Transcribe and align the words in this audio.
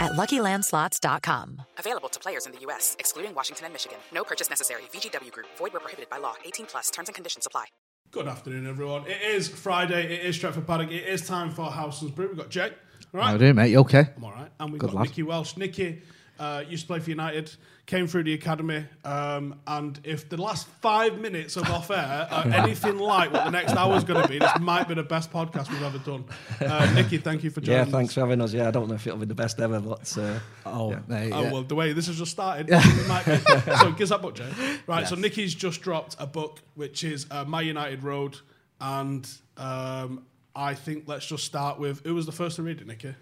at 0.00 0.12
LuckyLandSlots.com. 0.12 1.62
Available 1.78 2.08
to 2.08 2.20
players 2.20 2.46
in 2.46 2.52
the 2.52 2.60
U.S., 2.60 2.96
excluding 2.98 3.34
Washington 3.34 3.66
and 3.66 3.72
Michigan. 3.74 3.98
No 4.12 4.24
purchase 4.24 4.48
necessary. 4.48 4.82
VGW 4.92 5.30
Group. 5.32 5.46
Void 5.58 5.72
where 5.72 5.80
prohibited 5.80 6.08
by 6.10 6.18
law. 6.18 6.34
18 6.44 6.66
plus. 6.66 6.90
Terms 6.90 7.08
and 7.08 7.14
conditions 7.14 7.46
apply. 7.46 7.66
Good 8.10 8.26
afternoon, 8.26 8.66
everyone. 8.66 9.04
It 9.06 9.20
is 9.20 9.48
Friday. 9.48 10.14
It 10.14 10.24
is 10.24 10.38
Stretford 10.38 10.66
Paddock. 10.66 10.90
It 10.90 11.04
is 11.04 11.26
time 11.26 11.50
for 11.50 11.70
Howson's 11.70 12.12
Brew. 12.12 12.28
We've 12.28 12.38
got 12.38 12.48
Jake. 12.48 12.72
All 13.12 13.20
How 13.20 13.26
right. 13.26 13.28
are 13.28 13.32
you 13.34 13.38
doing, 13.38 13.54
mate? 13.56 13.70
You 13.70 13.80
okay? 13.80 14.06
I'm 14.16 14.24
all 14.24 14.32
right. 14.32 14.50
And 14.58 14.72
we've 14.72 14.80
Good 14.80 14.90
got 14.92 14.96
lad. 14.96 15.02
Nicky 15.08 15.22
Welsh. 15.24 15.56
Nicky 15.58 16.02
uh, 16.38 16.64
used 16.66 16.84
to 16.84 16.86
play 16.86 17.00
for 17.00 17.10
United, 17.10 17.54
came 17.88 18.06
through 18.06 18.22
the 18.22 18.34
academy. 18.34 18.84
Um, 19.02 19.58
and 19.66 19.98
if 20.04 20.28
the 20.28 20.36
last 20.36 20.68
five 20.82 21.18
minutes 21.18 21.56
of 21.56 21.68
off 21.70 21.90
air 21.90 22.28
are 22.30 22.46
anything 22.52 22.98
like 22.98 23.32
what 23.32 23.46
the 23.46 23.50
next 23.50 23.72
hour 23.72 23.96
is 23.96 24.04
going 24.04 24.22
to 24.22 24.28
be, 24.28 24.38
this 24.38 24.52
might 24.60 24.86
be 24.86 24.92
the 24.94 25.02
best 25.02 25.32
podcast 25.32 25.70
we've 25.70 25.82
ever 25.82 25.96
done. 25.98 26.24
Uh, 26.60 26.92
Nicky, 26.94 27.16
thank 27.16 27.42
you 27.42 27.48
for 27.50 27.62
joining 27.62 27.78
Yeah, 27.80 27.86
us. 27.86 27.90
thanks 27.90 28.12
for 28.14 28.20
having 28.20 28.42
us. 28.42 28.52
Yeah, 28.52 28.68
I 28.68 28.70
don't 28.70 28.88
know 28.88 28.94
if 28.94 29.06
it'll 29.06 29.18
be 29.18 29.24
the 29.24 29.34
best 29.34 29.58
ever, 29.58 29.80
but 29.80 30.16
uh, 30.18 30.38
Oh, 30.66 30.90
mate. 31.08 31.32
Oh 31.32 31.42
yeah. 31.42 31.50
well, 31.52 31.62
the 31.62 31.74
way 31.74 31.94
this 31.94 32.08
has 32.08 32.18
just 32.18 32.30
started, 32.30 32.68
it 32.70 33.08
might 33.08 33.24
be. 33.24 33.36
so 33.78 33.90
gives 33.96 34.10
that 34.10 34.20
book, 34.22 34.34
Jay. 34.36 34.48
Right. 34.86 35.08
So 35.08 35.16
Nicky's 35.16 35.54
just 35.54 35.80
dropped 35.80 36.14
a 36.18 36.26
book, 36.26 36.60
which 36.74 37.02
is 37.04 37.26
uh, 37.30 37.44
My 37.46 37.62
United 37.62 38.04
Road, 38.04 38.36
and 38.82 39.26
um, 39.56 40.26
I 40.54 40.74
think 40.74 41.04
let's 41.06 41.26
just 41.26 41.44
start 41.44 41.78
with 41.80 42.04
who 42.04 42.14
was 42.14 42.26
the 42.26 42.32
first 42.32 42.56
to 42.56 42.62
read 42.62 42.82
it, 42.82 42.86
Nicky. 42.86 43.14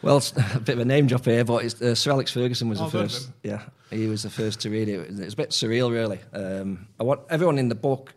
well, 0.00 0.16
it's 0.16 0.32
a 0.54 0.60
bit 0.60 0.74
of 0.76 0.78
a 0.80 0.84
name 0.86 1.06
drop 1.08 1.26
here, 1.26 1.44
but 1.44 1.64
it's, 1.66 1.80
uh, 1.82 1.94
Sir 1.94 2.12
Alex 2.12 2.30
Ferguson 2.32 2.70
was 2.70 2.80
Oh, 2.80 2.84
the 2.88 2.90
first. 2.90 3.28
Yeah, 3.42 3.62
he 3.92 4.06
was 4.06 4.22
the 4.22 4.30
first 4.30 4.60
to 4.60 4.70
read 4.70 4.88
it. 4.88 4.94
It 5.00 5.10
was, 5.10 5.34
a 5.34 5.36
bit 5.36 5.50
surreal, 5.50 5.90
really. 5.90 6.20
Um, 6.32 6.88
I 6.98 7.04
want 7.04 7.20
everyone 7.30 7.58
in 7.58 7.68
the 7.68 7.74
book 7.74 8.14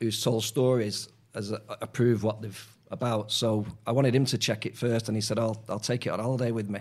who's 0.00 0.22
told 0.22 0.44
stories 0.44 1.08
has 1.34 1.52
uh, 1.52 1.58
approved 1.80 2.22
what 2.22 2.42
they've 2.42 2.74
about. 2.90 3.30
So 3.30 3.66
I 3.86 3.92
wanted 3.92 4.14
him 4.14 4.24
to 4.26 4.38
check 4.38 4.64
it 4.64 4.76
first, 4.76 5.08
and 5.08 5.16
he 5.16 5.20
said, 5.20 5.38
"I'll 5.38 5.62
I'll 5.68 5.78
take 5.78 6.06
it 6.06 6.10
on 6.10 6.20
holiday 6.20 6.50
with 6.50 6.70
me," 6.70 6.80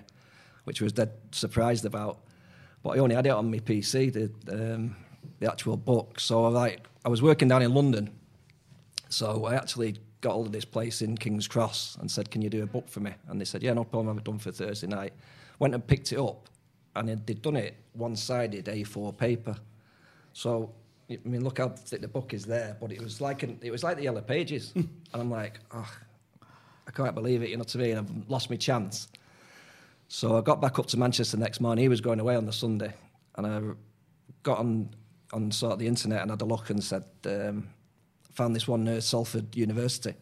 which 0.63 0.81
was 0.81 0.93
dead 0.93 1.11
surprised 1.31 1.85
about. 1.85 2.19
But 2.81 2.91
I 2.91 2.99
only 2.99 3.15
had 3.15 3.25
it 3.25 3.31
on 3.31 3.51
my 3.51 3.59
PC, 3.59 4.13
the 4.13 4.29
um, 4.75 4.95
the 5.39 5.51
actual 5.51 5.75
book. 5.75 6.19
So 6.19 6.45
I 6.45 6.49
like 6.49 6.87
I 7.03 7.09
was 7.09 7.21
working 7.21 7.49
down 7.49 7.61
in 7.61 7.73
London, 7.73 8.11
so 9.09 9.45
I 9.45 9.55
actually 9.55 9.97
got 10.21 10.33
hold 10.33 10.45
of 10.45 10.53
this 10.53 10.65
place 10.65 11.01
in 11.01 11.17
King's 11.17 11.47
Cross 11.47 11.97
and 11.99 12.09
said, 12.09 12.31
"Can 12.31 12.41
you 12.41 12.49
do 12.49 12.63
a 12.63 12.67
book 12.67 12.87
for 12.87 13.01
me?" 13.01 13.13
And 13.27 13.41
they 13.41 13.45
said, 13.45 13.61
"Yeah, 13.61 13.73
no 13.73 13.83
problem. 13.83 14.17
I've 14.17 14.23
done 14.23 14.39
for 14.39 14.51
Thursday 14.51 14.87
night." 14.87 15.13
Went 15.59 15.75
and 15.75 15.85
picked 15.85 16.11
it 16.11 16.19
up, 16.19 16.49
and 16.95 17.09
it- 17.09 17.25
they'd 17.27 17.41
done 17.41 17.55
it 17.55 17.75
one-sided 17.93 18.65
A4 18.65 19.13
paper. 19.17 19.55
So 20.33 20.71
I 21.09 21.17
mean, 21.25 21.43
look 21.43 21.57
how 21.59 21.69
thick 21.69 22.01
the 22.01 22.07
book 22.07 22.33
is 22.33 22.45
there, 22.45 22.75
but 22.79 22.91
it 22.91 23.01
was 23.01 23.21
like 23.21 23.43
an, 23.43 23.59
it 23.61 23.71
was 23.71 23.83
like 23.83 23.97
the 23.97 24.03
yellow 24.03 24.21
pages, 24.21 24.71
and 24.75 24.89
I'm 25.13 25.29
like, 25.29 25.59
oh, 25.73 25.91
I 26.87 26.91
can't 26.91 27.13
believe 27.13 27.43
it. 27.43 27.49
You 27.49 27.57
know 27.57 27.61
what 27.61 27.75
I 27.75 27.79
mean? 27.79 27.97
I've 27.97 28.29
lost 28.29 28.49
my 28.49 28.55
chance. 28.55 29.07
So 30.07 30.37
I 30.37 30.41
got 30.41 30.61
back 30.61 30.79
up 30.79 30.85
to 30.87 30.97
Manchester 30.97 31.37
the 31.37 31.43
next 31.43 31.59
morning. 31.59 31.83
He 31.83 31.89
was 31.89 32.01
going 32.01 32.19
away 32.19 32.35
on 32.35 32.45
the 32.45 32.53
Sunday, 32.53 32.93
and 33.35 33.45
I 33.47 33.61
got 34.43 34.59
on 34.59 34.89
on 35.33 35.51
sort 35.51 35.73
of 35.73 35.79
the 35.79 35.87
internet 35.87 36.21
and 36.21 36.29
had 36.29 36.41
a 36.41 36.45
look 36.45 36.69
and 36.69 36.83
said, 36.83 37.03
um, 37.25 37.67
found 38.33 38.55
this 38.55 38.67
one 38.67 38.83
near 38.83 39.01
Salford 39.01 39.55
University, 39.55 40.13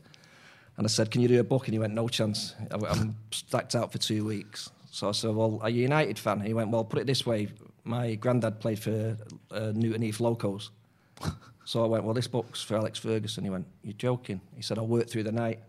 and 0.78 0.86
I 0.86 0.90
said, 0.90 1.12
"Can 1.12 1.22
you 1.22 1.28
do 1.28 1.40
a 1.40 1.44
book?" 1.44 1.68
And 1.68 1.74
he 1.74 1.80
went, 1.80 1.94
"No 1.94 2.08
chance. 2.08 2.56
I'm 2.72 3.16
stacked 3.32 3.76
out 3.76 3.92
for 3.92 3.98
two 3.98 4.26
weeks." 4.26 4.72
So 4.92 5.08
I 5.08 5.14
said, 5.14 5.34
"Well, 5.34 5.58
are 5.62 5.70
you 5.70 5.80
a 5.80 5.84
United 5.84 6.20
fan?" 6.20 6.40
And 6.40 6.48
he 6.48 6.54
went, 6.54 6.70
"Well, 6.70 6.84
put 6.84 7.00
it 7.00 7.08
this 7.08 7.26
way: 7.26 7.48
my 7.86 8.16
granddad 8.16 8.60
played 8.60 8.78
for 8.78 9.18
uh, 9.50 9.72
Newton 9.74 10.02
Heath 10.02 10.20
Locos." 10.20 10.70
so 11.66 11.84
I 11.84 11.88
went, 11.88 12.04
"Well, 12.04 12.14
this 12.14 12.28
book's 12.28 12.62
for 12.62 12.76
Alex 12.76 13.00
Ferguson." 13.00 13.46
He 13.46 13.50
went, 13.50 13.66
"You're 13.84 13.94
joking?" 13.94 14.42
He 14.54 14.62
said, 14.62 14.78
"I'll 14.78 14.86
work 14.88 15.10
through 15.10 15.24
the 15.24 15.32
night." 15.32 15.60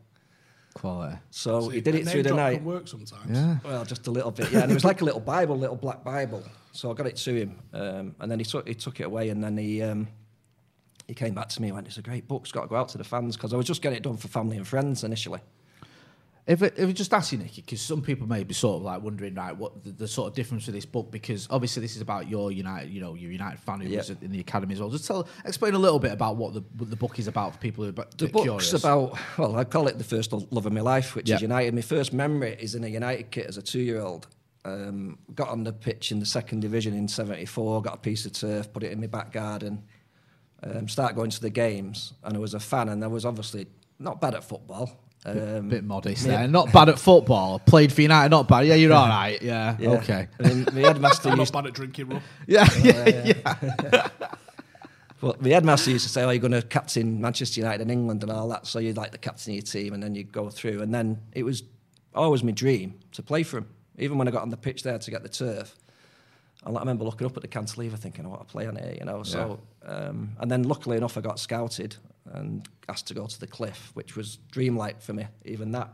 Quality. 0.74 1.18
So 1.30 1.68
he 1.68 1.80
did 1.80 1.94
it 1.94 2.08
through 2.08 2.24
the 2.24 2.34
night. 2.34 2.56
Can 2.56 2.64
work 2.64 2.88
sometimes. 2.88 3.30
Yeah. 3.30 3.58
Well, 3.62 3.84
just 3.84 4.06
a 4.06 4.10
little 4.10 4.30
bit, 4.30 4.50
yeah. 4.50 4.62
And 4.62 4.70
it 4.70 4.74
was 4.74 4.84
like 4.84 5.02
a 5.02 5.04
little 5.04 5.20
Bible, 5.20 5.56
little 5.56 5.76
black 5.76 6.02
Bible. 6.02 6.42
So 6.72 6.90
I 6.90 6.94
got 6.94 7.06
it 7.06 7.16
to 7.16 7.34
him, 7.34 7.58
um, 7.74 8.16
and 8.18 8.30
then 8.30 8.38
he 8.38 8.44
took 8.44 8.66
he 8.66 8.74
took 8.74 8.98
it 8.98 9.04
away, 9.04 9.28
and 9.28 9.44
then 9.44 9.56
he 9.56 9.82
um, 9.82 10.08
he 11.06 11.14
came 11.14 11.34
back 11.34 11.48
to 11.50 11.62
me 11.62 11.68
and 11.68 11.76
went, 11.76 11.86
"It's 11.86 11.98
a 11.98 12.02
great 12.02 12.26
book. 12.26 12.42
It's 12.42 12.52
got 12.52 12.62
to 12.62 12.68
go 12.68 12.76
out 12.76 12.88
to 12.88 12.98
the 12.98 13.04
fans 13.04 13.36
because 13.36 13.52
I 13.52 13.56
was 13.56 13.66
just 13.66 13.82
getting 13.82 13.98
it 13.98 14.02
done 14.02 14.16
for 14.16 14.26
family 14.26 14.56
and 14.56 14.66
friends 14.66 15.04
initially." 15.04 15.40
If 16.44 16.60
it, 16.62 16.74
if 16.76 16.88
we 16.88 16.92
just 16.92 17.14
ask 17.14 17.30
you, 17.30 17.38
Nicky, 17.38 17.62
because 17.62 17.80
some 17.80 18.02
people 18.02 18.26
may 18.26 18.42
be 18.42 18.52
sort 18.52 18.78
of 18.78 18.82
like 18.82 19.00
wondering, 19.00 19.34
right, 19.36 19.56
what 19.56 19.84
the, 19.84 19.92
the 19.92 20.08
sort 20.08 20.26
of 20.28 20.34
difference 20.34 20.66
with 20.66 20.74
this 20.74 20.84
book, 20.84 21.12
because 21.12 21.46
obviously 21.50 21.82
this 21.82 21.94
is 21.94 22.02
about 22.02 22.28
your 22.28 22.50
United, 22.50 22.90
you 22.90 23.00
know, 23.00 23.14
your 23.14 23.30
United 23.30 23.60
fan 23.60 23.80
who 23.80 23.88
Yeah. 23.88 23.98
was 23.98 24.10
in 24.10 24.32
the 24.32 24.40
academy 24.40 24.74
as 24.74 24.80
well. 24.80 24.90
Just 24.90 25.06
tell, 25.06 25.28
explain 25.44 25.74
a 25.74 25.78
little 25.78 26.00
bit 26.00 26.10
about 26.10 26.34
what 26.36 26.52
the 26.52 26.62
what 26.78 26.90
the 26.90 26.96
book 26.96 27.20
is 27.20 27.28
about 27.28 27.52
for 27.52 27.58
people 27.58 27.84
who 27.84 27.90
are 27.90 28.06
The 28.16 28.26
book's 28.26 28.42
curious. 28.42 28.72
about 28.72 29.16
well, 29.38 29.54
I 29.56 29.62
call 29.62 29.86
it 29.86 29.98
the 29.98 30.04
first 30.04 30.32
love 30.32 30.66
of 30.66 30.72
my 30.72 30.80
life, 30.80 31.14
which 31.14 31.28
Yeah. 31.28 31.36
is 31.36 31.42
United. 31.42 31.74
My 31.74 31.80
first 31.80 32.12
memory 32.12 32.56
is 32.58 32.74
in 32.74 32.82
a 32.82 32.88
United 32.88 33.30
kit 33.30 33.46
as 33.46 33.56
a 33.56 33.62
two-year-old. 33.62 34.26
Um, 34.64 35.18
got 35.36 35.48
on 35.48 35.62
the 35.62 35.72
pitch 35.72 36.10
in 36.10 36.18
the 36.18 36.26
second 36.26 36.58
division 36.60 36.92
in 36.94 37.06
'74. 37.06 37.82
Got 37.82 37.94
a 37.94 37.98
piece 37.98 38.26
of 38.26 38.32
turf, 38.32 38.72
put 38.72 38.82
it 38.82 38.90
in 38.90 39.00
my 39.00 39.06
back 39.06 39.30
garden. 39.32 39.84
Um, 40.64 40.88
start 40.88 41.14
going 41.14 41.30
to 41.30 41.40
the 41.40 41.50
games, 41.50 42.14
and 42.24 42.36
I 42.36 42.40
was 42.40 42.54
a 42.54 42.60
fan. 42.60 42.88
And 42.88 43.02
I 43.04 43.06
was 43.08 43.24
obviously 43.24 43.66
not 44.00 44.20
bad 44.20 44.34
at 44.34 44.42
football. 44.44 44.90
Um, 45.24 45.68
bit 45.68 45.84
modest 45.84 46.26
yeah. 46.26 46.38
there. 46.38 46.48
Not 46.48 46.72
bad 46.72 46.88
at 46.88 46.98
football. 46.98 47.60
Played 47.60 47.92
for 47.92 48.02
United, 48.02 48.30
not 48.30 48.48
bad. 48.48 48.66
Yeah, 48.66 48.74
you're 48.74 48.92
all 48.92 49.08
right. 49.08 49.40
Yeah, 49.40 49.76
yeah. 49.78 49.90
okay. 49.90 50.28
I 50.40 50.48
mean, 50.48 50.66
my 50.72 50.80
headmaster 50.80 51.28
I'm 51.30 51.38
used 51.38 51.54
not 51.54 51.62
bad 51.62 51.68
at 51.68 51.74
drinking 51.74 52.08
rum. 52.08 52.22
Yeah, 52.46 52.68
yeah, 52.82 53.34
yeah. 53.44 54.08
But 55.20 55.40
the 55.40 55.52
headmaster 55.52 55.92
used 55.92 56.04
to 56.04 56.10
say, 56.10 56.24
"Oh, 56.24 56.30
you're 56.30 56.40
going 56.40 56.50
to 56.50 56.62
captain 56.62 57.20
Manchester 57.20 57.60
United 57.60 57.82
and 57.82 57.90
England 57.92 58.24
and 58.24 58.32
all 58.32 58.48
that." 58.48 58.66
So 58.66 58.80
you'd 58.80 58.96
like 58.96 59.12
the 59.12 59.18
captain 59.18 59.52
of 59.52 59.54
your 59.54 59.62
team, 59.62 59.94
and 59.94 60.02
then 60.02 60.16
you 60.16 60.24
go 60.24 60.50
through. 60.50 60.82
And 60.82 60.92
then 60.92 61.22
it 61.32 61.44
was 61.44 61.62
always 62.12 62.42
my 62.42 62.50
dream 62.50 62.98
to 63.12 63.22
play 63.22 63.44
for 63.44 63.58
him. 63.58 63.68
Even 63.98 64.18
when 64.18 64.26
I 64.26 64.32
got 64.32 64.42
on 64.42 64.50
the 64.50 64.56
pitch 64.56 64.82
there 64.82 64.98
to 64.98 65.10
get 65.12 65.22
the 65.22 65.28
turf, 65.28 65.76
I 66.66 66.70
remember 66.70 67.04
looking 67.04 67.28
up 67.28 67.36
at 67.36 67.42
the 67.42 67.48
cantilever, 67.48 67.96
thinking, 67.96 68.26
"I 68.26 68.28
want 68.28 68.40
to 68.40 68.52
play 68.52 68.66
on 68.66 68.74
here," 68.74 68.96
you 68.98 69.04
know. 69.04 69.22
So, 69.22 69.60
um, 69.86 70.36
and 70.40 70.50
then 70.50 70.62
luckily 70.64 70.96
enough, 70.96 71.16
I 71.16 71.20
got 71.20 71.38
scouted 71.38 71.96
and 72.32 72.68
asked 72.88 73.06
to 73.08 73.14
go 73.14 73.26
to 73.26 73.40
the 73.40 73.46
cliff, 73.46 73.90
which 73.94 74.16
was 74.16 74.38
dreamlike 74.50 75.00
for 75.00 75.12
me. 75.12 75.26
Even 75.44 75.72
that 75.72 75.92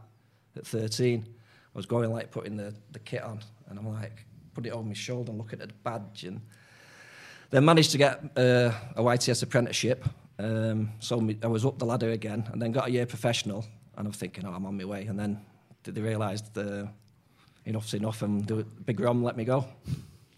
at 0.56 0.66
13, 0.66 1.24
I 1.26 1.78
was 1.78 1.86
going 1.86 2.12
like 2.12 2.30
putting 2.30 2.56
the, 2.56 2.74
the 2.92 2.98
kit 2.98 3.22
on, 3.22 3.40
and 3.68 3.78
I'm 3.78 3.88
like, 3.88 4.24
put 4.54 4.66
it 4.66 4.70
over 4.70 4.86
my 4.86 4.94
shoulder 4.94 5.30
and 5.30 5.38
looking 5.38 5.60
at 5.60 5.68
the 5.68 5.74
badge 5.82 6.24
and. 6.24 6.40
Then 7.50 7.64
managed 7.64 7.92
to 7.92 7.98
get 7.98 8.22
uh, 8.36 8.72
a 8.94 9.02
YTS 9.02 9.42
apprenticeship. 9.42 10.04
Um, 10.38 10.90
so 10.98 11.18
me, 11.18 11.38
I 11.42 11.46
was 11.46 11.64
up 11.64 11.78
the 11.78 11.86
ladder 11.86 12.10
again, 12.10 12.46
and 12.52 12.60
then 12.60 12.72
got 12.72 12.88
a 12.88 12.90
year 12.90 13.06
professional. 13.06 13.64
And 13.96 14.06
I'm 14.06 14.12
thinking, 14.12 14.44
oh, 14.44 14.52
I'm 14.52 14.66
on 14.66 14.76
my 14.76 14.84
way. 14.84 15.06
And 15.06 15.18
then 15.18 15.40
they 15.82 16.00
realise 16.00 16.42
uh, 16.58 16.86
enough's 17.64 17.94
enough, 17.94 18.22
and 18.22 18.46
the 18.46 18.64
big 18.84 19.00
Ron 19.00 19.22
let 19.22 19.36
me 19.36 19.44
go. 19.44 19.64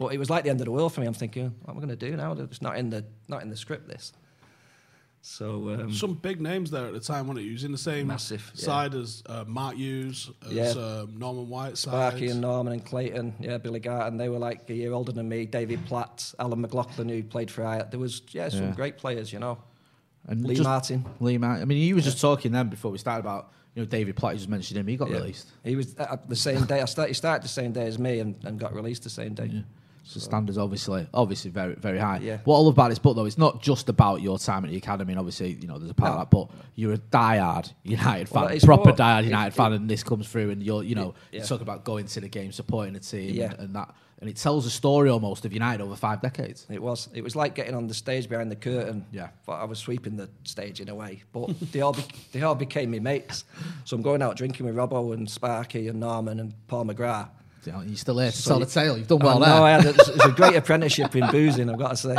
But 0.01 0.15
it 0.15 0.19
was 0.19 0.31
like 0.31 0.45
the 0.45 0.51
end 0.51 0.61
of 0.63 0.65
the 0.65 0.71
world 0.73 0.95
for 0.95 1.03
me. 1.03 1.07
I'm 1.07 1.13
thinking, 1.13 1.55
what 1.63 1.73
am 1.73 1.77
I 1.77 1.81
going 1.87 1.91
to 1.91 2.11
do 2.11 2.17
now? 2.17 2.33
It's 2.33 2.63
not 2.63 2.79
in 2.79 2.89
the 2.89 3.05
not 3.29 3.43
in 3.43 3.51
the 3.51 3.57
script. 3.57 3.87
This. 3.87 4.15
So 5.21 5.69
um, 5.75 5.93
Some 5.93 6.15
big 6.15 6.41
names 6.41 6.71
there 6.71 6.87
at 6.87 6.95
the 6.95 7.01
time, 7.01 7.27
weren't 7.27 7.39
it? 7.39 7.43
He 7.43 7.53
was 7.53 7.65
in 7.65 7.73
the 7.73 7.77
same 7.79 8.07
Massive, 8.07 8.51
yeah. 8.55 8.65
side 8.65 8.95
as 8.95 9.23
uh, 9.27 9.45
Mark 9.47 9.77
Hughes, 9.77 10.31
as 10.47 10.53
Yeah. 10.53 10.71
um, 10.71 11.19
Norman 11.19 11.51
White. 11.51 11.77
Sparky 11.77 12.29
and 12.29 12.41
Norman 12.41 12.73
and 12.73 12.83
Clayton, 12.87 13.35
yeah, 13.39 13.59
Billy 13.59 13.81
Garton, 13.81 14.17
they 14.17 14.31
were 14.31 14.39
like 14.39 14.71
a 14.71 14.75
year 14.75 14.93
older 14.95 15.13
than 15.13 15.29
me. 15.29 15.45
David 15.45 15.85
Platt, 15.85 16.33
Alan 16.39 16.63
McLoughlin, 16.63 17.11
who 17.11 17.23
played 17.23 17.51
for 17.51 17.61
Ajax. 17.63 17.91
There 17.91 18.01
was 18.01 18.23
yeah 18.31 18.49
some 18.49 18.69
Yeah. 18.69 18.71
great 18.75 18.97
players, 18.97 19.31
you 19.31 19.39
know. 19.39 19.59
And 20.27 20.47
Lee 20.47 20.55
just- 20.55 20.65
Martin. 20.67 21.05
Lee 21.21 21.37
Martin. 21.37 21.61
I 21.61 21.65
mean, 21.67 21.87
you 21.87 21.95
was 21.95 22.05
just 22.05 22.19
talking 22.23 22.53
then 22.53 22.71
before 22.71 22.91
we 22.91 22.97
started 22.97 23.21
about 23.21 23.53
you 23.75 23.83
know 23.83 23.87
David 23.87 24.17
Platt. 24.17 24.33
You 24.33 24.39
just 24.39 24.49
mentioned 24.49 24.79
him. 24.81 24.87
He 24.87 24.97
got 24.97 25.11
Yeah. 25.11 25.17
released. 25.19 25.49
He 25.63 25.77
was 25.77 25.95
at 25.97 26.31
the 26.31 26.37
same 26.37 26.65
day. 26.65 26.81
I 26.81 26.87
start, 26.87 27.09
he 27.09 27.15
started 27.15 27.45
the 27.45 27.49
same 27.49 27.73
day 27.73 27.87
as 27.87 27.99
me 27.99 28.21
and, 28.21 28.37
and 28.45 28.59
got 28.59 28.73
released 28.75 29.03
the 29.03 29.11
same 29.11 29.35
day. 29.35 29.65
So 30.11 30.19
standards 30.19 30.59
obviously 30.59 31.07
obviously 31.15 31.51
very 31.53 31.75
very 31.77 31.99
high. 31.99 32.19
Yeah. 32.21 32.39
What 32.45 32.57
I 32.57 32.61
love 32.63 32.73
about 32.75 32.89
this 32.91 32.99
book 32.99 33.15
though, 33.15 33.27
it's 33.27 33.39
not 33.39 33.63
just 33.63 33.89
about 33.89 34.23
your 34.23 34.39
time 34.39 34.65
at 34.65 34.71
the 34.73 34.77
academy. 34.77 35.13
And 35.13 35.19
obviously, 35.21 35.53
you 35.61 35.69
know, 35.69 35.79
there's 35.79 35.91
a 35.91 35.95
part 35.95 36.13
No. 36.15 36.19
of 36.19 36.31
that, 36.31 36.31
but 36.37 36.51
you're 36.75 36.95
a 36.95 36.99
diehard 36.99 37.73
United 37.85 38.29
fan, 38.29 38.45
Well, 38.47 38.59
proper 38.61 38.89
more- 38.89 38.97
diehard 38.97 39.25
United 39.25 39.49
it- 39.53 39.57
fan, 39.57 39.73
and 39.73 39.89
this 39.89 40.03
comes 40.03 40.27
through, 40.27 40.51
and 40.51 40.63
you're 40.63 40.83
you 40.83 40.97
know 40.97 41.15
Yeah. 41.31 41.41
you 41.43 41.47
talk 41.47 41.61
about 41.61 41.85
going 41.85 42.07
to 42.07 42.21
the 42.21 42.29
game, 42.29 42.51
supporting 42.51 42.95
the 42.95 43.01
team, 43.01 43.35
Yeah. 43.37 43.51
and, 43.53 43.61
and 43.61 43.77
that, 43.77 43.95
and 44.21 44.29
it 44.29 44.37
tells 44.37 44.67
a 44.67 44.71
story 44.71 45.09
almost 45.09 45.45
of 45.45 45.53
United 45.53 45.81
over 45.83 45.95
five 45.95 46.21
decades. 46.21 46.67
It 46.69 46.83
was. 46.83 47.09
It 47.15 47.23
was 47.23 47.37
like 47.37 47.55
getting 47.55 47.75
on 47.77 47.87
the 47.87 47.95
stage 47.95 48.29
behind 48.29 48.51
the 48.51 48.57
curtain. 48.57 49.07
Yeah. 49.13 49.29
But 49.47 49.55
I 49.61 49.65
was 49.65 49.79
sweeping 49.79 50.17
the 50.17 50.29
stage 50.45 50.81
in 50.81 50.89
a 50.89 50.95
way. 50.95 51.23
But 51.33 51.59
they 51.73 51.81
all 51.83 51.93
be, 51.95 52.03
they 52.33 52.43
all 52.43 52.55
became 52.57 52.91
my 52.91 52.99
mates. 52.99 53.45
So 53.85 53.95
I'm 53.97 54.03
going 54.03 54.23
out 54.23 54.37
drinking 54.37 54.67
with 54.67 54.75
Robbo 54.75 55.15
and 55.15 55.31
Sparky 55.31 55.87
and 55.89 56.01
Norman 56.01 56.41
and 56.41 56.53
Paul 56.67 56.85
McGrath. 56.87 57.29
You 57.65 57.73
know, 57.73 57.81
you're 57.83 57.97
still 57.97 58.19
here 58.19 58.31
to 58.31 58.37
So 58.37 58.51
tell 58.51 58.59
you- 58.61 58.65
the 58.67 58.71
tale. 58.71 58.99
You've 58.99 59.07
done 59.09 59.19
well 59.21 59.39
oh, 59.39 59.43
I 59.43 59.47
there. 59.47 59.57
know, 59.59 59.65
I 59.65 59.71
had 59.71 59.87
a, 59.87 59.89
it 59.91 59.97
was 59.99 60.25
a 60.27 60.33
great 60.33 60.57
apprenticeship 60.57 61.15
in 61.17 61.27
boozing. 61.31 61.69
I've 61.71 61.79
got 61.79 61.91
to 61.91 61.97
say. 61.97 62.17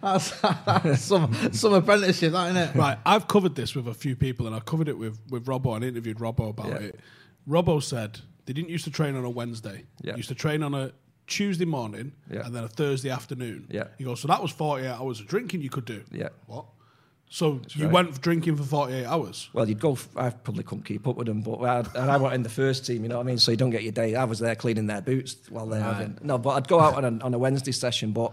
That's, 0.00 0.30
that's 0.40 1.02
some 1.02 1.34
some 1.52 1.72
apprenticeship, 1.72 2.32
that 2.32 2.50
isn't 2.50 2.56
it? 2.56 2.74
Right, 2.76 2.96
I've 3.04 3.26
covered 3.26 3.54
this 3.56 3.74
with 3.74 3.88
a 3.88 3.94
few 3.94 4.14
people, 4.16 4.46
and 4.46 4.54
I 4.54 4.60
covered 4.60 4.88
it 4.88 4.96
with 4.96 5.18
with 5.30 5.46
Robbo. 5.46 5.74
and 5.74 5.84
interviewed 5.84 6.18
Robbo 6.18 6.50
about 6.50 6.68
Yeah. 6.68 6.74
it. 6.88 7.00
Robbo 7.48 7.82
said 7.82 8.20
they 8.46 8.52
didn't 8.52 8.70
used 8.70 8.84
to 8.84 8.90
train 8.90 9.16
on 9.16 9.24
a 9.24 9.30
Wednesday. 9.30 9.84
Yeah. 10.02 10.12
They 10.12 10.18
used 10.18 10.28
to 10.28 10.34
train 10.34 10.62
on 10.62 10.74
a 10.74 10.92
Tuesday 11.26 11.64
morning 11.64 12.12
Yeah. 12.30 12.44
and 12.46 12.54
then 12.54 12.64
a 12.64 12.68
Thursday 12.68 13.10
afternoon. 13.10 13.66
Yeah. 13.70 13.84
He 13.98 14.04
goes, 14.04 14.20
so 14.20 14.28
that 14.28 14.40
was 14.42 14.50
48 14.52 14.86
hours 14.88 15.20
of 15.20 15.26
drinking 15.26 15.62
you 15.62 15.70
could 15.70 15.84
do. 15.86 16.04
Yeah. 16.12 16.28
What? 16.46 16.66
So 17.28 17.60
you 17.70 17.86
right. 17.86 17.92
went 17.92 18.20
drinking 18.20 18.56
for 18.56 18.62
48 18.62 19.06
hours? 19.06 19.48
Well, 19.52 19.68
you'd 19.68 19.80
go. 19.80 19.98
I 20.14 20.30
probably 20.30 20.62
couldn't 20.62 20.84
keep 20.84 21.08
up 21.08 21.16
with 21.16 21.26
them, 21.26 21.40
but 21.40 21.56
I, 21.56 21.78
and 22.00 22.10
I 22.10 22.16
went 22.16 22.34
in 22.34 22.42
the 22.44 22.48
first 22.48 22.86
team. 22.86 23.02
You 23.02 23.08
know 23.08 23.16
what 23.16 23.22
I 23.24 23.26
mean? 23.26 23.38
So 23.38 23.50
you 23.50 23.56
don't 23.56 23.70
get 23.70 23.82
your 23.82 23.92
day. 23.92 24.14
I 24.14 24.22
was 24.24 24.38
there 24.38 24.54
cleaning 24.54 24.86
their 24.86 25.00
boots 25.00 25.36
while 25.50 25.66
they're 25.66 25.80
Right. 25.80 25.94
having. 25.96 26.18
No, 26.22 26.38
but 26.38 26.50
I'd 26.50 26.68
go 26.68 26.78
out 26.78 26.94
on 26.94 27.04
a, 27.04 27.24
on 27.24 27.34
a 27.34 27.38
Wednesday 27.38 27.72
session. 27.72 28.12
But 28.12 28.32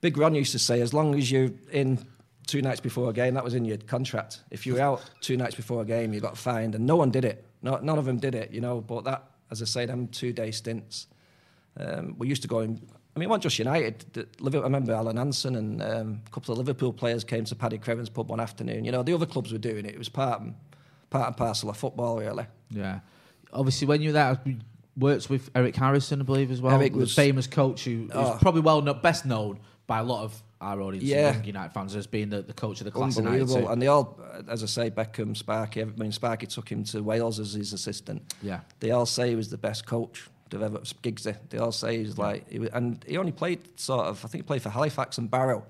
Big 0.00 0.16
Ron 0.18 0.34
used 0.34 0.50
to 0.52 0.58
say, 0.58 0.80
as 0.80 0.92
long 0.92 1.14
as 1.14 1.30
you're 1.30 1.50
in 1.70 2.04
two 2.48 2.60
nights 2.60 2.80
before 2.80 3.08
a 3.08 3.12
game, 3.12 3.34
that 3.34 3.44
was 3.44 3.54
in 3.54 3.64
your 3.64 3.76
contract. 3.78 4.40
If 4.50 4.66
you 4.66 4.74
were 4.74 4.80
out 4.80 5.02
two 5.20 5.36
nights 5.36 5.54
before 5.54 5.82
a 5.82 5.84
game, 5.84 6.12
you 6.12 6.20
got 6.20 6.36
fined, 6.36 6.74
and 6.74 6.84
no 6.86 6.96
one 6.96 7.10
did 7.12 7.24
it. 7.24 7.44
No, 7.62 7.76
none 7.78 7.98
of 7.98 8.04
them 8.04 8.18
did 8.18 8.34
it. 8.34 8.50
You 8.50 8.60
know, 8.60 8.80
but 8.80 9.04
that, 9.04 9.22
as 9.52 9.62
I 9.62 9.66
say, 9.66 9.86
them 9.86 10.08
two 10.08 10.32
day 10.32 10.50
stints. 10.50 11.06
Um, 11.78 12.16
we 12.18 12.26
used 12.28 12.42
to 12.42 12.48
go 12.48 12.60
in. 12.60 12.80
I 13.14 13.18
mean, 13.20 13.28
it 13.28 13.30
wasn't 13.30 13.42
just 13.44 13.58
United. 13.58 14.26
I 14.44 14.48
remember 14.58 14.92
Alan 14.92 15.16
Hansen 15.16 15.54
and 15.54 15.82
um, 15.82 16.20
a 16.26 16.30
couple 16.30 16.52
of 16.52 16.58
Liverpool 16.58 16.92
players 16.92 17.22
came 17.22 17.44
to 17.44 17.54
Paddy 17.54 17.78
Crerand's 17.78 18.08
pub 18.10 18.28
one 18.28 18.40
afternoon. 18.40 18.84
You 18.84 18.90
know, 18.92 19.02
the 19.04 19.14
other 19.14 19.26
clubs 19.26 19.52
were 19.52 19.58
doing 19.58 19.84
it. 19.86 19.94
It 19.94 19.98
was 19.98 20.08
part 20.08 20.40
and, 20.40 20.54
part 21.10 21.28
and 21.28 21.36
parcel 21.36 21.70
of 21.70 21.76
football, 21.76 22.18
really. 22.18 22.46
Yeah. 22.70 23.00
Obviously, 23.52 23.86
when 23.86 24.02
you 24.02 24.08
were 24.08 24.14
there, 24.14 24.40
you 24.44 24.56
worked 24.96 25.30
with 25.30 25.48
Eric 25.54 25.76
Harrison, 25.76 26.20
I 26.20 26.24
believe, 26.24 26.50
as 26.50 26.60
well. 26.60 26.74
Eric 26.74 26.92
the 26.92 26.98
was- 27.00 27.14
famous 27.14 27.46
coach 27.46 27.84
who 27.84 28.08
Oh. 28.12 28.34
is 28.34 28.42
probably 28.42 28.62
well 28.62 28.82
known, 28.82 29.00
best 29.00 29.24
known 29.26 29.60
by 29.86 30.00
a 30.00 30.04
lot 30.04 30.24
of 30.24 30.42
our 30.60 30.80
audience, 30.80 31.04
Yeah. 31.04 31.40
United 31.42 31.72
fans, 31.72 31.94
as 31.94 32.06
being 32.08 32.30
the, 32.30 32.42
the 32.42 32.54
coach 32.54 32.80
of 32.80 32.86
the 32.86 32.90
class 32.90 33.18
Unbelievable. 33.18 33.68
And 33.68 33.80
they 33.82 33.86
all, 33.86 34.18
as 34.48 34.62
I 34.62 34.66
say, 34.66 34.90
Beckham, 34.90 35.36
Sparky, 35.36 35.82
I 35.82 35.84
mean, 35.84 36.10
Sparky 36.10 36.46
took 36.46 36.68
him 36.70 36.82
to 36.84 37.02
Wales 37.02 37.38
as 37.38 37.52
his 37.52 37.72
assistant. 37.74 38.34
Yeah. 38.42 38.60
They 38.80 38.90
all 38.90 39.04
say 39.06 39.28
he 39.28 39.36
was 39.36 39.50
the 39.50 39.58
best 39.58 39.86
coach 39.86 40.26
they've 40.54 40.62
ever, 40.62 40.78
Giggsy. 40.78 41.36
They 41.50 41.58
all 41.58 41.72
say 41.72 41.98
he's 41.98 42.16
like, 42.16 42.48
he 42.48 42.58
was, 42.58 42.70
and 42.72 43.04
he 43.06 43.18
only 43.18 43.32
played 43.32 43.78
sort 43.78 44.06
of, 44.06 44.24
I 44.24 44.28
think 44.28 44.44
he 44.44 44.46
played 44.46 44.62
for 44.62 44.70
Halifax 44.70 45.18
and 45.18 45.30
Barrow. 45.30 45.66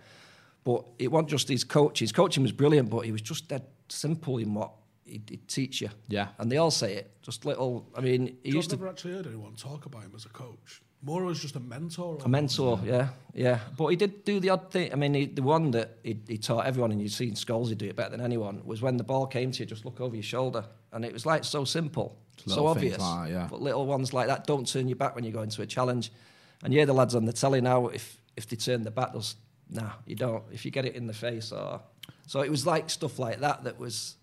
But 0.62 0.84
it 0.98 1.10
wasn't 1.10 1.30
just 1.30 1.48
his 1.48 1.64
coach. 1.64 1.98
His 1.98 2.12
coaching 2.12 2.42
was 2.42 2.52
brilliant, 2.52 2.90
but 2.90 3.00
he 3.00 3.12
was 3.12 3.20
just 3.20 3.48
dead 3.48 3.64
simple 3.88 4.38
in 4.38 4.54
what 4.54 4.70
he'd, 5.04 5.28
he'd 5.28 5.48
teach 5.48 5.80
you. 5.80 5.90
Yeah. 6.08 6.28
And 6.38 6.50
they 6.50 6.56
all 6.56 6.70
say 6.70 6.94
it. 6.94 7.10
Just 7.22 7.44
little, 7.44 7.86
I 7.94 8.00
mean, 8.00 8.38
he 8.42 8.50
I've 8.50 8.54
used 8.54 8.70
to 8.70 8.76
never 8.76 8.88
actually 8.88 9.12
heard 9.12 9.26
anyone 9.26 9.54
talk 9.56 9.86
about 9.86 10.02
him 10.02 10.12
as 10.14 10.24
a 10.24 10.30
coach. 10.30 10.82
More 11.04 11.30
as 11.30 11.38
just 11.40 11.54
a 11.54 11.60
mentor. 11.60 12.18
A 12.24 12.28
mentor, 12.28 12.80
yeah, 12.82 13.08
yeah. 13.34 13.58
But 13.76 13.88
he 13.88 13.96
did 13.96 14.24
do 14.24 14.40
the 14.40 14.48
odd 14.48 14.70
thing. 14.70 14.90
I 14.90 14.96
mean, 14.96 15.12
he, 15.12 15.26
the 15.26 15.42
one 15.42 15.70
that 15.72 15.98
he, 16.02 16.18
he 16.26 16.38
taught 16.38 16.64
everyone, 16.64 16.92
and 16.92 17.02
you've 17.02 17.12
seen 17.12 17.34
Scholes 17.34 17.76
do 17.76 17.86
it 17.86 17.94
better 17.94 18.10
than 18.10 18.22
anyone, 18.22 18.62
was 18.64 18.80
when 18.80 18.96
the 18.96 19.04
ball 19.04 19.26
came 19.26 19.52
to 19.52 19.60
you, 19.60 19.66
just 19.66 19.84
look 19.84 20.00
over 20.00 20.16
your 20.16 20.22
shoulder. 20.22 20.64
And 20.92 21.04
it 21.04 21.12
was 21.12 21.26
like 21.26 21.44
so 21.44 21.64
simple, 21.66 22.18
so 22.46 22.66
obvious. 22.66 22.98
like 22.98 23.28
that, 23.28 23.34
yeah. 23.34 23.46
But 23.50 23.60
little 23.60 23.84
ones 23.84 24.14
like 24.14 24.28
that 24.28 24.46
don't 24.46 24.66
turn 24.66 24.88
your 24.88 24.96
back 24.96 25.14
when 25.14 25.24
you 25.24 25.30
go 25.30 25.42
into 25.42 25.60
a 25.60 25.66
challenge. 25.66 26.10
And 26.62 26.72
yeah, 26.72 26.86
the 26.86 26.94
lads 26.94 27.14
on 27.14 27.26
the 27.26 27.34
telly 27.34 27.60
now, 27.60 27.88
if 27.88 28.18
if 28.36 28.48
they 28.48 28.56
turn 28.56 28.82
the 28.82 28.90
back, 28.90 29.12
they'll, 29.12 29.24
nah, 29.68 29.90
you 30.06 30.16
don't. 30.16 30.42
If 30.52 30.64
you 30.64 30.70
get 30.70 30.86
it 30.86 30.94
in 30.94 31.06
the 31.06 31.12
face 31.12 31.52
or. 31.52 31.82
So 32.26 32.40
it 32.40 32.50
was 32.50 32.66
like 32.66 32.88
stuff 32.88 33.18
like 33.18 33.40
that 33.40 33.64
that 33.64 33.78
was. 33.78 34.16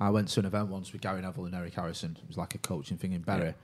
I 0.00 0.10
went 0.10 0.26
to 0.30 0.40
an 0.40 0.46
event 0.46 0.70
once 0.70 0.92
with 0.92 1.02
Gary 1.02 1.22
Neville 1.22 1.44
and 1.44 1.54
Eric 1.54 1.74
Harrison. 1.74 2.18
It 2.20 2.26
was 2.26 2.36
like 2.36 2.56
a 2.56 2.58
coaching 2.58 2.96
thing 2.96 3.12
in 3.12 3.20
Bury. 3.20 3.54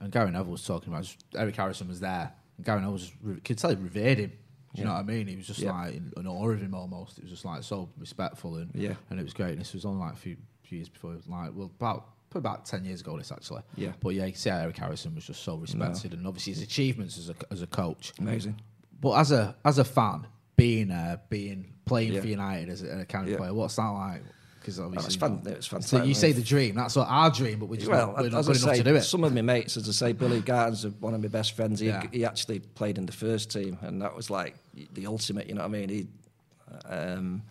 And 0.00 0.12
Gary 0.12 0.30
Neville 0.30 0.52
was 0.52 0.64
talking 0.64 0.92
about 0.92 1.14
Eric 1.36 1.56
Harrison 1.56 1.88
was 1.88 2.00
there. 2.00 2.32
And 2.56 2.66
Gary 2.66 2.80
Neville 2.80 2.92
was 2.94 3.02
just, 3.10 3.44
could 3.44 3.58
tell 3.58 3.70
he 3.70 3.76
revered 3.76 4.18
him. 4.18 4.32
Do 4.74 4.80
you 4.82 4.86
know 4.88 4.92
what 4.94 5.00
I 5.00 5.02
mean? 5.04 5.28
He 5.28 5.36
was 5.36 5.46
just 5.46 5.60
Yeah. 5.60 5.72
like 5.72 5.94
in, 5.94 6.12
in 6.16 6.26
awe 6.26 6.48
of 6.50 6.60
him 6.60 6.74
almost. 6.74 7.18
It 7.18 7.22
was 7.24 7.30
just 7.30 7.44
like 7.44 7.62
so 7.62 7.88
respectful 7.96 8.56
and 8.56 8.70
Yeah. 8.74 8.94
and 9.10 9.20
it 9.20 9.22
was 9.22 9.32
great. 9.32 9.52
And 9.52 9.60
this 9.60 9.72
was 9.72 9.84
only 9.84 10.00
like 10.00 10.14
a 10.14 10.16
few, 10.16 10.36
few 10.62 10.78
years 10.78 10.88
before, 10.88 11.16
like 11.28 11.52
well 11.54 11.70
about 11.78 12.08
probably 12.30 12.48
about 12.48 12.66
ten 12.66 12.84
years 12.84 13.00
ago. 13.00 13.16
This 13.16 13.30
actually, 13.30 13.62
Yeah. 13.76 13.92
But 14.00 14.10
yeah, 14.10 14.24
you 14.24 14.32
can 14.32 14.40
see 14.40 14.50
how 14.50 14.58
Eric 14.58 14.76
Harrison 14.76 15.14
was 15.14 15.24
just 15.26 15.42
so 15.44 15.56
respected, 15.56 16.12
and 16.12 16.26
obviously 16.26 16.54
his 16.54 16.62
achievements 16.62 17.16
as 17.18 17.28
a 17.30 17.34
as 17.52 17.62
a 17.62 17.68
coach. 17.68 18.12
Amazing. 18.18 18.60
But 19.00 19.12
as 19.12 19.30
a 19.30 19.54
as 19.64 19.78
a 19.78 19.84
fan, 19.84 20.26
being 20.56 20.90
uh, 20.90 21.18
being 21.30 21.72
playing 21.84 22.14
Yeah. 22.14 22.20
for 22.22 22.26
United 22.26 22.68
as 22.68 22.82
a, 22.82 22.88
an 22.90 23.00
academy 23.02 23.30
Yeah. 23.32 23.38
player, 23.38 23.54
what's 23.54 23.76
that 23.76 23.88
like? 23.88 24.22
Because 24.64 24.80
obviously, 24.80 25.06
it's 25.08 25.14
you 25.16 25.20
know, 25.28 25.40
fan- 25.44 25.52
it's 25.80 25.86
So 25.90 26.02
you 26.02 26.14
say 26.14 26.32
the 26.32 26.40
dream. 26.42 26.74
That's 26.74 26.96
what 26.96 27.06
our 27.06 27.30
dream, 27.30 27.58
but 27.58 27.66
we're 27.68 27.76
just 27.76 27.90
Well, 27.90 28.06
not, 28.08 28.16
we're 28.16 28.30
not 28.30 28.44
good 28.46 28.56
I 28.56 28.58
enough 28.60 28.74
say, 28.76 28.76
to 28.78 28.82
do 28.84 28.94
it. 28.94 29.02
some 29.02 29.22
of 29.22 29.34
my 29.34 29.42
mates, 29.42 29.76
as 29.76 29.86
I 29.88 29.92
say, 29.92 30.12
Billy 30.14 30.40
Garton's 30.40 30.86
one 30.86 31.12
of 31.12 31.20
my 31.20 31.28
best 31.28 31.52
friends. 31.54 31.80
He, 31.80 31.88
Yeah. 31.88 32.06
he 32.10 32.24
actually 32.24 32.60
played 32.60 32.96
in 32.96 33.04
the 33.04 33.12
first 33.12 33.50
team, 33.50 33.76
and 33.82 34.00
that 34.00 34.16
was 34.16 34.30
like 34.30 34.54
the 34.94 35.06
ultimate. 35.06 35.48
You 35.48 35.54
know 35.56 35.60
what 35.60 35.66
I 35.68 35.86
mean? 35.86 35.88
He, 35.90 36.06
um, 36.86 37.42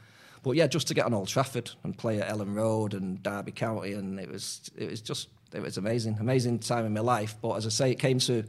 but 0.42 0.56
yeah, 0.56 0.68
just 0.68 0.88
to 0.88 0.94
get 0.96 1.06
on 1.06 1.14
Old 1.14 1.28
Trafford 1.28 1.70
and 1.84 1.96
play 1.98 2.20
at 2.20 2.28
Elland 2.30 2.56
Road 2.56 2.94
and 2.96 3.22
Derby 3.22 3.52
County, 3.52 3.94
and 3.94 4.20
it 4.20 4.30
was 4.30 4.70
it 4.76 4.90
was 4.90 5.00
just 5.02 5.30
it 5.54 5.62
was 5.62 5.78
amazing, 5.78 6.18
amazing 6.20 6.60
time 6.60 6.86
in 6.86 6.94
my 6.94 7.00
life. 7.02 7.36
But 7.42 7.52
as 7.58 7.66
I 7.68 7.70
say, 7.70 7.92
it 7.92 8.00
came 8.00 8.18
to 8.20 8.44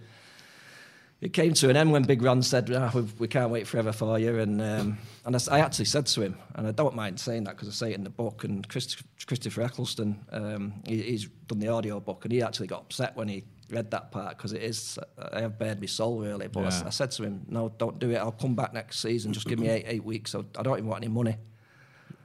it 1.25 1.33
came 1.33 1.55
to 1.55 1.71
an 1.71 1.77
end 1.77 1.91
when 1.91 2.03
Big 2.03 2.21
Ron 2.23 2.43
said, 2.43 2.71
ah, 2.75 2.91
we, 2.95 3.01
we 3.19 3.27
can't 3.29 3.51
wait 3.51 3.67
forever 3.67 3.93
for 3.93 4.19
you. 4.19 4.39
And 4.39 4.61
um, 4.61 4.99
and 5.25 5.35
I, 5.35 5.37
s- 5.37 5.49
I 5.49 5.61
actually 5.61 5.87
said 5.87 6.07
to 6.07 6.21
him, 6.23 6.37
and 6.55 6.67
I 6.67 6.71
don't 6.71 6.95
mind 6.95 7.19
saying 7.19 7.45
that 7.45 7.57
because 7.57 7.69
I 7.69 7.73
say 7.73 7.91
it 7.93 7.97
in 7.97 8.05
the 8.05 8.11
book, 8.11 8.45
and 8.45 8.69
Chris, 8.69 8.95
Christopher 9.27 9.63
Eccleston, 9.63 10.23
um, 10.33 10.75
he, 10.87 11.01
he's 11.03 11.27
done 11.49 11.61
the 11.61 11.69
audio 11.69 11.99
book, 11.99 12.25
and 12.27 12.33
he 12.33 12.43
actually 12.43 12.67
got 12.67 12.83
upset 12.83 13.17
when 13.17 13.29
he 13.29 13.43
read 13.71 13.91
that 13.93 14.13
part 14.13 14.37
because 14.37 14.53
it 14.53 14.63
is, 14.63 14.99
I 15.33 15.41
have 15.41 15.59
bared 15.59 15.81
my 15.81 15.87
soul 15.87 16.21
really. 16.21 16.47
But 16.49 16.61
Yeah. 16.65 16.83
I, 16.87 16.91
said 16.91 17.11
to 17.13 17.23
him, 17.23 17.47
no, 17.49 17.73
don't 17.79 17.99
do 17.99 18.11
it. 18.11 18.17
I'll 18.19 18.31
come 18.31 18.55
back 18.55 18.75
next 18.75 19.01
season. 19.01 19.33
Just 19.33 19.47
give 19.49 19.59
me 19.59 19.69
eight, 19.71 19.85
eight 19.89 20.05
weeks. 20.05 20.31
So 20.33 20.45
I 20.59 20.63
don't 20.63 20.77
even 20.77 20.91
want 20.91 21.03
any 21.03 21.11
money. 21.13 21.37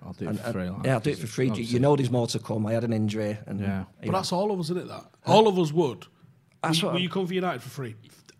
I'll 0.05 0.11
do 0.11 0.25
it 0.25 0.29
And- 0.31 0.39
for 0.39 0.45
and- 0.47 0.53
free. 0.53 0.69
like, 0.69 0.85
yeah, 0.85 0.93
I'll 0.95 0.99
do 0.99 1.11
it 1.11 1.17
for 1.19 1.27
free. 1.27 1.45
You, 1.45 1.51
obviously. 1.51 1.73
you 1.73 1.79
know 1.79 1.95
there's 1.95 2.11
more 2.11 2.27
to 2.27 2.39
come. 2.39 2.65
I 2.65 2.73
had 2.73 2.83
an 2.83 2.91
injury. 2.91 3.37
And, 3.45 3.61
Yeah. 3.61 3.85
But 4.01 4.07
know, 4.07 4.11
that's 4.11 4.33
all 4.33 4.51
of 4.51 4.59
us, 4.59 4.65
isn't 4.65 4.79
it? 4.79 4.87
That 4.89 5.05
all 5.25 5.47
of 5.47 5.57
us 5.57 5.71
would. 5.71 6.05
That's 6.61 6.81
will, 6.81 6.89
what 6.89 6.93
will 6.95 7.01
you 7.01 7.09
come 7.09 7.25
for 7.25 7.33
United 7.33 7.61
for 7.63 7.69
free? 7.69 7.95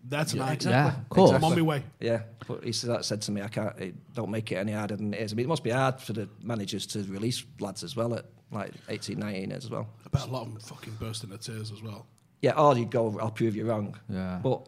There 0.09 0.25
tonight. 0.25 0.65
Yeah, 0.65 0.97
of 0.97 1.09
course. 1.09 1.31
I'm 1.31 1.43
on 1.43 1.55
my 1.55 1.61
way. 1.61 1.83
Yeah, 1.99 2.23
but 2.47 2.63
he 2.63 2.71
said, 2.71 2.89
that 2.89 3.05
said 3.05 3.21
to 3.23 3.31
me, 3.31 3.43
I 3.43 3.47
can't. 3.47 3.77
It, 3.79 4.13
don't 4.15 4.31
make 4.31 4.51
it 4.51 4.55
any 4.55 4.71
harder 4.71 4.95
than 4.95 5.13
it 5.13 5.19
is. 5.21 5.33
I 5.33 5.35
mean, 5.35 5.45
it 5.45 5.49
must 5.49 5.63
be 5.63 5.69
hard 5.69 6.01
for 6.01 6.13
the 6.13 6.27
managers 6.41 6.87
to 6.87 7.03
release 7.03 7.45
lads 7.59 7.83
as 7.83 7.95
well 7.95 8.15
at 8.15 8.25
like 8.51 8.73
18, 8.89 9.19
19 9.19 9.51
as 9.51 9.69
well. 9.69 9.87
I 10.03 10.09
bet 10.09 10.27
a 10.27 10.31
lot 10.31 10.47
of 10.47 10.53
them 10.53 10.59
fucking 10.59 10.93
burst 10.99 11.23
into 11.23 11.37
tears 11.37 11.71
as 11.71 11.83
well. 11.83 12.07
Yeah, 12.41 12.53
or 12.53 12.75
you 12.75 12.85
go, 12.85 13.19
I'll 13.21 13.29
prove 13.29 13.55
you 13.55 13.65
wrong. 13.65 13.99
Yeah. 14.09 14.39
But 14.41 14.67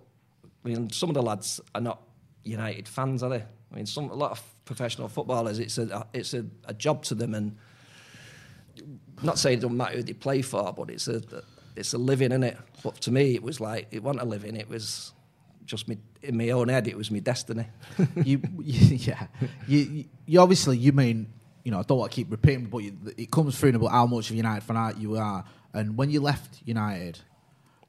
I 0.63 0.67
mean, 0.67 0.91
some 0.91 1.09
of 1.09 1.15
the 1.15 1.23
lads 1.23 1.59
are 1.73 1.81
not 1.81 2.01
United 2.43 2.87
fans, 2.87 3.23
are 3.23 3.29
they? 3.29 3.43
I 3.71 3.75
mean, 3.75 3.87
some 3.87 4.11
a 4.11 4.13
lot 4.13 4.31
of 4.31 4.43
professional 4.65 5.07
footballers, 5.07 5.57
it's 5.57 5.79
a 5.79 6.05
it's 6.13 6.35
a, 6.35 6.45
a 6.65 6.73
job 6.75 7.03
to 7.05 7.15
them, 7.15 7.33
and 7.33 7.57
not 9.23 9.39
saying 9.39 9.57
it 9.57 9.61
doesn't 9.61 9.77
matter 9.77 9.97
who 9.97 10.03
they 10.03 10.13
play 10.13 10.43
for, 10.43 10.71
but 10.71 10.91
it's 10.91 11.07
a 11.07 11.21
it's 11.75 11.93
a 11.93 11.97
living 11.97 12.31
in 12.31 12.43
it. 12.43 12.57
But 12.83 13.01
to 13.01 13.11
me, 13.11 13.33
it 13.33 13.41
was 13.41 13.59
like 13.59 13.87
it 13.89 14.03
wasn't 14.03 14.21
a 14.21 14.25
living; 14.25 14.55
it 14.55 14.69
was 14.69 15.13
just 15.71 15.87
me 15.87 15.97
in 16.21 16.37
my 16.37 16.49
own 16.49 16.67
head. 16.67 16.87
It 16.87 16.97
was 16.97 17.09
my 17.09 17.19
destiny. 17.19 17.65
you, 18.25 18.41
yeah, 18.61 19.27
you, 19.67 19.77
you, 19.79 20.05
you 20.25 20.39
obviously 20.41 20.77
you 20.77 20.91
mean 20.91 21.27
you 21.63 21.71
know 21.71 21.79
I 21.79 21.83
don't 21.83 21.97
want 21.97 22.11
to 22.11 22.15
keep 22.15 22.29
repeating, 22.29 22.65
but 22.65 22.79
you, 22.79 22.95
it 23.17 23.31
comes 23.31 23.57
through 23.57 23.69
about 23.75 23.91
how 23.91 24.05
much 24.05 24.27
of 24.29 24.33
a 24.33 24.35
United 24.37 24.61
fan 24.63 24.75
art 24.77 24.97
you 24.97 25.15
are, 25.15 25.43
and 25.73 25.95
when 25.97 26.11
you 26.11 26.19
left 26.19 26.59
United, 26.65 27.19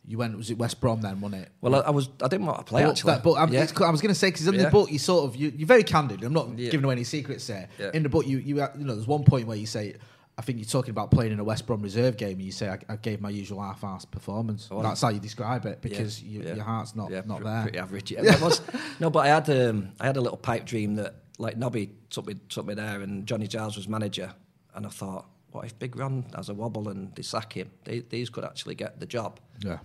you 0.06 0.16
went. 0.16 0.36
Was 0.36 0.50
it 0.50 0.58
West 0.58 0.80
Brom 0.80 1.00
then? 1.00 1.20
Wasn't 1.20 1.42
it? 1.42 1.48
Well, 1.60 1.74
I, 1.74 1.78
I 1.80 1.90
was 1.90 2.08
I 2.22 2.28
didn't 2.28 2.46
want 2.46 2.58
to 2.58 2.64
play 2.64 2.84
But, 2.84 2.90
actually. 2.90 3.12
that- 3.14 3.22
but 3.24 3.32
I'm, 3.34 3.52
yeah. 3.52 3.64
it's, 3.64 3.78
I 3.80 3.90
was 3.90 4.00
going 4.00 4.14
to 4.14 4.18
say 4.18 4.28
because 4.30 4.46
in 4.46 4.56
the 4.56 4.70
book 4.70 4.90
you 4.92 5.00
sort 5.00 5.24
of 5.28 5.34
you, 5.36 5.52
you're 5.56 5.66
very 5.66 5.82
candid. 5.82 6.22
I'm 6.22 6.32
not 6.32 6.56
Yeah. 6.56 6.70
giving 6.70 6.84
away 6.84 6.92
any 6.94 7.04
secrets 7.04 7.46
there. 7.48 7.68
Yeah. 7.78 7.90
In 7.92 8.04
the 8.04 8.08
book, 8.08 8.26
you 8.26 8.38
you 8.38 8.56
you 8.78 8.84
know, 8.84 8.94
there's 8.94 9.08
one 9.08 9.24
point 9.24 9.48
where 9.48 9.56
you 9.56 9.66
say, 9.66 9.96
I 10.38 10.42
think 10.42 10.58
you're 10.58 10.64
talking 10.66 10.90
about 10.92 11.10
playing 11.10 11.32
in 11.32 11.38
a 11.40 11.44
West 11.44 11.66
Brom 11.66 11.82
reserve 11.82 12.16
game, 12.16 12.32
and 12.38 12.42
you 12.42 12.52
say 12.52 12.68
I, 12.70 12.78
I 12.88 12.96
gave 12.96 13.20
my 13.20 13.28
usual 13.30 13.60
half-assed 13.60 14.10
performance. 14.10 14.68
Oh, 14.70 14.82
That's 14.82 15.02
how 15.02 15.10
you 15.10 15.20
describe 15.20 15.66
it 15.66 15.82
because 15.82 16.22
Yeah, 16.22 16.30
you, 16.40 16.48
yeah. 16.48 16.54
your 16.54 16.64
heart's 16.64 16.96
not 16.96 17.10
Yeah, 17.10 17.22
not 17.26 17.40
pre- 17.40 17.50
there. 17.50 17.62
Pretty 17.62 17.78
average. 17.78 18.10
Yeah, 18.12 18.22
It 18.34 18.40
was- 18.40 18.62
no, 18.98 19.10
but 19.10 19.20
I 19.26 19.28
had 19.28 19.50
um, 19.50 19.92
I 20.00 20.06
had 20.06 20.16
a 20.16 20.20
little 20.20 20.38
pipe 20.38 20.64
dream 20.64 20.94
that 20.96 21.16
like 21.38 21.56
Nobby 21.58 21.90
took 22.10 22.26
me 22.26 22.34
took 22.48 22.64
me 22.66 22.74
there, 22.74 23.00
and 23.02 23.26
Johnny 23.26 23.46
Giles 23.46 23.76
was 23.76 23.88
manager, 23.88 24.32
and 24.74 24.86
I 24.86 24.88
thought, 24.90 25.26
what 25.50 25.66
if 25.66 25.78
Big 25.78 25.96
Ron 25.96 26.24
has 26.34 26.48
a 26.48 26.54
wobble 26.54 26.88
and 26.88 27.14
they 27.14 27.22
sack 27.22 27.52
him? 27.52 27.70
They, 27.84 28.00
these 28.00 28.30
could 28.30 28.44
actually 28.44 28.74
get 28.74 29.00
the 29.00 29.06
job. 29.06 29.38
Yeah. 29.60 29.78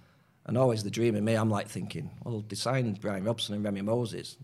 And 0.46 0.58
always 0.58 0.82
the 0.82 0.89
dream 0.89 1.16
in 1.18 1.25
me, 1.25 1.34
I'm 1.34 1.50
like 1.50 1.68
thinking, 1.68 2.10
well, 2.24 2.42
they 2.48 2.56
signed 2.56 3.01
Brian 3.01 3.25
Robson 3.25 3.54
and 3.56 3.66
Remi 3.66 3.82
Moses. 3.82 4.38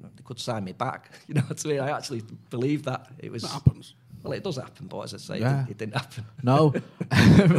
They 0.00 0.22
could 0.24 0.40
sign 0.40 0.64
me 0.64 0.72
back. 0.72 1.10
You 1.28 1.34
know 1.34 1.42
what 1.42 1.62
I 1.66 1.68
mean? 1.68 1.80
I 1.80 1.90
actually 1.90 2.22
believe 2.48 2.84
that. 2.84 3.08
It 3.18 3.30
was. 3.30 3.42
That 3.42 3.48
happens. 3.48 3.94
Well, 4.22 4.32
it 4.34 4.44
does 4.44 4.56
happen, 4.56 4.86
but 4.86 5.00
as 5.00 5.14
I 5.14 5.16
say, 5.16 5.40
Yeah. 5.40 5.62
it, 5.66 5.66
didn't, 5.66 5.70
it 5.70 5.78
didn't 5.78 5.96
happen. 5.96 6.24
No, 6.42 6.70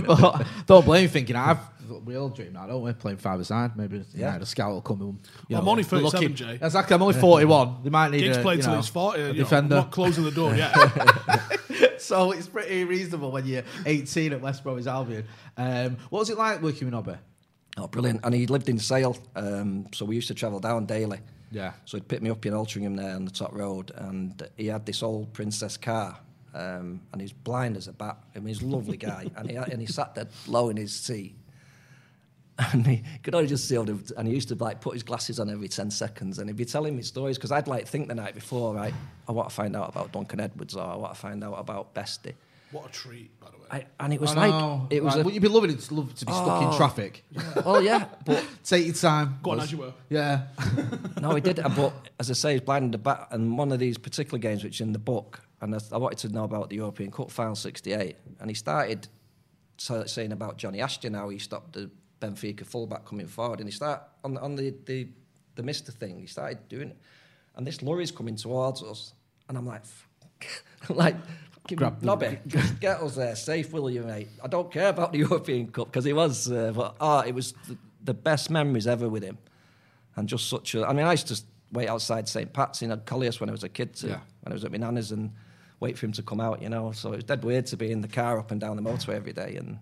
But 0.05 0.45
don't 0.67 0.85
blame 0.85 1.03
me 1.03 1.07
thinking 1.07 1.35
I've. 1.35 1.57
We 2.05 2.15
all 2.15 2.29
dream 2.29 2.53
now, 2.53 2.67
don't 2.67 2.81
we? 2.83 2.93
Playing 2.93 3.17
five 3.17 3.39
aside, 3.39 3.75
maybe 3.75 3.97
yeah, 4.13 4.33
Yeah. 4.33 4.37
the 4.37 4.45
scout 4.45 4.71
will 4.71 4.81
come. 4.81 5.01
And, 5.01 5.19
you 5.49 5.57
I'm 5.57 5.65
know, 5.65 5.71
only 5.71 5.83
we're 5.83 5.89
37, 5.89 6.21
looking- 6.21 6.35
Jay. 6.35 6.59
Exactly, 6.61 6.95
I'm 6.95 7.01
only 7.01 7.19
41. 7.19 7.83
They 7.83 7.89
might 7.89 8.11
need 8.11 8.21
Giggs 8.21 8.37
a, 8.37 8.41
played 8.41 8.57
you 8.59 8.63
till 8.63 8.75
he's 8.77 8.87
40. 8.87 9.19
a 9.19 9.21
you 9.21 9.27
know, 9.33 9.39
defender. 9.39 9.75
I'm 9.75 9.81
not 9.81 9.91
closing 9.91 10.23
the 10.23 10.31
door 10.31 10.55
yet. 10.55 10.73
so 11.99 12.31
it's 12.31 12.47
pretty 12.47 12.85
reasonable 12.85 13.31
when 13.31 13.45
you're 13.45 13.63
18 13.85 14.33
at 14.33 14.41
West 14.41 14.63
Bromwich 14.63 14.87
Albion. 14.87 15.25
Um, 15.57 15.97
what 16.09 16.19
was 16.19 16.29
it 16.29 16.37
like 16.37 16.61
working 16.61 16.85
with 16.87 16.93
Nobby? 16.93 17.15
Oh, 17.77 17.87
brilliant. 17.87 18.21
And 18.23 18.33
he 18.35 18.47
lived 18.47 18.69
in 18.69 18.79
Sale, 18.79 19.17
um, 19.35 19.87
so 19.93 20.05
we 20.05 20.15
used 20.15 20.27
to 20.29 20.33
travel 20.33 20.59
down 20.59 20.85
daily. 20.85 21.19
Yeah. 21.51 21.73
So 21.85 21.97
he'd 21.97 22.07
pick 22.07 22.21
me 22.21 22.29
up 22.29 22.45
in 22.45 22.53
Altrincham 22.53 22.95
there 22.95 23.15
on 23.15 23.25
the 23.25 23.31
top 23.31 23.53
road, 23.53 23.91
and 23.95 24.41
he 24.55 24.67
had 24.67 24.85
this 24.85 25.03
old 25.03 25.33
Princess 25.33 25.75
car, 25.77 26.17
um, 26.53 27.01
and 27.11 27.21
he's 27.21 27.31
blind 27.33 27.77
as 27.77 27.87
a 27.87 27.93
bat. 27.93 28.17
I 28.35 28.39
mean, 28.39 28.47
he's 28.49 28.61
a 28.61 28.65
lovely 28.67 28.97
guy, 28.97 29.27
and 29.35 29.49
he 29.49 29.55
and 29.55 29.79
he 29.81 29.87
sat 29.87 30.15
there 30.15 30.27
low 30.47 30.69
in 30.69 30.77
his 30.77 30.93
seat, 30.93 31.35
and 32.73 32.85
he 32.85 33.03
could 33.23 33.33
only 33.33 33.47
just 33.47 33.67
see 33.67 33.77
all 33.77 33.85
the, 33.85 33.97
and 34.17 34.27
he 34.27 34.33
used 34.33 34.49
to 34.49 34.55
like 34.55 34.81
put 34.81 34.93
his 34.93 35.03
glasses 35.03 35.39
on 35.39 35.49
every 35.49 35.67
ten 35.67 35.89
seconds, 35.89 36.37
and 36.39 36.49
he'd 36.49 36.57
be 36.57 36.65
telling 36.65 36.95
me 36.95 37.01
stories 37.01 37.37
because 37.37 37.51
I'd 37.51 37.67
like 37.67 37.87
think 37.87 38.07
the 38.07 38.15
night 38.15 38.35
before, 38.35 38.75
right? 38.75 38.93
I 39.27 39.31
want 39.31 39.49
to 39.49 39.55
find 39.55 39.75
out 39.75 39.89
about 39.89 40.11
Duncan 40.11 40.39
Edwards, 40.39 40.75
or 40.75 40.83
I 40.85 40.95
want 40.95 41.13
to 41.13 41.19
find 41.19 41.43
out 41.43 41.53
about 41.53 41.93
Bestie. 41.95 42.33
what 42.71 42.85
a 42.87 42.91
treat, 42.91 43.37
by 43.39 43.47
the 43.49 43.57
way. 43.57 43.63
I, 43.71 43.85
and 44.03 44.13
it 44.13 44.19
was 44.19 44.31
I 44.31 44.35
like 44.35 44.49
know. 44.51 44.87
it 44.89 45.01
was. 45.03 45.13
Like, 45.15 45.21
a, 45.21 45.25
Would 45.25 45.33
you 45.33 45.39
be 45.39 45.47
loving 45.47 45.71
it 45.71 45.79
to, 45.79 45.93
love 45.93 46.13
to 46.13 46.25
be 46.25 46.31
stuck 46.33 46.61
in 46.61 46.67
Oh. 46.69 46.77
traffic? 46.77 47.23
well, 47.65 47.81
yeah, 47.81 48.05
but 48.25 48.43
Take 48.65 48.85
your 48.85 48.95
time. 48.95 49.39
Go 49.41 49.51
on, 49.51 49.57
Was- 49.57 49.65
as 49.67 49.71
you 49.71 49.77
were. 49.79 49.93
Yeah. 50.09 50.47
No, 51.21 51.33
he 51.33 51.41
did. 51.41 51.55
But 51.75 51.93
as 52.19 52.29
I 52.29 52.33
say, 52.33 52.51
he's 52.53 52.61
blind 52.61 52.83
in 52.85 52.91
the 52.91 52.97
bat, 52.97 53.29
And 53.31 53.57
one 53.57 53.71
of 53.71 53.79
these 53.79 53.97
particular 53.97 54.39
games, 54.39 54.63
which 54.63 54.75
is 54.75 54.81
in 54.81 54.91
the 54.91 54.99
book, 54.99 55.39
and 55.61 55.75
I, 55.75 55.79
I 55.93 55.97
wanted 55.97 56.19
to 56.19 56.29
know 56.29 56.43
about 56.43 56.69
the 56.69 56.75
European 56.77 57.11
Cup 57.11 57.31
final 57.31 57.55
'68, 57.55 58.15
and 58.39 58.49
he 58.49 58.55
started 58.55 59.07
saying 59.77 60.31
about 60.31 60.57
Johnny 60.57 60.81
Aston 60.81 61.13
how 61.13 61.29
he 61.29 61.39
stopped 61.39 61.73
the 61.73 61.89
Benfica 62.19 62.65
fullback 62.65 63.05
coming 63.05 63.27
forward, 63.27 63.59
and 63.59 63.67
he 63.67 63.73
started 63.73 64.03
on 64.23 64.37
on 64.37 64.55
the 64.55 64.73
the 64.85 65.07
the 65.55 65.63
Mister 65.63 65.91
thing. 65.91 66.19
He 66.19 66.27
started 66.27 66.67
doing 66.69 66.89
it, 66.89 66.97
and 67.55 67.65
this 67.65 67.81
lorry's 67.81 68.11
coming 68.11 68.35
towards 68.35 68.83
us, 68.83 69.13
and 69.47 69.57
I'm 69.57 69.65
like, 69.65 69.83
I'm 70.89 70.95
like. 70.95 71.15
Grab 71.75 72.01
Nobby, 72.01 72.39
get 72.81 72.99
us 73.01 73.15
there 73.15 73.35
safe, 73.35 73.71
will 73.71 73.89
you, 73.89 74.01
mate? 74.01 74.27
I 74.43 74.47
don't 74.47 74.69
care 74.71 74.89
about 74.89 75.11
the 75.11 75.19
European 75.19 75.67
Cup 75.67 75.85
because 75.87 76.07
it 76.07 76.15
was, 76.15 76.51
uh, 76.51 76.73
but 76.75 76.95
ah, 76.99 77.21
it 77.21 77.33
was 77.35 77.53
the, 77.67 77.77
the 78.03 78.13
best 78.15 78.49
memories 78.49 78.87
ever 78.87 79.07
with 79.07 79.23
him 79.23 79.37
and 80.15 80.27
just 80.27 80.49
such 80.49 80.75
a. 80.75 80.85
I 80.85 80.91
mean, 80.91 81.05
I 81.05 81.11
used 81.11 81.27
to 81.27 81.39
wait 81.71 81.87
outside 81.87 82.27
St. 82.27 82.51
Pat's 82.51 82.81
in 82.81 82.99
Colliers 83.05 83.39
when 83.39 83.47
I 83.47 83.51
was 83.51 83.63
a 83.63 83.69
kid, 83.69 83.95
too, 83.95 84.07
Yeah. 84.07 84.19
when 84.41 84.51
I 84.51 84.53
was 84.53 84.65
at 84.65 84.71
my 84.71 84.79
nana's, 84.79 85.11
and 85.11 85.31
wait 85.81 85.97
for 85.97 86.05
him 86.05 86.13
to 86.13 86.23
come 86.23 86.39
out, 86.39 86.61
you 86.61 86.69
know. 86.69 86.93
So 86.93 87.11
it 87.11 87.15
was 87.17 87.23
dead 87.25 87.43
weird 87.43 87.65
to 87.67 87.75
be 87.77 87.91
in 87.91 87.99
the 88.01 88.07
car 88.07 88.39
up 88.39 88.51
and 88.51 88.61
down 88.61 88.77
the 88.77 88.81
motorway 88.81 89.15
every 89.15 89.33
day. 89.33 89.55
And 89.57 89.77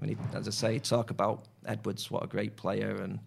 I 0.00 0.04
mean, 0.06 0.16
he, 0.16 0.36
as 0.36 0.48
I 0.48 0.50
say, 0.50 0.78
talk 0.80 1.10
about 1.10 1.44
Edwards, 1.66 2.10
what 2.10 2.24
a 2.24 2.26
great 2.26 2.56
player, 2.56 2.96
and 2.96 3.20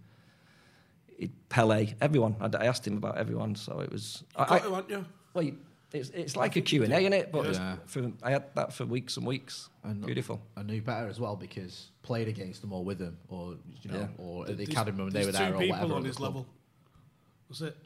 he, 1.17 1.29
Pele, 1.49 1.93
everyone. 2.01 2.35
I, 2.41 2.49
I 2.57 2.65
asked 2.65 2.85
him 2.85 2.97
about 2.97 3.17
everyone, 3.17 3.55
so 3.55 3.79
it 3.79 3.91
was. 3.91 4.23
I, 4.35 4.45
Got 4.45 4.51
I- 4.51 4.55
it, 4.57 4.61
haven't 4.63 4.89
you? 4.89 5.05
well, 5.33 5.43
you- 5.45 5.57
it's, 5.93 6.09
it's 6.11 6.37
like 6.37 6.55
a 6.55 6.61
Q 6.61 6.85
and 6.85 6.93
A, 6.93 6.99
isn't 6.99 7.11
it? 7.11 7.33
But 7.33 7.53
Yeah. 7.53 7.75
for, 7.85 8.13
I 8.23 8.31
had 8.31 8.45
that 8.55 8.71
for 8.71 8.85
weeks 8.85 9.17
and 9.17 9.25
weeks. 9.27 9.67
And 9.83 10.05
Beautiful. 10.05 10.39
I 10.55 10.63
knew 10.63 10.81
better 10.81 11.09
as 11.09 11.19
well 11.19 11.35
because 11.35 11.89
played 12.01 12.29
against 12.29 12.61
them 12.61 12.71
or 12.71 12.81
with 12.81 12.97
them 12.99 13.17
or 13.27 13.57
you 13.81 13.91
know 13.91 13.99
Yeah. 13.99 14.07
or 14.17 14.43
at 14.43 14.51
the 14.51 14.53
There's- 14.55 14.69
academy 14.69 15.03
when 15.03 15.11
they 15.11 15.25
were 15.25 15.33
there 15.33 15.53
or 15.53 15.57
whatever. 15.57 15.75
on 15.83 15.91
at 15.97 16.01
the 16.03 16.07
his 16.07 16.15
club. 16.15 16.29
level. 16.35 16.47
That's 17.49 17.59
it. 17.61 17.77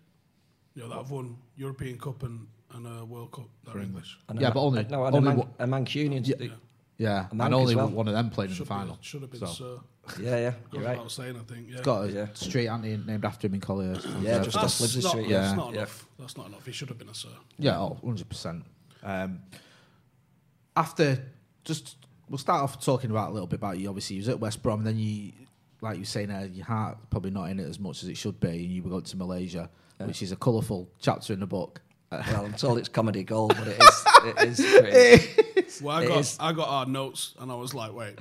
You 0.76 0.84
know, 0.84 0.90
that 0.90 0.98
have 0.98 1.10
won 1.10 1.36
European 1.58 1.98
Cup 1.98 2.22
and, 2.22 2.46
and 2.76 2.86
a 2.88 3.06
World 3.06 3.32
Cup. 3.32 3.46
That 3.66 3.76
are 3.76 3.80
English. 3.82 4.18
And 4.30 4.40
Yeah, 4.40 4.50
a, 4.50 4.54
but 4.54 4.62
only- 4.62 4.84
no, 4.90 5.06
and 5.06 5.16
only 5.16 5.28
a, 5.32 5.36
Man, 5.36 5.38
one- 5.38 5.50
a 5.60 5.66
Mancunian. 5.68 6.28
Yeah. 6.28 6.36
Yeah, 6.40 6.50
Yeah, 6.98 7.28
And 7.32 7.40
Mank 7.40 7.46
and 7.46 7.54
only 7.56 7.76
well. 7.76 7.90
one 7.90 8.08
of 8.08 8.14
them 8.14 8.30
played 8.30 8.46
in 8.46 8.50
the 8.52 8.56
Should, 8.58 8.68
final. 8.68 8.96
be, 8.96 9.04
should 9.04 9.22
have 9.22 9.32
been 9.32 9.40
So, 9.42 9.48
Sir. 9.48 9.80
yeah, 10.22 10.38
yeah, 10.38 10.50
Goes 10.52 10.60
you're 10.74 10.82
right. 10.84 10.92
without 10.98 11.12
saying, 11.12 11.36
I 11.36 11.40
think. 11.44 11.70
Yeah. 11.70 11.82
Got 11.82 12.06
a 12.06 12.12
Yeah. 12.12 12.28
street 12.34 12.68
auntie 12.68 12.98
named 12.98 13.26
after 13.26 13.48
him 13.48 13.54
in 13.56 13.60
Colliers. 13.62 14.06
Yeah, 14.22 14.40
just 14.44 14.54
that's 14.54 14.56
off 14.56 14.82
Liverpool 14.82 15.02
not, 15.04 15.10
Street. 15.10 15.28
yeah. 15.28 15.42
That's 15.42 15.58
not 15.58 15.70
Yeah. 15.74 15.78
enough. 15.80 16.08
That's 16.20 16.38
not 16.38 16.48
enough. 16.48 16.66
He 16.66 16.72
should 16.72 16.90
have 16.90 16.98
been 16.98 17.10
a 17.10 17.14
Sir. 17.14 17.30
Yeah, 17.58 17.80
oh, 17.80 17.98
100%. 18.02 18.64
Um, 19.04 19.40
after, 20.76 21.24
just, 21.64 21.98
we'll 22.30 22.38
start 22.38 22.64
off 22.64 22.84
talking 22.84 23.12
about 23.12 23.30
a 23.30 23.34
little 23.34 23.48
bit 23.48 23.60
about 23.60 23.78
you. 23.80 23.90
Obviously, 23.90 24.16
you 24.16 24.22
was 24.22 24.30
at 24.30 24.40
West 24.40 24.62
Brom, 24.64 24.84
then 24.84 24.98
you, 24.98 25.32
like 25.82 25.96
you 25.96 26.02
were 26.02 26.06
saying 26.06 26.30
there, 26.30 26.46
your 26.46 26.66
heart 26.66 26.98
probably 27.10 27.32
not 27.32 27.50
in 27.50 27.60
it 27.60 27.68
as 27.68 27.80
much 27.80 28.04
as 28.04 28.10
it 28.10 28.16
should 28.18 28.40
be, 28.40 28.48
and 28.50 28.72
you 28.72 28.84
were 28.84 28.90
going 28.90 29.04
to 29.04 29.18
Malaysia, 29.18 29.70
which 30.00 30.22
is 30.22 30.32
a 30.32 30.36
colourful 30.36 30.90
chapter 31.00 31.34
in 31.34 31.40
the 31.40 31.46
book. 31.48 31.82
Well, 32.28 32.46
I'm 32.46 32.54
told 32.54 32.78
it's 32.78 32.90
comedy 32.90 33.24
gold, 33.24 33.56
but 33.58 33.68
it 33.68 33.82
is. 33.82 34.06
It 34.24 34.48
is. 34.48 35.26
Pretty, 35.56 35.84
Well, 35.84 35.98
I 35.98 36.08
got 36.08 36.20
is- 36.20 36.38
I 36.40 36.54
got 36.54 36.68
our 36.70 36.86
notes 36.86 37.34
and 37.40 37.52
I 37.52 37.56
was 37.56 37.74
like, 37.74 37.94
wait, 37.94 38.18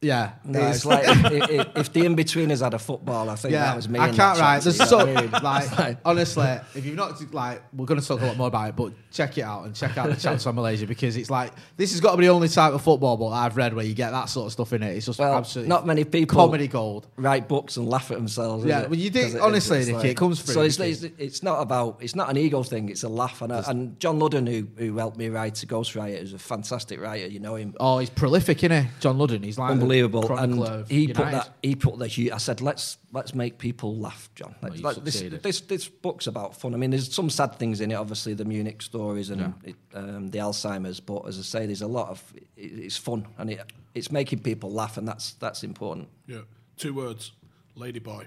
Yeah. 0.00 0.32
no, 0.44 0.60
it's 0.68 0.84
like 0.84 1.06
i- 1.08 1.10
i- 1.12 1.66
if 1.80 1.92
the 1.92 2.02
Inbetweeners 2.02 2.62
had 2.62 2.74
a 2.74 2.78
football, 2.78 3.28
I 3.28 3.34
think 3.34 3.52
Yeah, 3.52 3.64
that 3.64 3.76
was 3.76 3.88
me. 3.88 3.98
I 3.98 4.10
can't 4.12 4.38
write. 4.38 4.62
There's 4.62 4.76
so 4.88 4.98
like 5.42 5.78
Like- 5.78 5.98
honestly, 6.04 6.46
if 6.74 6.84
you've 6.86 6.96
not 6.96 7.20
like, 7.34 7.62
we're 7.72 7.86
going 7.86 8.00
to 8.00 8.06
talk 8.06 8.20
a 8.20 8.26
lot 8.26 8.36
more 8.36 8.46
about 8.48 8.68
it, 8.70 8.76
but 8.76 8.92
check 9.10 9.38
it 9.38 9.42
out 9.42 9.64
and 9.64 9.74
check 9.74 9.96
out 9.98 10.08
the 10.08 10.16
chapter 10.20 10.48
on 10.48 10.54
Malaysia 10.54 10.86
because 10.86 11.16
it's 11.16 11.30
like 11.30 11.52
this 11.76 11.90
has 11.92 12.00
got 12.00 12.12
to 12.12 12.16
be 12.18 12.26
the 12.26 12.32
only 12.32 12.48
type 12.48 12.72
of 12.74 12.82
football 12.82 13.16
book 13.16 13.32
I've 13.32 13.56
read 13.56 13.74
where 13.74 13.84
you 13.84 13.94
get 13.94 14.10
that 14.10 14.28
sort 14.28 14.46
of 14.46 14.52
stuff 14.52 14.72
in 14.72 14.82
it. 14.82 14.96
It's 14.96 15.06
just 15.06 15.18
Well, 15.18 15.34
absolutely 15.34 15.68
not 15.68 15.86
many 15.86 16.04
people 16.04 16.36
comedy 16.36 16.68
gold. 16.68 17.06
write 17.16 17.48
books 17.48 17.76
and 17.76 17.88
laugh 17.88 18.10
at 18.10 18.18
themselves. 18.18 18.64
Yeah, 18.64 18.82
it? 18.82 18.90
well, 18.90 18.98
you 18.98 19.10
do- 19.10 19.18
it 19.20 19.24
is- 19.26 19.34
honestly, 19.36 19.78
it's 19.78 19.88
Nicky, 19.88 20.08
it 20.10 20.16
comes 20.16 20.40
through 20.42 20.54
So 20.54 20.60
it's, 20.62 20.78
it's, 20.78 21.02
it's 21.18 21.42
not 21.42 21.60
about 21.60 21.98
it's 22.00 22.14
not 22.14 22.30
an 22.30 22.36
ego 22.36 22.62
thing. 22.62 22.88
It's 22.88 23.02
a 23.02 23.08
laugh. 23.08 23.42
And, 23.42 23.52
I, 23.52 23.64
and 23.66 23.98
John 23.98 24.20
Ludden, 24.20 24.46
who 24.48 24.68
who 24.76 24.96
helped 24.96 25.16
me 25.16 25.28
write 25.28 25.60
a 25.62 25.66
Ghostwriter, 25.66 26.22
is 26.22 26.32
a 26.34 26.38
fantastic 26.38 27.00
writer. 27.00 27.26
You 27.26 27.40
know 27.40 27.56
him. 27.56 27.74
Oh, 27.80 27.98
he's 27.98 28.10
prolific, 28.10 28.62
isn't 28.62 28.84
he? 28.84 28.90
John 29.00 29.18
Ludden. 29.18 29.42
He's 29.44 29.58
like 29.58 29.70
unbelievable. 29.88 30.22
chronicler 30.24 30.66
And 30.72 30.80
of 30.82 30.88
he 30.88 31.08
put 31.08 31.30
that. 31.30 31.50
He 31.62 31.74
put 31.74 31.98
that. 31.98 32.18
I 32.32 32.38
said, 32.38 32.60
let's 32.60 32.98
let's 33.12 33.34
make 33.34 33.58
people 33.58 33.96
laugh, 33.96 34.28
John. 34.34 34.54
Well, 34.60 34.70
Like, 34.70 34.72
you've 34.78 34.84
like 34.84 35.04
this, 35.04 35.20
this 35.42 35.60
this 35.62 35.88
book's 35.88 36.26
about 36.26 36.54
fun. 36.56 36.74
I 36.74 36.76
mean, 36.76 36.90
there's 36.90 37.12
some 37.12 37.30
sad 37.30 37.56
things 37.56 37.80
in 37.80 37.90
it. 37.90 37.94
Obviously, 37.94 38.34
the 38.34 38.44
Munich 38.44 38.82
stories 38.82 39.30
and 39.30 39.40
Yeah. 39.40 39.52
it, 39.70 39.76
um, 39.94 40.28
the 40.30 40.38
Alzheimer's. 40.38 41.00
But 41.00 41.26
as 41.26 41.38
I 41.38 41.42
say, 41.42 41.66
there's 41.66 41.82
a 41.82 41.86
lot 41.88 42.08
of. 42.10 42.22
It, 42.56 42.72
it's 42.78 42.96
fun 42.96 43.26
and 43.38 43.50
it 43.50 43.60
it's 43.94 44.12
making 44.12 44.40
people 44.40 44.70
laugh, 44.70 44.96
and 44.96 45.06
that's 45.08 45.32
that's 45.34 45.62
important. 45.64 46.08
yeah, 46.26 46.40
two 46.76 46.94
words, 46.94 47.32
ladyboy. 47.76 48.26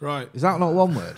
Right, 0.00 0.28
Is 0.32 0.42
that 0.42 0.60
not 0.60 0.74
one 0.74 0.94
word? 0.94 1.16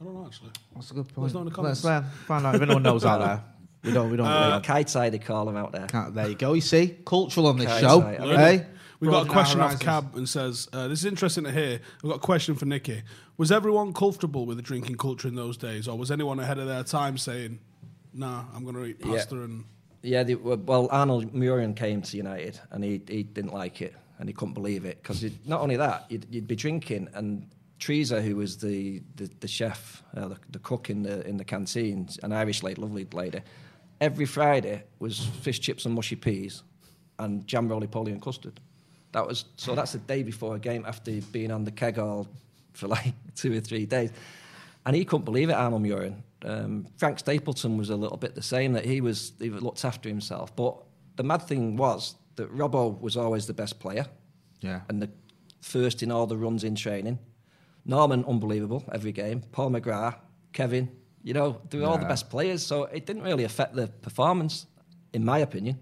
I 0.00 0.04
don't 0.04 0.14
know 0.14 0.26
actually. 0.26 0.50
That's 0.74 0.90
a 0.90 0.94
good 0.94 1.06
There's 1.06 1.32
point. 1.32 1.34
no 1.34 1.40
in 1.40 1.46
the 1.52 1.60
Let's 1.62 1.82
comments. 1.82 2.06
uh, 2.06 2.24
find 2.26 2.46
out 2.46 2.54
if 2.56 2.62
anyone 2.62 2.82
knows 2.82 3.04
out 3.04 3.18
there. 3.20 3.42
We 3.84 3.92
don't. 3.92 4.10
We 4.10 4.16
don't. 4.16 4.26
Uh, 4.26 4.60
Kite 4.60 4.94
eye, 4.96 5.10
they 5.10 5.18
call 5.18 5.46
them 5.46 5.56
out 5.56 5.72
there. 5.72 5.86
can't, 5.86 6.14
there 6.14 6.28
you 6.28 6.34
go. 6.34 6.52
You 6.54 6.60
see, 6.60 6.96
cultural 7.04 7.46
on 7.46 7.58
this 7.58 7.68
Kite 7.68 7.80
show. 7.80 8.02
eye. 8.02 8.16
Hey, 8.36 8.66
We've 9.00 9.10
got 9.10 9.26
a 9.26 9.30
question 9.30 9.60
off 9.60 9.70
horizons. 9.80 9.82
Cab 9.84 10.16
and 10.16 10.28
says, 10.28 10.68
uh, 10.72 10.88
This 10.88 10.98
is 11.00 11.04
interesting 11.04 11.44
to 11.44 11.52
hear. 11.52 11.80
We've 12.02 12.10
got 12.10 12.16
a 12.16 12.20
question 12.20 12.56
for 12.56 12.66
Nicky. 12.66 13.02
Was 13.36 13.52
everyone 13.52 13.92
comfortable 13.92 14.44
with 14.46 14.56
the 14.56 14.62
drinking 14.62 14.96
culture 14.96 15.28
in 15.28 15.36
those 15.36 15.56
days, 15.56 15.86
or 15.86 15.96
was 15.96 16.10
anyone 16.10 16.40
ahead 16.40 16.58
of 16.58 16.66
their 16.66 16.82
time 16.82 17.16
saying, 17.16 17.60
Nah, 18.12 18.44
I'm 18.52 18.64
going 18.64 18.74
to 18.74 18.84
eat 18.84 18.96
Yeah. 19.04 19.12
pasta 19.12 19.36
and. 19.42 19.64
Yeah, 20.02 20.22
they, 20.24 20.34
well, 20.36 20.88
Arnold 20.90 21.32
Mühren 21.32 21.74
came 21.76 22.02
to 22.02 22.16
United 22.16 22.58
and 22.70 22.82
he, 22.84 23.00
he 23.08 23.24
didn't 23.24 23.52
like 23.52 23.82
it 23.82 23.94
and 24.20 24.28
he 24.28 24.32
couldn't 24.32 24.54
believe 24.54 24.84
it 24.84 25.02
because 25.02 25.24
not 25.44 25.60
only 25.60 25.76
that, 25.76 26.06
you'd, 26.08 26.24
you'd 26.30 26.46
be 26.46 26.54
drinking 26.54 27.08
and 27.14 27.48
Teresa, 27.80 28.22
who 28.22 28.36
was 28.36 28.56
the, 28.58 29.02
the, 29.16 29.28
the 29.40 29.48
chef, 29.48 30.02
uh, 30.16 30.28
the, 30.28 30.36
the 30.50 30.58
cook 30.60 30.88
in 30.90 31.02
the 31.02 31.26
in 31.26 31.36
the 31.36 31.44
canteen, 31.44 32.08
an 32.22 32.32
Irish 32.32 32.62
lady, 32.62 32.80
lovely 32.80 33.06
lady, 33.12 33.40
every 34.00 34.26
Friday 34.26 34.84
was 34.98 35.26
fish 35.42 35.60
chips 35.60 35.84
and 35.86 35.94
mushy 35.94 36.16
peas 36.16 36.62
and 37.18 37.46
jam 37.46 37.68
roly 37.68 37.86
poly 37.86 38.12
and 38.12 38.22
custard. 38.22 38.60
That 39.12 39.26
was 39.26 39.44
so. 39.56 39.74
That's 39.74 39.92
the 39.92 39.98
day 39.98 40.22
before 40.22 40.54
a 40.56 40.58
game 40.58 40.84
after 40.86 41.10
being 41.32 41.50
on 41.50 41.64
the 41.64 41.70
keg 41.72 41.98
all 41.98 42.28
for 42.72 42.88
like 42.88 43.14
two 43.34 43.56
or 43.56 43.60
three 43.60 43.86
days, 43.86 44.10
and 44.84 44.94
he 44.94 45.04
couldn't 45.04 45.24
believe 45.24 45.48
it. 45.50 45.54
Arnold 45.54 45.82
Mühren. 45.82 46.16
Um, 46.44 46.86
Frank 46.98 47.18
Stapleton 47.18 47.76
was 47.78 47.90
a 47.90 47.96
little 47.96 48.16
bit 48.18 48.34
the 48.34 48.42
same. 48.42 48.74
That 48.74 48.84
he 48.84 49.00
was 49.00 49.32
he 49.40 49.50
looked 49.50 49.84
after 49.84 50.08
himself. 50.08 50.54
But 50.54 50.76
the 51.16 51.22
mad 51.24 51.42
thing 51.42 51.76
was 51.76 52.14
that 52.36 52.54
Robbo 52.54 53.00
was 53.00 53.16
always 53.16 53.46
the 53.46 53.54
best 53.54 53.80
player, 53.80 54.06
Yeah. 54.60 54.82
and 54.88 55.02
the 55.02 55.10
first 55.62 56.02
in 56.02 56.12
all 56.12 56.26
the 56.26 56.36
runs 56.36 56.62
in 56.62 56.74
training. 56.74 57.18
Norman, 57.84 58.24
unbelievable 58.28 58.84
every 58.92 59.12
game. 59.12 59.40
Paul 59.52 59.70
McGrath, 59.70 60.16
Kevin, 60.52 60.90
you 61.22 61.34
know, 61.34 61.60
they 61.70 61.78
were 61.78 61.86
all 61.86 61.98
the 61.98 62.06
best 62.06 62.30
players. 62.30 62.64
So 62.64 62.84
it 62.84 63.06
didn't 63.06 63.22
really 63.22 63.44
affect 63.44 63.74
the 63.74 63.88
performance, 63.88 64.66
in 65.12 65.24
my 65.24 65.38
opinion. 65.38 65.78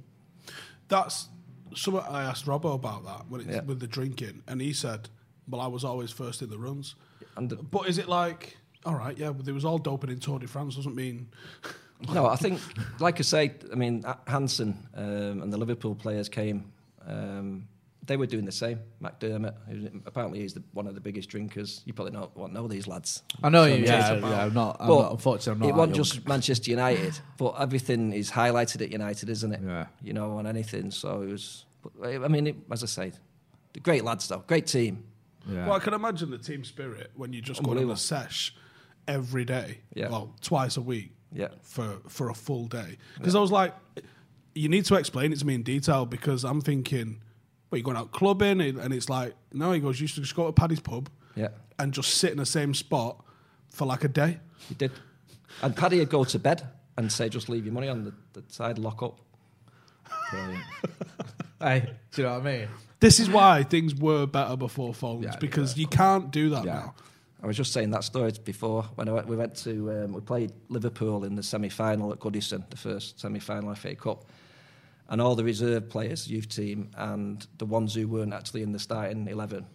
That's 0.89 1.29
something 1.75 2.03
I 2.09 2.23
asked 2.23 2.47
Robbo 2.47 2.75
about 2.75 3.05
that 3.05 3.29
when 3.29 3.41
Yeah. 3.49 3.61
with 3.63 3.81
the 3.81 3.87
drinking, 3.87 4.43
and 4.47 4.61
he 4.61 4.73
said, 4.73 5.09
"Well, 5.49 5.61
I 5.61 5.67
was 5.67 5.85
always 5.85 6.11
first 6.11 6.43
in 6.43 6.49
the 6.51 6.59
runs." 6.59 6.95
The- 7.39 7.57
But 7.57 7.89
is 7.89 7.99
it 7.99 8.09
like, 8.09 8.57
all 8.85 8.95
right, 8.95 9.17
yeah, 9.19 9.33
but 9.33 9.47
it 9.49 9.53
was 9.53 9.65
all 9.65 9.79
doping 9.79 10.11
in 10.11 10.21
Tour 10.21 10.39
de 10.39 10.47
France 10.47 10.77
doesn't 10.77 10.95
mean 10.95 11.29
No, 12.13 12.27
I 12.27 12.37
think, 12.37 12.61
like 13.01 13.19
I 13.19 13.23
say, 13.23 13.55
I 13.73 13.75
mean, 13.75 14.05
Hansen 14.27 14.87
um, 14.95 15.43
and 15.43 15.51
the 15.53 15.57
Liverpool 15.57 15.95
players 15.95 16.29
came. 16.29 16.71
Um, 17.07 17.69
they 18.07 18.17
were 18.17 18.27
doing 18.27 18.45
the 18.45 18.53
same. 18.53 18.81
McDermott, 19.03 19.55
who 19.69 19.89
apparently 20.07 20.41
he's 20.41 20.55
the, 20.55 20.63
one 20.73 20.87
of 20.87 20.95
the 20.95 21.01
biggest 21.01 21.29
drinkers. 21.29 21.83
You 21.85 21.93
probably 21.93 22.13
not 22.13 22.37
won't 22.37 22.53
know 22.53 22.69
these 22.69 22.87
lads. 22.87 23.23
I 23.43 23.49
know 23.49 23.63
So 23.65 23.67
you. 23.69 23.75
I'm 23.75 23.85
Yeah, 23.85 23.87
just- 24.15 24.23
yeah, 24.23 24.45
I'm 24.45 24.55
not. 24.55 24.77
I'm 24.81 24.89
But 24.89 25.03
not 25.03 25.13
unfortunately, 25.13 25.53
I'm 25.53 25.59
not. 25.59 25.69
It 25.69 25.79
wasn't 25.79 25.97
young. 25.97 26.05
just 26.05 26.29
Manchester 26.29 26.71
United, 26.71 27.19
but 27.39 27.55
everything 27.61 28.13
is 28.13 28.31
highlighted 28.31 28.83
at 28.83 28.91
United, 28.93 29.29
isn't 29.29 29.53
it? 29.53 29.61
Yeah. 29.65 29.87
You 30.03 30.13
know, 30.13 30.37
on 30.39 30.47
anything. 30.47 30.91
So 30.91 31.23
it 31.23 31.31
was. 31.33 31.65
I 32.05 32.29
mean, 32.29 32.47
it, 32.49 32.57
as 32.71 32.83
I 32.83 32.87
say, 32.87 33.13
the 33.73 33.81
great 33.81 34.05
lads 34.05 34.27
though, 34.29 34.43
great 34.47 34.67
team. 34.67 35.05
Yeah. 35.49 35.67
Well, 35.67 35.77
I 35.77 35.79
can 35.79 35.95
imagine 35.95 36.31
the 36.31 36.39
team 36.39 36.65
spirit 36.65 37.11
when 37.15 37.33
you 37.33 37.41
just 37.41 37.63
go 37.63 37.71
on 37.71 37.79
a 37.91 37.97
sesh 37.97 38.55
every 39.07 39.45
day, 39.45 39.79
Yeah. 39.95 40.09
well, 40.09 40.35
twice 40.41 40.77
a 40.77 40.81
week, 40.81 41.13
Yeah. 41.33 41.49
for 41.63 41.99
for 42.09 42.29
a 42.31 42.35
full 42.35 42.67
day. 42.67 42.99
Because 43.19 43.35
I 43.37 43.41
was 43.41 43.53
like, 43.53 43.73
you 44.55 44.69
need 44.69 44.85
to 44.87 44.97
explain 44.97 45.33
it 45.33 45.39
to 45.39 45.47
me 45.47 45.55
in 45.55 45.63
detail 45.63 46.07
because 46.07 46.43
I'm 46.45 46.61
thinking, 46.61 47.21
well, 47.85 47.93
you're 47.93 47.95
going 47.95 47.97
out 47.97 48.13
clubbing, 48.13 48.61
and 48.61 48.93
it's 48.95 49.09
like, 49.11 49.35
no, 49.53 49.73
he 49.73 49.81
goes, 49.81 50.01
you 50.01 50.07
should 50.07 50.23
just 50.23 50.35
go 50.35 50.47
to 50.47 50.53
Paddy's 50.53 50.81
pub, 50.81 51.09
Yeah. 51.35 51.49
and 51.79 51.93
just 51.93 52.15
sit 52.15 52.31
in 52.33 52.39
the 52.39 52.47
same 52.47 52.73
spot 52.75 53.23
for 53.71 53.87
like 53.87 54.05
a 54.05 54.09
day. 54.09 54.39
He 54.69 54.75
did. 54.75 54.93
And 55.63 55.77
Paddy 55.77 55.99
would 55.99 56.09
go 56.09 56.25
to 56.25 56.39
bed 56.39 56.67
and 56.97 57.11
say, 57.13 57.29
just 57.29 57.49
leave 57.49 57.65
your 57.65 57.75
money 57.75 57.89
on 57.89 58.05
the, 58.05 58.15
the 58.33 58.43
side, 58.53 58.79
lock 58.79 59.03
up. 59.03 59.21
Brilliant. 60.31 60.65
hey, 61.61 61.91
do 62.13 62.23
you 62.23 62.29
know 62.29 62.39
what 62.39 62.47
I 62.47 62.59
mean? 62.59 62.69
This 63.01 63.21
is 63.21 63.29
why 63.29 63.63
things 63.63 63.95
were 63.95 64.27
better 64.27 64.57
before 64.57 64.95
phones 64.95 65.25
Yeah, 65.25 65.33
they 65.33 65.39
because 65.39 65.77
you 65.77 65.87
can't 65.87 66.31
do 66.31 66.51
that 66.51 66.65
Yeah. 66.65 66.75
now. 66.75 66.95
I 67.43 67.47
was 67.47 67.57
just 67.57 67.73
saying 67.73 67.91
that 67.91 68.03
story 68.03 68.33
before 68.45 68.85
when 68.95 69.09
I 69.09 69.13
went, 69.13 69.27
we 69.29 69.37
went 69.37 69.55
to 69.57 70.05
um, 70.05 70.13
we 70.13 70.21
played 70.23 70.53
Liverpool 70.71 71.25
in 71.25 71.37
the 71.37 71.43
semi 71.43 71.69
final 71.69 72.11
at 72.13 72.19
Goodison, 72.19 72.69
the 72.71 72.77
first 72.79 73.21
semi 73.21 73.39
final 73.39 73.75
FA 73.75 73.95
Cup, 73.95 74.25
and 75.09 75.21
all 75.21 75.35
the 75.35 75.45
reserve 75.45 75.89
players, 75.89 76.29
youth 76.29 76.49
team, 76.49 76.91
and 76.97 77.47
the 77.59 77.67
ones 77.67 77.95
who 77.95 78.09
weren't 78.09 78.35
actually 78.35 78.63
in 78.63 78.73
the 78.73 78.79
starting 78.79 79.29
eleven, 79.29 79.67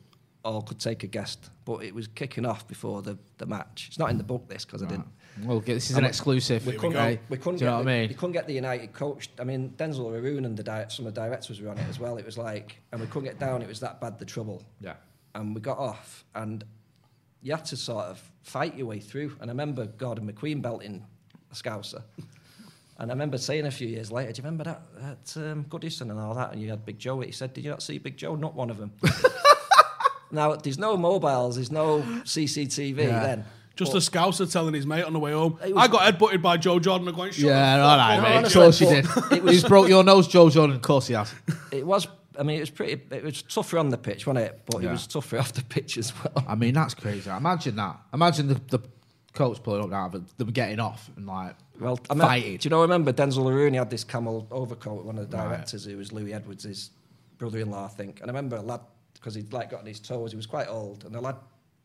all 0.43 0.61
could 0.61 0.79
take 0.79 1.03
a 1.03 1.07
guest, 1.07 1.49
but 1.65 1.83
it 1.83 1.93
was 1.93 2.07
kicking 2.07 2.45
off 2.45 2.67
before 2.67 3.01
the, 3.01 3.17
the 3.37 3.45
match. 3.45 3.85
It's 3.89 3.99
not 3.99 4.09
in 4.09 4.17
the 4.17 4.23
book 4.23 4.47
this 4.47 4.65
because 4.65 4.81
I 4.81 4.87
didn't. 4.87 5.07
Well, 5.43 5.59
this 5.61 5.89
is 5.89 5.97
an 5.97 6.03
exclusive. 6.03 6.65
We 6.65 6.73
couldn't, 6.73 6.97
okay? 6.97 7.19
we 7.29 7.37
couldn't 7.37 7.59
Do 7.59 7.65
you 7.65 7.71
know 7.71 7.77
get 7.77 7.77
what 7.77 7.85
the, 7.85 7.91
I 7.91 7.99
mean? 8.01 8.09
We 8.09 8.15
couldn't 8.15 8.31
get 8.33 8.47
the 8.47 8.53
United 8.53 8.91
coach. 8.91 9.29
I 9.39 9.43
mean, 9.43 9.73
Denzil 9.77 10.11
Haroun 10.11 10.45
and 10.45 10.57
the 10.57 10.63
di- 10.63 10.87
some 10.89 11.05
of 11.05 11.13
the 11.13 11.21
directors 11.21 11.61
were 11.61 11.69
on 11.69 11.77
it 11.77 11.87
as 11.87 11.99
well. 11.99 12.17
It 12.17 12.25
was 12.25 12.37
like, 12.37 12.81
and 12.91 12.99
we 12.99 13.07
couldn't 13.07 13.29
get 13.29 13.39
down. 13.39 13.61
It 13.61 13.67
was 13.67 13.79
that 13.79 14.01
bad, 14.01 14.19
the 14.19 14.25
trouble. 14.25 14.63
Yeah. 14.81 14.95
And 15.35 15.55
we 15.55 15.61
got 15.61 15.77
off, 15.77 16.25
and 16.35 16.65
you 17.41 17.53
had 17.53 17.63
to 17.65 17.77
sort 17.77 18.05
of 18.05 18.31
fight 18.41 18.75
your 18.75 18.87
way 18.87 18.99
through. 18.99 19.37
And 19.39 19.49
I 19.49 19.53
remember 19.53 19.85
Gordon 19.85 20.31
McQueen 20.31 20.61
belting 20.61 21.05
a 21.49 21.55
Scouser. 21.55 22.03
And 23.01 23.09
I 23.09 23.13
remember 23.15 23.39
saying 23.39 23.65
a 23.65 23.71
few 23.71 23.87
years 23.87 24.11
later, 24.11 24.31
do 24.31 24.41
you 24.41 24.45
remember 24.45 24.63
that 24.65 24.81
at 25.01 25.37
um, 25.43 25.65
Goodison 25.65 26.11
and 26.11 26.19
all 26.19 26.35
that? 26.35 26.53
And 26.53 26.61
you 26.61 26.69
had 26.69 26.85
Big 26.85 26.99
Joe. 26.99 27.19
He 27.21 27.31
said, 27.31 27.51
did 27.51 27.63
you 27.63 27.71
not 27.71 27.81
see 27.81 27.97
Big 27.97 28.15
Joe? 28.15 28.35
Not 28.35 28.53
one 28.53 28.69
of 28.69 28.77
them. 28.77 28.91
now, 30.31 30.55
there's 30.55 30.77
no 30.77 30.95
mobiles, 30.95 31.55
there's 31.55 31.71
no 31.71 32.01
CCTV 32.01 32.95
then. 32.95 33.43
Just 33.75 33.93
But- 33.93 34.07
a 34.07 34.11
scouser 34.11 34.51
telling 34.51 34.73
his 34.75 34.85
mate 34.85 35.03
on 35.03 35.13
the 35.13 35.19
way 35.19 35.31
home, 35.31 35.57
was- 35.61 35.73
I 35.75 35.87
got 35.87 36.01
headbutted 36.01 36.43
by 36.43 36.57
Joe 36.57 36.77
Jordan. 36.79 37.07
I'm 37.07 37.15
going, 37.15 37.31
Shut 37.31 37.45
Yeah, 37.45 37.77
the 37.77 37.83
all 37.83 37.97
fuck 37.97 38.23
right, 38.23 38.41
mate. 38.41 38.45
Of 38.47 38.53
course 38.53 38.81
you 38.81 38.87
did. 38.89 39.05
but 39.15 39.31
it 39.31 39.43
was- 39.43 39.53
He's 39.53 39.63
broke 39.63 39.89
your 39.89 40.03
nose, 40.03 40.27
Joe 40.27 40.49
Jordan. 40.51 40.75
Of 40.75 40.81
course 40.83 41.07
he 41.07 41.15
has. 41.15 41.33
It 41.71 41.85
was. 41.85 42.07
I 42.39 42.43
mean, 42.43 42.57
it 42.57 42.61
was 42.61 42.69
pretty. 42.69 43.01
It 43.15 43.23
was 43.23 43.41
tougher 43.41 43.77
on 43.79 43.89
the 43.89 43.97
pitch, 43.97 44.27
wasn't 44.27 44.45
it? 44.45 44.61
But 44.65 44.83
Yeah. 44.83 44.89
it 44.89 44.91
was 44.91 45.07
tougher 45.07 45.37
off 45.39 45.53
the 45.53 45.63
pitch 45.63 45.97
as 45.97 46.13
well. 46.23 46.45
I 46.47 46.55
mean, 46.55 46.73
that's 46.75 46.93
crazy. 46.93 47.29
Imagine 47.29 47.75
that. 47.77 47.97
Imagine 48.13 48.47
the, 48.47 48.61
the 48.69 48.79
coach 49.33 49.61
pulling 49.63 49.83
up 49.83 49.89
now, 49.89 50.07
but 50.09 50.37
them 50.37 50.49
getting 50.51 50.79
off 50.79 51.09
and 51.17 51.25
like 51.25 51.55
Well, 51.81 51.99
I 52.09 52.13
mean, 52.13 52.21
fighting. 52.21 52.57
do 52.57 52.65
you 52.65 52.69
know? 52.69 52.79
I 52.79 52.83
remember 52.83 53.11
Denzil 53.11 53.43
Haroun 53.45 53.73
had 53.73 53.89
this 53.89 54.03
camel 54.03 54.47
overcoat. 54.51 55.03
One 55.03 55.17
of 55.17 55.29
the 55.29 55.35
directors, 55.35 55.85
who 55.85 55.97
was 55.97 56.11
Louis 56.13 56.31
Edwards, 56.33 56.63
his 56.63 56.91
brother-in-law, 57.39 57.85
I 57.85 57.87
think. 57.89 58.19
And 58.21 58.29
I 58.29 58.33
remember 58.33 58.57
a 58.57 58.61
lad 58.61 58.81
because 59.15 59.33
he'd 59.35 59.51
like 59.51 59.71
got 59.71 59.81
on 59.81 59.85
his 59.87 59.99
toes. 59.99 60.31
He 60.31 60.37
was 60.37 60.45
quite 60.45 60.67
old, 60.67 61.03
and 61.05 61.13
the 61.13 61.19
lad 61.19 61.35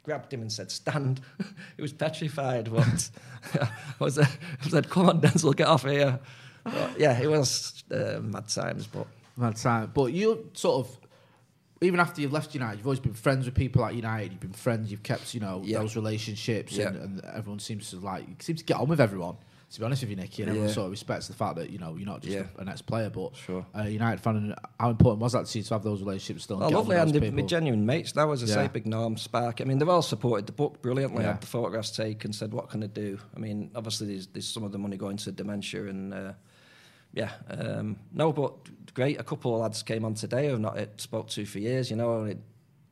grabbed 0.04 0.32
him 0.32 0.42
and 0.42 0.52
said, 0.52 0.70
"Stand." 0.70 1.20
he 1.76 1.82
was 1.82 1.92
petrified. 1.94 2.70
But 2.70 3.10
I 3.62 3.68
was, 3.98 4.18
I 4.18 4.28
said, 4.68 4.90
"Come 4.90 5.08
on, 5.08 5.20
Denzil, 5.20 5.54
get 5.56 5.66
off 5.66 5.84
here." 5.84 6.20
But, 6.62 6.98
yeah, 7.00 7.18
it 7.18 7.28
was 7.30 7.82
uh, 7.90 8.20
mad 8.22 8.48
times, 8.48 8.86
but. 8.86 9.06
Mad 9.38 9.56
time. 9.56 9.90
But 9.94 10.12
you 10.14 10.50
sort 10.54 10.86
of, 10.86 10.98
even 11.82 12.00
after 12.00 12.20
you've 12.22 12.32
left 12.32 12.54
United, 12.54 12.78
you've 12.78 12.86
always 12.86 13.00
been 13.00 13.12
friends 13.14 13.44
with 13.44 13.54
people 13.54 13.84
at 13.84 13.94
United. 13.94 14.32
You've 14.32 14.40
been 14.40 14.52
friends. 14.52 14.90
You've 14.90 15.02
kept, 15.02 15.32
you 15.34 15.40
know, 15.40 15.60
Yeah. 15.64 15.78
those 15.80 15.94
relationships, 15.94 16.76
and, 16.78 16.96
Yeah. 16.96 17.02
and 17.02 17.24
everyone 17.34 17.58
seems 17.60 17.90
to 17.90 17.96
like. 17.98 18.26
You 18.26 18.34
seem 18.40 18.56
to 18.56 18.64
get 18.64 18.78
on 18.78 18.88
with 18.88 19.00
everyone. 19.00 19.36
To 19.76 19.80
be 19.80 19.84
honest 19.84 20.04
with 20.04 20.08
you, 20.10 20.16
Nicky, 20.16 20.40
and 20.40 20.48
everyone 20.48 20.68
Yeah. 20.70 20.74
sort 20.74 20.86
of 20.86 20.90
respects 20.92 21.28
the 21.28 21.34
fact 21.34 21.56
that 21.56 21.68
you 21.68 21.76
know 21.76 21.96
you're 21.96 22.06
not 22.06 22.22
just 22.22 22.32
Yeah. 22.32 22.44
a, 22.56 22.62
an 22.62 22.68
ex-player, 22.70 23.10
but 23.10 23.36
Sure. 23.36 23.66
a 23.74 23.86
United 23.90 24.22
fan. 24.22 24.36
And 24.36 24.54
how 24.80 24.88
important 24.88 25.20
was 25.20 25.32
that 25.34 25.44
to 25.44 25.58
you 25.58 25.64
to 25.64 25.74
have 25.74 25.82
those 25.82 26.00
relationships 26.00 26.44
still? 26.44 26.64
Oh, 26.64 26.68
lovely, 26.70 26.96
and 26.96 27.12
they're 27.12 27.42
genuine 27.46 27.84
mates 27.84 28.12
That 28.12 28.24
was 28.24 28.42
I 28.42 28.46
Yeah. 28.46 28.54
say, 28.54 28.68
Big 28.72 28.86
Norm, 28.86 29.18
Spark. 29.18 29.60
I 29.60 29.64
mean, 29.64 29.76
they've 29.78 29.86
all 29.86 30.00
supported 30.00 30.46
the 30.46 30.52
book 30.52 30.80
brilliantly. 30.80 31.24
Yeah. 31.24 31.32
Had 31.32 31.42
the 31.42 31.46
photographs 31.46 31.90
taken, 31.90 32.32
said, 32.32 32.54
"What 32.54 32.70
can 32.70 32.82
I 32.84 32.86
do?" 32.86 33.18
I 33.36 33.38
mean, 33.38 33.70
obviously, 33.74 34.06
there's, 34.06 34.28
there's 34.28 34.48
some 34.48 34.62
of 34.64 34.72
the 34.72 34.78
money 34.78 34.96
going 34.96 35.18
to 35.18 35.30
dementia, 35.30 35.88
and 35.88 36.14
uh, 36.14 36.32
yeah, 37.12 37.32
um, 37.50 37.98
no, 38.14 38.32
but 38.32 38.54
great. 38.94 39.20
A 39.20 39.24
couple 39.24 39.54
of 39.54 39.60
lads 39.60 39.82
came 39.82 40.06
on 40.06 40.14
today 40.14 40.48
who 40.48 40.58
not 40.58 40.78
uh, 40.78 40.86
spoke 40.96 41.28
to 41.28 41.44
for 41.44 41.58
years. 41.58 41.90
You 41.90 41.96
know, 41.96 42.22
and 42.22 42.30
it, 42.30 42.38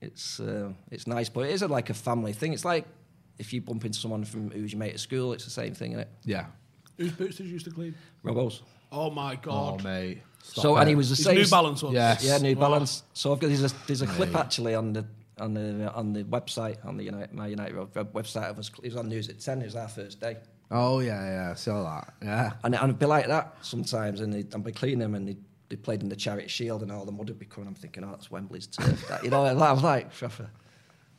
it's 0.03 0.39
uh, 0.39 0.71
it's 0.91 1.07
nice, 1.07 1.31
but 1.31 1.47
it 1.47 1.53
is 1.53 1.63
a, 1.63 1.69
like 1.69 1.89
a 1.89 1.95
family 1.95 2.35
thing. 2.35 2.53
It's 2.53 2.67
like 2.67 2.85
if 3.39 3.55
you 3.55 3.63
bump 3.63 3.87
into 3.87 3.99
someone 3.99 4.27
from 4.27 4.51
who's 4.51 4.73
your 4.73 4.81
mate 4.81 4.93
at 4.93 5.01
school, 5.01 5.33
it's 5.33 5.47
the 5.47 5.51
same 5.51 5.73
thing, 5.73 5.93
isn't 5.93 6.01
it? 6.03 6.09
yeah. 6.25 6.45
Whose 6.99 7.13
boots 7.13 7.37
did 7.37 7.47
you 7.47 7.53
used 7.55 7.65
to 7.67 7.71
clean? 7.73 7.95
Robbo's. 8.25 8.63
Oh 8.93 9.11
my 9.11 9.35
god. 9.37 9.51
Oh, 9.53 9.77
god! 9.77 9.85
mate. 9.85 10.23
Stop 10.43 10.63
So, 10.63 10.77
and 10.77 10.89
he 10.89 10.95
was 10.95 11.09
the 11.11 11.17
His 11.17 11.25
same. 11.25 11.37
New 11.37 11.47
Balance 11.49 11.83
ones. 11.83 11.95
Yes. 11.95 12.25
Yeah, 12.25 12.39
New 12.39 12.53
Oh. 12.53 12.61
Balance. 12.61 13.03
So 13.15 13.33
I've 13.33 13.41
got 13.41 13.49
there's 13.49 13.65
a 13.73 13.75
there's 13.87 14.03
a 14.03 14.07
clip 14.07 14.35
actually 14.37 14.75
on 14.75 14.93
the 14.93 15.05
on 15.39 15.55
the 15.55 15.93
on 15.93 16.13
the 16.13 16.23
website 16.25 16.85
on 16.87 16.97
the 16.97 17.05
United, 17.05 17.33
my 17.35 17.49
United 17.49 17.75
website 17.75 18.51
of 18.51 18.59
us. 18.59 18.71
It 18.83 18.85
was 18.91 18.97
on 18.97 19.09
news 19.09 19.29
at 19.29 19.41
ten. 19.41 19.61
It 19.63 19.65
was 19.67 19.75
our 19.77 19.89
first 19.89 20.21
day, 20.21 20.37
Oh 20.71 21.01
yeah, 21.01 21.21
yeah. 21.25 21.51
I 21.51 21.55
saw 21.55 21.83
that. 21.83 22.15
Yeah. 22.23 22.53
and 22.63 22.75
and 22.75 22.85
it'd 22.85 22.99
be 22.99 23.07
like 23.07 23.27
that 23.27 23.57
sometimes. 23.63 24.21
And 24.21 24.33
they'd, 24.33 24.55
I'd 24.55 24.63
be 24.63 24.71
cleaning 24.73 25.01
them, 25.01 25.15
and 25.17 25.27
they 25.29 25.37
they 25.71 25.77
played 25.77 26.03
in 26.03 26.09
the 26.09 26.17
Charity 26.17 26.47
Shield, 26.49 26.83
and 26.83 26.93
all 26.93 27.05
the 27.05 27.11
mud 27.13 27.29
would 27.31 27.39
be 27.39 27.47
coming. 27.47 27.67
I'm 27.69 27.75
thinking, 27.75 28.05
oh, 28.05 28.11
that's 28.11 28.31
Wembley's 28.31 28.67
turf. 28.69 29.05
That, 29.09 29.25
you 29.25 29.31
know, 29.31 29.45
I 29.45 29.73
was 29.73 29.83
like, 29.83 30.13
proper. 30.15 30.49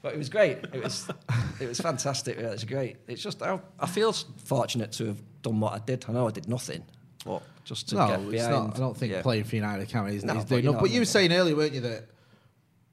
But 0.05 0.13
it 0.13 0.19
was 0.19 0.29
great. 0.29 0.59
It 0.71 0.83
was 0.83 1.09
it 1.59 1.67
was 1.67 1.79
fantastic. 1.81 2.37
It 2.37 2.47
was 2.47 2.63
great. 2.63 2.97
It's 3.07 3.23
just 3.23 3.41
I, 3.41 3.59
I 3.79 3.87
feel 3.87 4.13
fortunate 4.13 4.91
to 4.91 5.07
have 5.07 5.21
done 5.41 5.59
what 5.59 5.73
I 5.73 5.79
did. 5.79 6.05
I 6.07 6.11
know 6.11 6.27
I 6.27 6.31
did 6.31 6.47
nothing, 6.47 6.83
but 7.25 7.41
just 7.63 7.89
to 7.89 7.95
no, 7.95 8.07
get 8.09 8.29
behind. 8.29 8.51
not. 8.51 8.75
I 8.75 8.79
don't 8.79 8.95
think 8.95 9.13
yeah. 9.13 9.23
playing 9.23 9.45
for 9.45 9.55
United 9.55 9.81
account 9.81 10.11
is, 10.11 10.23
No, 10.23 10.33
is 10.33 10.43
but 10.43 10.47
doing 10.49 10.63
you 10.63 10.69
enough. 10.69 10.79
know 10.79 10.85
But 10.85 10.91
you 10.91 11.01
were 11.01 11.05
saying 11.05 11.33
earlier, 11.33 11.55
weren't 11.55 11.73
you, 11.73 11.81
that 11.81 12.03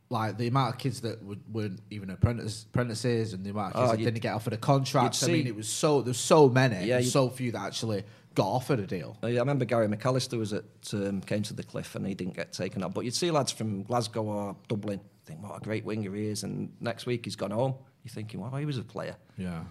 like 0.08 0.38
the 0.38 0.46
amount 0.46 0.74
of 0.74 0.80
kids 0.80 1.02
that 1.02 1.22
would, 1.22 1.42
weren't 1.52 1.80
even 1.90 2.08
apprentice, 2.08 2.62
apprentices 2.62 3.34
and 3.34 3.44
the 3.44 3.50
amount 3.50 3.74
of 3.74 3.80
kids 3.82 3.92
Oh, 3.92 3.96
that 3.96 4.02
didn't 4.04 4.22
get 4.22 4.32
offered 4.32 4.54
a 4.54 4.56
contract. 4.56 5.16
you'd 5.16 5.28
I 5.28 5.32
mean, 5.32 5.46
it 5.46 5.54
was 5.54 5.68
so 5.68 6.00
there's 6.00 6.16
so 6.16 6.48
many, 6.48 6.86
Yeah, 6.86 7.02
so 7.02 7.28
few 7.28 7.52
that 7.52 7.60
actually 7.60 8.04
got 8.34 8.46
offered 8.46 8.80
a 8.80 8.86
deal. 8.86 9.18
I 9.22 9.32
remember 9.36 9.66
Gary 9.66 9.86
McAllister 9.86 10.38
was 10.38 10.54
at 10.54 10.64
um, 10.94 11.20
came 11.20 11.42
to 11.42 11.52
the 11.52 11.62
cliff 11.62 11.94
and 11.94 12.06
he 12.06 12.14
didn't 12.14 12.36
get 12.36 12.54
taken 12.54 12.82
up. 12.82 12.94
But 12.94 13.04
you'd 13.04 13.14
see 13.14 13.30
lads 13.30 13.52
from 13.52 13.82
Glasgow 13.82 14.22
or 14.22 14.56
Dublin 14.68 15.00
think, 15.24 15.42
"What 15.42 15.56
a 15.56 15.60
great 15.60 15.84
winger 15.84 16.14
he 16.14 16.26
is!" 16.26 16.42
And 16.44 16.72
next 16.80 17.06
week 17.06 17.24
he's 17.24 17.36
gone 17.36 17.50
home. 17.50 17.74
You're 18.04 18.12
thinking, 18.12 18.40
"Wow, 18.40 18.56
he 18.56 18.66
was 18.66 18.78
a 18.78 18.82
player." 18.84 19.16
Yeah. 19.36 19.64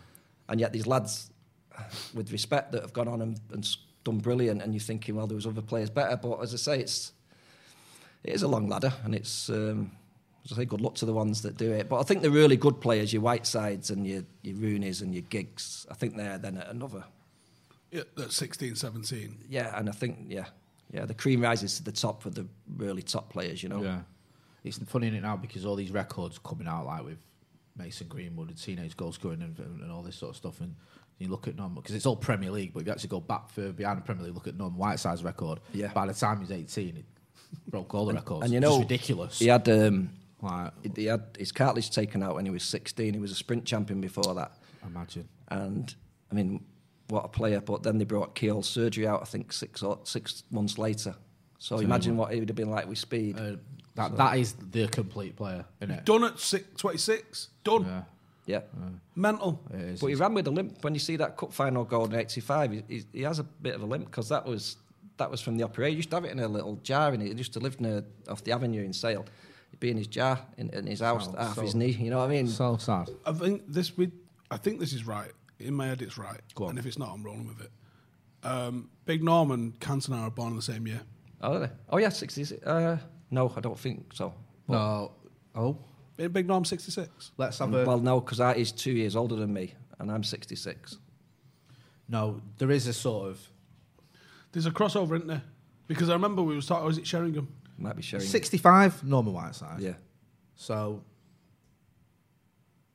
And 0.50 0.60
yet 0.60 0.74
these 0.74 0.88
lads, 0.88 1.32
with 2.14 2.32
respect, 2.32 2.72
that 2.74 2.82
have 2.82 2.94
gone 2.94 3.08
on 3.08 3.22
and, 3.22 3.40
and 3.52 3.68
done 4.04 4.20
brilliant. 4.20 4.62
And 4.62 4.74
you're 4.74 4.82
thinking, 4.82 5.16
"Well, 5.16 5.28
there 5.28 5.36
was 5.36 5.48
other 5.48 5.62
players 5.62 5.90
better." 5.90 6.18
But 6.18 6.42
as 6.42 6.54
I 6.54 6.58
say, 6.58 6.80
it's 6.80 7.14
it 8.24 8.34
is 8.34 8.44
a 8.44 8.48
long 8.48 8.68
ladder, 8.68 8.94
and 9.04 9.16
it's. 9.16 9.50
Um, 9.50 9.92
as 10.44 10.54
I 10.54 10.56
say, 10.56 10.66
good 10.66 10.82
luck 10.82 10.96
to 10.96 11.06
the 11.06 11.14
ones 11.14 11.44
that 11.44 11.56
do 11.56 11.72
it. 11.72 11.88
But 11.88 12.00
I 12.00 12.04
think 12.04 12.24
the 12.24 12.32
really 12.32 12.58
good 12.58 12.82
players, 12.82 13.14
your 13.14 13.22
Whitesides 13.22 13.92
and 13.92 14.08
your 14.08 14.24
your 14.42 14.56
Rooney's 14.56 15.04
and 15.04 15.14
your 15.14 15.22
Giggs, 15.30 15.86
I 15.92 15.94
think 15.94 16.18
they're 16.18 16.40
then 16.40 16.58
at 16.58 16.68
another 16.68 17.04
Yeah, 17.92 18.02
that's 18.18 18.38
16, 18.38 18.74
17. 18.76 19.44
yeah, 19.50 19.78
and 19.78 19.88
I 19.88 19.92
think 19.92 20.18
yeah, 20.30 20.46
yeah, 20.92 21.06
the 21.06 21.14
cream 21.14 21.42
rises 21.42 21.78
to 21.78 21.84
the 21.84 21.92
top 21.92 22.24
for 22.24 22.32
the 22.32 22.48
really 22.76 23.04
top 23.04 23.30
players. 23.32 23.62
You 23.62 23.70
know, 23.70 23.84
Yeah. 23.84 24.02
It's 24.63 24.78
funny 24.78 25.08
in 25.08 25.15
it 25.15 25.21
now 25.21 25.38
because 25.38 25.65
all 25.65 25.76
these 25.76 25.91
records 25.91 26.38
coming 26.38 26.67
out 26.67 26.86
like 26.86 27.04
with 27.04 27.17
Mason 27.76 28.08
Greenwood 28.08 28.50
and 28.50 28.62
teenage 28.62 28.95
goal 28.95 29.12
scoring 29.12 29.41
and, 29.41 29.58
and 29.60 29.91
all 29.91 30.04
this 30.04 30.15
sort 30.15 30.32
of 30.32 30.36
stuff. 30.38 30.62
And 30.62 30.76
you 31.17 31.28
look 31.28 31.47
at 31.47 31.56
Norm 31.56 31.76
because 31.76 31.95
it's 31.95 32.06
all 32.06 32.15
Premier 32.15 32.52
League, 32.52 32.74
but 32.74 32.82
if 32.82 32.88
you 32.88 32.91
actually 32.93 33.10
go 33.10 33.19
back 33.19 33.50
further 33.50 33.71
behind 33.74 33.97
the 33.97 34.04
Premier 34.04 34.26
League, 34.26 34.34
look 34.36 34.47
at 34.47 34.58
Norm 34.58 34.78
Whiteside's 34.78 35.24
record. 35.24 35.60
Yeah. 35.74 35.91
By 35.93 36.08
the 36.08 36.13
time 36.13 36.39
he's 36.41 36.52
18, 36.52 36.97
it 36.97 37.06
broke 37.67 37.93
all 37.93 38.06
the 38.06 38.13
records. 38.13 38.43
and 38.45 38.54
you 38.54 38.60
know, 38.60 38.80
ridiculous. 38.80 39.39
He 39.39 39.47
had 39.47 39.67
um, 39.69 40.12
Like, 40.41 40.71
He, 40.95 41.06
had 41.06 41.24
his 41.38 41.52
cartilage 41.52 41.89
taken 41.91 42.21
out 42.24 42.36
when 42.36 42.45
he 42.45 42.52
was 42.52 42.63
16. 42.63 43.13
He 43.13 43.19
was 43.19 43.32
a 43.32 43.36
sprint 43.36 43.65
champion 43.65 44.02
before 44.02 44.34
that. 44.36 44.54
imagine. 44.86 45.28
And 45.50 45.93
I 46.32 46.36
mean, 46.36 46.63
what 47.10 47.26
a 47.26 47.28
player! 47.28 47.60
But 47.60 47.84
then 47.84 47.97
they 47.97 48.06
brought 48.06 48.36
keyhole 48.36 48.63
surgery 48.63 49.06
out. 49.06 49.21
I 49.21 49.26
think 49.26 49.52
six 49.52 49.84
or 49.84 50.00
six 50.06 50.43
months 50.50 50.78
later. 50.78 51.13
So 51.60 51.78
imagine 51.80 52.15
what 52.17 52.34
he 52.34 52.39
would 52.39 52.47
have 52.50 52.56
been 52.56 52.71
like 52.71 52.88
with 52.88 52.97
speed. 52.97 53.38
Uh, 53.38 53.58
that 53.96 54.16
that 54.18 54.38
is 54.38 54.54
the 54.54 54.88
complete 54.88 55.36
player, 55.36 55.66
isn't 55.82 55.94
it? 55.96 56.06
Done 56.06 56.24
at 56.24 56.40
six, 56.40 56.66
26. 56.78 57.50
Done. 57.64 57.86
Yeah. 57.86 58.04
yeah. 58.46 58.62
Mental. 59.16 59.62
It 59.74 59.80
is. 59.82 60.00
But 60.02 60.08
he 60.08 60.16
ran 60.16 60.34
with 60.34 60.48
a 60.48 60.52
limp. 60.52 60.84
When 60.84 60.94
you 60.94 61.00
see 61.00 61.18
that 61.18 61.38
cup 61.38 61.52
final 61.54 61.84
goal 61.84 62.06
in 62.06 62.16
'85, 62.16 62.72
he, 62.72 62.84
he, 62.88 63.04
he 63.14 63.22
has 63.24 63.40
a 63.40 63.44
bit 63.44 63.76
of 63.76 63.82
a 63.82 63.86
limp 63.86 64.06
because 64.06 64.30
that 64.30 64.46
was 64.46 64.78
that 65.18 65.30
was 65.30 65.42
from 65.42 65.58
the 65.58 65.64
operation. 65.64 65.92
He 65.92 65.98
used 65.98 66.10
to 66.12 66.16
have 66.16 66.26
it 66.26 66.32
in 66.32 66.40
a 66.40 66.48
little 66.48 66.78
jar, 66.84 67.12
and 67.14 67.22
he 67.22 67.30
used 67.34 67.54
to 67.54 67.60
live 67.60 67.80
near 67.82 68.04
off 68.30 68.44
the 68.44 68.52
avenue 68.54 68.84
in 68.84 68.94
Sale. 68.94 69.26
He'd 69.72 69.80
be 69.80 69.92
in 69.92 69.98
his 69.98 70.08
jar 70.08 70.40
in, 70.58 70.70
in 70.72 70.86
his 70.88 71.00
house, 71.02 71.30
Oh, 71.32 71.38
half 71.38 71.56
so- 71.56 71.62
his 71.62 71.76
knee. 71.76 71.92
You 71.92 72.10
know 72.10 72.18
what 72.20 72.26
I 72.26 72.34
mean? 72.34 72.48
so 72.48 72.78
sad. 72.78 73.10
I 73.26 73.32
think 73.34 73.64
this 73.68 73.96
we, 73.98 74.12
I 74.50 74.58
think 74.58 74.80
this 74.80 74.94
is 74.94 75.06
right. 75.06 75.32
In 75.60 75.74
my 75.76 75.88
head, 75.88 76.02
it's 76.02 76.18
right. 76.18 76.42
Go 76.56 76.64
on. 76.66 76.72
And 76.72 76.80
if 76.80 76.86
it's 76.86 76.98
not, 76.98 77.10
I'm 77.14 77.24
rolling 77.24 77.48
with 77.48 77.62
it. 77.62 77.72
Um, 78.44 78.90
Big 79.06 79.24
Norm 79.24 79.52
and 79.52 79.80
Cantona 79.80 80.22
are 80.24 80.32
born 80.32 80.50
in 80.52 80.56
the 80.56 80.62
same 80.64 80.88
year. 80.88 81.02
oh, 81.42 81.54
are 81.54 81.60
they? 81.60 81.70
Oh 81.90 81.98
yeah, 81.98 82.10
sixty. 82.10 82.44
Uh, 82.66 82.98
no, 83.32 83.52
I 83.56 83.60
don't 83.62 83.80
think 83.80 84.13
so. 84.13 84.34
No. 84.67 85.12
Oh, 85.56 85.78
Ain't 86.20 86.34
Big 86.34 86.48
Norm 86.48 86.63
66. 86.65 87.32
let's 87.38 87.58
have 87.60 87.70
mm, 87.70 87.84
a. 87.84 87.86
Well, 87.86 88.00
no, 88.00 88.20
because 88.22 88.38
that 88.38 88.58
is 88.58 88.72
two 88.72 88.91
years 88.91 89.15
older 89.15 89.36
than 89.36 89.52
me, 89.54 89.74
and 90.00 90.12
I'm 90.12 90.24
66. 90.24 90.98
no, 92.08 92.41
there 92.58 92.70
is 92.72 92.86
a 92.88 92.94
sort 92.94 93.30
of 93.30 93.39
There's 94.52 94.65
a 94.65 94.72
crossover, 94.72 95.15
isn't 95.15 95.28
there? 95.28 95.44
Because 95.88 96.10
I 96.10 96.13
remember 96.13 96.41
we 96.44 96.56
was 96.56 96.67
talking. 96.67 96.86
Was 96.86 96.98
it 96.98 97.08
Sheringham? 97.08 97.48
Might 97.78 97.96
be 97.96 98.02
sharing. 98.04 98.26
sixty-five 98.26 99.04
Norman 99.04 99.34
Whiteside. 99.34 99.80
Yeah, 99.82 99.94
So 100.56 101.02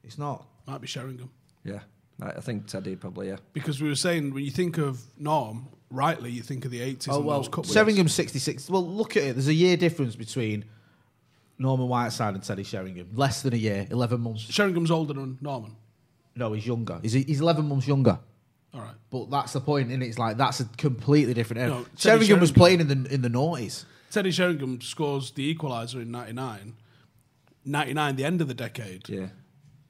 it's 0.05 0.19
not. 0.19 0.47
Might 0.67 0.81
be 0.81 0.87
Sheringham. 0.87 1.31
yeah. 1.65 1.81
I 2.21 2.29
I 2.31 2.41
think 2.41 2.67
Teddy 2.67 2.97
probably. 2.97 3.29
Yeah. 3.29 3.37
Because 3.53 3.81
we 3.81 3.89
were 3.89 3.95
saying 3.97 4.33
when 4.35 4.45
you 4.45 4.51
think 4.51 4.79
of 4.79 5.01
Norm, 5.19 5.69
rightly 5.91 6.31
you 6.31 6.43
think 6.43 6.65
of 6.65 6.71
the 6.71 6.81
80s. 6.81 7.09
Oh 7.11 7.17
and 7.17 7.25
well, 7.27 7.39
those 7.41 7.49
cup. 7.49 7.67
Sheringham 7.67 8.09
sixty-six. 8.09 8.69
Well, 8.71 8.87
look 8.87 9.17
at 9.17 9.23
it. 9.23 9.33
There's 9.35 9.49
a 9.49 9.55
year 9.55 9.77
difference 9.77 10.17
between 10.17 10.65
Norman 11.59 11.89
Whiteside 11.89 12.35
and 12.35 12.43
Teddy 12.43 12.65
Sheringham. 12.65 13.11
Less 13.15 13.43
than 13.43 13.55
a 13.55 13.57
year, 13.59 13.87
eleven 13.91 14.21
months. 14.21 14.43
Sheringham's 14.51 14.91
older 14.91 15.15
than 15.15 15.39
Norman. 15.41 15.77
No, 16.35 16.53
he's 16.53 16.67
younger. 16.67 16.99
He's 17.03 17.13
he's 17.15 17.41
eleven 17.41 17.69
months 17.69 17.87
younger. 17.87 18.19
All 18.75 18.83
right. 18.83 18.95
But 19.11 19.31
that's 19.31 19.55
the 19.55 19.61
point, 19.61 19.91
and 19.91 20.03
it's 20.03 20.19
like 20.19 20.37
that's 20.37 20.61
a 20.61 20.67
completely 20.77 21.33
different 21.33 21.61
era. 21.63 21.71
No, 21.71 21.83
Teddy 21.97 22.27
Sheringham 22.27 22.41
was 22.41 22.53
playing 22.53 22.81
in 22.81 22.89
the 22.89 23.15
in 23.15 23.23
the 23.23 23.31
noughties. 23.31 23.85
Teddy 24.11 24.31
Sheringham 24.31 24.81
scores 24.81 25.31
the 25.33 25.55
equaliser 25.55 26.03
in 26.03 26.11
99. 26.11 26.75
99, 27.65 28.17
the 28.17 28.25
end 28.25 28.41
of 28.41 28.49
the 28.49 28.55
decade, 28.55 29.09
Yeah. 29.09 29.27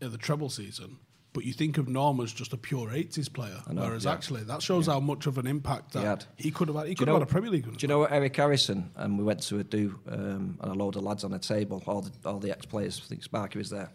of 0.00 0.12
the 0.12 0.18
treble 0.18 0.48
season. 0.48 0.98
But 1.37 1.44
you 1.44 1.53
think 1.53 1.77
of 1.77 1.87
Norm 1.87 2.18
as 2.22 2.33
just 2.33 2.55
a 2.55 2.57
pure 2.57 2.88
80s 2.88 3.31
player. 3.31 3.61
know, 3.70 3.83
whereas 3.83 4.07
yeah. 4.07 4.12
actually, 4.14 4.42
that 4.44 4.62
shows 4.62 4.87
how 4.87 5.01
much 5.01 5.27
of 5.27 5.37
an 5.37 5.46
impact 5.46 5.92
that 5.92 6.01
He 6.01 6.07
had. 6.07 6.25
he 6.37 6.51
could 6.51 6.68
have 6.68 6.79
had. 6.79 6.87
He 6.87 6.94
Do 6.94 7.01
could 7.01 7.09
you 7.09 7.12
have 7.12 7.20
had 7.20 7.29
a 7.29 7.31
Premier 7.31 7.51
League. 7.51 7.64
Do 7.64 7.77
you 7.79 7.88
know 7.88 7.99
what 7.99 8.11
Eric 8.11 8.35
Harrison? 8.35 8.90
And 8.96 9.18
we 9.18 9.25
went 9.25 9.42
to 9.42 9.59
a 9.59 9.62
do, 9.62 10.01
um, 10.09 10.57
and 10.62 10.72
a 10.72 10.75
load 10.75 10.96
of 10.96 11.03
lads 11.03 11.25
on 11.25 11.35
a 11.35 11.38
table, 11.38 11.83
all 11.87 12.01
the, 12.01 12.11
all 12.25 12.38
the 12.38 12.51
ex 12.51 12.64
players. 12.64 13.03
I 13.05 13.07
think 13.07 13.22
Sparky 13.22 13.59
was 13.59 13.68
there. 13.68 13.90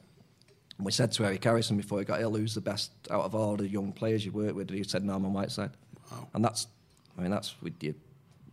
And 0.77 0.85
we 0.85 0.91
said 0.91 1.11
to 1.13 1.25
Eric 1.25 1.43
Harrison 1.43 1.77
before 1.77 1.97
he 1.97 2.05
got 2.05 2.21
ill, 2.21 2.35
who's 2.35 2.53
the 2.53 2.61
best 2.61 2.91
out 3.09 3.23
of 3.23 3.33
all 3.33 3.55
the 3.55 3.67
young 3.67 3.91
players 3.91 4.23
you 4.23 4.31
work 4.31 4.53
with? 4.53 4.69
And 4.69 4.77
he 4.77 4.83
said 4.83 5.03
Norman 5.03 5.33
Whiteside. 5.33 5.71
Wow. 6.11 6.27
And 6.35 6.45
that's, 6.45 6.67
I 7.17 7.23
mean, 7.23 7.31
that's 7.31 7.59
with 7.59 7.73
your 7.81 7.95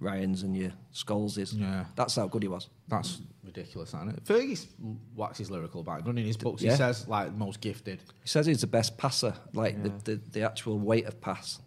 Ryans 0.00 0.42
and 0.42 0.56
your 0.56 0.72
Scholeses. 0.92 1.58
Yeah. 1.58 1.84
That's 1.96 2.14
how 2.16 2.28
good 2.28 2.42
he 2.42 2.48
was. 2.48 2.68
That's 2.88 3.20
ridiculous, 3.44 3.90
isn't 3.90 4.08
it? 4.10 4.24
Fergie 4.24 4.64
waxes 5.16 5.50
lyrical 5.50 5.80
about 5.80 6.00
it. 6.00 6.04
doesn't? 6.04 6.18
In 6.18 6.24
his 6.26 6.36
books, 6.36 6.62
he 6.62 6.68
Yeah. 6.68 6.76
says 6.76 7.08
like 7.08 7.32
most 7.34 7.60
gifted. 7.60 8.00
He 8.22 8.28
says 8.28 8.46
he's 8.46 8.60
the 8.60 8.66
best 8.68 8.96
passer, 8.96 9.34
like 9.54 9.82
the, 9.82 9.90
the, 10.04 10.20
the 10.32 10.42
actual 10.42 10.78
weight 10.78 11.06
of 11.06 11.20
pass. 11.20 11.58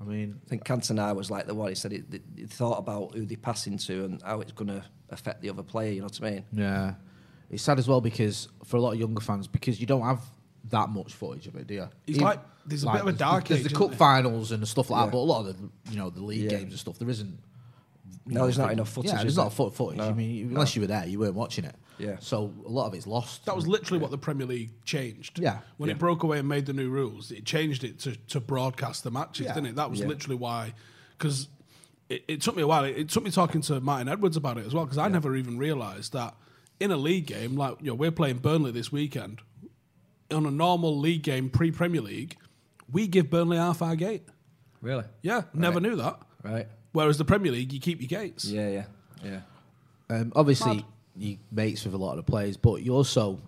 I 0.00 0.04
mean, 0.04 0.40
I 0.46 0.48
think 0.48 0.64
Cantona 0.64 1.14
was 1.16 1.30
like 1.30 1.46
the 1.46 1.54
one. 1.54 1.70
He 1.70 1.74
said 1.74 1.92
he, 1.92 2.02
he 2.36 2.44
thought 2.46 2.78
about 2.78 3.14
who 3.14 3.24
they 3.26 3.36
passing 3.36 3.78
to 3.78 4.04
and 4.04 4.22
how 4.22 4.40
it's 4.40 4.52
going 4.52 4.68
to 4.68 4.84
affect 5.10 5.40
the 5.42 5.50
other 5.50 5.62
player. 5.64 5.90
You 5.92 6.00
know 6.02 6.06
what 6.06 6.22
I 6.22 6.30
mean? 6.30 6.44
yeah, 6.52 6.94
it's 7.50 7.62
sad 7.64 7.78
as 7.78 7.88
well 7.88 8.00
because 8.00 8.48
for 8.64 8.76
a 8.76 8.80
lot 8.80 8.92
of 8.92 9.00
younger 9.00 9.20
fans, 9.20 9.48
because 9.48 9.80
you 9.80 9.86
don't 9.86 10.02
have 10.02 10.20
that 10.70 10.90
much 10.90 11.14
footage 11.14 11.46
of 11.46 11.56
it, 11.56 11.66
do 11.66 11.74
you? 11.74 11.88
He's 12.06 12.16
Even- 12.16 12.28
like- 12.28 12.40
there's 12.66 12.84
a 12.84 12.92
bit 12.92 13.00
of 13.00 13.06
a 13.08 13.12
dark 13.12 13.48
There's 13.48 13.60
age, 13.60 13.64
the 13.64 13.68
isn't 13.70 13.78
cup 13.78 13.88
there? 13.92 13.98
finals 13.98 14.52
and 14.52 14.62
the 14.62 14.66
stuff 14.66 14.90
like 14.90 14.98
Yeah. 15.00 15.04
that, 15.06 15.12
but 15.12 15.18
a 15.18 15.20
lot 15.20 15.46
of 15.46 15.56
the 15.56 15.70
you 15.90 15.96
know 15.96 16.10
the 16.10 16.22
league 16.22 16.42
Yeah. 16.42 16.58
games 16.58 16.72
and 16.72 16.78
stuff, 16.78 16.98
there 16.98 17.08
isn't. 17.08 17.38
You 18.26 18.34
No, 18.34 18.42
there's 18.42 18.58
not 18.58 18.72
enough 18.72 18.88
footage, 18.90 19.12
Yeah, 19.12 19.22
there's 19.22 19.36
not 19.36 19.52
foot 19.52 19.74
footage. 19.74 19.98
No. 19.98 20.08
I 20.08 20.12
mean, 20.12 20.48
unless 20.48 20.74
you 20.76 20.82
were 20.82 20.88
there, 20.88 21.06
you 21.06 21.18
weren't 21.18 21.34
watching 21.34 21.64
it. 21.64 21.74
Yeah. 21.98 22.16
So 22.20 22.52
a 22.64 22.68
lot 22.68 22.86
of 22.86 22.94
it's 22.94 23.06
lost. 23.06 23.44
That 23.46 23.56
was 23.56 23.66
literally 23.66 24.00
what 24.00 24.10
the 24.10 24.18
Premier 24.18 24.46
League 24.46 24.70
changed. 24.84 25.38
Yeah. 25.38 25.58
When 25.78 25.88
Yeah. 25.88 25.96
it 25.96 25.98
broke 25.98 26.22
away 26.22 26.38
and 26.38 26.48
made 26.48 26.66
the 26.66 26.72
new 26.72 26.90
rules, 26.90 27.30
it 27.32 27.44
changed 27.44 27.82
it 27.84 27.98
to, 28.00 28.14
to 28.28 28.40
broadcast 28.40 29.02
the 29.04 29.10
matches, 29.10 29.46
Yeah. 29.46 29.54
didn't 29.54 29.70
it? 29.70 29.76
That 29.76 29.90
was 29.90 30.00
Yeah. 30.00 30.06
literally 30.06 30.36
why. 30.36 30.74
Because 31.16 31.48
it, 32.08 32.24
it 32.28 32.40
took 32.42 32.54
me 32.56 32.62
a 32.62 32.66
while. 32.66 32.84
It, 32.84 32.96
it 32.96 33.08
took 33.08 33.24
me 33.24 33.30
talking 33.30 33.60
to 33.62 33.80
Martin 33.80 34.08
Edwards 34.08 34.36
about 34.36 34.58
it 34.58 34.66
as 34.66 34.74
well, 34.74 34.84
because 34.84 34.98
I 34.98 35.08
never 35.08 35.34
even 35.36 35.58
realised 35.58 36.12
that 36.12 36.34
in 36.78 36.92
a 36.92 36.96
league 36.96 37.26
game, 37.26 37.56
like, 37.56 37.76
you 37.80 37.88
know, 37.88 37.94
we're 37.94 38.12
playing 38.12 38.38
Burnley 38.38 38.70
this 38.70 38.92
weekend, 38.92 39.40
on 40.30 40.46
a 40.46 40.50
normal 40.50 40.96
league 40.98 41.22
game 41.22 41.50
pre 41.50 41.70
Premier 41.72 42.00
League, 42.02 42.36
we 42.90 43.06
give 43.08 43.28
Burnley 43.30 43.56
half 43.56 43.82
our 43.82 43.96
gate. 43.96 44.22
Really? 44.80 45.04
Yeah, 45.22 45.42
never 45.52 45.80
knew 45.80 45.96
that. 45.96 46.20
Right. 46.44 46.68
Whereas 46.98 47.16
the 47.16 47.24
Premier 47.24 47.52
League, 47.52 47.72
you 47.72 47.78
keep 47.78 48.00
your 48.00 48.08
gates. 48.08 48.44
Yeah, 48.46 48.68
yeah, 48.68 48.84
yeah. 49.22 49.40
Um, 50.10 50.32
obviously, 50.34 50.78
Mad. 50.78 50.84
you 51.16 51.38
mates 51.52 51.84
with 51.84 51.94
a 51.94 51.96
lot 51.96 52.10
of 52.10 52.16
the 52.16 52.28
players, 52.28 52.56
but 52.56 52.82
you 52.82 52.92
also 52.92 53.38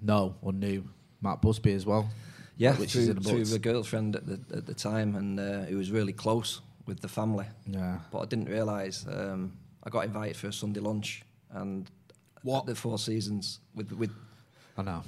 know 0.00 0.36
or 0.40 0.52
knew 0.52 0.84
Matt 1.20 1.42
Busby 1.42 1.72
as 1.72 1.84
well. 1.84 2.08
Yeah, 2.56 2.76
which 2.76 2.92
through, 2.92 3.02
is 3.02 3.08
in 3.08 3.16
the 3.16 3.28
through 3.28 3.44
the 3.46 3.58
girlfriend 3.58 4.14
at 4.14 4.24
the, 4.24 4.38
at 4.56 4.66
the 4.66 4.74
time, 4.74 5.16
and 5.16 5.40
uh, 5.40 5.64
he 5.64 5.74
was 5.74 5.90
really 5.90 6.12
close 6.12 6.60
with 6.86 7.00
the 7.00 7.08
family. 7.08 7.46
Yeah. 7.66 7.98
But 8.12 8.20
I 8.20 8.26
didn't 8.26 8.48
realise 8.48 9.04
um, 9.10 9.54
I 9.82 9.90
got 9.90 10.04
invited 10.04 10.36
for 10.36 10.46
a 10.46 10.52
Sunday 10.52 10.78
lunch, 10.78 11.24
and 11.50 11.90
What? 12.42 12.66
the 12.66 12.76
Four 12.76 13.00
Seasons 13.00 13.58
with 13.74 13.90
with 13.90 14.12
I 14.76 14.82
know. 14.82 15.02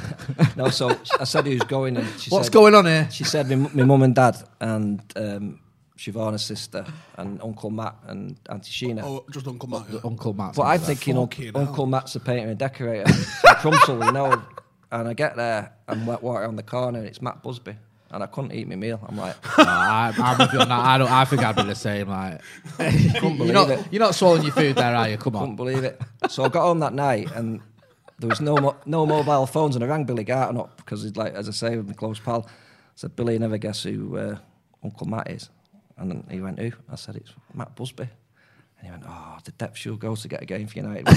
no. 0.56 0.68
So 0.68 0.90
I 1.18 1.24
said 1.24 1.46
who's 1.46 1.62
going, 1.62 1.96
and 1.96 2.06
she 2.20 2.28
What's 2.28 2.48
said, 2.48 2.52
going 2.52 2.74
on 2.74 2.84
here? 2.84 3.08
She 3.10 3.24
said 3.24 3.48
my, 3.48 3.56
my 3.72 3.84
mum 3.84 4.02
and 4.02 4.14
dad 4.14 4.36
and 4.60 5.00
um, 5.16 5.60
Siobhana's 5.96 6.44
sister 6.44 6.84
and 7.16 7.40
Uncle 7.42 7.70
Matt 7.70 7.96
and 8.06 8.36
Auntie 8.50 8.70
Sheena. 8.70 9.02
Oh, 9.02 9.24
just 9.30 9.46
Uncle 9.48 9.68
Matt. 9.68 9.86
yeah. 9.90 10.00
Uncle 10.04 10.32
Matt. 10.34 10.54
But 10.54 10.62
I'm 10.64 10.78
thinking 10.80 11.14
Fucking 11.16 11.46
Uncle, 11.48 11.60
hell. 11.60 11.68
Uncle 11.70 11.86
Matt's 11.86 12.14
a 12.16 12.20
painter 12.20 12.48
and 12.50 12.58
decorator 12.58 13.12
from 13.12 13.72
Crumpsall, 13.72 14.04
you 14.06 14.12
know. 14.12 14.42
And 14.92 15.08
I 15.08 15.14
get 15.14 15.36
there 15.36 15.72
and 15.88 16.06
wet 16.06 16.22
water 16.22 16.44
on 16.46 16.56
the 16.56 16.62
corner, 16.62 16.98
and 16.98 17.08
it's 17.08 17.20
Matt 17.22 17.42
Busby. 17.42 17.76
And 18.12 18.22
I 18.22 18.26
couldn't 18.26 18.52
eat 18.52 18.68
my 18.68 18.76
meal. 18.76 19.00
I'm 19.08 19.16
like, 19.16 19.34
I, 19.58 20.14
I'm 20.16 20.38
with 20.38 20.52
you 20.52 20.60
on 20.60 20.68
that. 20.68 20.78
I 20.78 20.96
don't. 20.98 21.10
I 21.10 21.24
think 21.24 21.42
I'd 21.42 21.56
be 21.56 21.62
the 21.64 21.74
same. 21.74 22.08
Like, 22.08 22.40
you're 22.78 23.20
believe 23.22 23.52
not. 23.52 23.70
it. 23.70 23.84
You're 23.90 24.00
not 24.00 24.14
swallowing 24.14 24.42
your 24.44 24.52
food 24.52 24.76
there, 24.76 24.94
are 24.94 25.08
you? 25.08 25.16
Come 25.18 25.34
on. 25.34 25.40
couldn't 25.42 25.50
on. 25.52 25.56
believe 25.56 25.82
it. 25.84 26.00
So 26.28 26.44
I 26.44 26.48
got 26.48 26.62
home 26.62 26.78
that 26.80 26.92
night, 26.94 27.30
and 27.34 27.60
there 28.20 28.28
was 28.28 28.40
no 28.40 28.56
mo- 28.58 28.76
no 28.86 29.06
mobile 29.06 29.46
phones, 29.46 29.74
and 29.74 29.84
I 29.84 29.88
rang 29.88 30.04
Billy 30.04 30.22
Garton 30.24 30.56
up 30.58 30.76
because 30.76 31.02
he's 31.02 31.16
like, 31.16 31.34
as 31.34 31.48
I 31.48 31.52
say, 31.52 31.76
with 31.76 31.88
my 31.88 31.94
close 31.94 32.20
pal. 32.20 32.46
I 32.46 32.50
said, 32.94 33.16
Billy, 33.16 33.32
you 33.34 33.38
never 33.40 33.58
guess 33.58 33.82
who 33.82 34.16
uh, 34.16 34.38
Uncle 34.84 35.06
Matt 35.08 35.30
is. 35.30 35.50
And 35.98 36.10
then 36.10 36.24
he 36.30 36.40
went, 36.40 36.58
who? 36.58 36.72
I 36.90 36.96
said, 36.96 37.16
it's 37.16 37.32
Matt 37.54 37.74
Busby. 37.74 38.02
And 38.78 38.84
he 38.86 38.90
went, 38.90 39.04
oh, 39.08 39.38
the 39.44 39.52
depth 39.52 39.84
you'll 39.84 39.96
go 39.96 40.14
to 40.14 40.28
get 40.28 40.42
a 40.42 40.44
game 40.44 40.66
for 40.66 40.78
United. 40.78 41.06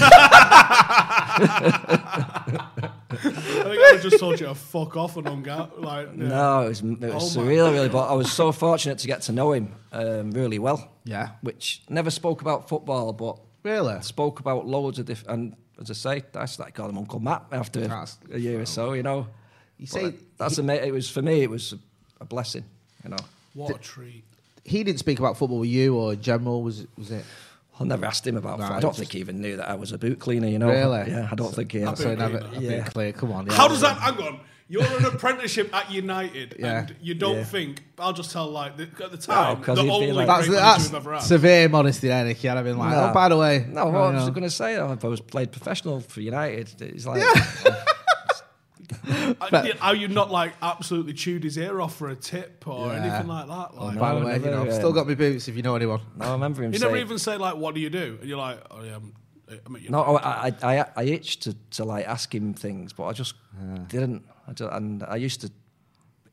I 2.72 2.76
think 3.12 3.78
I 3.82 3.98
just 4.02 4.18
told 4.18 4.40
you 4.40 4.46
to 4.46 4.54
fuck 4.54 4.96
off 4.96 5.16
and 5.16 5.26
hung 5.28 5.48
out. 5.48 5.80
Like, 5.80 6.08
yeah. 6.16 6.28
No, 6.28 6.62
it 6.64 6.68
was, 6.68 6.80
it 6.80 7.00
was 7.14 7.36
Oh 7.36 7.40
surreal, 7.40 7.72
really. 7.72 7.88
But 7.88 8.08
I 8.08 8.14
was 8.14 8.32
so 8.32 8.52
fortunate 8.52 8.98
to 8.98 9.06
get 9.06 9.22
to 9.22 9.32
know 9.32 9.52
him 9.52 9.74
um, 9.92 10.30
really 10.32 10.58
well. 10.58 10.90
Yeah. 11.04 11.30
Which 11.42 11.82
never 11.88 12.10
spoke 12.10 12.40
about 12.40 12.68
football, 12.68 13.12
but 13.12 13.38
Really? 13.62 14.00
spoke 14.00 14.40
about 14.40 14.66
loads 14.66 14.98
of 14.98 15.04
different. 15.06 15.30
And 15.40 15.56
as 15.80 15.90
I 15.90 15.94
say, 15.94 16.22
I 16.34 16.46
started 16.46 16.72
calling 16.74 16.92
him 16.92 16.98
Uncle 16.98 17.20
Matt 17.20 17.44
after 17.52 17.80
That's- 17.80 18.18
a 18.32 18.38
year 18.38 18.60
or 18.60 18.66
so. 18.66 18.92
You 18.94 19.02
know, 19.02 19.26
You 19.78 19.86
But 19.86 20.00
say 20.00 20.14
that's 20.38 20.58
ama- 20.58 20.74
It 20.74 20.92
was 20.92 21.10
for 21.10 21.20
me. 21.22 21.42
It 21.42 21.50
was 21.50 21.74
a 22.20 22.24
blessing. 22.24 22.64
You 23.04 23.10
know, 23.10 23.16
What 23.54 23.76
a 23.76 23.78
treat. 23.78 24.24
He 24.70 24.84
didn't 24.84 25.00
speak 25.00 25.18
about 25.18 25.36
football 25.36 25.58
with 25.58 25.68
you 25.68 25.96
or 25.96 26.12
in 26.14 26.20
general. 26.22 26.62
Was 26.62 26.80
it? 26.80 26.88
Was 26.96 27.10
it? 27.10 27.24
I 27.78 27.84
never 27.84 28.04
asked 28.06 28.26
him 28.26 28.36
about. 28.36 28.58
Right. 28.60 28.72
I 28.72 28.80
don't 28.80 28.94
think 28.94 29.12
he 29.12 29.18
even 29.20 29.40
knew 29.40 29.56
that 29.56 29.68
I 29.70 29.74
was 29.74 29.92
a 29.92 29.98
boot 29.98 30.18
cleaner. 30.18 30.46
You 30.48 30.58
know, 30.58 30.68
Really? 30.68 31.10
Yeah, 31.10 31.28
I 31.30 31.34
don't 31.34 31.54
think 31.54 31.72
he. 31.72 31.80
I've 31.82 31.88
had. 31.90 31.98
So 31.98 32.04
been 32.16 32.18
never. 32.18 32.48
yeah. 32.60 32.84
clear. 32.84 33.12
Come 33.12 33.32
on. 33.32 33.46
Yeah. 33.46 33.54
How 33.54 33.68
does 33.68 33.80
that? 33.80 33.96
Hang 33.98 34.18
on. 34.18 34.40
You're 34.68 34.84
an 34.84 35.04
apprenticeship 35.14 35.74
at 35.74 35.90
United, 35.90 36.54
Yeah. 36.58 36.80
and 36.82 36.94
you 37.02 37.14
don't 37.14 37.38
Yeah. 37.38 37.44
think? 37.44 37.82
I'll 37.98 38.12
just 38.12 38.30
tell 38.30 38.48
like 38.48 38.76
the, 38.76 38.84
at 39.04 39.10
the 39.10 39.16
time 39.16 39.60
'cause 39.62 39.78
the 39.78 39.90
only 39.90 40.12
like- 40.12 40.28
That's, 40.28 40.46
great 40.46 40.58
that's 40.58 40.92
ever 40.94 41.14
had. 41.14 41.22
severe 41.22 41.68
modesty 41.68 42.06
there, 42.06 42.24
Nicky. 42.24 42.48
I'd 42.48 42.54
have 42.56 42.64
been 42.64 42.78
like, 42.78 42.94
oh, 42.96 43.12
by 43.12 43.28
the 43.30 43.36
way. 43.36 43.66
no. 43.68 43.90
you 43.90 43.96
I 43.96 44.10
was 44.14 44.30
going 44.30 44.44
to 44.44 44.50
say? 44.50 44.76
Oh, 44.76 44.92
if 44.92 45.04
I 45.04 45.08
was 45.08 45.20
played 45.20 45.50
professional 45.50 45.98
for 46.00 46.20
United, 46.20 46.70
it's 46.82 47.04
like. 47.04 47.20
Uh, 47.20 47.70
yeah, 49.52 49.74
How 49.78 49.92
you 49.92 50.08
not 50.08 50.30
like 50.30 50.54
absolutely 50.62 51.12
chewed 51.12 51.44
his 51.44 51.56
ear 51.58 51.80
off 51.80 51.96
for 51.96 52.08
a 52.08 52.16
tip 52.16 52.66
or 52.66 52.88
Yeah. 52.88 53.02
anything 53.04 53.26
like 53.28 53.46
that? 53.48 53.74
Like, 53.74 53.98
By 53.98 54.14
the 54.18 54.24
way, 54.26 54.34
you 54.38 54.50
know, 54.50 54.62
I've 54.64 54.74
still 54.74 54.92
got 54.92 55.06
my 55.06 55.14
boots 55.14 55.48
if 55.48 55.56
you 55.56 55.62
know 55.62 55.76
anyone. 55.76 56.00
No, 56.16 56.26
I 56.26 56.32
remember 56.32 56.62
him 56.62 56.72
you 56.72 56.78
saying. 56.78 56.92
never 56.92 57.00
even 57.04 57.18
say 57.18 57.36
like, 57.36 57.56
"What 57.56 57.74
do 57.74 57.80
you 57.80 57.90
do?" 57.90 58.18
And 58.20 58.28
you're 58.28 58.38
like, 58.38 58.58
"Oh 58.70 58.82
yeah, 58.82 58.96
I'm 58.96 59.14
I 59.48 59.68
mean, 59.68 59.82
you 59.84 59.90
No, 59.90 60.04
know, 60.04 60.16
I, 60.18 60.52
I, 60.62 60.78
I, 60.80 60.86
I 60.96 61.02
itched 61.04 61.42
to, 61.42 61.54
to 61.72 61.84
like 61.84 62.06
ask 62.06 62.32
him 62.34 62.54
things, 62.54 62.92
but 62.92 63.06
I 63.06 63.12
just 63.12 63.34
didn't. 63.88 64.24
I 64.46 64.52
ju- 64.52 64.68
and 64.68 65.02
I 65.02 65.16
used 65.16 65.40
to, 65.40 65.50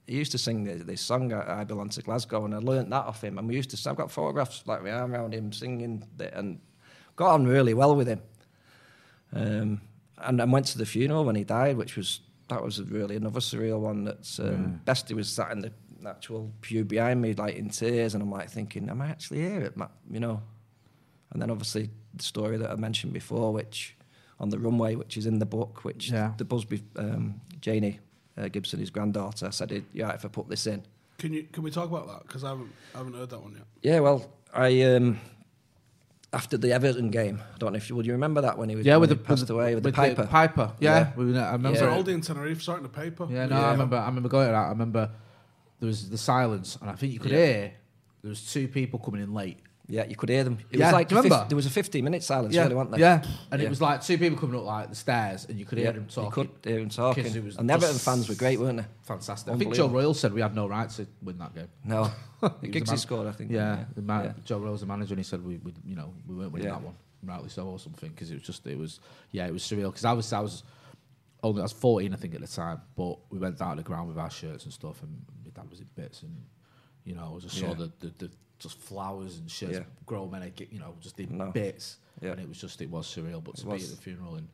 he 0.05 0.17
used 0.17 0.31
to 0.33 0.37
sing 0.37 0.63
this, 0.65 0.83
this 0.83 1.01
song, 1.01 1.33
I, 1.33 1.61
I 1.61 1.63
Belong 1.63 1.89
to 1.89 2.01
Glasgow, 2.03 2.45
and 2.45 2.53
I 2.53 2.59
learnt 2.59 2.89
that 2.91 3.05
off 3.05 3.23
him. 3.23 3.37
And 3.39 3.47
we 3.47 3.55
used 3.55 3.71
to, 3.71 3.89
I've 3.89 3.95
got 3.95 4.11
photographs 4.11 4.63
like 4.67 4.83
my 4.83 4.91
arm 4.91 5.13
around 5.15 5.33
him 5.33 5.51
singing, 5.51 6.03
it 6.19 6.31
and 6.35 6.59
got 7.15 7.33
on 7.33 7.47
really 7.47 7.73
well 7.73 7.95
with 7.95 8.07
him. 8.07 8.21
Um, 9.33 9.81
and 10.19 10.41
I 10.41 10.45
went 10.45 10.67
to 10.67 10.77
the 10.77 10.85
funeral 10.85 11.25
when 11.25 11.35
he 11.35 11.43
died, 11.43 11.77
which 11.77 11.95
was, 11.97 12.21
that 12.49 12.63
was 12.63 12.81
really 12.81 13.15
another 13.15 13.39
surreal 13.39 13.79
one. 13.79 14.05
That's, 14.05 14.39
um, 14.39 14.81
Bestie 14.85 15.13
was 15.15 15.29
sat 15.29 15.51
in 15.51 15.59
the 15.59 15.71
actual 16.05 16.51
pew 16.61 16.85
behind 16.85 17.21
me, 17.21 17.33
like 17.33 17.55
in 17.55 17.69
tears, 17.69 18.13
and 18.13 18.23
I'm 18.23 18.31
like 18.31 18.49
thinking, 18.49 18.89
am 18.89 19.01
I 19.01 19.07
actually 19.09 19.39
here? 19.41 19.61
At 19.61 19.75
Ma-? 19.77 19.87
You 20.09 20.19
know, 20.19 20.41
and 21.31 21.41
then 21.41 21.49
obviously 21.51 21.89
the 22.13 22.23
story 22.23 22.57
that 22.57 22.69
I 22.71 22.75
mentioned 22.75 23.13
before, 23.13 23.51
which 23.53 23.95
on 24.39 24.49
the 24.49 24.59
runway, 24.59 24.95
which 24.95 25.17
is 25.17 25.25
in 25.25 25.39
the 25.39 25.45
book, 25.45 25.83
which 25.83 26.11
Yeah. 26.11 26.33
the 26.37 26.45
Busby 26.45 26.83
um, 26.95 27.41
Janie 27.59 27.99
uh, 28.37 28.47
Gibson, 28.47 28.79
his 28.79 28.89
granddaughter, 28.91 29.51
said, 29.51 29.83
"Yeah, 29.93 30.11
if 30.13 30.23
I 30.25 30.27
put 30.27 30.47
this 30.47 30.67
in." 30.67 30.83
can 31.17 31.33
you 31.33 31.43
can 31.51 31.63
we 31.63 31.71
talk 31.71 31.89
about 31.89 32.07
that? 32.07 32.21
Because 32.27 32.43
I 32.43 32.49
haven't 32.49 32.71
I 32.93 32.99
haven't 32.99 33.13
heard 33.15 33.29
that 33.31 33.41
one 33.41 33.53
yet. 33.53 33.65
Yeah, 33.81 33.99
well, 34.01 34.29
I 34.53 34.81
um, 34.83 35.19
after 36.33 36.57
the 36.57 36.73
Everton 36.73 37.09
game, 37.09 37.41
I 37.55 37.57
don't 37.57 37.71
know 37.73 37.77
if 37.77 37.89
you 37.89 37.95
would 37.95 38.05
you 38.05 38.11
remember 38.13 38.41
that 38.41 38.57
when 38.57 38.69
he 38.69 38.75
was 38.75 38.85
Yeah, 38.85 38.97
with 38.97 39.09
the 39.09 39.15
passed 39.15 39.41
with 39.41 39.47
the- 39.47 39.53
away 39.53 39.73
with, 39.75 39.83
the 39.83 39.87
with 39.89 39.95
Piper. 39.95 40.25
Piper, 40.27 40.71
yeah. 40.79 40.97
Yeah. 40.99 41.11
We, 41.15 41.31
were- 41.31 41.39
I 41.39 41.53
remember. 41.53 41.77
So 41.79 41.89
Yeah. 41.89 41.97
Aldi 42.03 42.07
in 42.09 42.21
Tenerife, 42.21 42.61
starting 42.61 42.83
the 42.83 42.89
paper. 42.89 43.27
Yeah, 43.29 43.45
no, 43.45 43.55
I 43.55 43.71
remember. 43.71 43.95
I 43.97 44.05
remember 44.07 44.29
going 44.29 44.47
to 44.47 44.51
that. 44.51 44.65
I 44.65 44.69
remember 44.69 45.09
there 45.79 45.87
was 45.87 46.09
the 46.09 46.17
silence, 46.17 46.77
and 46.81 46.89
I 46.89 46.93
think 46.95 47.13
you 47.13 47.19
could 47.19 47.31
Yeah. 47.31 47.37
hear 47.45 47.71
there 48.23 48.29
was 48.29 48.51
two 48.51 48.67
people 48.67 48.99
coming 48.99 49.21
in 49.21 49.33
late. 49.33 49.59
Yeah, 49.89 50.03
you 50.05 50.17
could 50.17 50.27
hear 50.27 50.43
them. 50.43 50.57
It 50.69 50.79
Yeah, 50.79 50.87
was 50.87 50.93
like 50.93 51.07
do 51.07 51.15
you 51.15 51.19
a 51.19 51.23
fif- 51.23 51.47
there 51.47 51.55
was 51.55 51.65
a 51.65 51.69
15 51.69 52.03
minute 52.03 52.21
silence, 52.21 52.53
yeah, 52.53 52.63
really, 52.63 52.75
wasn't 52.75 52.91
there? 52.91 52.99
yeah, 52.99 53.23
and 53.51 53.61
Yeah. 53.61 53.67
it 53.67 53.69
was 53.69 53.79
like 53.81 54.03
two 54.03 54.17
people 54.17 54.37
coming 54.37 54.59
up 54.59 54.65
like 54.65 54.89
the 54.89 54.95
stairs, 54.95 55.45
and 55.47 55.57
you 55.57 55.65
could 55.65 55.77
hear 55.77 55.87
Yeah, 55.87 55.91
them 55.93 56.07
talking. 56.07 56.23
you 56.23 56.29
talking. 56.29 56.55
could 56.61 56.69
hear 56.69 56.79
them 56.81 56.89
talking. 56.89 57.23
'Cause 57.23 57.35
it 57.37 57.43
was 57.43 57.55
And 57.57 57.69
the 57.69 57.73
Everton 57.73 57.97
fans 57.97 58.27
were 58.27 58.35
great, 58.35 58.59
weren't 58.59 58.79
they? 58.79 58.85
Fantastic. 59.03 59.53
I 59.53 59.57
think 59.57 59.73
Joe 59.73 59.87
Royle 59.87 60.13
said 60.13 60.33
we 60.33 60.41
had 60.41 60.53
no 60.53 60.67
right 60.67 60.89
to 60.89 61.07
win 61.21 61.37
that 61.37 61.55
game. 61.55 61.69
No, 61.85 62.03
He 62.05 62.11
was 62.41 62.51
the 62.61 62.67
Giggsy 62.67 62.87
man- 62.87 62.97
scored, 62.97 63.27
I 63.27 63.31
think. 63.31 63.49
Yeah, 63.51 63.85
the 63.95 64.01
man, 64.01 64.25
Yeah. 64.25 64.33
Joe 64.43 64.59
Royle's 64.59 64.81
the 64.81 64.87
manager, 64.87 65.13
and 65.13 65.19
he 65.19 65.23
said 65.23 65.43
we, 65.45 65.57
we 65.57 65.73
you 65.85 65.95
know, 65.95 66.13
we 66.27 66.35
weren't 66.35 66.51
winning 66.51 66.67
Yeah. 66.67 66.73
that 66.75 66.83
one, 66.83 66.95
rightly 67.23 67.47
so 67.49 67.65
or 67.67 67.79
something, 67.79 68.09
because 68.09 68.29
it 68.29 68.33
was 68.33 68.43
just, 68.43 68.67
it 68.67 68.77
was, 68.77 68.99
yeah, 69.31 69.47
it 69.47 69.53
was 69.53 69.63
surreal. 69.63 69.85
Because 69.91 70.03
I 70.03 70.11
was, 70.11 70.33
I 70.33 70.41
was 70.41 70.63
only, 71.43 71.61
I 71.61 71.63
was 71.63 71.71
fourteen, 71.71 72.13
I 72.13 72.17
think, 72.17 72.35
at 72.35 72.41
the 72.41 72.47
time, 72.47 72.81
but 72.97 73.19
we 73.31 73.39
went 73.39 73.57
down 73.57 73.77
to 73.77 73.83
the 73.83 73.87
ground 73.87 74.09
with 74.09 74.17
our 74.17 74.29
shirts 74.29 74.65
and 74.65 74.73
stuff, 74.73 75.01
and 75.01 75.23
my 75.45 75.51
dad 75.51 75.69
was 75.69 75.79
in 75.79 75.87
bits, 75.95 76.23
and 76.23 76.35
you 77.05 77.15
know, 77.15 77.23
I 77.25 77.29
was 77.33 77.43
just 77.43 77.55
saw 77.57 77.67
Yeah. 77.69 77.73
the, 77.75 77.91
the, 77.99 78.13
the 78.17 78.31
just 78.59 78.77
flowers 78.79 79.37
and 79.37 79.49
shirts, 79.49 79.73
Yeah. 79.77 79.83
grown 80.05 80.31
men, 80.31 80.51
you 80.71 80.79
know, 80.79 80.95
just 80.99 81.19
in 81.19 81.37
No. 81.37 81.51
bits, 81.51 81.97
Yeah. 82.21 82.31
and 82.31 82.39
it 82.41 82.47
was 82.47 82.59
just, 82.59 82.81
it 82.81 82.89
was 82.89 83.05
surreal. 83.07 83.43
But 83.43 83.55
to 83.57 83.65
be 83.65 83.71
was. 83.73 83.91
at 83.91 83.97
the 83.97 84.01
funeral 84.01 84.35
and 84.35 84.47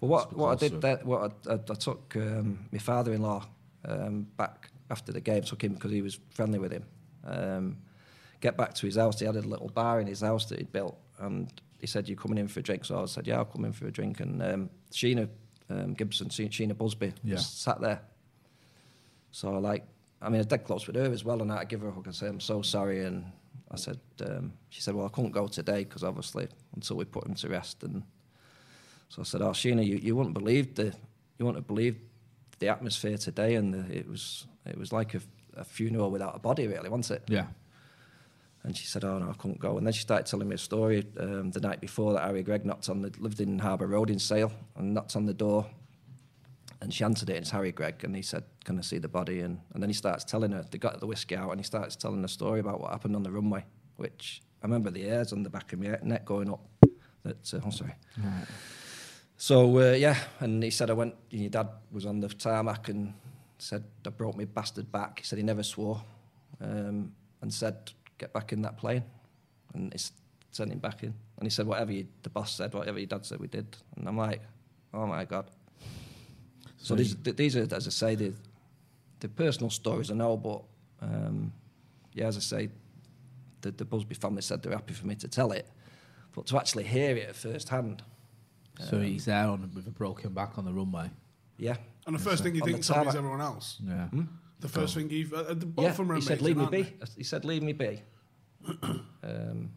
Well, 0.00 0.10
what, 0.10 0.36
what 0.36 0.50
I 0.62 0.68
did 0.68 0.80
that, 0.80 1.04
what 1.06 1.32
I, 1.46 1.52
I, 1.52 1.54
I 1.54 1.74
took 1.74 2.14
um, 2.16 2.66
my 2.72 2.78
father-in-law 2.78 3.46
um, 3.86 4.26
back 4.36 4.70
after 4.90 5.12
the 5.12 5.20
game, 5.20 5.42
took 5.42 5.62
him 5.62 5.74
because 5.74 5.92
he 5.92 6.02
was 6.02 6.18
friendly 6.30 6.58
with 6.58 6.72
him. 6.72 6.84
Um, 7.24 7.76
get 8.40 8.56
back 8.56 8.74
to 8.74 8.86
his 8.86 8.96
house. 8.96 9.18
He 9.20 9.26
had 9.26 9.36
a 9.36 9.40
little 9.42 9.68
bar 9.68 10.00
in 10.00 10.06
his 10.06 10.20
house 10.20 10.46
that 10.46 10.58
he'd 10.58 10.72
built, 10.72 10.98
and 11.18 11.50
he 11.80 11.86
said, 11.86 12.08
"You 12.08 12.16
coming 12.16 12.38
in 12.38 12.48
for 12.48 12.60
a 12.60 12.62
drink?" 12.62 12.84
So 12.84 13.00
I 13.02 13.06
said, 13.06 13.26
"Yeah, 13.26 13.38
I'll 13.38 13.44
come 13.46 13.64
in 13.64 13.72
for 13.72 13.86
a 13.86 13.90
drink." 13.90 14.20
And 14.20 14.42
um, 14.42 14.70
Sheena 14.92 15.28
um, 15.70 15.94
Gibson, 15.94 16.28
Sheena 16.28 16.76
Busby, 16.76 17.12
Yeah. 17.22 17.36
sat 17.38 17.80
there. 17.80 18.02
So 19.30 19.58
like, 19.58 19.84
I 20.20 20.26
mean, 20.26 20.36
I 20.36 20.38
was 20.38 20.46
dead 20.46 20.64
close 20.64 20.86
with 20.86 20.96
her 20.96 21.10
as 21.10 21.24
well, 21.24 21.40
and 21.42 21.50
I 21.52 21.64
give 21.64 21.80
her 21.80 21.88
a 21.88 21.92
hug 21.92 22.06
and 22.06 22.14
say, 22.14 22.26
"I'm 22.28 22.40
so 22.40 22.60
sorry." 22.62 23.04
And 23.04 23.24
I 23.70 23.76
said, 23.76 23.98
um, 24.26 24.52
she 24.68 24.80
said, 24.80 24.94
"Well, 24.94 25.06
I 25.06 25.08
couldn't 25.08 25.32
go 25.32 25.46
today 25.48 25.84
because 25.84 26.04
obviously 26.04 26.48
until 26.74 26.96
we 26.96 27.04
put 27.04 27.26
him 27.26 27.34
to 27.34 27.48
rest." 27.48 27.82
And 27.82 28.02
so 29.08 29.22
I 29.22 29.24
said, 29.24 29.42
"Oh, 29.42 29.50
Sheena, 29.50 29.84
you, 29.84 29.96
you 29.96 30.14
wouldn't 30.16 30.34
believe 30.34 30.74
the 30.74 30.94
you 31.38 31.44
wouldn't 31.44 31.56
have 31.56 31.66
believed 31.66 31.98
the 32.58 32.68
atmosphere 32.68 33.16
today, 33.18 33.54
and 33.54 33.74
the, 33.74 33.96
it 33.96 34.08
was 34.08 34.46
it 34.66 34.78
was 34.78 34.92
like 34.92 35.14
a, 35.14 35.20
a 35.56 35.64
funeral 35.64 36.10
without 36.10 36.36
a 36.36 36.38
body, 36.38 36.66
really, 36.66 36.88
wasn't 36.88 37.18
it?" 37.22 37.24
yeah, 37.28 37.46
And 38.62 38.76
she 38.76 38.86
said, 38.86 39.04
"Oh 39.04 39.18
no, 39.18 39.30
I 39.30 39.34
couldn't 39.34 39.60
go." 39.60 39.76
And 39.78 39.86
then 39.86 39.92
she 39.92 40.02
started 40.02 40.26
telling 40.26 40.48
me 40.48 40.54
a 40.54 40.58
story 40.58 41.06
um, 41.18 41.50
the 41.50 41.60
night 41.60 41.80
before 41.80 42.12
that 42.12 42.24
Harry 42.24 42.42
Gregg 42.42 42.64
knocked 42.64 42.88
on 42.88 43.02
the 43.02 43.12
lived 43.18 43.40
in 43.40 43.58
Harbour 43.58 43.86
Road 43.86 44.10
in 44.10 44.18
Sale 44.18 44.52
and 44.76 44.94
knocked 44.94 45.16
on 45.16 45.26
the 45.26 45.34
door, 45.34 45.66
and 46.84 46.94
she 46.94 47.02
answered 47.02 47.30
it. 47.30 47.36
And 47.36 47.42
it's 47.42 47.50
Harry 47.50 47.72
Gregg, 47.72 48.04
and 48.04 48.14
he 48.14 48.22
said, 48.22 48.44
"Can 48.64 48.78
I 48.78 48.82
see 48.82 48.98
the 48.98 49.08
body?" 49.08 49.40
And 49.40 49.60
and 49.72 49.82
then 49.82 49.90
he 49.90 49.94
starts 49.94 50.22
telling 50.24 50.52
her. 50.52 50.64
They 50.70 50.78
got 50.78 51.00
the 51.00 51.06
whiskey 51.06 51.36
out, 51.36 51.50
and 51.50 51.58
he 51.58 51.64
starts 51.64 51.96
telling 51.96 52.22
the 52.22 52.28
story 52.28 52.60
about 52.60 52.80
what 52.80 52.92
happened 52.92 53.16
on 53.16 53.22
the 53.22 53.32
runway, 53.32 53.64
which 53.96 54.42
I 54.62 54.66
remember 54.66 54.90
the 54.90 55.02
hairs 55.02 55.32
on 55.32 55.42
the 55.42 55.50
back 55.50 55.72
of 55.72 55.80
my 55.80 55.98
neck 56.02 56.24
going 56.24 56.50
up. 56.50 56.60
That 57.24 57.54
uh, 57.54 57.60
oh 57.66 57.70
sorry. 57.70 57.94
So 59.36 59.78
uh, 59.78 59.92
yeah, 59.92 60.16
and 60.40 60.62
he 60.62 60.70
said 60.70 60.90
I 60.90 60.92
went. 60.92 61.14
Your 61.30 61.50
dad 61.50 61.68
was 61.90 62.06
on 62.06 62.20
the 62.20 62.28
tarmac 62.28 62.88
and 62.88 63.14
said 63.58 63.84
I 64.06 64.10
brought 64.10 64.36
my 64.36 64.44
bastard 64.44 64.92
back. 64.92 65.18
He 65.20 65.24
said 65.24 65.38
he 65.38 65.44
never 65.44 65.62
swore, 65.62 66.02
um, 66.60 67.12
and 67.40 67.52
said 67.52 67.92
get 68.18 68.32
back 68.32 68.52
in 68.52 68.62
that 68.62 68.76
plane, 68.76 69.02
and 69.74 69.92
he 69.92 69.98
sent 70.50 70.72
him 70.72 70.78
back 70.78 71.02
in. 71.02 71.14
And 71.38 71.46
he 71.46 71.50
said 71.50 71.66
whatever 71.66 71.92
you, 71.92 72.06
the 72.22 72.30
boss 72.30 72.54
said, 72.54 72.72
whatever 72.72 72.98
your 72.98 73.06
dad 73.06 73.26
said, 73.26 73.40
we 73.40 73.48
did. 73.48 73.76
And 73.96 74.08
I'm 74.08 74.16
like, 74.16 74.40
oh 74.92 75.06
my 75.06 75.24
god. 75.24 75.50
So, 76.84 76.94
these 76.94 77.14
th- 77.14 77.36
these 77.36 77.56
are, 77.56 77.62
as 77.74 77.86
I 77.86 77.90
say, 77.90 78.14
the 78.14 78.32
the 79.20 79.28
personal 79.28 79.70
stories 79.70 80.10
I 80.10 80.14
know, 80.14 80.36
but 80.36 80.62
um, 81.00 81.50
yeah, 82.12 82.26
as 82.26 82.36
I 82.36 82.40
say, 82.40 82.68
the, 83.62 83.70
the 83.70 83.84
Busby 83.86 84.14
family 84.14 84.42
said 84.42 84.62
they're 84.62 84.72
happy 84.72 84.92
for 84.92 85.06
me 85.06 85.14
to 85.16 85.28
tell 85.28 85.52
it, 85.52 85.66
but 86.34 86.46
to 86.46 86.58
actually 86.58 86.84
hear 86.84 87.16
it 87.16 87.28
at 87.30 87.36
first 87.36 87.70
hand, 87.70 88.02
so 88.78 89.00
he's 89.00 89.24
there 89.24 89.46
on 89.48 89.70
with 89.74 89.86
a 89.86 89.90
broken 89.90 90.34
back 90.34 90.58
on 90.58 90.64
the 90.66 90.72
runway. 90.72 91.10
yeah. 91.58 91.76
And 92.06 92.14
the 92.14 92.20
first 92.22 92.42
thing 92.42 92.54
he 92.54 92.60
On 92.60 92.66
the 92.68 92.72
thinks 92.74 92.90
is 92.90 92.94
tarmac. 92.94 93.14
everyone 93.14 93.40
else. 93.40 93.78
Yeah, 93.82 94.08
The 94.60 94.68
first 94.68 94.94
thing 94.94 95.08
he, 95.08 95.24
uh, 95.34 95.54
the, 95.54 95.64
both 95.64 95.84
yeah, 95.84 95.90
of 95.92 95.96
them 95.96 96.12
are 96.12 96.16
he 96.16 96.20
said, 96.20 96.42
"Leave 96.42 96.58
me 96.58 96.66
be." 96.66 96.82
they? 96.82 96.94
He 97.16 97.24
said, 97.24 97.46
"Leave 97.46 97.62
me 97.62 97.72
be." 97.72 98.02
um, 99.22 99.70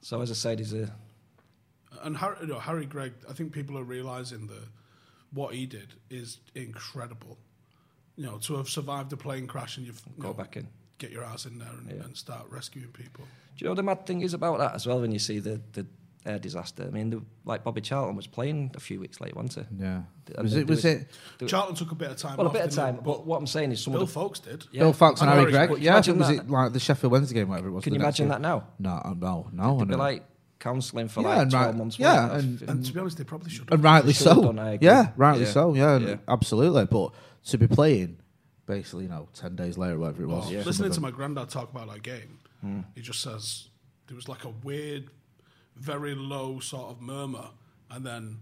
so 0.00 0.22
as 0.22 0.30
I 0.30 0.34
said, 0.34 0.58
he's 0.60 0.72
a 0.72 0.90
And 2.02 2.16
Harry, 2.16 2.36
you 2.40 2.46
know, 2.46 2.58
Harry 2.58 2.86
Gregg, 2.86 3.12
I 3.28 3.34
think 3.34 3.52
people 3.52 3.76
are 3.76 3.84
realizing 3.84 4.46
that 4.46 4.64
what 5.32 5.54
he 5.54 5.66
did 5.66 5.94
is 6.10 6.38
incredible. 6.54 7.38
You 8.16 8.24
know, 8.26 8.38
to 8.38 8.56
have 8.56 8.68
survived 8.68 9.12
a 9.12 9.16
plane 9.16 9.46
crash 9.46 9.76
and 9.78 9.86
you've 9.86 10.02
you 10.16 10.22
go 10.22 10.28
know, 10.28 10.34
back 10.34 10.56
in. 10.56 10.68
get 10.98 11.10
your 11.10 11.24
ass 11.24 11.46
in 11.46 11.58
there 11.58 11.68
and, 11.68 11.90
Yeah. 11.90 12.04
and 12.04 12.16
start 12.16 12.44
rescuing 12.50 12.88
people. 12.88 13.24
Do 13.56 13.64
you 13.64 13.68
know 13.68 13.74
the 13.74 13.82
mad 13.82 14.06
thing 14.06 14.20
is 14.22 14.34
about 14.34 14.58
that 14.58 14.74
as 14.74 14.86
well? 14.86 15.00
When 15.00 15.12
you 15.12 15.18
see 15.18 15.38
the 15.38 15.60
the 15.72 15.86
air 16.24 16.38
disaster, 16.38 16.84
I 16.86 16.90
mean, 16.90 17.10
the, 17.10 17.20
like 17.44 17.64
Bobby 17.64 17.80
Charlton 17.80 18.14
was 18.14 18.28
playing 18.28 18.70
a 18.76 18.80
few 18.80 19.00
weeks 19.00 19.20
later, 19.20 19.34
wasn't 19.34 19.66
he? 19.68 19.82
yeah. 19.82 20.02
And 20.36 20.42
Was 20.44 20.54
it? 20.54 20.66
Was 20.68 20.76
was- 20.76 20.84
it? 20.84 21.08
there- 21.38 21.48
Charlton 21.48 21.74
took 21.74 21.90
a 21.90 21.94
bit 21.96 22.10
of 22.10 22.16
time. 22.16 22.36
well, 22.36 22.46
a 22.46 22.50
bit 22.50 22.62
of 22.62 22.70
didn't 22.70 22.84
time. 22.96 23.00
But 23.02 23.26
what 23.26 23.38
I'm 23.38 23.46
saying 23.46 23.72
is, 23.72 23.82
some 23.82 23.92
Bill 23.94 24.02
of 24.02 24.08
the 24.08 24.14
Folks 24.14 24.38
did. 24.40 24.64
Yeah. 24.70 24.82
Bill 24.82 24.92
Foulkes 24.92 25.20
and 25.22 25.30
I 25.30 25.34
know 25.34 25.40
Harry 25.40 25.52
Gregg. 25.52 25.82
Yeah, 25.82 25.96
I 25.96 26.00
think 26.02 26.16
imagine 26.16 26.18
was 26.18 26.28
that. 26.28 26.44
it 26.44 26.50
like 26.50 26.72
the 26.72 26.78
Sheffield 26.80 27.12
Wednesday 27.12 27.34
game, 27.34 27.48
whatever 27.48 27.68
it 27.68 27.72
was. 27.72 27.82
Can 27.84 27.94
you 27.94 28.00
imagine 28.00 28.26
week? 28.26 28.34
that 28.34 28.40
now? 28.40 28.68
No, 28.78 28.90
uh, 28.90 29.14
no, 29.18 29.48
no. 29.52 29.78
They'd 29.78 29.88
be 29.88 29.94
like 29.96 30.24
counselling 30.62 31.08
for 31.08 31.22
Yeah, 31.22 31.28
like 31.28 31.38
and 31.42 31.50
12 31.50 31.66
right- 31.66 31.76
months. 31.76 31.98
yeah, 31.98 32.34
wouldn't 32.36 32.60
and- 32.62 32.70
And 32.70 32.84
to 32.86 32.92
be 32.92 33.00
honest, 33.00 33.18
they 33.18 33.24
probably 33.24 33.50
should. 33.50 33.72
and 33.72 33.82
rightly 33.82 34.12
so. 34.12 34.52
done, 34.52 34.78
Yeah, 34.80 35.10
rightly 35.16 35.44
Yeah. 35.44 35.50
so. 35.50 35.74
Yeah, 35.74 35.98
Yeah. 35.98 36.16
absolutely. 36.28 36.84
But 36.86 37.12
to 37.46 37.58
be 37.58 37.66
playing, 37.66 38.18
basically, 38.66 39.04
you 39.04 39.10
know, 39.10 39.28
ten 39.34 39.56
days 39.56 39.76
later, 39.76 39.98
whatever 39.98 40.22
it 40.22 40.26
was. 40.28 40.44
Oh, 40.46 40.50
Yeah. 40.50 40.62
Listening 40.64 40.92
to 40.92 41.00
my 41.00 41.10
granddad 41.10 41.48
talk 41.48 41.70
about 41.70 41.88
that 41.92 42.02
game, 42.02 42.38
he 42.94 43.02
just 43.02 43.20
says 43.20 43.68
there 44.06 44.14
was 44.16 44.28
like 44.28 44.44
a 44.44 44.50
weird, 44.62 45.10
very 45.76 46.14
low 46.14 46.60
sort 46.60 46.90
of 46.90 47.00
murmur, 47.00 47.48
and 47.90 48.06
then 48.06 48.38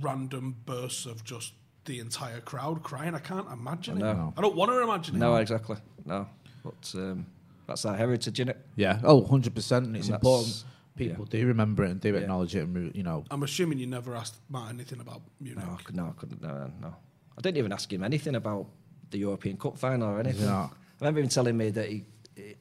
random 0.00 0.56
bursts 0.66 1.06
of 1.06 1.22
just 1.24 1.52
the 1.84 1.98
entire 2.00 2.40
crowd 2.40 2.82
crying. 2.82 3.14
I 3.14 3.18
can't 3.20 3.46
imagine 3.50 3.98
it. 3.98 4.04
I 4.04 4.40
don't 4.40 4.56
want 4.56 4.70
to 4.72 4.82
imagine 4.82 5.18
No, 5.18 5.30
it. 5.32 5.34
No, 5.36 5.40
exactly. 5.40 5.76
No, 6.04 6.26
but 6.64 6.92
um, 6.96 7.26
that's 7.66 7.84
our 7.84 7.96
heritage, 7.96 8.40
isn't 8.40 8.48
it? 8.50 8.66
yeah. 8.76 9.00
Oh, 9.04 9.16
100 9.20 9.54
percent. 9.54 9.86
And 9.86 9.96
it's 9.96 10.06
And 10.08 10.16
important. 10.16 10.64
That's- 11.08 11.18
People 11.18 11.24
do 11.26 11.46
remember 11.46 11.84
it 11.84 11.90
and 11.90 12.00
do 12.00 12.12
Yeah. 12.14 12.20
acknowledge 12.20 12.54
it, 12.56 12.60
and 12.66 12.94
you 12.94 13.02
know. 13.02 13.24
I'm 13.30 13.42
assuming 13.42 13.78
you 13.78 13.86
never 13.86 14.14
asked 14.16 14.36
Matt 14.50 14.70
anything 14.70 15.00
about 15.00 15.22
Munich. 15.40 15.64
No, 15.66 15.72
I 15.78 15.82
could- 15.82 15.96
no, 15.96 16.06
I 16.06 16.12
couldn't. 16.20 16.42
No, 16.42 16.48
no, 16.48 16.70
no. 16.80 16.94
I 17.36 17.40
didn't 17.40 17.58
even 17.58 17.72
ask 17.72 17.92
him 17.92 18.02
anything 18.02 18.34
about 18.34 18.66
the 19.10 19.18
European 19.18 19.56
Cup 19.56 19.78
final 19.78 20.08
or 20.08 20.20
anything. 20.20 20.46
No. 20.46 20.70
I 20.70 20.70
remember 21.00 21.20
him 21.20 21.28
telling 21.28 21.56
me 21.56 21.70
that 21.70 21.88
he, 21.88 22.04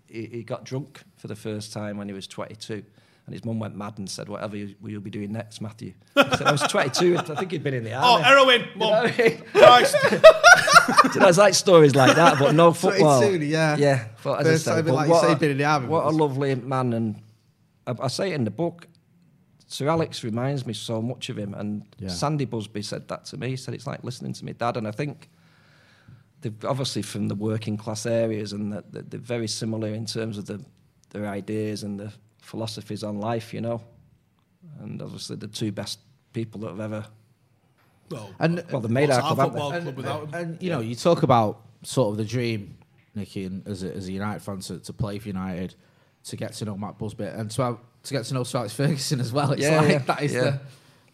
he 0.07 0.25
he 0.25 0.43
got 0.43 0.63
drunk 0.63 1.01
for 1.17 1.27
the 1.27 1.35
first 1.35 1.73
time 1.73 1.97
when 1.97 2.07
he 2.07 2.13
was 2.13 2.27
22, 2.27 2.83
and 3.25 3.33
his 3.33 3.43
mum 3.45 3.59
went 3.59 3.75
mad 3.75 3.97
and 3.97 4.09
said, 4.09 4.29
"Whatever 4.29 4.55
you, 4.57 4.75
will 4.81 4.89
you 4.91 5.01
be 5.01 5.09
doing 5.09 5.31
next, 5.33 5.59
Matthew?" 5.61 5.93
I 6.15 6.35
said, 6.37 6.47
"I 6.47 6.51
was 6.51 6.61
22. 6.63 7.17
I 7.17 7.21
think 7.35 7.51
he'd 7.51 7.63
been 7.63 7.73
in 7.73 7.83
the 7.83 7.91
Oh, 7.93 8.13
army." 8.13 8.23
heroin, 8.23 8.61
You 8.61 8.65
know 8.79 8.89
mum. 8.91 9.03
what 9.03 9.19
I 9.19 9.23
mean? 9.23 9.43
Christ. 9.53 9.95
You 11.13 11.19
know, 11.21 11.29
like 11.29 11.53
stories 11.53 11.95
like 11.95 12.15
that, 12.15 12.39
but 12.39 12.55
no 12.55 12.73
football. 12.73 13.19
22, 13.21 13.45
yeah. 13.45 13.75
yeah. 13.77 14.05
But 14.23 14.39
as 14.39 14.47
First 14.47 14.67
I 14.67 14.71
say, 14.71 14.75
time, 14.77 14.85
but 14.85 14.93
like 14.95 15.07
you 15.07 15.13
what 15.13 15.21
say, 15.23 15.31
a- 15.33 15.35
been 15.35 15.51
in 15.51 15.57
the 15.59 15.63
army, 15.65 15.87
What 15.87 16.05
a 16.05 16.09
lovely 16.09 16.55
man, 16.55 16.93
and 16.93 17.21
I, 17.89 18.05
I 18.05 18.07
say 18.07 18.31
it 18.31 18.35
in 18.35 18.43
the 18.43 18.51
book. 18.51 18.87
Sir 19.67 19.87
Alex 19.87 20.23
reminds 20.23 20.65
me 20.65 20.73
so 20.73 21.01
much 21.01 21.29
of 21.29 21.37
him, 21.37 21.53
and 21.53 21.83
Yeah. 21.99 22.09
Sandy 22.09 22.45
Busby 22.45 22.81
said 22.81 23.07
that 23.07 23.25
to 23.25 23.37
me. 23.37 23.49
He 23.49 23.55
said 23.55 23.73
it's 23.73 23.85
like 23.87 24.03
listening 24.03 24.33
to 24.33 24.45
me 24.45 24.53
dad, 24.53 24.77
and 24.77 24.87
I 24.87 24.91
think 24.91 25.29
they're 26.41 26.53
obviously 26.69 27.01
from 27.03 27.27
the 27.27 27.35
working 27.35 27.77
class 27.77 28.05
areas, 28.05 28.53
and 28.53 28.71
that 28.73 28.91
that 28.93 29.11
they're 29.11 29.19
very 29.19 29.47
similar 29.47 29.89
in 29.89 30.05
terms 30.05 30.37
of 30.37 30.45
the, 30.45 30.63
their 31.11 31.27
ideas 31.27 31.83
and 31.83 31.99
the 31.99 32.11
philosophies 32.41 33.03
on 33.03 33.19
life. 33.19 33.53
You 33.53 33.61
know, 33.61 33.81
and 34.79 35.01
obviously 35.01 35.35
the 35.35 35.47
two 35.47 35.71
best 35.71 35.99
people 36.33 36.61
that 36.61 36.69
have 36.69 36.79
ever. 36.79 37.05
Well, 38.09 38.29
And- 38.39 38.63
Well, 38.71 38.81
they 38.81 38.87
made 38.87 39.11
our 39.11 39.21
club, 39.21 39.37
haven't 39.37 39.51
football 39.53 39.71
they? 39.71 39.81
club 39.81 39.97
without 39.97 40.23
him? 40.23 40.33
And 40.33 40.63
you 40.63 40.71
know, 40.71 40.79
you 40.79 40.95
talk 40.95 41.21
about 41.21 41.61
sort 41.83 42.09
of 42.11 42.17
the 42.17 42.25
dream, 42.25 42.75
Nicky, 43.13 43.43
and 43.45 43.67
as 43.67 43.83
a, 43.83 43.93
as 43.93 44.07
a 44.07 44.11
United 44.11 44.41
fan 44.41 44.59
to, 44.61 44.79
to 44.79 44.93
play 44.93 45.19
for 45.19 45.27
United, 45.27 45.75
to 46.25 46.35
get 46.35 46.53
to 46.53 46.65
know 46.65 46.77
Matt 46.77 46.97
Busby, 46.97 47.23
and 47.25 47.49
to 47.51 47.61
have, 47.63 47.77
to 48.03 48.13
get 48.13 48.25
to 48.25 48.33
know 48.33 48.43
Sir 48.43 48.59
Alex 48.59 48.73
Ferguson 48.73 49.19
as 49.19 49.31
well. 49.31 49.51
It's 49.51 49.61
Yeah, 49.61 49.79
like 49.81 49.89
yeah, 49.89 49.97
that 49.99 50.21
is 50.23 50.33
yeah. 50.33 50.41
the 50.41 50.59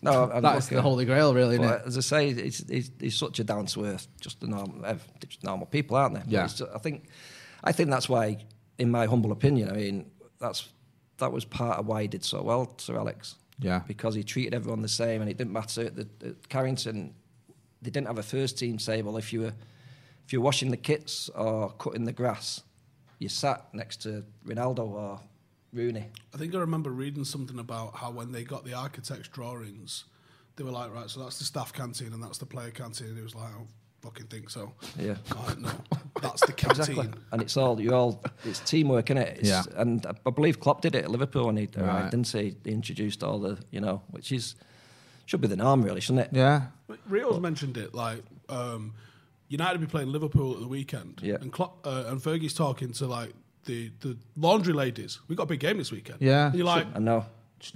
No, 0.01 0.31
I'm 0.31 0.41
that's 0.41 0.67
the 0.67 0.81
holy 0.81 1.05
grail, 1.05 1.33
really, 1.33 1.57
as 1.59 1.97
I 1.97 2.01
say, 2.01 2.33
he's 2.33 3.15
such 3.15 3.39
a 3.39 3.43
down 3.43 3.65
to 3.67 3.85
earth, 3.85 4.07
just 4.19 4.43
a 4.43 4.47
normal, 4.47 4.85
eh, 4.85 4.95
just 5.25 5.43
normal 5.43 5.67
people, 5.67 5.95
aren't 5.97 6.15
they? 6.15 6.21
Yeah. 6.27 6.45
it's 6.45 6.55
ju- 6.55 6.67
I 6.73 6.77
think, 6.79 7.05
I 7.63 7.71
think 7.71 7.89
that's 7.89 8.07
why, 8.09 8.37
in 8.77 8.91
my 8.91 9.05
humble 9.05 9.31
opinion, 9.31 9.69
I 9.69 9.73
mean, 9.73 10.11
that's 10.39 10.69
that 11.17 11.31
was 11.31 11.45
part 11.45 11.79
of 11.79 11.87
why 11.87 12.01
he 12.03 12.07
did 12.09 12.23
so 12.25 12.41
well, 12.43 12.73
Sir 12.77 12.97
Alex. 12.97 13.35
Yeah. 13.57 13.81
Because 13.87 14.15
he 14.15 14.23
treated 14.23 14.53
everyone 14.53 14.81
the 14.81 14.89
same, 14.89 15.21
and 15.21 15.29
it 15.31 15.37
didn't 15.37 15.53
matter. 15.53 15.89
The, 15.89 16.07
the 16.19 16.35
Carrington, 16.49 17.13
they 17.81 17.89
didn't 17.89 18.07
have 18.07 18.17
a 18.19 18.23
first 18.23 18.59
team 18.59 18.77
table. 18.77 19.15
If 19.17 19.31
you 19.31 19.41
were, 19.41 19.53
if 20.25 20.33
you 20.33 20.41
were 20.41 20.45
washing 20.45 20.71
the 20.71 20.77
kits 20.77 21.29
or 21.29 21.71
cutting 21.79 22.03
the 22.03 22.11
grass, 22.11 22.63
you 23.19 23.29
sat 23.29 23.73
next 23.73 24.01
to 24.03 24.23
Ronaldo 24.45 24.79
or 24.79 25.19
Rooney. 25.73 26.05
I 26.33 26.37
think 26.37 26.55
I 26.55 26.59
remember 26.59 26.89
reading 26.89 27.23
something 27.25 27.59
about 27.59 27.95
how 27.95 28.11
when 28.11 28.31
they 28.31 28.43
got 28.43 28.65
the 28.65 28.73
architect's 28.73 29.27
drawings, 29.27 30.05
they 30.55 30.63
were 30.63 30.71
like, 30.71 30.93
right, 30.93 31.09
so 31.09 31.21
that's 31.21 31.37
the 31.37 31.43
staff 31.45 31.73
canteen 31.73 32.13
and 32.13 32.23
that's 32.23 32.37
the 32.37 32.45
player 32.45 32.71
canteen. 32.71 33.07
And 33.09 33.17
he 33.17 33.23
was 33.23 33.35
like, 33.35 33.49
I 33.49 33.51
don't 33.53 33.67
fucking 34.01 34.27
think 34.27 34.49
so. 34.49 34.73
Yeah. 34.99 35.15
Like, 35.47 35.59
no, 35.59 35.71
that's 36.21 36.45
the 36.45 36.53
canteen. 36.61 36.81
Exactly. 36.99 37.09
And 37.31 37.41
it's 37.41 37.57
all 37.57 37.79
you 37.81 37.93
all 37.93 38.23
it's 38.45 38.59
teamwork, 38.59 39.09
is 39.11 39.17
it? 39.17 39.39
Yeah. 39.43 39.63
And 39.75 40.05
I 40.05 40.11
I 40.25 40.29
believe 40.29 40.59
Klopp 40.59 40.81
did 40.81 40.95
it 40.95 41.03
at 41.05 41.11
Liverpool 41.11 41.47
when 41.47 41.57
he 41.57 41.65
Right. 41.65 41.77
arrived, 41.77 42.11
didn't 42.11 42.27
he? 42.29 42.55
He 42.63 42.71
introduced 42.71 43.23
all 43.23 43.39
the 43.39 43.57
you 43.71 43.81
know, 43.81 44.01
which 44.11 44.31
is 44.31 44.55
should 45.25 45.41
be 45.41 45.47
the 45.47 45.57
norm 45.57 45.81
really, 45.81 45.99
shouldn't 46.01 46.27
it? 46.27 46.29
Yeah, 46.37 46.67
But 46.87 46.99
Rio's 47.09 47.39
mentioned 47.41 47.77
it, 47.77 47.95
like 47.95 48.23
um, 48.47 48.93
United 49.47 49.79
will 49.79 49.85
be 49.87 49.91
playing 49.91 50.11
Liverpool 50.11 50.53
at 50.55 50.59
the 50.59 50.67
weekend, 50.67 51.19
Yeah. 51.23 51.35
and 51.41 51.51
Klopp, 51.51 51.85
uh, 51.85 52.05
and 52.07 52.19
Fergie's 52.21 52.53
talking 52.53 52.91
to 52.93 53.05
like 53.07 53.33
the, 53.65 53.91
the 54.01 54.17
laundry 54.37 54.73
ladies. 54.73 55.19
We 55.27 55.35
got 55.35 55.43
a 55.43 55.47
big 55.47 55.59
game 55.59 55.77
this 55.77 55.91
weekend. 55.91 56.19
Yeah. 56.21 56.47
and 56.47 56.55
you're 56.55 56.65
like, 56.65 56.87
I 56.95 56.99
know. 56.99 57.25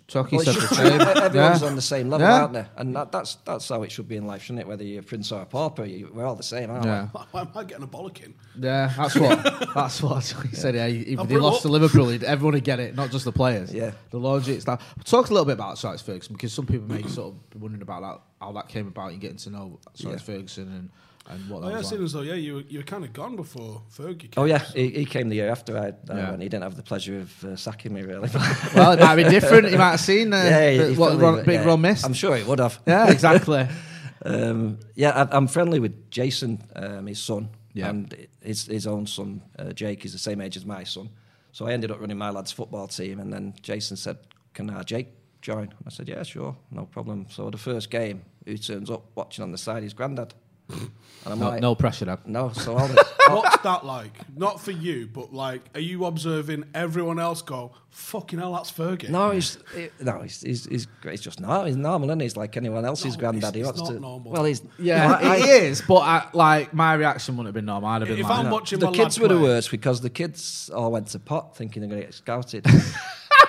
Chucky 0.07 0.35
Well, 0.35 0.47
it 0.47 0.53
said 0.53 0.61
the 0.61 0.75
same. 0.75 1.01
everyone's 1.23 1.61
yeah. 1.61 1.67
on 1.67 1.75
the 1.75 1.81
same 1.81 2.09
level, 2.09 2.27
Yeah. 2.27 2.41
aren't 2.41 2.53
they? 2.53 2.65
And 2.75 2.95
that, 2.95 3.11
that's 3.11 3.35
that's 3.45 3.67
how 3.69 3.81
it 3.81 3.91
should 3.91 4.07
be 4.07 4.17
in 4.17 4.27
life, 4.27 4.43
shouldn't 4.43 4.59
it? 4.59 4.67
Whether 4.67 4.83
you're 4.83 4.99
a 4.99 5.03
prince 5.03 5.31
or 5.31 5.41
a 5.41 5.45
pauper, 5.45 5.83
you, 5.85 6.11
we're 6.13 6.25
all 6.25 6.35
the 6.35 6.43
same, 6.43 6.69
aren't 6.69 6.85
Yeah. 6.85 7.07
why 7.31 7.41
am 7.41 7.47
I 7.55 7.63
getting 7.63 7.85
a 7.85 7.87
bollocking? 7.87 8.33
Yeah, 8.59 8.93
that's 8.95 9.15
what 9.15 9.41
that's 9.73 10.03
what 10.03 10.23
he 10.47 10.55
said. 10.55 10.75
Yeah, 10.75 10.85
if 10.87 11.27
they 11.27 11.37
lost 11.37 11.57
up- 11.57 11.61
to 11.63 11.67
Liverpool, 11.69 12.09
everyone 12.23 12.53
would 12.55 12.63
get 12.63 12.79
it, 12.79 12.93
not 12.95 13.09
just 13.09 13.25
the 13.25 13.31
players. 13.31 13.73
Yeah. 13.73 13.91
the 14.11 14.19
logic. 14.19 14.57
It's 14.57 14.67
like 14.67 14.79
talk 15.05 15.29
a 15.29 15.33
little 15.33 15.45
bit 15.45 15.53
about 15.53 15.79
Sir 15.79 15.97
Ferguson 15.97 16.33
because 16.33 16.53
some 16.53 16.67
people 16.67 16.87
may 16.87 17.01
sort 17.07 17.33
of 17.33 17.49
be 17.49 17.57
wondering 17.57 17.81
about 17.81 18.01
that, 18.01 18.45
how 18.45 18.51
that 18.51 18.67
came 18.67 18.87
about 18.87 19.13
and 19.13 19.21
getting 19.21 19.37
to 19.37 19.49
know 19.49 19.79
Sir 19.95 20.09
Yeah. 20.11 20.17
Ferguson 20.17 20.67
and, 20.67 20.89
and 21.29 21.49
what 21.49 21.61
that 21.61 21.67
Oh, 21.67 21.69
yeah, 21.69 21.77
was 21.77 21.87
seeing 21.89 22.01
like. 22.01 22.05
as 22.07 22.13
though, 22.13 22.21
yeah, 22.21 22.33
you 22.33 22.55
were, 22.55 22.61
you 22.61 22.79
were 22.79 22.83
kind 22.83 23.03
of 23.03 23.13
gone 23.13 23.35
before 23.35 23.81
Fergie 23.95 24.19
came. 24.31 24.31
Oh 24.37 24.45
yeah, 24.45 24.59
he, 24.73 24.89
he 24.89 25.05
came 25.05 25.29
the 25.29 25.35
year 25.35 25.49
after 25.49 25.77
I, 25.77 25.89
uh, 25.89 25.93
Yeah. 26.09 26.33
and 26.33 26.41
he 26.41 26.49
didn't 26.49 26.63
have 26.63 26.75
the 26.75 26.83
pleasure 26.83 27.19
of 27.19 27.43
uh, 27.43 27.55
sacking 27.55 27.93
me 27.93 28.01
really. 28.01 28.29
Well, 28.75 28.91
it 28.93 28.99
might 28.99 29.15
be 29.15 29.23
different. 29.25 29.69
He 29.69 29.77
might 29.77 29.91
have 29.91 29.99
seen 29.99 30.33
uh, 30.33 30.37
yeah, 30.37 30.77
the- 30.87 30.93
what 30.95 31.17
probably- 31.17 31.25
Ron, 31.37 31.45
Big 31.45 31.59
yeah, 31.61 31.65
Ron 31.65 31.81
missed. 31.81 32.05
I'm 32.05 32.13
sure 32.13 32.35
he 32.35 32.43
would 32.43 32.59
have. 32.59 32.79
Yeah, 32.87 33.09
exactly. 33.11 33.67
Um, 34.25 34.79
yeah, 34.95 35.11
I, 35.11 35.37
I'm 35.37 35.47
friendly 35.47 35.79
with 35.79 36.11
Jason, 36.11 36.61
um, 36.75 37.07
his 37.07 37.21
son, 37.23 37.49
Yeah. 37.73 37.87
and 37.89 38.13
his 38.43 38.65
his 38.67 38.85
own 38.85 39.07
son, 39.07 39.41
uh, 39.57 39.71
Jake, 39.71 40.03
is 40.03 40.11
the 40.11 40.19
same 40.19 40.41
age 40.41 40.57
as 40.57 40.65
my 40.65 40.83
son. 40.83 41.09
So 41.53 41.67
I 41.67 41.71
ended 41.71 41.89
up 41.89 42.01
running 42.01 42.17
my 42.17 42.29
lad's 42.29 42.51
football 42.51 42.87
team, 42.89 43.19
and 43.21 43.31
then 43.31 43.53
Jason 43.61 43.95
said, 43.97 44.17
"Can 44.53 44.69
uh, 44.69 44.83
Jake 44.83 45.07
join?" 45.41 45.73
I 45.87 45.89
said, 45.89 46.09
"Yeah, 46.09 46.23
sure, 46.23 46.53
no 46.69 46.85
problem." 46.85 47.27
So 47.29 47.49
the 47.49 47.57
first 47.57 47.89
game, 47.89 48.23
who 48.45 48.57
turns 48.57 48.89
up 48.89 49.05
watching 49.15 49.41
on 49.43 49.53
the 49.53 49.57
side? 49.57 49.83
His 49.83 49.93
granddad. 49.93 50.33
And 50.69 51.33
I'm 51.33 51.39
no, 51.39 51.49
like, 51.49 51.61
no 51.61 51.75
pressure, 51.75 52.05
Dad. 52.05 52.19
no. 52.25 52.51
So 52.53 52.77
all 52.77 52.87
the, 52.87 53.05
What's 53.29 53.57
that 53.63 53.85
like? 53.85 54.17
Not 54.37 54.61
for 54.61 54.71
you, 54.71 55.07
but 55.07 55.33
like, 55.33 55.61
are 55.75 55.81
you 55.81 56.05
observing 56.05 56.63
everyone 56.73 57.19
else 57.19 57.41
go, 57.41 57.73
fucking 57.89 58.39
hell, 58.39 58.53
that's 58.53 58.71
Fergie? 58.71 59.09
no, 59.09 59.31
he's 59.31 59.57
he, 59.75 59.89
no, 59.99 60.21
he's 60.21 60.41
he's, 60.41 60.65
he's 60.65 60.87
he's 61.03 61.21
just 61.21 61.39
normal. 61.41 61.65
He's 61.65 61.75
normal, 61.75 62.09
and 62.11 62.21
he's 62.21 62.37
like 62.37 62.55
anyone 62.57 62.85
else's 62.85 63.15
No, 63.15 63.19
granddad. 63.19 63.53
He 63.55 63.61
it's- 63.61 63.71
it's 63.73 63.81
wants 63.81 63.91
not 63.91 63.95
to. 63.97 64.01
normal. 64.01 64.31
Well, 64.31 64.45
he's 64.45 64.61
Yeah, 64.79 65.03
you 65.19 65.23
know, 65.25 65.31
I- 65.31 65.35
it 65.37 65.63
is. 65.63 65.81
But 65.81 65.95
I, 65.99 66.27
like 66.33 66.73
my 66.73 66.93
reaction 66.93 67.35
wouldn't 67.35 67.47
have 67.47 67.53
been 67.55 67.65
normal. 67.65 67.89
I'd 67.89 68.01
have 68.01 68.07
been 68.09 68.19
If 68.19 68.23
like, 68.29 68.39
I'm 68.39 68.45
no. 68.45 68.51
watching 68.53 68.79
the 68.79 68.85
my 68.87 68.91
kids 68.93 69.19
were 69.19 69.27
the 69.27 69.39
worst 69.39 69.69
because 69.71 69.99
the 70.01 70.09
kids 70.09 70.69
all 70.73 70.91
went 70.91 71.07
to 71.07 71.19
pot 71.19 71.55
thinking 71.57 71.81
they're 71.81 71.89
going 71.89 72.01
to 72.01 72.07
get 72.07 72.13
scouted. 72.15 72.65
and 72.65 72.79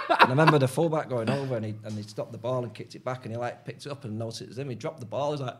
I 0.09 0.29
remember 0.29 0.59
the 0.59 0.69
fullback 0.69 1.09
going 1.09 1.31
over 1.31 1.57
and 1.57 1.65
he, 1.65 1.75
and 1.85 1.93
he 1.97 2.03
stopped 2.03 2.33
the 2.33 2.39
ball 2.39 2.65
and 2.65 2.75
kicked 2.75 2.95
it 2.97 3.05
back 3.05 3.25
and 3.25 3.33
he 3.33 3.39
like 3.39 3.65
picked 3.65 3.87
it 3.87 3.93
up 3.93 4.05
and 4.05 4.19
noticed 4.19 4.43
it 4.43 4.49
was 4.49 4.59
him. 4.59 4.69
He 4.69 4.75
dropped 4.75 5.01
the 5.01 5.07
ball. 5.07 5.31
He's 5.33 5.41
like, 5.41 5.57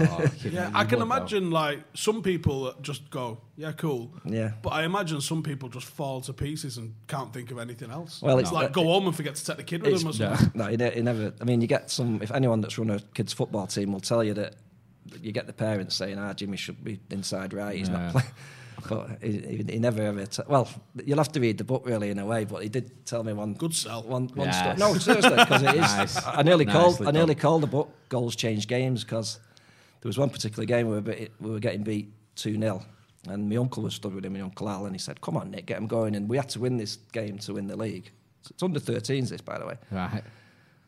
Oh, 0.00 0.24
Yeah, 0.50 0.70
I 0.74 0.84
can 0.84 0.98
would, 0.98 1.08
though. 1.08 1.14
imagine 1.16 1.50
like 1.50 1.80
some 1.94 2.22
people 2.22 2.64
that 2.64 2.82
just 2.82 3.08
go, 3.10 3.38
yeah, 3.56 3.72
cool. 3.72 4.12
Yeah. 4.24 4.52
But 4.62 4.70
I 4.70 4.84
imagine 4.84 5.20
some 5.20 5.42
people 5.42 5.68
just 5.68 5.86
fall 5.86 6.20
to 6.22 6.32
pieces 6.32 6.76
and 6.78 6.94
can't 7.06 7.32
think 7.32 7.50
of 7.50 7.58
anything 7.58 7.90
else. 7.90 8.20
Well, 8.22 8.38
it's 8.38 8.50
it's- 8.50 8.62
like 8.62 8.72
go 8.72 8.84
home 8.84 9.06
and 9.06 9.16
forget 9.16 9.34
to 9.36 9.44
take 9.44 9.56
the 9.56 9.62
kid 9.64 9.82
with 9.82 9.92
it's, 9.94 10.02
them 10.02 10.10
or 10.10 10.36
something. 10.36 10.50
no, 10.54 10.66
he, 10.66 10.76
ne- 10.76 10.94
he 10.94 11.02
never. 11.02 11.32
I 11.40 11.44
mean, 11.44 11.60
you 11.60 11.66
get 11.66 11.90
some. 11.90 12.20
If 12.22 12.30
anyone 12.32 12.60
that's 12.60 12.76
run 12.78 12.90
a 12.90 13.00
kids 13.14 13.32
football 13.32 13.66
team 13.66 13.92
will 13.92 14.00
tell 14.00 14.22
you 14.22 14.34
that 14.34 14.56
you 15.20 15.32
get 15.32 15.46
the 15.46 15.52
parents 15.52 15.96
saying, 15.96 16.18
"Ah, 16.18 16.32
Jimmy 16.32 16.56
should 16.56 16.82
be 16.84 17.00
inside 17.10 17.52
right. 17.52 17.76
He's 17.76 17.88
Yeah. 17.88 17.96
not 17.98 18.12
playing." 18.12 18.28
But 18.88 19.22
he, 19.22 19.32
he, 19.38 19.64
he 19.74 19.78
never 19.78 20.02
ever. 20.02 20.26
T- 20.26 20.42
well, 20.48 20.68
you'll 21.04 21.18
have 21.18 21.30
to 21.32 21.40
read 21.40 21.56
the 21.58 21.62
book 21.62 21.82
really 21.86 22.10
in 22.10 22.18
a 22.18 22.26
way. 22.26 22.44
But 22.44 22.62
he 22.64 22.68
did 22.68 23.06
tell 23.06 23.22
me 23.22 23.32
one 23.32 23.52
Good 23.54 23.74
sell. 23.74 24.02
One, 24.02 24.26
one 24.34 24.48
Yes. 24.48 24.58
sto- 24.58 24.74
No, 24.92 24.98
seriously, 24.98 25.36
because 25.36 25.62
it 25.62 25.74
is. 25.74 25.80
Nice. 25.80 26.26
I 26.26 26.42
nearly 26.42 26.64
Nicely 26.64 26.80
called. 27.04 27.06
I 27.06 27.10
nearly 27.12 27.34
called 27.36 27.62
the 27.62 27.68
book 27.68 27.90
"Goals 28.08 28.34
Change 28.34 28.66
Games" 28.66 29.04
because 29.04 29.38
there 30.02 30.08
was 30.08 30.18
one 30.18 30.30
particular 30.30 30.66
game 30.66 30.88
where 30.88 31.00
we 31.00 31.10
were, 31.10 31.16
bit- 31.16 31.32
we 31.40 31.50
were 31.50 31.60
getting 31.60 31.82
beat 31.82 32.12
two 32.34 32.58
0 32.58 32.84
and 33.28 33.48
my 33.48 33.56
uncle 33.56 33.84
was 33.84 33.94
stood 33.94 34.14
with 34.14 34.24
him, 34.24 34.32
my 34.32 34.40
uncle 34.40 34.68
Al, 34.68 34.86
and 34.86 34.94
he 34.94 34.98
said, 34.98 35.20
"Come 35.20 35.36
on, 35.36 35.50
Nick, 35.52 35.66
get 35.66 35.78
him 35.78 35.86
going." 35.86 36.16
And 36.16 36.28
we 36.28 36.36
had 36.36 36.48
to 36.50 36.60
win 36.60 36.76
this 36.76 36.96
game 37.12 37.38
to 37.38 37.54
win 37.54 37.68
the 37.68 37.76
league. 37.76 38.10
It's 38.50 38.62
under 38.62 38.80
13s, 38.80 39.28
this 39.28 39.40
by 39.40 39.58
the 39.58 39.66
way. 39.66 39.76
Right. 39.92 40.24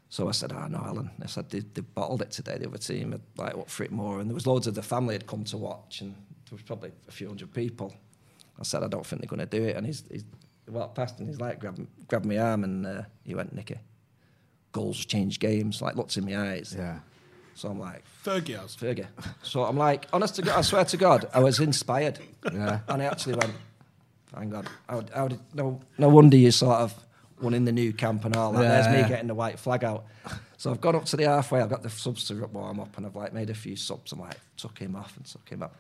So 0.09 0.29
I 0.29 0.33
said, 0.33 0.53
"Ah, 0.53 0.67
no, 0.67 0.79
Alan." 0.79 1.11
I 1.23 1.27
said, 1.27 1.49
they, 1.51 1.61
"They 1.61 1.81
bottled 1.83 2.23
it 2.23 2.33
today. 2.33 2.59
The 2.59 2.67
other 2.67 2.79
team 2.79 3.13
had 3.13 3.21
like 3.37 3.57
what 3.57 3.71
for 3.71 3.85
it 3.85 3.93
more, 3.93 4.19
and 4.21 4.29
there 4.29 4.35
was 4.35 4.47
loads 4.49 4.67
of 4.67 4.75
the 4.75 4.83
family 4.83 5.15
had 5.15 5.27
come 5.29 5.45
to 5.45 5.57
watch, 5.57 6.01
and 6.01 6.13
there 6.15 6.53
was 6.53 6.63
probably 6.63 6.91
a 7.09 7.13
few 7.13 7.29
hundred 7.29 7.55
people." 7.55 7.95
I 8.59 8.65
said, 8.65 8.83
"I 8.83 8.89
don't 8.89 9.07
think 9.07 9.23
they're 9.23 9.29
going 9.29 9.49
to 9.49 9.59
do 9.59 9.65
it." 9.65 9.77
And 9.77 9.87
he's, 9.87 10.03
he's 10.11 10.25
he 10.65 10.71
walked 10.73 10.95
past 10.97 11.19
and 11.19 11.29
he's 11.29 11.41
like, 11.41 11.61
grabbed, 11.61 11.87
grabbed 12.09 12.25
my 12.27 12.39
arm, 12.39 12.65
and 12.65 12.87
uh, 12.87 13.03
he 13.25 13.35
went, 13.37 13.55
"Nicky, 13.55 13.79
goals 14.73 15.05
change 15.05 15.39
games." 15.39 15.81
Like 15.81 15.95
looked 15.95 16.17
in 16.17 16.25
my 16.25 16.53
eyes. 16.53 16.75
Yeah. 16.77 16.99
So 17.55 17.69
I'm 17.69 17.79
like, 17.79 18.03
Fergie 18.25 18.59
has. 18.61 18.75
Fergie. 18.77 19.07
So 19.43 19.65
I'm 19.65 19.77
like, 19.77 20.07
honest 20.13 20.37
to 20.37 20.43
God, 20.43 20.59
I 20.59 20.63
swear 20.63 20.85
to 20.85 20.97
God, 20.97 21.29
I 21.33 21.41
was 21.41 21.61
inspired. 21.61 22.19
Yeah. 22.53 22.81
And 22.89 23.03
I 23.03 23.07
actually 23.07 23.37
went, 23.37 23.53
thank 24.35 24.51
God. 24.53 24.69
How, 24.89 25.05
how 25.15 25.29
did, 25.29 25.41
no, 25.55 25.81
no 25.99 26.09
wonder 26.09 26.37
you 26.37 26.51
sort 26.51 26.81
of 26.81 26.95
won 27.41 27.55
in 27.55 27.65
the 27.65 27.73
Nou 27.73 27.93
Camp 27.93 28.25
and 28.25 28.35
all 28.37 28.53
that. 28.53 28.61
There's 28.61 28.87
Yeah. 28.87 29.03
me 29.03 29.09
getting 29.09 29.29
the 29.29 29.35
white 29.35 29.59
flag 29.59 29.85
out. 29.85 30.05
So 30.57 30.71
I've 30.71 30.81
gone 30.81 30.97
up 30.97 31.05
to 31.07 31.17
the 31.17 31.25
halfway, 31.25 31.61
I've 31.61 31.69
got 31.71 31.83
the 31.83 31.91
subs 31.91 32.27
to 32.29 32.35
warm 32.47 32.81
up, 32.81 32.97
and 32.97 33.05
I've 33.07 33.17
like 33.17 33.33
made 33.33 33.51
a 33.51 33.55
few 33.55 33.77
subs. 33.77 34.13
I'm 34.13 34.21
like, 34.21 34.39
took 34.57 34.79
him 34.79 34.97
off 34.97 35.17
and 35.17 35.27
took 35.27 35.49
him 35.49 35.63
up. 35.63 35.77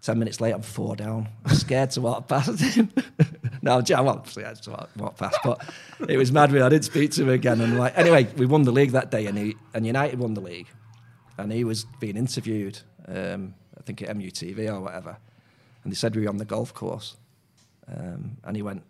Ten 0.00 0.18
minutes 0.18 0.40
later, 0.40 0.56
I'm 0.56 0.62
four 0.62 0.94
down. 0.94 1.28
I'm 1.44 1.54
scared 1.56 1.90
to 1.92 2.00
walk 2.00 2.28
past 2.28 2.60
him. 2.60 2.90
no, 3.62 3.78
I'm 3.78 4.08
obviously 4.08 4.44
I 4.44 4.48
had 4.48 4.62
to 4.62 4.70
walk, 4.70 4.90
walk 4.96 5.16
past, 5.18 5.38
but 5.42 5.68
it 6.08 6.16
was 6.16 6.30
mad. 6.30 6.52
Really, 6.52 6.64
I 6.64 6.68
didn't 6.68 6.84
speak 6.84 7.10
to 7.12 7.22
him 7.22 7.28
again. 7.30 7.60
And 7.60 7.78
like, 7.78 7.98
anyway, 7.98 8.28
we 8.36 8.46
won 8.46 8.62
the 8.62 8.70
league 8.72 8.92
that 8.92 9.10
day, 9.10 9.26
and 9.26 9.36
he 9.36 9.56
and 9.74 9.84
United 9.86 10.18
won 10.20 10.34
the 10.34 10.40
league, 10.40 10.68
and 11.38 11.52
he 11.52 11.64
was 11.64 11.86
being 12.00 12.16
interviewed. 12.16 12.80
Um, 13.06 13.54
I 13.78 13.82
think 13.82 14.02
at 14.02 14.14
MUTV 14.16 14.68
or 14.70 14.80
whatever, 14.80 15.16
and 15.82 15.92
they 15.92 15.96
said 15.96 16.14
we 16.14 16.22
were 16.22 16.28
on 16.28 16.36
the 16.36 16.44
golf 16.44 16.74
course, 16.74 17.16
um, 17.86 18.36
and 18.44 18.56
he 18.56 18.62
went, 18.62 18.82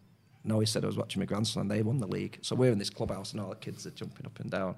"No," 0.44 0.58
he 0.58 0.66
said, 0.66 0.82
"I 0.82 0.86
was 0.86 0.96
watching 0.96 1.20
my 1.20 1.26
grandson, 1.26 1.62
and 1.62 1.70
they 1.70 1.82
won 1.82 1.98
the 1.98 2.08
league." 2.08 2.38
So 2.42 2.56
we're 2.56 2.72
in 2.72 2.78
this 2.78 2.90
clubhouse, 2.90 3.32
and 3.32 3.40
all 3.40 3.50
the 3.50 3.56
kids 3.56 3.86
are 3.86 3.90
jumping 3.90 4.26
up 4.26 4.40
and 4.40 4.50
down. 4.50 4.74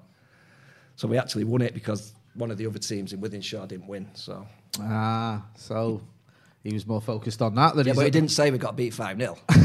So 0.95 1.07
we 1.07 1.17
actually 1.17 1.45
won 1.45 1.61
it 1.61 1.73
because 1.73 2.13
one 2.35 2.51
of 2.51 2.57
the 2.57 2.67
other 2.67 2.79
teams 2.79 3.13
in 3.13 3.21
Wythenshawe 3.21 3.67
didn't 3.67 3.87
win. 3.87 4.09
So 4.13 4.45
Ah, 4.79 5.45
so 5.55 6.01
he 6.63 6.73
was 6.73 6.85
more 6.85 7.01
focused 7.01 7.41
on 7.41 7.55
that 7.55 7.75
than 7.75 7.87
yeah, 7.87 7.93
but 7.93 8.05
he 8.05 8.11
didn't 8.11 8.31
say 8.31 8.51
we 8.51 8.57
got 8.57 8.75
beat 8.75 8.93
5 8.93 9.17
0. 9.17 9.37
you 9.55 9.61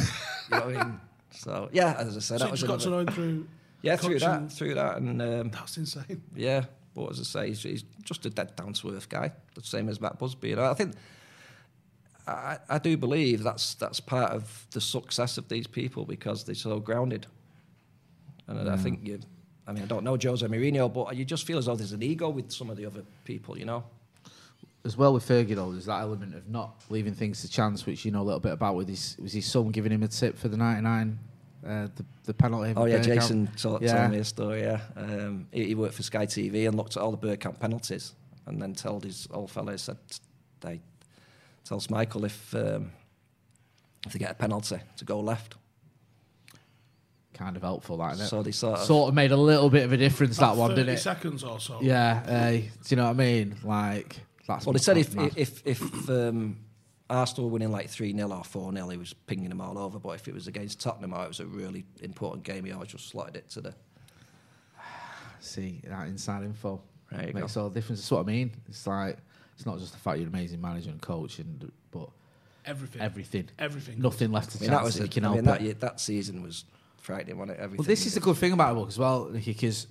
know 0.51 0.67
what 0.67 0.77
I 0.77 0.85
mean? 0.85 1.01
So, 1.31 1.69
yeah, 1.73 1.95
as 1.99 2.17
I 2.17 2.21
said, 2.21 2.23
So 2.23 2.39
that 2.39 2.45
you 2.47 2.51
was 2.53 2.61
just 2.61 2.71
got 2.71 2.81
to 2.81 2.91
know 2.91 3.05
through. 3.05 3.47
Yeah, 3.83 3.97
through 3.97 4.19
that, 4.21 4.51
through 4.53 4.75
that. 4.75 4.97
And 4.97 5.21
um, 5.21 5.51
That's 5.51 5.77
insane. 5.77 6.23
yeah, 6.35 6.65
but 6.97 7.11
as 7.11 7.21
I 7.21 7.25
say, 7.25 7.49
he's, 7.49 7.63
he's 7.63 7.85
just 8.03 8.25
a 8.25 8.31
dead 8.31 8.57
down 8.57 8.73
to 8.73 8.97
earth 8.97 9.09
guy, 9.09 9.31
the 9.55 9.63
same 9.63 9.89
as 9.91 10.01
Matt 10.01 10.19
Busby. 10.19 10.55
Know, 10.55 10.65
I 10.65 10.75
think, 10.75 10.95
I, 12.27 12.57
I 12.71 12.79
do 12.79 12.97
believe 12.97 13.43
that's, 13.43 13.75
that's 13.75 14.01
part 14.01 14.33
of 14.33 14.67
the 14.71 14.81
success 14.81 15.37
of 15.37 15.49
these 15.49 15.67
people 15.67 16.07
because 16.07 16.45
they're 16.45 16.55
so 16.55 16.81
grounded. 16.81 17.27
And 18.49 18.71
I 18.71 18.77
think 18.77 19.07
you, 19.07 19.21
I 19.67 19.73
mean, 19.73 19.83
I 19.83 19.87
don't 19.87 20.05
know 20.05 20.17
Jose 20.21 20.47
Mourinho, 20.47 20.93
but 20.93 21.15
you 21.15 21.25
just 21.25 21.47
feel 21.47 21.59
as 21.59 21.67
though 21.67 21.77
there's 21.77 21.93
an 21.93 22.03
ego 22.03 22.31
with 22.31 22.51
some 22.51 22.71
of 22.71 22.79
the 22.79 22.87
other 22.87 23.03
people, 23.25 23.59
you 23.59 23.67
know? 23.67 23.85
as 24.87 24.97
well 24.97 25.13
with 25.13 25.29
Fergie 25.29 25.57
though. 25.57 25.73
There's 25.73 25.87
that 25.87 26.01
element 26.01 26.35
of 26.35 26.49
not 26.49 26.85
leaving 26.89 27.13
things 27.13 27.43
to 27.43 27.49
chance, 27.49 27.85
which 27.85 28.05
you 28.05 28.13
know 28.13 28.23
a 28.23 28.23
little 28.23 28.41
bit 28.41 28.53
about 28.53 28.77
with 28.77 28.89
his 28.89 29.17
was 29.21 29.33
his 29.33 29.45
son 29.45 29.71
giving 29.71 29.93
him 29.93 30.05
a 30.05 30.09
tip 30.09 30.39
for 30.39 30.49
the 30.49 30.57
99 30.57 31.19
Uh, 31.67 31.89
the 31.97 32.05
the 32.25 32.35
penalty. 32.35 32.73
Oh 32.77 32.85
yeah, 32.85 32.99
Jason 32.99 33.49
told, 33.57 33.83
Yeah. 33.83 33.97
told 33.99 34.11
me 34.13 34.19
a 34.19 34.25
story. 34.25 34.63
Yeah, 34.63 34.81
um, 34.97 35.49
he, 35.51 35.67
he 35.67 35.75
worked 35.75 35.95
for 35.95 36.03
Sky 36.03 36.27
TV 36.27 36.67
and 36.69 36.77
looked 36.77 36.97
at 36.97 37.03
all 37.03 37.11
the 37.11 37.19
Bergkamp 37.19 37.59
penalties, 37.59 38.15
and 38.47 38.63
then 38.63 38.75
told 38.75 39.05
his 39.05 39.27
old 39.33 39.51
fellow 39.51 39.77
said, 39.77 39.97
"They 40.61 40.81
tells 41.65 41.91
Michael 41.91 42.25
if 42.25 42.55
um, 42.55 42.93
if 44.07 44.13
they 44.13 44.19
get 44.19 44.31
a 44.31 44.35
penalty 44.35 44.79
to 44.97 45.05
go 45.05 45.19
left." 45.21 45.57
Kind 47.35 47.57
of 47.57 47.63
helpful, 47.63 47.99
that 47.99 48.15
isn't 48.15 48.27
it? 48.27 48.29
So 48.29 48.43
they 48.43 48.53
sort 48.53 48.79
of 48.79 48.87
sort 48.87 49.09
of 49.09 49.15
made 49.15 49.33
a 49.33 49.37
little 49.37 49.69
bit 49.69 49.85
of 49.85 49.93
a 49.93 49.97
difference 49.97 50.39
that 50.39 50.57
one, 50.57 50.71
didn't 50.71 50.95
it? 50.95 50.99
seconds 50.99 51.43
or 51.45 51.61
so. 51.61 51.81
Yeah. 51.83 52.23
Uh, 52.27 52.51
do 52.53 52.69
you 52.89 52.97
know 52.97 53.05
what 53.05 53.11
I 53.11 53.15
mean? 53.15 53.57
Like 53.63 54.17
that's. 54.47 54.65
Well, 54.65 54.73
they 54.73 54.79
said 54.79 54.97
if 54.99 55.15
mad. 55.15 55.33
if 55.37 55.63
if 55.67 56.09
um, 56.09 56.57
Arsenal 57.09 57.49
were 57.49 57.53
winning 57.53 57.71
like 57.71 57.89
three 57.89 58.13
0 58.15 58.31
or 58.33 58.43
four 58.45 58.73
0 58.73 58.89
he 58.89 58.97
was 58.97 59.13
pinging 59.13 59.49
them 59.49 59.61
all 59.61 59.79
over. 59.79 59.99
But 59.99 60.11
if 60.11 60.29
it 60.29 60.35
was 60.35 60.47
against 60.49 60.81
Tottenham 60.81 61.13
or 61.15 61.25
it 61.25 61.29
was 61.29 61.41
a 61.41 61.47
really 61.47 61.85
important 62.03 62.43
game, 62.45 62.65
he 62.65 62.73
always 62.73 62.91
just 62.91 63.09
slotted 63.09 63.37
it 63.37 63.49
to 63.51 63.61
the. 63.61 63.75
see 65.41 65.81
that 65.87 66.09
inside 66.09 66.43
info 66.43 66.81
There 67.11 67.29
you 67.29 67.33
makes 67.33 67.55
go. 67.55 67.63
all 67.63 67.69
the 67.69 67.75
difference. 67.75 68.01
That's 68.01 68.11
what 68.11 68.21
I 68.21 68.25
mean. 68.25 68.53
It's 68.69 68.87
like 68.87 69.19
it's 69.55 69.67
not 69.67 69.79
just 69.79 69.93
the 69.93 69.99
fact 69.99 70.19
you're 70.19 70.29
an 70.29 70.35
amazing 70.35 70.61
manager 70.61 70.91
and 70.91 71.01
coach, 71.01 71.39
and 71.39 71.71
but 71.91 72.09
Everything. 72.65 73.01
everything, 73.01 73.49
Everything. 73.61 74.01
nothing 74.01 74.33
left 74.33 74.51
to 74.51 74.59
I 74.59 74.61
mean, 74.63 74.71
that 74.71 74.77
chance 74.79 74.85
was 74.87 74.95
that 74.97 75.03
a, 75.03 75.07
you 75.07 75.11
can 75.11 75.25
I 75.25 75.27
help 75.29 75.37
mean, 75.37 75.45
that, 75.45 75.61
year, 75.61 75.75
that 75.75 76.01
season 76.01 76.43
was 76.43 76.65
frightening, 76.99 77.39
wasn't 77.39 77.59
it? 77.59 77.63
Everything. 77.63 77.79
Well, 77.79 77.87
this 77.87 78.07
is 78.07 78.15
the 78.15 78.21
good 78.21 78.37
thing 78.37 78.53
about 78.53 78.71
the 78.75 78.81
book 78.81 78.89
as 78.89 78.99
well, 78.99 79.27
Nicky, 79.31 79.53
because 79.53 79.87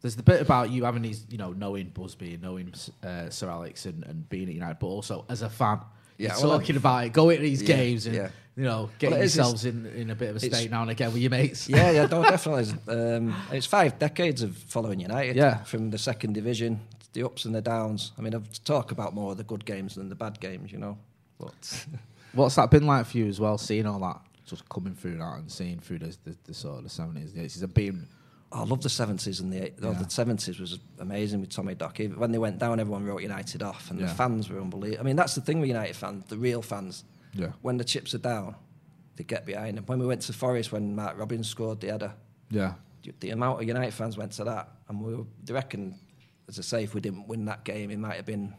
there's 0.00 0.14
the 0.14 0.22
bit 0.22 0.40
about 0.40 0.70
you 0.70 0.84
having 0.84 1.02
these, 1.02 1.26
you 1.30 1.36
know, 1.38 1.52
knowing 1.52 1.88
Busby 1.88 2.34
and 2.34 2.42
knowing 2.42 2.72
uh, 3.02 3.28
Sir 3.28 3.50
Alex 3.50 3.86
and, 3.86 4.04
and 4.04 4.28
being 4.28 4.48
at 4.48 4.54
United, 4.54 4.78
but 4.78 4.86
also 4.86 5.24
as 5.28 5.42
a 5.42 5.50
fan, 5.50 5.80
Yeah, 6.22 6.36
well, 6.40 6.58
talking 6.58 6.76
about 6.76 7.06
it, 7.06 7.12
going 7.12 7.36
to 7.36 7.42
these 7.42 7.62
Yeah, 7.62 7.76
games 7.76 8.06
and, 8.06 8.14
yeah. 8.16 8.28
you 8.56 8.64
know, 8.64 8.90
getting 8.98 9.18
it 9.18 9.24
is, 9.24 9.36
yourselves 9.36 9.64
in, 9.64 9.86
in 9.86 10.10
a 10.10 10.14
bit 10.14 10.30
of 10.30 10.36
a 10.36 10.40
state 10.40 10.70
now 10.70 10.82
and 10.82 10.90
again 10.90 11.12
with 11.12 11.22
your 11.22 11.30
mates. 11.30 11.68
Yeah, 11.68 11.90
yeah, 11.90 12.06
no, 12.06 12.22
definitely. 12.34 12.72
Um, 12.88 13.34
it's 13.50 13.66
five 13.66 13.98
decades 13.98 14.42
of 14.42 14.56
following 14.56 15.00
United. 15.00 15.36
Yeah. 15.36 15.62
From 15.64 15.90
the 15.90 15.98
second 15.98 16.34
division, 16.34 16.80
the 17.12 17.24
ups 17.24 17.44
and 17.44 17.54
the 17.54 17.60
downs. 17.62 18.12
I 18.18 18.22
mean, 18.22 18.34
I've 18.34 18.64
talk 18.64 18.92
about 18.92 19.14
more 19.14 19.32
of 19.32 19.36
the 19.38 19.44
good 19.44 19.64
games 19.64 19.94
than 19.96 20.08
the 20.08 20.14
bad 20.14 20.40
games, 20.40 20.72
you 20.72 20.78
know. 20.78 20.96
But 21.38 21.86
What's 22.34 22.54
that 22.54 22.70
been 22.70 22.86
like 22.86 23.06
for 23.06 23.18
you 23.18 23.26
as 23.26 23.38
well, 23.40 23.58
seeing 23.58 23.86
all 23.86 23.98
that 24.00 24.20
just 24.46 24.68
coming 24.68 24.94
through 24.94 25.16
that 25.18 25.38
and 25.38 25.50
seeing 25.50 25.78
through 25.78 25.98
the, 26.00 26.16
the, 26.24 26.36
the 26.44 26.54
sort 26.54 26.78
of 26.78 26.84
the 26.84 26.90
70s, 26.90 27.32
the 27.34 27.40
80s, 27.40 27.62
and 27.62 27.74
being, 27.74 28.06
I 28.52 28.64
love 28.64 28.82
the 28.82 28.90
seventies 28.90 29.40
and 29.40 29.52
the 29.52 29.72
oh, 29.82 29.92
Yeah. 29.92 29.98
the 30.02 30.10
seventies 30.10 30.58
was 30.60 30.78
amazing 30.98 31.40
with 31.40 31.50
Tommy 31.50 31.74
Dock. 31.74 32.00
Even 32.00 32.18
When 32.18 32.32
they 32.32 32.38
went 32.38 32.58
down, 32.58 32.80
everyone 32.80 33.04
wrote 33.04 33.22
United 33.22 33.62
off, 33.62 33.90
and 33.90 33.98
Yeah. 33.98 34.06
the 34.06 34.14
fans 34.14 34.48
were 34.50 34.60
unbelievable. 34.60 35.00
I 35.00 35.04
mean, 35.04 35.16
that's 35.16 35.34
the 35.34 35.40
thing 35.40 35.58
with 35.60 35.68
United 35.68 35.96
fans, 35.96 36.24
the 36.28 36.36
real 36.36 36.60
fans. 36.62 37.04
Yeah. 37.34 37.52
When 37.62 37.78
the 37.78 37.84
chips 37.84 38.14
are 38.14 38.18
down, 38.18 38.54
they 39.16 39.24
get 39.24 39.46
behind 39.46 39.78
them. 39.78 39.86
When 39.86 39.98
we 39.98 40.06
went 40.06 40.20
to 40.22 40.32
Forest, 40.34 40.70
when 40.72 40.94
Mark 40.94 41.18
Robins 41.18 41.48
scored 41.48 41.80
the 41.80 41.88
header, 41.88 42.12
yeah, 42.50 42.74
the 43.20 43.30
amount 43.30 43.60
of 43.62 43.66
United 43.66 43.94
fans 43.94 44.16
went 44.18 44.32
to 44.32 44.44
that, 44.44 44.68
and 44.88 45.00
we 45.00 45.14
were, 45.14 45.24
they 45.44 45.54
reckon, 45.54 45.98
as 46.48 46.58
I 46.58 46.62
say, 46.62 46.82
if 46.84 46.94
we 46.94 47.00
didn't 47.00 47.26
win 47.28 47.46
that 47.46 47.64
game, 47.64 47.90
it 47.90 47.98
might 47.98 48.16
have 48.16 48.26
been. 48.26 48.54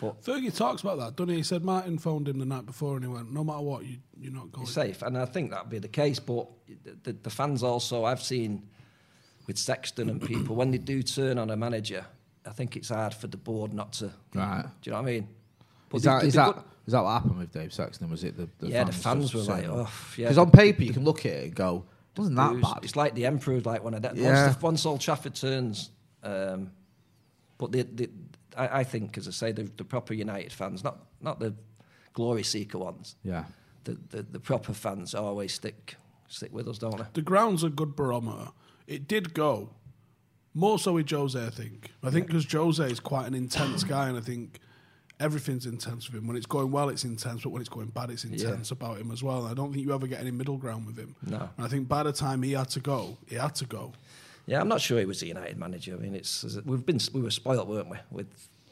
But 0.00 0.22
Fergie 0.22 0.54
talks 0.56 0.80
about 0.82 0.98
that, 1.00 1.16
doesn't 1.16 1.30
he? 1.30 1.36
He 1.38 1.42
said 1.42 1.64
Martin 1.64 1.98
phoned 1.98 2.28
him 2.28 2.38
the 2.38 2.46
night 2.46 2.64
before 2.66 2.94
and 2.96 3.04
he 3.04 3.10
went, 3.10 3.32
no 3.32 3.42
matter 3.42 3.60
what, 3.62 3.84
you, 3.84 3.96
you're 4.16 4.32
not 4.32 4.52
going. 4.52 4.62
it's 4.64 4.72
safe, 4.72 5.02
and 5.02 5.18
I 5.18 5.24
think 5.26 5.50
that'd 5.50 5.68
be 5.68 5.80
the 5.80 5.88
case. 5.88 6.18
But 6.20 6.46
the, 7.02 7.12
the 7.12 7.30
fans 7.30 7.62
also, 7.62 8.04
I've 8.04 8.22
seen 8.22 8.68
with 9.48 9.58
Sexton 9.58 10.08
and 10.08 10.22
people 10.22 10.54
when 10.54 10.70
they 10.70 10.78
do 10.78 11.02
turn 11.02 11.38
on 11.38 11.50
a 11.50 11.56
manager, 11.56 12.04
I 12.46 12.50
think 12.50 12.76
it's 12.76 12.90
hard 12.90 13.12
for 13.14 13.26
the 13.26 13.36
board 13.38 13.72
not 13.74 13.94
to. 13.94 14.12
Right. 14.34 14.62
Do 14.62 14.68
you 14.90 14.92
know 14.92 15.02
what 15.02 15.08
I 15.08 15.12
mean? 15.12 15.28
is 15.94 16.02
they- 16.02 16.10
that, 16.10 16.20
they- 16.22 16.28
is, 16.28 16.34
they 16.34 16.38
that, 16.38 16.54
got- 16.54 16.66
is 16.86 16.92
that 16.92 17.02
what 17.02 17.10
happened 17.10 17.38
with 17.38 17.52
Dave 17.52 17.72
Sexton? 17.72 18.08
Was 18.10 18.22
it 18.24 18.36
the, 18.36 18.48
the 18.60 18.68
Yeah, 18.68 18.84
fans 18.84 18.96
the 18.96 19.02
fans 19.02 19.34
were 19.34 19.40
like, 19.40 19.62
that? 19.64 19.70
oh, 19.72 19.90
yeah. 20.16 20.26
Because 20.26 20.38
on 20.38 20.50
paper 20.52 20.82
you 20.84 20.92
can 20.92 21.02
look 21.04 21.26
at 21.26 21.32
it 21.32 21.44
and 21.46 21.54
go, 21.54 21.84
wasn't 22.16 22.36
that 22.36 22.52
it 22.52 22.54
was- 22.54 22.62
bad? 22.74 22.84
It's 22.84 22.94
like 22.96 23.14
the 23.14 23.26
Emperor, 23.26 23.60
like 23.60 23.82
one 23.82 23.94
of 23.94 24.02
that. 24.02 24.14
Yeah. 24.16 24.44
Once, 24.46 24.56
the, 24.56 24.64
once 24.64 24.86
Old 24.86 25.00
Trafford 25.00 25.34
turns, 25.34 25.90
um, 26.22 26.70
but 27.58 27.72
the, 27.72 27.82
the, 27.82 28.10
I, 28.56 28.80
I 28.80 28.84
think, 28.84 29.16
as 29.18 29.26
I 29.28 29.32
say, 29.32 29.52
the, 29.52 29.64
the 29.76 29.84
proper 29.84 30.14
United 30.14 30.52
fans, 30.52 30.84
not 30.84 30.98
not 31.20 31.40
the 31.40 31.54
glory 32.12 32.42
seeker 32.44 32.78
ones. 32.78 33.16
Yeah. 33.24 33.44
The, 33.84 33.98
the 34.10 34.22
the 34.22 34.40
proper 34.40 34.72
fans 34.74 35.14
always 35.14 35.52
stick 35.54 35.96
stick 36.28 36.52
with 36.52 36.68
us, 36.68 36.78
don't 36.78 36.98
they? 36.98 37.04
The 37.14 37.22
ground's 37.22 37.62
a 37.64 37.70
good 37.70 37.96
barometer. 37.96 38.50
It 38.88 39.06
did 39.06 39.34
go. 39.34 39.68
More 40.54 40.78
so 40.78 40.94
with 40.94 41.08
Jose, 41.10 41.40
I 41.40 41.50
think. 41.50 41.92
I 42.02 42.10
think 42.10 42.26
because 42.26 42.50
Jose 42.50 42.84
is 42.84 42.98
quite 42.98 43.26
an 43.26 43.34
intense 43.34 43.84
guy, 43.84 44.08
and 44.08 44.16
I 44.16 44.20
think 44.20 44.58
everything's 45.20 45.66
intense 45.66 46.10
with 46.10 46.20
him. 46.20 46.26
When 46.26 46.36
it's 46.36 46.46
going 46.46 46.70
well, 46.72 46.88
it's 46.88 47.04
intense, 47.04 47.42
but 47.42 47.50
when 47.50 47.60
it's 47.60 47.68
going 47.68 47.88
bad, 47.88 48.10
it's 48.10 48.24
intense 48.24 48.70
about 48.70 48.98
him 48.98 49.10
as 49.12 49.22
well. 49.22 49.42
And 49.42 49.50
I 49.50 49.54
don't 49.54 49.72
think 49.72 49.84
you 49.84 49.94
ever 49.94 50.06
get 50.06 50.20
any 50.20 50.30
middle 50.30 50.56
ground 50.56 50.86
with 50.86 50.96
him. 50.98 51.14
No. 51.24 51.48
And 51.56 51.66
I 51.66 51.68
think 51.68 51.86
by 51.86 52.02
the 52.02 52.12
time 52.12 52.42
he 52.42 52.52
had 52.52 52.70
to 52.70 52.80
go, 52.80 53.16
he 53.28 53.36
had 53.36 53.54
to 53.56 53.66
go. 53.66 53.92
Yeah, 54.46 54.60
I'm 54.60 54.68
not 54.68 54.80
sure 54.80 54.98
he 54.98 55.04
was 55.04 55.20
the 55.20 55.26
United 55.26 55.58
manager. 55.58 55.94
I 55.94 55.98
mean, 55.98 56.14
it's 56.14 56.44
we've 56.64 56.84
been 56.84 56.98
we 57.12 57.20
were 57.20 57.30
spoilt, 57.30 57.68
weren't 57.68 57.90
we, 57.90 57.98
with 58.10 58.26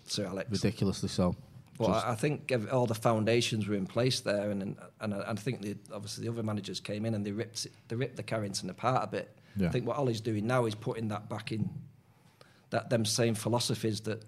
Sir 0.07 0.25
Alex? 0.25 0.51
Ridiculously 0.51 1.11
so. 1.11 1.37
Well, 1.79 1.91
Just- 1.91 2.07
I 2.07 2.13
I 2.13 2.15
think 2.15 2.51
all 2.73 2.87
the 2.87 2.95
foundations 2.95 3.69
were 3.69 3.75
in 3.75 3.87
place 3.87 4.21
there, 4.21 4.51
and 4.51 4.63
and, 4.63 4.77
and 5.03 5.13
I 5.15 5.33
I 5.33 5.35
think 5.35 5.61
the, 5.61 5.77
obviously 5.93 6.25
the 6.25 6.33
other 6.33 6.43
managers 6.43 6.81
came 6.81 7.05
in 7.05 7.15
and 7.15 7.25
they 7.27 7.33
ripped 7.33 7.67
it, 7.67 7.73
they 7.89 7.97
ripped 7.97 8.17
the 8.17 8.23
Carrington 8.23 8.71
apart 8.71 9.05
a 9.05 9.07
bit. 9.09 9.37
Yeah. 9.57 9.69
I 9.69 9.71
think 9.71 9.87
what 9.87 9.97
Ollie's 9.97 10.21
doing 10.21 10.47
now 10.47 10.67
is 10.67 10.75
putting 10.75 11.09
that 11.09 11.29
back 11.29 11.53
in, 11.53 11.69
that 12.71 12.91
them 12.91 13.05
same 13.05 13.35
philosophies 13.35 14.01
that 14.03 14.23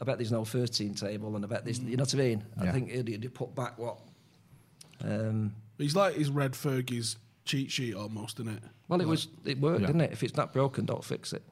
I 0.00 0.04
bet 0.04 0.18
there's 0.18 0.32
no 0.32 0.44
13 0.44 0.94
table, 0.94 1.34
and 1.36 1.44
I 1.44 1.48
bet 1.48 1.64
there's 1.64 1.78
you 1.80 1.96
know 1.96 2.02
what 2.02 2.14
I 2.14 2.18
mean. 2.18 2.44
I 2.60 2.70
think 2.72 2.90
he'd, 2.90 3.08
he'd 3.08 3.34
put 3.34 3.54
back 3.54 3.78
what. 3.78 3.98
Um, 5.04 5.54
He's 5.78 5.94
like 5.94 6.14
he's 6.14 6.30
read 6.30 6.52
Fergie's 6.52 7.16
cheat 7.44 7.70
sheet 7.70 7.94
almost, 7.94 8.40
isn't 8.40 8.52
it? 8.52 8.62
well, 8.88 9.00
it 9.00 9.06
was 9.06 9.28
it 9.44 9.60
worked, 9.60 9.80
Yeah. 9.82 9.86
didn't 9.88 10.00
it? 10.02 10.12
If 10.12 10.22
it's 10.22 10.36
not 10.36 10.52
broken, 10.54 10.84
don't 10.86 11.04
fix 11.04 11.32
it. 11.32 11.42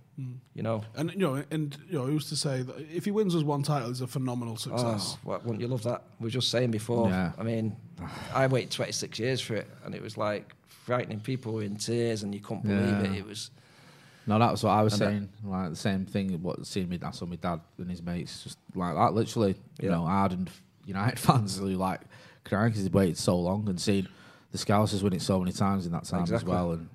You 0.55 0.63
know. 0.63 0.85
And 0.97 1.11
you 1.13 1.19
know, 1.19 1.43
and 1.51 1.77
you 1.91 1.99
know, 1.99 2.07
he 2.07 2.13
used 2.13 2.29
to 2.29 2.37
say 2.37 2.63
that 2.63 2.77
if 2.95 3.05
he 3.05 3.11
wins 3.11 3.35
us 3.35 3.43
one 3.43 3.63
title, 3.65 3.91
it's 3.91 4.01
a 4.01 4.07
phenomenal 4.07 4.57
success. 4.57 5.17
Oh, 5.17 5.19
what, 5.25 5.45
wouldn't 5.45 5.61
you 5.61 5.67
love 5.69 5.83
that? 5.83 6.05
We 6.21 6.27
were 6.27 6.31
just 6.31 6.51
saying 6.51 6.71
before. 6.71 7.09
Yeah. 7.09 7.33
I 7.37 7.43
mean, 7.43 7.77
I 8.35 8.47
waited 8.47 8.71
26 8.71 9.19
years 9.19 9.41
for 9.41 9.55
it, 9.55 9.69
and 9.85 9.95
it 9.95 10.03
was 10.03 10.17
like 10.17 10.55
frightening. 10.69 11.21
People 11.21 11.53
were 11.55 11.63
in 11.63 11.77
tears, 11.77 12.23
and 12.23 12.35
you 12.35 12.41
couldn't 12.41 12.63
believe 12.63 12.81
Yeah. 13.05 13.13
it. 13.13 13.19
It 13.19 13.27
was. 13.27 13.51
No, 14.27 14.39
that 14.39 14.51
was 14.53 14.63
what 14.65 14.71
I 14.71 14.83
was 14.83 14.95
And 14.95 15.03
that- 15.03 15.07
saying. 15.11 15.29
Like 15.45 15.71
the 15.71 15.77
same 15.77 16.07
thing. 16.07 16.43
What 16.43 16.67
seeing 16.67 16.89
me, 16.89 16.99
I 17.03 17.11
saw 17.11 17.27
my 17.27 17.37
dad 17.37 17.61
and 17.79 17.91
his 17.91 18.03
mates 18.03 18.43
just 18.45 18.59
like 18.75 18.95
that. 18.95 19.13
Literally, 19.15 19.55
you 19.81 19.89
Yeah. 19.89 19.97
know, 19.97 20.07
hardened 20.07 20.51
United 20.87 21.19
fans 21.27 21.59
who 21.59 21.67
like 21.69 22.01
crying 22.45 22.71
because 22.71 22.85
they 22.85 22.91
waited 22.91 23.17
so 23.19 23.39
long 23.39 23.69
and 23.69 23.81
seen 23.81 24.09
the 24.53 24.59
Scousers 24.59 25.03
win 25.03 25.13
it 25.13 25.23
so 25.23 25.39
many 25.39 25.53
times 25.53 25.85
in 25.87 25.93
that 25.93 26.05
time 26.05 26.21
Exactly. 26.23 26.37
as 26.53 26.55
well. 26.57 26.73
And 26.73 26.89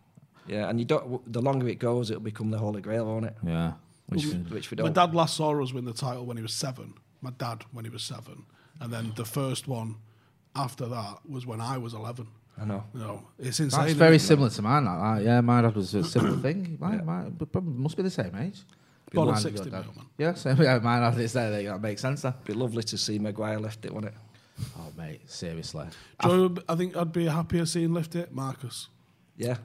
Yeah, 0.48 0.70
and 0.70 0.80
you 0.80 0.86
don't. 0.86 1.32
The 1.32 1.42
longer 1.42 1.68
it 1.68 1.78
goes, 1.80 2.10
it'll 2.10 2.22
become 2.24 2.50
the 2.50 2.58
Holy 2.58 2.82
Grail, 2.82 3.06
won't 3.06 3.26
it? 3.26 3.38
yeah, 3.46 3.74
which 4.08 4.26
Which 4.26 4.72
we 4.72 4.76
don't. 4.78 4.88
My 4.88 4.92
dad 4.92 5.14
last 5.14 5.36
saw 5.36 5.62
us 5.62 5.72
win 5.72 5.86
the 5.86 5.94
title 5.94 6.26
when 6.26 6.38
he 6.38 6.42
was 6.44 6.54
seven. 6.54 6.96
My 7.22 7.30
dad 7.32 7.66
when 7.72 7.86
he 7.86 7.92
was 7.92 8.02
seven, 8.02 8.46
and 8.80 8.92
then 8.92 9.14
the 9.16 9.26
first 9.26 9.68
one 9.68 9.98
after 10.56 10.86
that 10.88 11.20
was 11.28 11.46
when 11.46 11.62
I 11.62 11.78
was 11.78 11.94
eleven. 11.94 12.28
I 12.62 12.66
know. 12.66 12.84
You 12.94 13.00
know, 13.00 13.24
it's 13.38 13.60
insane. 13.60 13.82
that's 13.86 13.94
very 13.94 14.20
similar 14.20 14.50
to 14.50 14.62
mine. 14.62 14.84
Like 14.86 15.00
that. 15.20 15.24
Yeah, 15.26 15.42
my 15.42 15.62
dad 15.62 15.76
was 15.76 15.94
a 15.94 16.04
similar 16.04 16.38
thing. 16.42 16.78
My, 16.80 16.98
my, 16.98 17.22
but 17.30 17.52
probably 17.52 17.74
must 17.74 17.96
be 17.96 18.04
the 18.04 18.10
same 18.10 18.36
age. 18.36 18.60
Born 19.14 19.30
on 19.30 19.38
60 19.38 19.70
your 19.70 19.72
man. 19.80 19.86
Yeah, 20.18 20.34
same. 20.34 20.58
Yeah, 20.62 20.78
mine 20.80 21.02
had 21.02 21.16
this 21.16 21.34
there. 21.34 21.50
That 21.64 21.82
makes 21.82 22.02
sense. 22.02 22.22
Then. 22.22 22.34
Be 22.44 22.54
lovely 22.54 22.84
to 22.84 22.98
see 22.98 23.18
Maguire 23.18 23.60
lift 23.60 23.86
it, 23.86 23.94
wouldn't 23.94 24.14
it? 24.14 24.20
Oh 24.78 24.92
mate, 24.98 25.22
seriously. 25.30 25.88
Joe, 26.22 26.50
would- 26.50 26.64
I 26.68 26.76
think 26.76 26.98
I'd 26.98 27.14
be 27.14 27.26
happier 27.28 27.66
seeing 27.66 27.94
lift 27.94 28.16
it, 28.16 28.34
Marcus. 28.34 28.90
Yeah. 29.38 29.58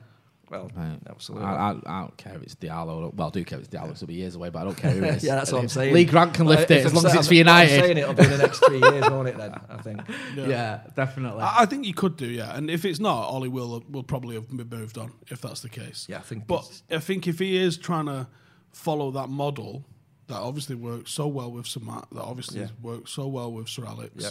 Well, 0.55 0.70
Right. 0.76 0.98
absolutely. 1.09 1.46
I, 1.46 1.70
I, 1.70 1.70
I 1.86 2.00
don't 2.02 2.16
care 2.16 2.34
if 2.36 2.42
it's 2.42 2.55
Diallo. 2.55 3.12
Well, 3.14 3.28
I 3.28 3.30
do 3.30 3.44
care 3.44 3.59
if 3.59 3.64
it's 3.66 3.74
Diallo. 3.74 3.92
It'll 3.92 4.07
be 4.07 4.14
years 4.14 4.34
away, 4.34 4.50
but 4.50 4.61
I 4.61 4.64
don't 4.64 4.76
care 4.76 4.90
who 4.92 5.05
it 5.05 5.14
is. 5.16 5.24
yeah, 5.24 5.34
that's 5.34 5.52
what 5.52 5.62
I'm 5.62 5.68
saying. 5.68 5.94
Lee 5.94 6.05
Grant 6.05 6.34
can 6.34 6.46
lift 6.46 6.70
Well, 6.70 6.78
it 6.78 6.86
as 6.86 6.94
long 6.94 7.05
as 7.07 7.14
it's 7.14 7.28
for 7.28 7.34
I'm- 7.34 7.48
I'm 7.48 7.68
United. 7.68 7.80
saying 7.80 7.96
it'll 7.98 8.14
be 8.14 8.24
the 8.24 8.38
next 8.38 8.59
three 8.64 8.78
years, 8.80 9.11
won't 9.11 9.28
it? 9.28 9.36
Then 9.36 9.55
I 9.70 9.76
think. 9.82 10.00
Yeah, 10.36 10.80
definitely. 10.96 11.42
I, 11.42 11.62
I 11.62 11.66
think 11.66 11.86
you 11.86 11.94
could 11.94 12.16
do, 12.16 12.26
yeah. 12.26 12.57
And 12.57 12.70
if 12.70 12.84
it's 12.84 13.00
not, 13.00 13.28
Ollie 13.28 13.48
will 13.48 13.84
will 13.90 14.02
probably 14.05 14.34
have 14.36 14.48
been 14.48 14.68
moved 14.68 14.98
on 14.98 15.12
if 15.28 15.40
that's 15.40 15.61
the 15.61 15.68
case. 15.68 16.07
Yeah, 16.09 16.18
I 16.18 16.22
think 16.22 16.46
But 16.46 16.82
I 16.90 16.98
think 16.98 17.26
if 17.26 17.38
he 17.38 17.57
is 17.57 17.76
trying 17.76 18.07
to 18.07 18.26
follow 18.72 19.11
that 19.12 19.28
model 19.28 19.84
that 20.26 20.36
obviously 20.36 20.74
works 20.74 21.11
so 21.12 21.26
well 21.26 21.50
with 21.50 21.66
Sir 21.66 21.80
Matt, 21.80 22.07
that 22.12 22.22
obviously 22.22 22.61
Yeah. 22.61 22.68
works 22.82 23.11
so 23.12 23.26
well 23.28 23.52
with 23.52 23.68
Sir 23.68 23.84
Alex. 23.86 24.12
Yeah. 24.16 24.30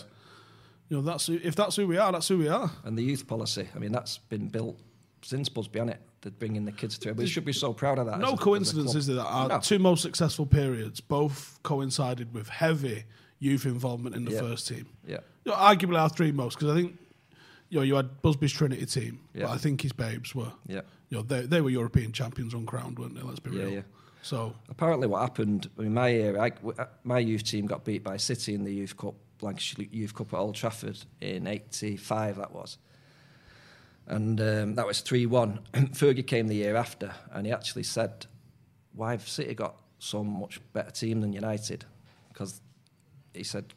You 0.89 0.97
know, 0.97 1.03
that's 1.03 1.27
who- 1.27 1.39
if 1.43 1.55
that's 1.55 1.75
who 1.75 1.87
we 1.87 1.97
are, 1.97 2.11
that's 2.11 2.27
who 2.27 2.37
we 2.39 2.47
are. 2.47 2.71
And 2.83 2.97
the 2.97 3.03
youth 3.03 3.27
policy, 3.27 3.67
I 3.75 3.79
mean, 3.79 3.91
that's 3.91 4.17
been 4.17 4.47
built 4.49 4.77
since 5.23 5.49
Busby 5.49 5.79
on 5.79 5.89
it. 5.89 6.01
They're 6.21 6.31
bringing 6.31 6.65
the 6.65 6.71
kids 6.71 6.97
through. 6.97 7.13
We 7.13 7.27
should 7.27 7.45
be 7.45 7.53
so 7.53 7.73
proud 7.73 7.97
of 7.99 8.05
that. 8.07 8.19
No 8.19 8.35
coincidence, 8.37 8.95
is 8.95 9.07
there, 9.07 9.17
that 9.17 9.25
our 9.25 9.47
No. 9.49 9.59
two 9.59 9.79
most 9.79 10.01
successful 10.01 10.45
periods 10.45 11.01
both 11.01 11.59
coincided 11.63 12.33
with 12.33 12.47
heavy 12.49 13.03
youth 13.39 13.65
involvement 13.65 14.15
in 14.15 14.23
the 14.25 14.31
Yeah. 14.31 14.39
first 14.39 14.67
team. 14.67 14.87
Yeah. 15.05 15.17
You 15.43 15.51
know, 15.51 15.57
arguably 15.57 15.99
our 15.99 16.09
three 16.09 16.31
most, 16.31 16.57
because 16.57 16.69
I 16.71 16.75
think 16.81 16.97
you 17.69 17.79
know 17.79 17.83
you 17.83 17.95
had 17.95 18.21
Busby's 18.21 18.53
Trinity 18.53 18.85
team, 18.85 19.19
Yeah. 19.33 19.47
but 19.47 19.51
I 19.51 19.57
think 19.57 19.81
his 19.81 19.91
babes 19.91 20.33
were. 20.33 20.53
Yeah. 20.67 20.81
You 21.09 21.17
know, 21.17 21.23
they 21.23 21.41
they 21.45 21.59
were 21.61 21.69
European 21.69 22.11
champions 22.13 22.53
uncrowned, 22.53 22.97
weren't 22.99 23.15
they? 23.15 23.21
Let's 23.21 23.39
be 23.39 23.51
Yeah, 23.51 23.63
real. 23.63 23.69
yeah. 23.73 23.81
So 24.21 24.55
Apparently, 24.69 25.07
what 25.07 25.19
happened 25.21 25.69
in 25.77 25.93
my 25.93 26.07
year, 26.07 26.39
I, 26.39 26.53
uh, 26.79 26.85
my 27.03 27.19
youth 27.19 27.43
team 27.43 27.65
got 27.65 27.83
beat 27.83 28.03
by 28.03 28.15
City 28.15 28.53
in 28.53 28.63
the 28.63 28.73
Youth 28.73 28.95
Cup, 28.95 29.15
Lancashire 29.41 29.85
Youth 29.91 30.13
Cup 30.15 30.33
at 30.33 30.37
Old 30.37 30.55
Trafford 30.55 30.97
in 31.19 31.45
'85. 31.45 32.37
That 32.37 32.53
was, 32.53 32.77
And 34.07 34.39
um, 34.41 34.75
that 34.75 34.85
was 34.85 35.01
3 35.01 35.25
1. 35.25 35.59
Fergie 35.93 36.25
came 36.25 36.47
the 36.47 36.55
year 36.55 36.75
after, 36.75 37.13
and 37.31 37.45
he 37.45 37.51
actually 37.51 37.83
said, 37.83 38.25
Why 38.93 39.11
have 39.11 39.27
City 39.27 39.53
got 39.53 39.75
so 39.99 40.23
much 40.23 40.59
better 40.73 40.91
team 40.91 41.21
than 41.21 41.33
United? 41.33 41.85
Because 42.29 42.61
he 43.33 43.43
said, 43.43 43.73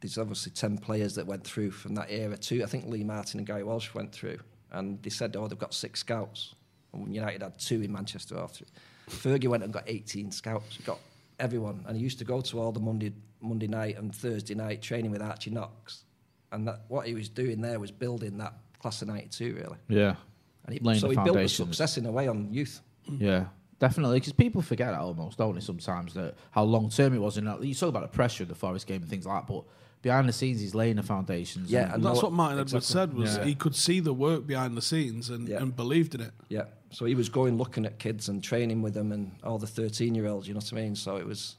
There's 0.00 0.18
obviously 0.18 0.52
10 0.52 0.78
players 0.78 1.14
that 1.14 1.26
went 1.26 1.44
through 1.44 1.70
from 1.70 1.94
that 1.94 2.10
era 2.10 2.36
too. 2.36 2.62
I 2.62 2.66
think 2.66 2.86
Lee 2.86 3.04
Martin 3.04 3.38
and 3.40 3.46
Gary 3.46 3.64
Walsh 3.64 3.94
went 3.94 4.12
through. 4.12 4.38
And 4.70 5.02
they 5.02 5.10
said, 5.10 5.34
Oh, 5.36 5.48
they've 5.48 5.58
got 5.58 5.74
six 5.74 6.00
scouts. 6.00 6.54
And 6.92 7.14
United 7.14 7.42
had 7.42 7.58
two 7.58 7.82
in 7.82 7.92
Manchester 7.92 8.38
after. 8.38 8.64
it. 8.64 8.70
Fergie 9.10 9.48
went 9.48 9.62
and 9.62 9.72
got 9.72 9.84
18 9.86 10.32
scouts. 10.32 10.76
He 10.76 10.82
got 10.82 10.98
everyone. 11.38 11.84
And 11.86 11.96
he 11.96 12.02
used 12.02 12.18
to 12.18 12.24
go 12.24 12.40
to 12.40 12.60
all 12.60 12.72
the 12.72 12.80
Monday, 12.80 13.12
Monday 13.40 13.68
night 13.68 13.96
and 13.98 14.14
Thursday 14.14 14.54
night 14.54 14.82
training 14.82 15.10
with 15.10 15.22
Archie 15.22 15.50
Knox. 15.50 16.04
And 16.52 16.66
that, 16.68 16.82
what 16.88 17.06
he 17.06 17.14
was 17.14 17.28
doing 17.28 17.60
there 17.60 17.78
was 17.78 17.90
building 17.90 18.38
that 18.38 18.54
class 18.80 19.02
of 19.02 19.08
92, 19.08 19.54
really. 19.54 19.76
Yeah. 19.88 20.16
And 20.64 20.74
he, 20.74 20.80
Laying 20.80 20.98
so 21.00 21.08
he 21.10 21.16
built 21.16 21.36
the 21.36 21.48
success 21.48 21.96
in 21.98 22.06
a 22.06 22.10
way 22.12 22.26
on 22.28 22.52
youth. 22.52 22.80
Yeah, 23.08 23.46
definitely. 23.78 24.18
Because 24.18 24.32
people 24.32 24.62
forget 24.62 24.90
that 24.92 25.00
almost, 25.00 25.38
don't 25.38 25.54
they? 25.54 25.60
Sometimes 25.60 26.14
that 26.14 26.34
how 26.50 26.64
long 26.64 26.90
term 26.90 27.14
it 27.14 27.18
was. 27.18 27.36
And 27.36 27.46
you 27.64 27.74
talk 27.74 27.88
about 27.90 28.02
the 28.02 28.08
pressure 28.16 28.42
of 28.42 28.48
the 28.48 28.54
Forest 28.56 28.86
game 28.88 29.02
and 29.02 29.08
things 29.10 29.26
like 29.26 29.46
that, 29.46 29.52
but 29.52 29.62
behind 30.02 30.28
the 30.28 30.32
scenes, 30.32 30.60
he's 30.60 30.74
laying 30.74 30.96
the 30.96 31.02
foundations. 31.04 31.70
Yeah, 31.70 31.84
and- 31.84 31.94
and 31.94 32.04
That's 32.04 32.16
no- 32.16 32.22
what 32.22 32.32
Martin 32.32 32.58
Edwards 32.60 32.86
said 32.86 33.14
was 33.14 33.36
Yeah. 33.36 33.44
he 33.44 33.54
could 33.54 33.76
see 33.76 34.00
the 34.00 34.12
work 34.12 34.46
behind 34.46 34.76
the 34.76 34.82
scenes 34.82 35.30
and, 35.30 35.48
Yeah. 35.48 35.62
and 35.62 35.74
believed 35.74 36.14
in 36.16 36.20
it. 36.20 36.32
Yeah. 36.48 36.64
So 36.90 37.04
he 37.04 37.14
was 37.14 37.28
going 37.28 37.58
looking 37.58 37.84
at 37.86 37.98
kids 37.98 38.28
and 38.28 38.42
training 38.42 38.82
with 38.82 38.94
them 38.94 39.12
and 39.12 39.32
all 39.44 39.58
the 39.58 39.66
13 39.66 40.14
year 40.16 40.26
olds, 40.26 40.48
you 40.48 40.54
know 40.54 40.58
what 40.58 40.72
I 40.72 40.76
mean? 40.76 40.96
So 40.96 41.16
it 41.16 41.26
was, 41.26 41.56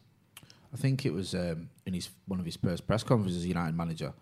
I 0.74 0.78
think 0.78 1.05
it 1.05 1.13
was 1.13 1.34
um, 1.34 1.70
in 1.86 1.93
his 1.93 2.09
one 2.28 2.39
of 2.39 2.45
his 2.45 2.57
first 2.57 2.88
press 2.88 3.03
conferences 3.03 3.38
as 3.39 3.45
United 3.47 3.76
manager. 3.76 4.13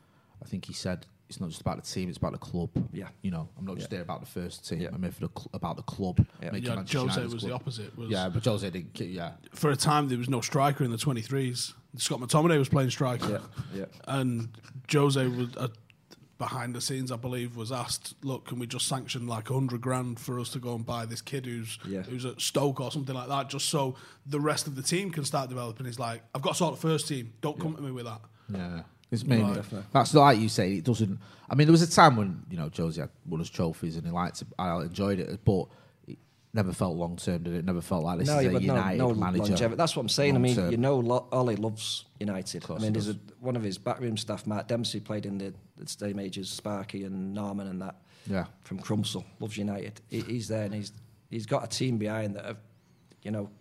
I 0.44 0.46
think 0.48 0.66
he 0.66 0.74
said 0.74 1.06
it's 1.30 1.40
not 1.40 1.50
just 1.50 1.62
about 1.62 1.78
the 1.84 1.90
team; 1.90 2.08
it's 2.10 2.18
about 2.18 2.34
the 2.34 2.38
club. 2.38 2.70
Yeah. 2.94 3.08
you 3.22 3.32
know, 3.32 3.50
I'm 3.58 3.66
not 3.66 3.78
just 3.78 3.92
Yeah. 3.92 3.98
there 3.98 4.02
about 4.04 4.20
the 4.22 4.28
first 4.28 4.68
team. 4.68 4.82
Yeah. 4.82 4.90
I'm 4.94 5.02
here 5.02 5.12
for 5.12 5.22
the 5.22 5.32
cl- 5.36 5.50
about 5.54 5.76
the 5.78 5.84
club. 5.84 6.26
Yeah. 6.42 6.52
making 6.52 6.70
Yeah, 6.70 6.76
Jose 6.76 7.00
United's 7.00 7.34
was 7.34 7.44
the 7.44 7.52
opposite. 7.54 7.98
Was 7.98 8.10
Yeah, 8.10 8.30
but 8.30 8.44
Jose 8.46 8.70
didn't. 8.70 9.00
Yeah, 9.00 9.32
For 9.54 9.70
a 9.72 9.76
time, 9.76 10.08
there 10.08 10.18
was 10.18 10.30
no 10.30 10.42
striker 10.42 10.84
in 10.84 10.92
the 10.92 10.98
23s. 10.98 11.74
Scott 11.98 12.20
McTominay 12.20 12.58
was 12.60 12.70
playing 12.70 12.90
striker. 12.92 13.42
yeah, 13.74 13.80
yeah. 13.80 13.86
And 14.08 14.50
Jose 14.92 15.26
was 15.28 15.56
uh, 15.58 15.70
behind 16.38 16.76
the 16.76 16.82
scenes, 16.82 17.12
I 17.12 17.16
believe, 17.16 17.56
was 17.56 17.72
asked, 17.72 18.14
"Look, 18.22 18.48
can 18.48 18.60
we 18.60 18.68
just 18.68 18.88
sanction 18.88 19.26
like 19.28 19.48
hundred 19.48 19.80
grand 19.82 20.20
for 20.20 20.40
us 20.40 20.50
to 20.50 20.60
go 20.60 20.76
and 20.76 20.86
buy 20.86 21.06
this 21.06 21.22
kid 21.22 21.46
who's 21.46 21.80
Yeah. 21.88 22.02
who's 22.04 22.26
at 22.26 22.42
Stoke 22.42 22.82
or 22.82 22.92
something 22.92 23.16
like 23.16 23.30
that, 23.30 23.50
just 23.50 23.70
so 23.70 23.96
the 24.26 24.40
rest 24.42 24.68
of 24.68 24.76
the 24.76 24.84
team 24.84 25.10
can 25.12 25.24
start 25.24 25.48
developing?" 25.50 25.86
He's 25.86 25.98
like, 26.00 26.22
"I've 26.36 26.42
got 26.42 26.52
to 26.52 26.56
sort 26.58 26.76
the 26.76 26.82
first 26.82 27.08
team. 27.08 27.34
Don't 27.42 27.60
come 27.60 27.76
to 27.76 27.82
me 27.82 27.92
with 27.92 28.06
that." 28.06 28.22
yeah. 28.54 28.82
It's 29.12 29.24
mainly 29.24 29.54
Right. 29.60 29.84
that's 29.94 30.14
like 30.14 30.40
you 30.40 30.50
say. 30.50 30.74
It 30.76 30.84
doesn't. 30.84 31.20
I 31.50 31.56
mean, 31.56 31.68
there 31.68 31.72
was 31.72 31.82
a 31.84 31.90
time 31.90 32.16
when 32.16 32.44
you 32.50 32.58
know 32.58 32.70
Jose 32.76 33.00
had 33.00 33.10
won 33.26 33.40
his 33.40 33.50
trophies 33.50 33.96
and 33.98 34.06
he 34.06 34.12
liked. 34.12 34.42
it. 34.42 34.48
I 34.58 34.82
enjoyed 34.82 35.20
it, 35.20 35.40
but 35.46 35.68
it 36.08 36.18
never 36.54 36.74
felt 36.74 36.96
long 36.98 37.16
term. 37.18 37.44
Did 37.44 37.54
it? 37.54 37.66
Never 37.66 37.82
felt 37.82 38.04
like 38.04 38.20
this 38.20 38.28
no, 38.28 38.40
is 38.40 38.44
yeah, 38.46 38.50
a 38.50 38.54
but 38.54 38.64
no, 38.64 38.74
no 39.10 39.14
manager. 39.14 39.44
longevity. 39.44 39.76
That's 39.78 39.96
what 39.96 40.02
I'm 40.02 40.10
saying. 40.10 40.36
I 40.36 40.40
mean, 40.40 40.72
you 40.72 40.78
know, 40.78 40.98
Lo- 41.00 41.28
Ollie 41.32 41.56
loves 41.56 42.06
United. 42.20 42.66
I 42.70 42.80
mean, 42.80 42.94
there's 42.94 43.10
a, 43.10 43.18
one 43.40 43.56
of 43.56 43.64
his 43.64 43.78
backroom 43.78 44.18
staff, 44.18 44.48
Matt 44.48 44.68
Dempsey, 44.68 45.00
played 45.00 45.26
in 45.28 45.38
the, 45.38 45.54
the 45.78 45.88
same 45.88 46.18
age 46.20 46.38
as 46.40 46.50
Sparky 46.50 47.04
and 47.04 47.34
Norman 47.34 47.68
and 47.68 47.82
that. 47.82 47.96
Yeah. 48.28 48.46
From 48.62 48.80
Crumpsall, 48.80 49.24
loves 49.40 49.56
United. 49.56 50.02
He, 50.10 50.22
he's 50.22 50.48
there 50.48 50.64
and 50.66 50.74
he's 50.74 50.92
he's 51.30 51.46
got 51.46 51.64
a 51.64 51.68
team 51.68 52.00
behind 52.00 52.36
that 52.36 52.46
have, 52.46 52.58
you 53.22 53.30
know, 53.30 53.52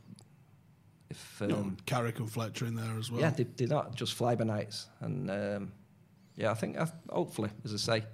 if 1.10 1.42
um, 1.42 1.50
You 1.50 1.56
know, 1.56 1.72
Carrick 1.86 2.18
and 2.18 2.30
Fletcher 2.30 2.66
in 2.66 2.74
there 2.74 2.98
as 2.98 3.10
well. 3.10 3.20
yeah, 3.20 3.30
they, 3.30 3.44
they're 3.44 3.68
not 3.68 3.94
just 3.94 4.14
fly 4.14 4.34
by 4.34 4.44
nights. 4.44 4.86
And 5.00 5.30
um, 5.30 5.72
yeah, 6.36 6.50
I 6.50 6.54
think 6.54 6.78
uh, 6.78 6.86
hopefully, 7.10 7.50
as 7.64 7.72
I 7.74 7.76
say, 7.76 8.04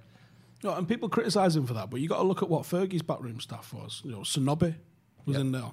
No, 0.63 0.73
and 0.75 0.87
people 0.87 1.09
criticise 1.09 1.55
him 1.55 1.65
for 1.65 1.73
that, 1.73 1.89
but 1.89 1.99
you 2.01 2.07
got 2.07 2.17
to 2.17 2.23
look 2.23 2.41
at 2.43 2.49
what 2.49 2.63
Fergie's 2.63 3.01
backroom 3.01 3.39
staff 3.39 3.73
was. 3.73 4.01
You 4.03 4.11
know, 4.11 4.19
Sonobe 4.19 4.75
was 5.25 5.37
in 5.37 5.51
there. 5.51 5.63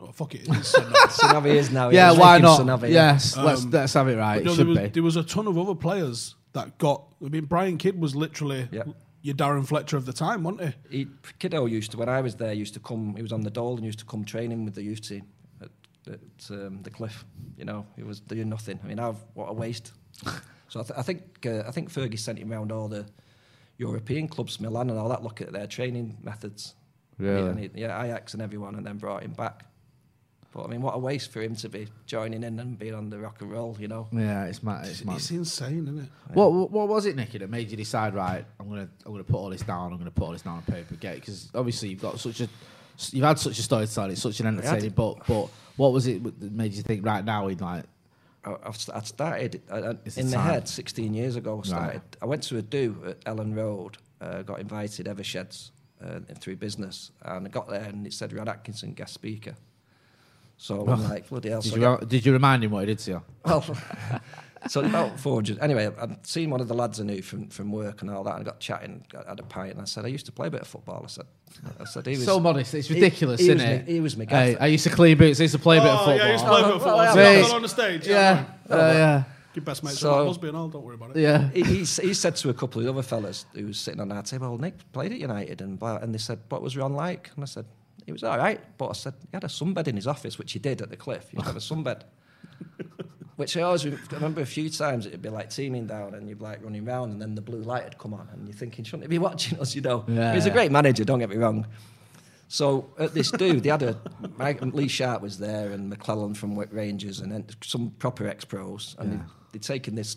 Oh, 0.00 0.12
fuck 0.12 0.34
it, 0.34 0.42
it 0.42 0.48
is 0.56 0.74
Sonobe. 0.74 1.46
Is 1.54 1.70
now. 1.70 1.90
yeah, 1.90 2.08
let's 2.10 2.20
why 2.20 2.38
make 2.38 2.44
him 2.58 2.66
not? 2.66 2.80
Sanavi, 2.80 2.90
yes, 2.90 3.36
let's 3.36 3.62
Um, 3.64 3.70
let's 3.70 3.94
have 3.94 4.08
it 4.08 4.16
right. 4.16 4.42
no, 4.44 4.52
it 4.52 4.56
there 4.56 4.66
was, 4.66 4.78
be. 4.78 4.86
there 4.88 5.02
was 5.02 5.16
a 5.16 5.22
ton 5.22 5.46
of 5.46 5.56
other 5.58 5.74
players 5.74 6.34
that 6.54 6.76
got. 6.78 7.04
I 7.24 7.28
mean, 7.28 7.44
Brian 7.44 7.78
Kidd 7.78 8.00
was 8.00 8.16
literally 8.16 8.68
Yeah. 8.72 8.82
your 9.22 9.34
Darren 9.36 9.66
Fletcher 9.66 9.96
of 9.96 10.06
the 10.06 10.12
time, 10.12 10.42
wasn't 10.42 10.74
he? 10.90 10.98
he, 10.98 11.06
Kiddo 11.38 11.66
used 11.66 11.92
to 11.92 11.98
when 11.98 12.08
I 12.08 12.20
was 12.20 12.34
there 12.36 12.52
used 12.52 12.74
to 12.74 12.80
come. 12.80 13.14
He 13.14 13.22
was 13.22 13.32
on 13.32 13.42
the 13.42 13.50
dole 13.50 13.76
and 13.76 13.84
used 13.84 14.00
to 14.00 14.04
come 14.04 14.24
training 14.24 14.64
with 14.64 14.74
the 14.74 14.82
youth 14.82 15.02
team 15.08 15.26
at, 16.08 16.14
at 16.14 16.50
um, 16.50 16.82
the 16.82 16.90
cliff. 16.90 17.24
You 17.56 17.64
know, 17.64 17.86
he 17.96 18.02
was 18.02 18.20
doing 18.20 18.48
nothing. 18.48 18.78
I 18.82 18.86
mean, 18.86 18.98
I've, 18.98 19.16
what 19.34 19.46
a 19.46 19.52
waste. 19.52 19.92
so 20.68 20.80
I, 20.80 20.82
th- 20.82 20.98
I 20.98 21.02
think 21.02 21.46
uh, 21.46 21.62
I 21.66 21.70
think 21.70 21.92
Fergie 21.92 22.18
sent 22.18 22.38
him 22.38 22.52
around 22.52 22.72
all 22.72 22.88
the 22.88 23.06
European 23.78 24.28
clubs, 24.28 24.60
Milan 24.60 24.90
and 24.90 24.98
all 24.98 25.08
that, 25.08 25.22
look 25.22 25.40
at 25.40 25.52
their 25.52 25.66
training 25.66 26.18
methods. 26.22 26.74
Really? 27.18 27.42
Yeah, 27.42 27.48
and 27.48 27.60
he, 27.60 27.70
yeah, 27.74 28.02
Ajax 28.02 28.34
and 28.34 28.42
everyone, 28.42 28.74
and 28.74 28.86
then 28.86 28.98
brought 28.98 29.22
him 29.22 29.32
back. 29.32 29.64
But 30.52 30.64
I 30.64 30.68
mean, 30.68 30.80
what 30.80 30.94
a 30.94 30.98
waste 30.98 31.32
for 31.32 31.42
him 31.42 31.54
to 31.56 31.68
be 31.68 31.86
joining 32.06 32.42
in 32.42 32.58
and 32.58 32.78
being 32.78 32.94
on 32.94 33.10
the 33.10 33.18
rock 33.18 33.42
and 33.42 33.50
roll. 33.52 33.76
You 33.78 33.88
know. 33.88 34.08
yeah, 34.10 34.44
it's 34.44 34.62
mad. 34.62 34.86
It's 34.86 35.04
mad. 35.04 35.16
It's 35.16 35.30
insane, 35.30 35.82
isn't 35.82 35.98
it? 35.98 36.08
What, 36.32 36.52
what 36.52 36.70
what 36.70 36.88
was 36.88 37.04
it, 37.04 37.14
Nicky, 37.14 37.38
that 37.38 37.50
made 37.50 37.70
you 37.70 37.76
decide? 37.76 38.14
Right, 38.14 38.44
I'm 38.58 38.68
gonna 38.68 38.88
I'm 39.04 39.12
gonna 39.12 39.24
put 39.24 39.36
all 39.36 39.50
this 39.50 39.62
down. 39.62 39.92
I'm 39.92 39.98
gonna 39.98 40.10
put 40.10 40.24
all 40.24 40.32
this 40.32 40.42
down 40.42 40.56
on 40.56 40.62
paper. 40.62 40.94
Get 40.94 41.16
because 41.16 41.50
obviously 41.54 41.90
you've 41.90 42.00
got 42.00 42.18
such 42.18 42.40
a 42.40 42.48
you've 43.10 43.24
had 43.24 43.38
such 43.38 43.58
a 43.58 43.62
story 43.62 43.86
to 43.86 43.94
tell. 43.94 44.10
It's 44.10 44.22
such 44.22 44.40
an 44.40 44.46
entertaining 44.46 44.90
book. 44.90 45.24
But 45.26 45.48
what 45.76 45.92
was 45.92 46.06
it 46.06 46.22
that 46.40 46.52
made 46.52 46.72
you 46.74 46.82
think? 46.82 47.04
Right 47.04 47.24
now, 47.24 47.46
we'd 47.46 47.60
like 47.60 47.84
I- 48.44 48.56
I've 48.64 48.88
I 48.94 49.00
started 49.02 49.60
I, 49.70 49.76
I, 49.78 49.90
in 50.16 50.26
the 50.30 50.36
time. 50.36 50.44
head 50.52 50.68
16 50.68 51.14
years 51.14 51.36
ago. 51.36 51.60
I 51.64 51.66
started. 51.66 51.94
Right. 51.94 52.16
I 52.22 52.26
went 52.26 52.42
to 52.44 52.58
a 52.58 52.62
do 52.62 52.96
at 53.06 53.20
Elland 53.24 53.56
Road. 53.56 53.98
Uh, 54.20 54.42
got 54.42 54.60
invited 54.60 55.06
Eversheds 55.06 55.70
uh, 56.02 56.20
through 56.40 56.56
business, 56.56 57.10
and 57.22 57.46
I 57.46 57.50
got 57.50 57.68
there 57.68 57.82
and 57.82 58.06
it 58.06 58.12
said 58.14 58.32
Ron 58.32 58.48
Atkinson 58.48 58.92
guest 58.94 59.12
speaker. 59.14 59.54
So 60.58 60.86
I'm 60.88 61.04
like, 61.04 61.28
bloody 61.28 61.50
hell! 61.50 61.60
did 61.60 61.70
So 61.70 61.76
you 61.76 61.82
got- 61.82 62.08
did 62.08 62.24
you 62.24 62.32
remind 62.32 62.64
him 62.64 62.70
what 62.70 62.80
he 62.80 62.86
did 62.86 62.98
to 63.00 63.10
you? 63.10 63.22
well, 63.44 63.62
so 64.68 64.80
about 64.80 65.18
400. 65.20 65.58
Anyway, 65.60 65.90
I'd 66.00 66.26
seen 66.26 66.50
one 66.50 66.60
of 66.60 66.68
the 66.68 66.74
lads 66.74 67.00
I 67.00 67.04
knew 67.04 67.22
from, 67.22 67.48
from 67.48 67.70
work 67.72 68.02
and 68.02 68.10
all 68.10 68.22
that, 68.24 68.34
and 68.36 68.40
I 68.40 68.44
got 68.44 68.60
chatting, 68.60 69.04
got, 69.10 69.26
had 69.26 69.40
a 69.40 69.42
pint, 69.42 69.72
and 69.72 69.80
I 69.82 69.84
said, 69.84 70.04
I 70.04 70.08
used 70.08 70.26
to 70.26 70.32
play 70.32 70.48
a 70.48 70.50
bit 70.50 70.62
of 70.62 70.66
football. 70.68 71.02
I 71.04 71.08
said, 71.08 71.26
I 71.80 71.84
said, 71.84 72.06
he 72.06 72.12
was 72.16 72.24
so 72.24 72.38
modest. 72.40 72.74
It's 72.74 72.90
ridiculous, 72.90 73.40
he, 73.40 73.46
isn't 73.50 73.56
was 73.58 73.64
it? 73.64 73.86
me- 73.86 73.92
he 73.92 74.00
was 74.00 74.16
my 74.16 74.24
Hey. 74.28 74.56
I 74.58 74.66
used 74.66 74.84
to 74.84 74.90
clean 74.90 75.16
boots. 75.18 75.40
I 75.40 75.44
used 75.44 75.54
to 75.54 75.58
play 75.60 75.78
a 75.78 75.80
bit 75.80 75.90
of 75.90 75.94
Oh, 76.00 76.04
football. 76.04 76.16
yeah, 76.18 76.26
you 76.26 76.32
used 76.32 76.44
to 76.44 76.50
play 76.50 76.60
a 76.60 76.64
bit 76.64 76.74
of 76.74 76.80
Oh, 76.82 76.84
football. 76.84 76.96
well, 76.98 77.14
so 77.14 77.20
yeah. 77.20 77.40
got 77.42 77.52
on 77.52 77.62
the 77.62 77.68
stage. 77.68 78.06
yeah, 78.06 78.44
Yeah. 78.68 78.74
uh, 78.74 78.78
yeah, 78.92 79.24
Your 79.54 79.64
best 79.64 79.82
mate, 79.84 79.92
So- 79.94 79.98
so, 80.18 80.26
must 80.26 80.42
and 80.42 80.56
all. 80.56 80.68
Don't 80.68 80.84
worry 80.84 80.94
about 80.96 81.16
it. 81.16 81.20
yeah. 81.20 81.50
he, 81.50 81.62
he, 81.62 81.78
he 81.78 82.14
said 82.14 82.36
to 82.36 82.50
a 82.50 82.54
couple 82.54 82.80
of 82.80 82.84
the 82.84 82.90
other 82.92 83.02
fellas 83.02 83.46
who 83.54 83.66
was 83.66 83.78
sitting 83.78 84.00
on 84.00 84.12
our 84.12 84.22
table, 84.22 84.48
well, 84.50 84.58
Nick 84.58 84.74
played 84.92 85.12
at 85.12 85.18
United, 85.18 85.60
and 85.60 85.78
blah, 85.78 85.96
and 85.96 86.12
they 86.14 86.18
said, 86.18 86.40
what 86.48 86.62
was 86.62 86.76
Ron 86.76 86.92
like? 86.94 87.30
And 87.34 87.42
I 87.42 87.46
said, 87.46 87.64
he 88.04 88.12
was 88.12 88.22
all 88.22 88.38
right, 88.38 88.60
but 88.78 88.88
I 88.88 88.92
said, 88.92 89.14
he 89.22 89.28
had 89.32 89.42
a 89.44 89.48
sunbed 89.48 89.88
in 89.88 89.96
his 89.96 90.06
office, 90.06 90.38
which 90.38 90.52
he 90.52 90.58
did 90.58 90.80
at 90.82 90.90
the 90.90 90.96
cliff. 90.96 91.28
He 91.30 91.36
used 91.38 91.46
to 91.46 91.52
have 91.52 91.56
a 91.56 91.60
sunbed. 91.60 92.02
Which 93.36 93.54
I 93.56 93.60
always 93.62 93.84
I 93.86 93.90
remember 94.12 94.40
a 94.40 94.46
few 94.46 94.70
times 94.70 95.04
it'd 95.06 95.20
be 95.20 95.28
like 95.28 95.50
teaming 95.50 95.86
down 95.86 96.14
and 96.14 96.26
you'd 96.28 96.38
be 96.38 96.44
like 96.44 96.64
running 96.64 96.84
round 96.86 97.12
and 97.12 97.20
then 97.20 97.34
the 97.34 97.42
blue 97.42 97.60
light 97.60 97.84
had 97.84 97.98
come 97.98 98.14
on 98.14 98.28
and 98.32 98.48
you're 98.48 98.56
thinking, 98.56 98.82
shouldn't 98.84 99.02
he 99.02 99.08
be 99.08 99.18
watching 99.18 99.58
us, 99.60 99.74
you 99.74 99.82
know? 99.82 100.04
Yeah. 100.08 100.32
He's 100.34 100.46
a 100.46 100.50
great 100.50 100.72
manager, 100.72 101.04
don't 101.04 101.18
get 101.18 101.28
me 101.28 101.36
wrong. 101.36 101.66
So 102.48 102.88
at 102.98 103.12
this 103.12 103.30
do, 103.30 103.60
they 103.60 103.68
had 103.68 103.82
a 103.82 103.98
Mike, 104.38 104.62
Lee 104.62 104.88
Sharpe 104.88 105.20
was 105.20 105.36
there 105.38 105.72
and 105.72 105.90
McClellan 105.90 106.32
from 106.34 106.54
Wick 106.54 106.68
Rangers 106.72 107.20
and 107.20 107.30
then 107.30 107.44
some 107.62 107.90
proper 107.98 108.26
ex-pros 108.26 108.96
and 108.98 109.12
Yeah. 109.12 109.18
they'd, 109.18 109.60
they'd 109.60 109.62
taken 109.62 109.94
this 109.96 110.16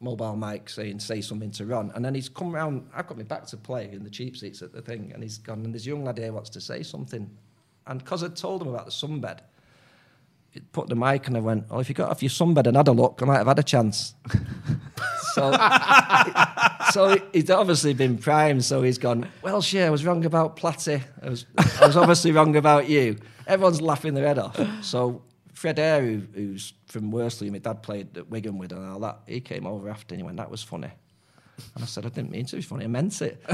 mobile 0.00 0.36
mic 0.36 0.68
saying 0.68 0.98
say 0.98 1.20
something 1.20 1.50
to 1.52 1.66
Ron 1.66 1.92
and 1.94 2.04
then 2.04 2.14
he's 2.16 2.28
come 2.28 2.52
round 2.52 2.88
I've 2.94 3.06
got 3.06 3.16
me 3.16 3.24
back 3.24 3.46
to 3.46 3.56
play 3.56 3.90
in 3.92 4.02
the 4.02 4.10
cheap 4.10 4.36
seats 4.36 4.60
at 4.60 4.72
the 4.72 4.82
thing 4.82 5.12
and 5.14 5.22
he's 5.22 5.38
gone 5.38 5.64
and 5.64 5.74
this 5.74 5.86
young 5.86 6.04
lad 6.04 6.18
here 6.18 6.32
wants 6.32 6.50
to 6.50 6.60
say 6.60 6.82
something 6.82 7.30
and 7.86 7.98
because 8.00 8.22
I'd 8.24 8.36
told 8.36 8.60
him 8.62 8.68
about 8.68 8.86
the 8.86 8.90
sunbed 8.90 9.38
put 10.72 10.88
the 10.88 10.94
mic 10.96 11.26
and 11.26 11.36
I 11.36 11.40
went 11.40 11.66
oh 11.70 11.80
if 11.80 11.88
you 11.88 11.94
got 11.94 12.10
off 12.10 12.22
your 12.22 12.30
sunbed 12.30 12.66
and 12.66 12.76
had 12.76 12.88
a 12.88 12.92
look 12.92 13.20
I 13.22 13.24
might 13.26 13.38
have 13.38 13.46
had 13.46 13.58
a 13.58 13.62
chance 13.62 14.14
so 15.34 15.52
so 16.92 17.16
he's 17.32 17.50
obviously 17.50 17.94
been 17.94 18.18
primed. 18.18 18.64
So 18.64 18.82
he's 18.82 18.98
gone. 18.98 19.28
Well, 19.42 19.60
sure, 19.60 19.86
I 19.86 19.90
was 19.90 20.04
wrong 20.04 20.24
about 20.24 20.56
Platty. 20.56 21.02
I 21.22 21.28
was, 21.28 21.46
I 21.58 21.86
was 21.86 21.96
obviously 21.96 22.32
wrong 22.38 22.56
about 22.56 22.88
you. 22.88 23.16
Everyone's 23.46 23.80
laughing 23.80 24.14
their 24.14 24.26
head 24.26 24.38
off. 24.38 24.58
So 24.82 25.22
Fred 25.52 25.78
Eyre, 25.78 26.02
who, 26.02 26.22
who's 26.34 26.72
from 26.86 27.10
Worsley, 27.10 27.50
my 27.50 27.58
dad 27.58 27.82
played 27.82 28.16
at 28.16 28.28
Wigan 28.28 28.58
with 28.58 28.72
and 28.72 28.88
all 28.88 29.00
that, 29.00 29.20
he 29.26 29.40
came 29.40 29.66
over 29.66 29.88
after 29.88 30.14
and 30.14 30.20
he 30.20 30.24
went, 30.24 30.38
"That 30.38 30.50
was 30.50 30.62
funny." 30.62 30.90
And 31.74 31.82
I 31.84 31.86
said, 31.86 32.04
"I 32.06 32.08
didn't 32.08 32.30
mean 32.30 32.46
to 32.46 32.56
be 32.56 32.62
funny. 32.62 32.84
I 32.84 32.88
meant 32.88 33.20
it." 33.22 33.40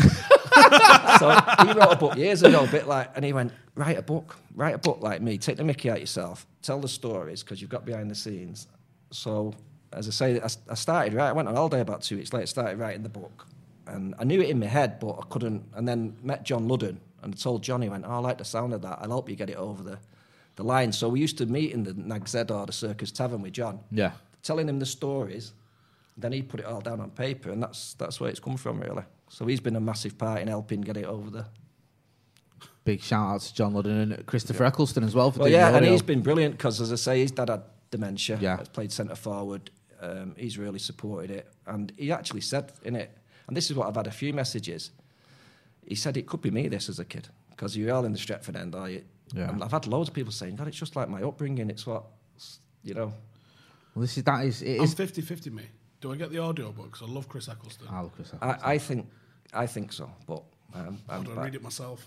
so 1.19 1.31
he 1.65 1.73
wrote 1.73 1.93
a 1.93 1.97
book 1.99 2.17
years 2.17 2.43
ago, 2.43 2.65
a 2.65 2.67
bit 2.69 2.87
like, 2.87 3.11
and 3.17 3.25
he 3.25 3.33
went, 3.33 3.53
"Write 3.75 3.99
a 3.99 4.03
book. 4.03 4.37
Write 4.55 4.75
a 4.75 4.79
book 4.79 4.99
like 5.03 5.21
me. 5.23 5.39
Take 5.39 5.57
the 5.57 5.65
Mickey 5.65 5.91
out 5.91 6.01
yourself. 6.01 6.47
Tell 6.63 6.81
the 6.81 6.89
stories 6.89 7.43
because 7.43 7.61
you've 7.61 7.71
got 7.71 7.85
behind 7.85 8.11
the 8.11 8.15
scenes." 8.15 8.67
So, 9.11 9.55
as 9.93 10.07
I 10.09 10.11
say, 10.11 10.41
I, 10.41 10.49
I 10.71 10.75
started 10.75 11.15
right. 11.15 11.29
I 11.29 11.33
went 11.33 11.49
on 11.49 11.55
holiday 11.55 11.81
about 11.81 12.03
two 12.03 12.17
weeks 12.17 12.33
later. 12.33 12.47
Started 12.47 12.79
writing 12.79 13.03
the 13.03 13.09
book, 13.09 13.47
and 13.87 14.15
I 14.19 14.25
knew 14.25 14.41
it 14.41 14.49
in 14.51 14.59
my 14.61 14.67
head, 14.67 14.99
but 15.01 15.19
I 15.19 15.23
couldn't. 15.29 15.65
And 15.75 15.87
then 15.89 16.17
met 16.23 16.45
John 16.45 16.69
Ludden 16.69 16.99
and 17.23 17.39
told 17.41 17.63
Johnny, 17.63 17.89
went, 17.89 18.05
oh, 18.07 18.11
"I 18.13 18.19
like 18.19 18.39
the 18.39 18.45
sound 18.45 18.73
of 18.73 18.83
that. 18.83 18.99
I'll 19.03 19.09
help 19.09 19.29
you 19.29 19.37
get 19.37 19.51
it 19.51 19.57
over 19.57 19.83
the, 19.83 19.99
the 20.57 20.65
line." 20.65 20.93
So 20.93 21.09
we 21.09 21.21
used 21.21 21.39
to 21.39 21.47
meet 21.47 21.73
in 21.73 21.85
the 21.85 21.95
Nag's 21.95 22.33
Head 22.33 22.51
or 22.51 22.67
the 22.67 22.73
Circus 22.73 23.11
Tavern 23.13 23.43
with 23.43 23.53
John, 23.53 23.81
Yeah. 23.91 24.13
telling 24.43 24.69
him 24.69 24.79
the 24.79 24.87
stories. 24.87 25.53
Then 26.17 26.33
he 26.33 26.43
put 26.43 26.61
it 26.61 26.67
all 26.67 26.81
down 26.81 27.01
on 27.01 27.11
paper, 27.11 27.51
and 27.51 27.63
that's 27.63 27.95
that's 27.95 28.21
where 28.21 28.31
it's 28.31 28.41
come 28.41 28.57
from, 28.57 28.81
really. 28.81 29.05
So 29.29 29.47
he's 29.47 29.61
been 29.61 29.77
a 29.77 29.81
massive 29.81 30.19
part 30.19 30.43
in 30.43 30.49
helping 30.49 30.81
get 30.81 30.97
it 30.97 31.05
over 31.05 31.31
there. 31.31 31.47
Big 32.85 33.01
shout 33.01 33.35
out 33.35 33.41
to 33.43 33.55
John 33.55 33.75
Ludden 33.75 34.15
and 34.15 34.27
Christopher 34.27 34.65
Eccleston 34.65 35.05
as 35.05 35.15
well 35.15 35.31
for 35.31 35.41
Well, 35.41 35.49
doing 35.49 35.61
yeah, 35.61 35.77
and 35.77 35.87
he's 35.87 36.03
been 36.03 36.23
brilliant 36.23 36.57
because, 36.57 36.81
as 36.81 36.93
I 36.93 36.97
say, 36.97 37.21
his 37.21 37.31
dad 37.31 37.49
had 37.49 37.63
dementia. 37.91 38.39
Yeah. 38.41 38.57
Has 38.57 38.69
played 38.69 38.91
centre 38.91 39.15
forward. 39.15 39.71
Um, 40.01 40.35
he's 40.37 40.57
really 40.57 40.79
supported 40.79 41.31
it, 41.31 41.53
and 41.67 41.93
he 41.97 42.11
actually 42.11 42.41
said 42.41 42.73
in 42.83 42.97
it, 42.97 43.17
and 43.47 43.57
this 43.57 43.71
is 43.71 43.77
what 43.77 43.87
I've 43.87 43.97
had 43.97 44.07
a 44.07 44.11
few 44.13 44.33
messages. 44.33 44.93
He 45.87 45.95
said 45.95 46.17
it 46.17 46.27
could 46.27 46.41
be 46.41 46.51
me 46.51 46.69
this 46.69 46.89
as 46.89 46.99
a 46.99 47.05
kid 47.05 47.29
because 47.51 47.77
you're 47.77 47.95
all 47.95 48.05
in 48.05 48.13
the 48.13 48.19
Stretford 48.19 48.57
end, 48.59 48.75
are 48.75 48.89
you? 48.89 49.05
Yeah. 49.35 49.51
And 49.51 49.63
I've 49.63 49.73
had 49.73 49.87
loads 49.87 50.09
of 50.09 50.15
people 50.15 50.33
saying, 50.33 50.57
"God, 50.57 50.69
it's 50.69 50.77
just 50.79 50.97
like 50.97 51.09
my 51.09 51.23
upbringing. 51.23 51.69
It's 51.69 51.87
what, 51.87 52.05
you 52.83 52.95
know." 52.95 53.13
Well, 53.95 54.03
this 54.03 54.17
is 54.17 54.25
that 54.25 54.45
is 54.47 54.63
it 54.63 54.79
I'm 54.79 54.85
is. 54.85 54.95
50 54.95 55.21
50 55.21 55.51
me. 55.51 55.65
Do 56.01 56.13
I 56.13 56.17
get 56.17 56.31
the 56.31 56.39
audio 56.39 56.73
book? 56.73 56.93
'Cause 56.93 57.09
I 57.09 57.13
love 57.13 57.29
Chris 57.29 57.49
Eccleston. 57.49 57.89
I 57.91 58.01
love 58.01 58.13
Chris 58.15 58.33
Eccleston. 58.33 58.61
I, 58.65 58.73
I 58.75 58.79
think, 58.79 59.07
I 59.53 59.67
think 59.67 59.93
so, 59.93 60.11
but 60.27 60.43
um, 60.75 60.99
How 61.09 61.17
I'm, 61.19 61.25
do 61.25 61.33
I 61.33 61.45
read 61.45 61.55
it 61.55 61.63
myself? 61.63 62.07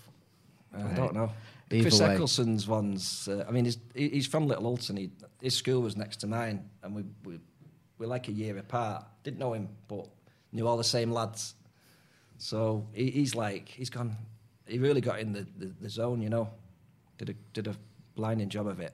I 0.76 0.82
don't 0.94 1.14
know. 1.14 1.30
Either 1.70 1.82
Chris 1.84 2.00
way. 2.00 2.14
Eccleston's 2.14 2.66
ones. 2.66 3.28
Uh, 3.28 3.44
I 3.48 3.52
mean, 3.52 3.64
he's, 3.64 3.78
he- 3.94 4.08
he's 4.08 4.26
from 4.26 4.46
Little 4.48 4.64
Hulton. 4.64 4.96
He, 4.96 5.10
his 5.40 5.54
school 5.54 5.80
was 5.82 5.96
next 5.96 6.16
to 6.18 6.26
mine, 6.26 6.68
and 6.82 6.94
we, 6.94 7.04
we 7.24 7.38
we're 7.98 8.06
like 8.08 8.26
a 8.28 8.32
year 8.32 8.58
apart. 8.58 9.04
Didn't 9.22 9.38
know 9.38 9.52
him, 9.52 9.68
but 9.86 10.08
knew 10.52 10.66
all 10.66 10.76
the 10.76 10.82
same 10.84 11.12
lads. 11.12 11.54
So 12.38 12.86
he, 12.92 13.10
he's 13.10 13.34
like 13.36 13.68
he's 13.68 13.90
gone. 13.90 14.16
He 14.66 14.78
really 14.78 15.00
got 15.00 15.20
in 15.20 15.32
the, 15.32 15.46
the, 15.56 15.66
the 15.80 15.88
zone, 15.88 16.20
you 16.20 16.28
know. 16.28 16.48
Did 17.18 17.30
a 17.30 17.34
did 17.52 17.66
a 17.68 17.76
blinding 18.16 18.48
job 18.48 18.66
of 18.66 18.80
it. 18.80 18.92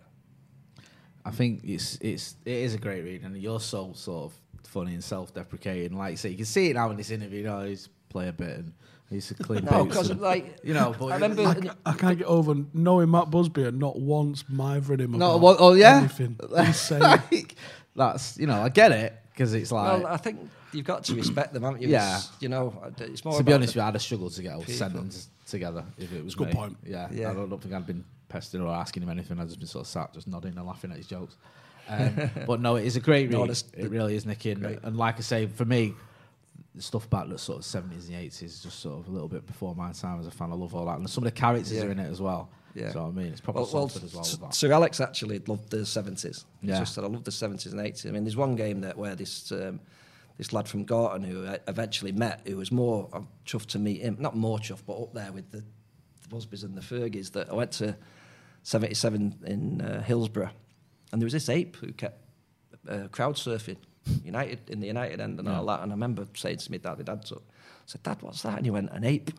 I 1.25 1.31
think 1.31 1.63
it's 1.65 1.97
it's 2.03 2.37
it 2.45 2.53
is 2.57 2.75
a 2.75 2.79
great 2.79 3.03
read, 3.03 3.23
and 3.23 3.35
you're 3.39 3.61
so 3.61 3.93
sort 3.95 4.25
of 4.33 4.41
funny 4.69 4.95
and 4.95 5.03
self-deprecating. 5.05 5.97
Like 5.97 6.19
so 6.19 6.29
you 6.29 6.37
can 6.37 6.45
see 6.47 6.71
it 6.71 6.75
now 6.75 6.91
in 6.91 6.97
this 6.97 7.11
interview. 7.11 7.39
You 7.41 7.45
know, 7.47 7.65
he's 7.65 7.89
play 8.09 8.29
a 8.29 8.33
bit 8.33 8.59
and 8.59 8.73
he's 9.09 9.31
a 9.31 9.35
clean 9.35 9.65
No, 9.65 9.85
boots 9.85 9.97
because 9.97 10.11
and- 10.11 10.21
like 10.21 10.59
you 10.65 10.75
know. 10.75 10.95
But 10.99 11.07
I 11.07 11.15
remember. 11.15 11.43
I, 11.47 11.55
ca- 11.55 11.77
I 11.87 11.93
can't 11.95 12.19
get 12.19 12.27
over 12.27 12.55
knowing 12.75 13.11
Matt 13.11 13.31
Busby 13.31 13.65
and 13.65 13.79
not 13.79 13.99
once 13.99 14.45
mithering 14.49 15.01
him 15.01 15.13
no, 15.13 15.33
about 15.37 15.41
well, 15.43 15.57
oh 15.59 15.73
yeah, 15.75 15.99
anything. 15.99 16.39
Insane. 16.57 17.01
like, 17.01 17.55
that's 17.97 18.39
you 18.39 18.47
know, 18.47 18.61
I 18.63 18.69
get 18.69 18.93
it 18.93 19.15
because 19.33 19.55
it's 19.55 19.73
like. 19.73 20.03
well, 20.03 20.13
I 20.13 20.17
think 20.17 20.39
you've 20.73 20.87
got 20.87 21.05
to 21.05 21.15
respect 21.15 21.53
them, 21.53 21.63
haven't 21.65 21.83
you? 21.83 21.89
Yeah. 21.89 22.17
It's, 22.19 22.31
you 22.41 22.49
know, 22.49 22.81
it's 22.99 23.25
more. 23.25 23.37
to 23.39 23.45
be 23.45 23.53
honest, 23.53 23.75
the- 23.75 23.79
with 23.79 23.85
you, 23.85 23.89
I'd 23.89 23.95
have 23.95 24.03
struggled 24.03 24.33
to 24.35 24.43
get 24.43 24.55
a 24.55 24.59
people. 24.59 24.75
sentence 24.75 25.29
together 25.47 25.85
if 25.99 26.13
it 26.13 26.25
was 26.25 26.35
Good 26.37 26.49
me. 26.49 26.55
point. 26.55 26.77
Yeah, 26.87 27.09
Yeah. 27.13 27.31
I 27.31 27.35
don't, 27.35 27.49
don't 27.51 27.61
think 27.61 27.75
I'd 27.75 27.87
been 27.87 28.05
pestering 28.29 28.63
or 28.65 28.73
asking 28.73 29.03
him 29.03 29.09
anything. 29.11 29.41
I'd 29.41 29.49
just 29.49 29.59
been 29.59 29.67
sort 29.67 29.83
of 29.83 29.89
sat, 29.89 30.15
just 30.15 30.29
nodding 30.29 30.57
and 30.57 30.65
laughing 30.67 30.93
at 30.93 30.97
his 30.99 31.09
jokes. 31.09 31.37
Um, 31.91 32.31
but 32.47 32.61
no, 32.61 32.77
it 32.77 32.85
is 32.87 32.97
a 32.97 33.01
great 33.01 33.29
read. 33.33 33.39
No, 33.39 33.45
it 33.45 33.91
really 33.91 34.15
is, 34.15 34.25
Nicky. 34.27 34.53
And, 34.53 34.65
and 34.83 34.97
like 34.97 35.17
I 35.19 35.21
say, 35.23 35.47
for 35.47 35.65
me, 35.65 35.95
the 36.75 36.83
stuff 36.83 37.05
about 37.07 37.29
the 37.29 37.39
sort 37.39 37.59
of 37.59 37.65
seventies 37.65 38.09
and 38.09 38.17
eighties 38.19 38.43
is 38.43 38.63
just 38.63 38.79
sort 38.81 39.01
of 39.01 39.09
a 39.09 39.11
little 39.11 39.29
bit 39.29 39.45
before 39.47 39.75
my 39.75 39.93
time 39.93 40.21
as 40.21 40.27
a 40.27 40.31
fan. 40.31 40.53
I 40.53 40.55
love 40.55 40.75
all 40.75 40.87
that, 40.87 40.99
and 40.99 41.11
some 41.11 41.25
of 41.25 41.33
the 41.35 41.39
characters 41.39 41.73
Yeah. 41.73 41.83
are 41.85 41.91
in 41.91 41.99
it 41.99 42.11
as 42.11 42.21
well. 42.21 42.49
Yeah. 42.75 42.93
So 42.93 43.07
I 43.07 43.11
mean, 43.11 43.27
it's 43.27 43.41
probably 43.41 43.65
Well, 43.65 43.91
well, 43.91 44.25
as 44.25 44.39
well. 44.41 44.53
Sir 44.53 44.71
Alex 44.73 45.01
actually 45.01 45.41
loved 45.41 45.71
the 45.71 45.85
seventies. 45.85 46.45
Yeah. 46.63 46.75
Yeah. 46.75 46.79
Just 46.81 46.95
said 46.95 47.03
I 47.03 47.09
love 47.09 47.25
the 47.25 47.33
seventies 47.33 47.73
and 47.73 47.81
eighties. 47.81 48.07
I 48.07 48.11
mean, 48.11 48.23
there's 48.23 48.37
one 48.37 48.55
game 48.55 48.83
that 48.83 48.97
where 48.97 49.17
this 49.17 49.51
um, 49.51 49.81
this 50.39 50.53
lad 50.53 50.69
from 50.69 50.85
Gorton 50.85 51.25
who 51.25 51.47
I 51.49 51.59
eventually 51.67 52.13
met, 52.13 52.43
who 52.47 52.57
was 52.57 52.71
more 52.71 53.09
I'm 53.13 53.27
chuffed 53.45 53.67
to 53.71 53.81
meet 53.81 54.01
him, 54.03 54.17
not 54.21 54.37
more 54.37 54.59
chuffed, 54.59 54.85
but 54.87 54.95
up 55.03 55.13
there 55.13 55.33
with 55.33 55.51
the, 55.51 55.59
the 56.23 56.29
Busbys 56.37 56.63
and 56.63 56.77
the 56.77 56.81
Fergies. 56.81 57.33
That 57.33 57.51
I 57.51 57.55
went 57.55 57.73
to 57.73 57.97
seventy 58.63 58.95
seven 58.95 59.35
in 59.45 59.81
uh, 59.81 60.03
Hillsborough, 60.05 60.51
and 61.13 61.21
there 61.21 61.27
was 61.27 61.33
this 61.33 61.49
ape 61.49 61.77
who 61.77 61.93
kept 61.93 62.19
uh, 62.89 63.09
crowd 63.13 63.35
surfing 63.37 63.77
United 64.25 64.59
in 64.71 64.81
the 64.81 64.87
United 64.87 65.21
end 65.21 65.39
and 65.39 65.49
all 65.49 65.67
that. 65.67 65.83
And 65.83 65.93
I 65.93 65.95
remember 65.95 66.27
saying 66.35 66.59
to 66.59 66.71
my 66.71 66.79
dad, 66.79 66.97
my 66.99 67.05
dad, 67.05 67.27
so, 67.27 67.37
I 67.37 67.41
said, 67.87 68.03
Dad, 68.03 68.19
what's 68.23 68.43
that? 68.43 68.57
And 68.57 68.65
he 68.65 68.71
went, 68.71 68.91
an 68.93 69.05
ape. 69.05 69.31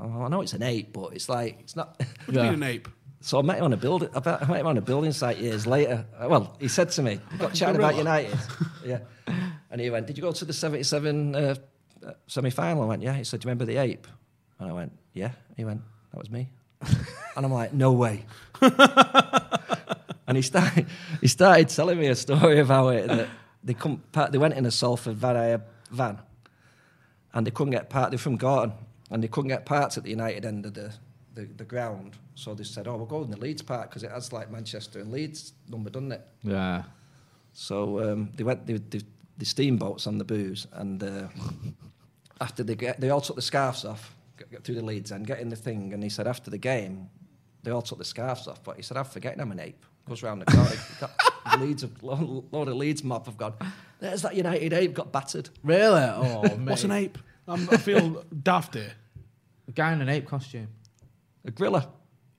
I 0.00 0.28
know 0.28 0.42
it's 0.42 0.52
an 0.52 0.62
ape, 0.62 0.92
but 0.92 1.12
it's 1.14 1.28
like 1.28 1.58
it's 1.60 1.76
not. 1.76 1.96
What 2.26 2.26
do 2.26 2.32
you 2.34 2.38
Yeah. 2.40 2.50
mean 2.50 2.62
an 2.62 2.68
ape? 2.68 2.88
So 3.20 3.38
I 3.38 3.42
met 3.42 3.58
him 3.58 3.64
on 3.64 3.72
a 3.72 3.76
building. 3.76 4.08
I 4.14 4.20
met 4.20 4.60
him 4.60 4.66
on 4.66 4.76
a 4.76 4.80
building 4.82 5.12
site 5.12 5.38
years 5.38 5.66
later. 5.66 6.04
Uh, 6.18 6.28
Well, 6.28 6.56
he 6.60 6.66
said 6.68 6.90
to 6.90 7.02
me, 7.02 7.20
"We 7.30 7.38
"Got 7.38 7.54
chatting 7.58 7.76
about 7.76 7.96
United." 7.96 8.36
yeah, 8.84 8.98
and 9.70 9.80
he 9.80 9.88
went, 9.90 10.06
"Did 10.08 10.18
you 10.18 10.22
go 10.22 10.32
to 10.32 10.44
the 10.44 10.52
'77 10.52 11.34
uh, 11.36 11.54
uh, 12.04 12.12
semi-final?" 12.26 12.82
I 12.82 12.86
went, 12.86 13.02
"Yeah." 13.02 13.14
He 13.14 13.22
said, 13.24 13.40
"Do 13.40 13.46
you 13.46 13.50
remember 13.50 13.64
the 13.64 13.76
ape?" 13.78 14.06
And 14.58 14.68
I 14.68 14.72
went, 14.74 14.92
"Yeah." 15.14 15.30
He 15.56 15.64
went, 15.64 15.80
"That 16.10 16.18
was 16.18 16.30
me." 16.30 16.50
and 17.36 17.46
I'm 17.46 17.52
like, 17.52 17.72
"No 17.72 17.92
way." 17.92 18.26
And 20.32 20.38
he 20.38 20.42
started 20.42 20.86
he 21.20 21.28
started 21.28 21.68
telling 21.68 21.98
me 21.98 22.06
a 22.06 22.14
story 22.14 22.58
about 22.58 22.88
it 22.94 23.06
that 23.06 23.28
they 23.62 23.74
couldn't 23.74 24.10
park, 24.12 24.32
they 24.32 24.38
went 24.38 24.54
in 24.54 24.64
a 24.64 24.70
Salford 24.70 25.14
van, 25.14 25.62
van 25.90 26.18
and 27.34 27.46
they 27.46 27.50
couldn't 27.50 27.72
get 27.72 27.90
parked. 27.90 28.12
They're 28.12 28.18
from 28.18 28.36
Gorton, 28.36 28.72
and 29.10 29.22
they 29.22 29.28
couldn't 29.28 29.48
get 29.48 29.66
parked 29.66 29.98
at 29.98 30.04
the 30.04 30.10
United 30.10 30.46
end 30.46 30.64
of 30.64 30.72
the, 30.72 30.90
the, 31.34 31.44
the 31.44 31.64
ground. 31.64 32.16
So 32.34 32.54
they 32.54 32.64
said, 32.64 32.88
"Oh, 32.88 32.96
we'll 32.96 33.04
go 33.04 33.22
in 33.22 33.30
the 33.30 33.38
Leeds 33.38 33.60
park 33.60 33.90
because 33.90 34.02
it 34.02 34.10
has 34.10 34.32
like 34.32 34.50
Manchester 34.50 35.00
and 35.00 35.12
Leeds 35.12 35.52
number, 35.68 35.90
doesn't 35.90 36.12
it?" 36.12 36.26
yeah, 36.42 36.84
So 37.52 38.12
um, 38.12 38.30
they 38.34 38.44
went 38.44 38.66
the, 38.66 38.78
the, 38.78 39.02
the 39.36 39.44
steamboats 39.44 40.06
on 40.06 40.16
the 40.16 40.24
booze, 40.24 40.66
and 40.72 41.02
uh, 41.02 41.28
after 42.40 42.62
they 42.62 42.74
get, 42.74 43.00
they 43.02 43.10
all 43.10 43.20
took 43.20 43.36
the 43.36 43.42
scarves 43.42 43.84
off, 43.84 44.14
get, 44.50 44.64
through 44.64 44.76
the 44.76 44.84
Leeds 44.84 45.10
and 45.12 45.26
get 45.26 45.40
in 45.40 45.50
the 45.50 45.56
thing. 45.56 45.92
And 45.92 46.02
he 46.02 46.08
said 46.08 46.26
after 46.26 46.50
the 46.50 46.58
game, 46.58 47.10
they 47.62 47.70
all 47.70 47.82
took 47.82 47.98
the 47.98 48.04
scarves 48.06 48.48
off, 48.48 48.64
but 48.64 48.76
he 48.76 48.82
said, 48.82 48.96
"I'm 48.96 49.04
forgetting 49.04 49.42
I'm 49.42 49.52
an 49.52 49.60
ape." 49.60 49.84
Goes 50.08 50.22
round 50.22 50.42
the 50.42 50.46
corner, 50.46 50.70
got, 51.00 51.10
the 51.52 51.64
Leeds, 51.64 51.82
have, 51.82 52.02
lo- 52.02 52.44
load 52.50 52.68
of 52.68 52.74
Leeds 52.74 53.04
mob 53.04 53.26
have 53.26 53.36
gone. 53.36 53.54
There's 54.00 54.22
that 54.22 54.34
United 54.34 54.72
ape 54.72 54.94
got 54.94 55.12
battered. 55.12 55.48
really? 55.62 56.00
Oh, 56.02 56.42
mate. 56.56 56.58
What's 56.70 56.84
an 56.84 56.90
ape? 56.90 57.18
I'm, 57.46 57.68
I 57.70 57.76
feel 57.76 58.24
daft 58.42 58.74
here. 58.74 58.92
A 59.68 59.72
guy 59.72 59.92
in 59.92 60.00
an 60.00 60.08
ape 60.08 60.26
costume. 60.26 60.68
A 61.44 61.50
gorilla. 61.52 61.88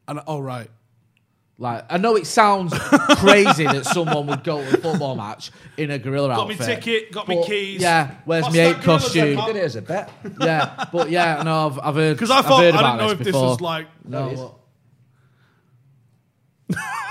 And 0.10 0.20
oh 0.28 0.40
right, 0.42 0.70
Like 1.58 1.86
I 1.90 1.98
know 1.98 2.18
it 2.18 2.28
sounds 2.28 2.78
crazy 3.18 3.64
that 3.66 3.86
someone 3.86 4.28
would 4.28 4.44
go 4.44 4.62
to 4.62 4.68
a 4.78 4.82
football 4.82 5.16
match 5.16 5.50
in 5.78 5.90
a 5.92 5.98
gorilla 5.98 6.32
outfit. 6.32 6.58
Got 6.60 6.68
me 6.68 6.76
ticket, 6.76 7.12
got 7.14 7.28
me 7.30 7.36
but, 7.38 7.46
keys. 7.48 7.82
Yeah, 7.82 8.16
where's 8.26 8.44
What's 8.44 8.56
my 8.58 8.62
ape 8.62 8.82
costume? 8.82 9.38
thing, 9.38 9.46
did 9.46 9.56
it 9.56 9.64
as 9.64 9.78
a 9.78 9.82
bet. 9.82 10.12
yeah, 10.42 10.86
but 10.92 11.10
yeah, 11.10 11.42
no, 11.44 11.68
I've, 11.68 11.80
I've 11.80 11.96
heard 11.96 12.18
because 12.18 12.32
I 12.32 12.42
thought 12.42 12.60
I 12.62 12.64
heard 12.66 12.72
didn't 12.74 12.98
know 12.98 13.10
if 13.12 13.18
this 13.20 13.28
this 13.28 13.36
was 13.36 13.62
like 13.62 13.88
no, 14.06 14.26
That 14.26 14.34
is. 14.34 14.40
what- 14.42 14.56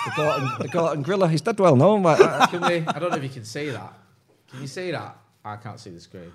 The 0.05 0.13
Gorton, 0.17 0.49
the 0.61 0.69
Gorton 0.69 1.03
gorilla. 1.03 1.29
He's 1.29 1.41
dead 1.41 1.59
well 1.61 1.77
known. 1.77 2.03
Like 2.03 2.19
that. 2.19 2.51
can 2.51 2.61
we? 2.63 2.87
I 2.89 2.99
don't 2.99 3.11
know 3.11 3.17
if 3.17 3.23
you 3.23 3.29
can 3.29 3.45
see 3.45 3.71
that. 3.71 3.93
Can 4.51 4.61
you 4.61 4.67
see 4.67 4.91
that? 4.91 5.17
I 5.45 5.57
can't 5.57 5.79
see 5.81 5.91
the 5.91 6.01
screen. 6.01 6.33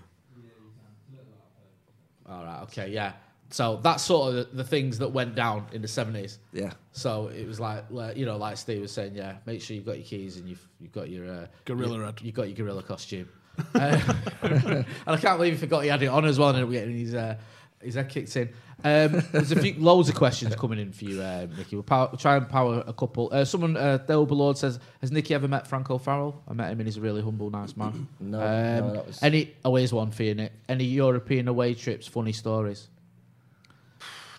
All 2.29 2.43
right. 2.43 2.61
Okay. 2.63 2.89
Yeah. 2.89 3.13
So 3.49 3.79
that's 3.81 4.03
sort 4.03 4.29
of 4.29 4.35
the, 4.35 4.57
the 4.57 4.63
things 4.63 4.97
that 4.99 5.07
went 5.09 5.35
down 5.35 5.67
in 5.71 5.81
the 5.81 5.87
seventies. 5.87 6.39
Yeah. 6.51 6.71
So 6.91 7.27
it 7.27 7.47
was 7.47 7.59
like, 7.59 7.85
like, 7.89 8.17
you 8.17 8.25
know, 8.25 8.35
like 8.37 8.57
Steve 8.57 8.81
was 8.81 8.91
saying, 8.91 9.15
yeah, 9.15 9.37
make 9.45 9.61
sure 9.61 9.75
you've 9.75 9.85
got 9.85 9.97
your 9.97 10.05
keys 10.05 10.35
and 10.37 10.49
you've 10.49 10.65
you've 10.81 10.91
got 10.91 11.09
your 11.09 11.29
uh, 11.29 11.47
Gorilla 11.65 11.97
your- 11.97 12.05
head. 12.05 12.21
You've 12.21 12.35
got 12.35 12.47
your 12.49 12.57
gorilla 12.57 12.83
costume. 12.83 13.29
Uh, 13.73 13.99
and 14.41 14.85
I 15.07 15.17
can't 15.17 15.37
believe 15.37 15.53
he 15.53 15.59
forgot 15.59 15.79
he 15.83 15.89
had 15.89 16.03
it 16.03 16.07
on 16.07 16.25
as 16.25 16.37
well, 16.37 16.49
and 16.49 16.57
ended 16.59 16.67
up 16.69 16.73
getting 16.73 16.97
his 16.97 17.15
uh, 17.15 17.37
his 17.81 17.93
that 17.95 18.09
kicked 18.09 18.35
in. 18.35 18.49
Um, 18.83 19.23
there's 19.31 19.51
a 19.51 19.59
few 19.59 19.73
loads 19.79 20.07
of 20.07 20.15
questions 20.15 20.55
coming 20.55 20.77
in 20.77 20.91
for 20.91 21.05
you, 21.05 21.19
uh, 21.21 21.47
Nicky. 21.57 21.75
We'll, 21.75 21.83
power, 21.83 22.09
we'll 22.11 22.19
try 22.19 22.37
and 22.37 22.47
power 22.47 22.83
a 22.85 22.93
couple. 22.93 23.29
Uh, 23.31 23.43
someone, 23.43 23.75
uh, 23.75 23.97
Dale 23.97 24.23
Lord 24.25 24.55
says, 24.57 24.79
"Has 25.01 25.11
Nicky 25.11 25.33
ever 25.33 25.47
met 25.47 25.65
Franco 25.67 25.97
Farrell? 25.97 26.43
I 26.47 26.53
met 26.53 26.71
him, 26.71 26.79
and 26.79 26.87
he's 26.87 26.97
a 26.97 27.01
really 27.01 27.21
humble, 27.23 27.49
nice 27.49 27.75
man." 27.75 28.07
No, 28.19 28.37
Um, 28.39 28.43
no, 28.87 28.93
that 28.93 29.07
was- 29.07 29.23
Any? 29.23 29.55
Oh, 29.65 29.75
here's 29.75 29.91
one 29.93 30.11
for 30.11 30.23
you, 30.23 30.35
Nick. 30.35 30.51
Any 30.69 30.83
European 30.85 31.47
away 31.47 31.73
trips? 31.73 32.07
Funny 32.07 32.33
stories? 32.33 32.87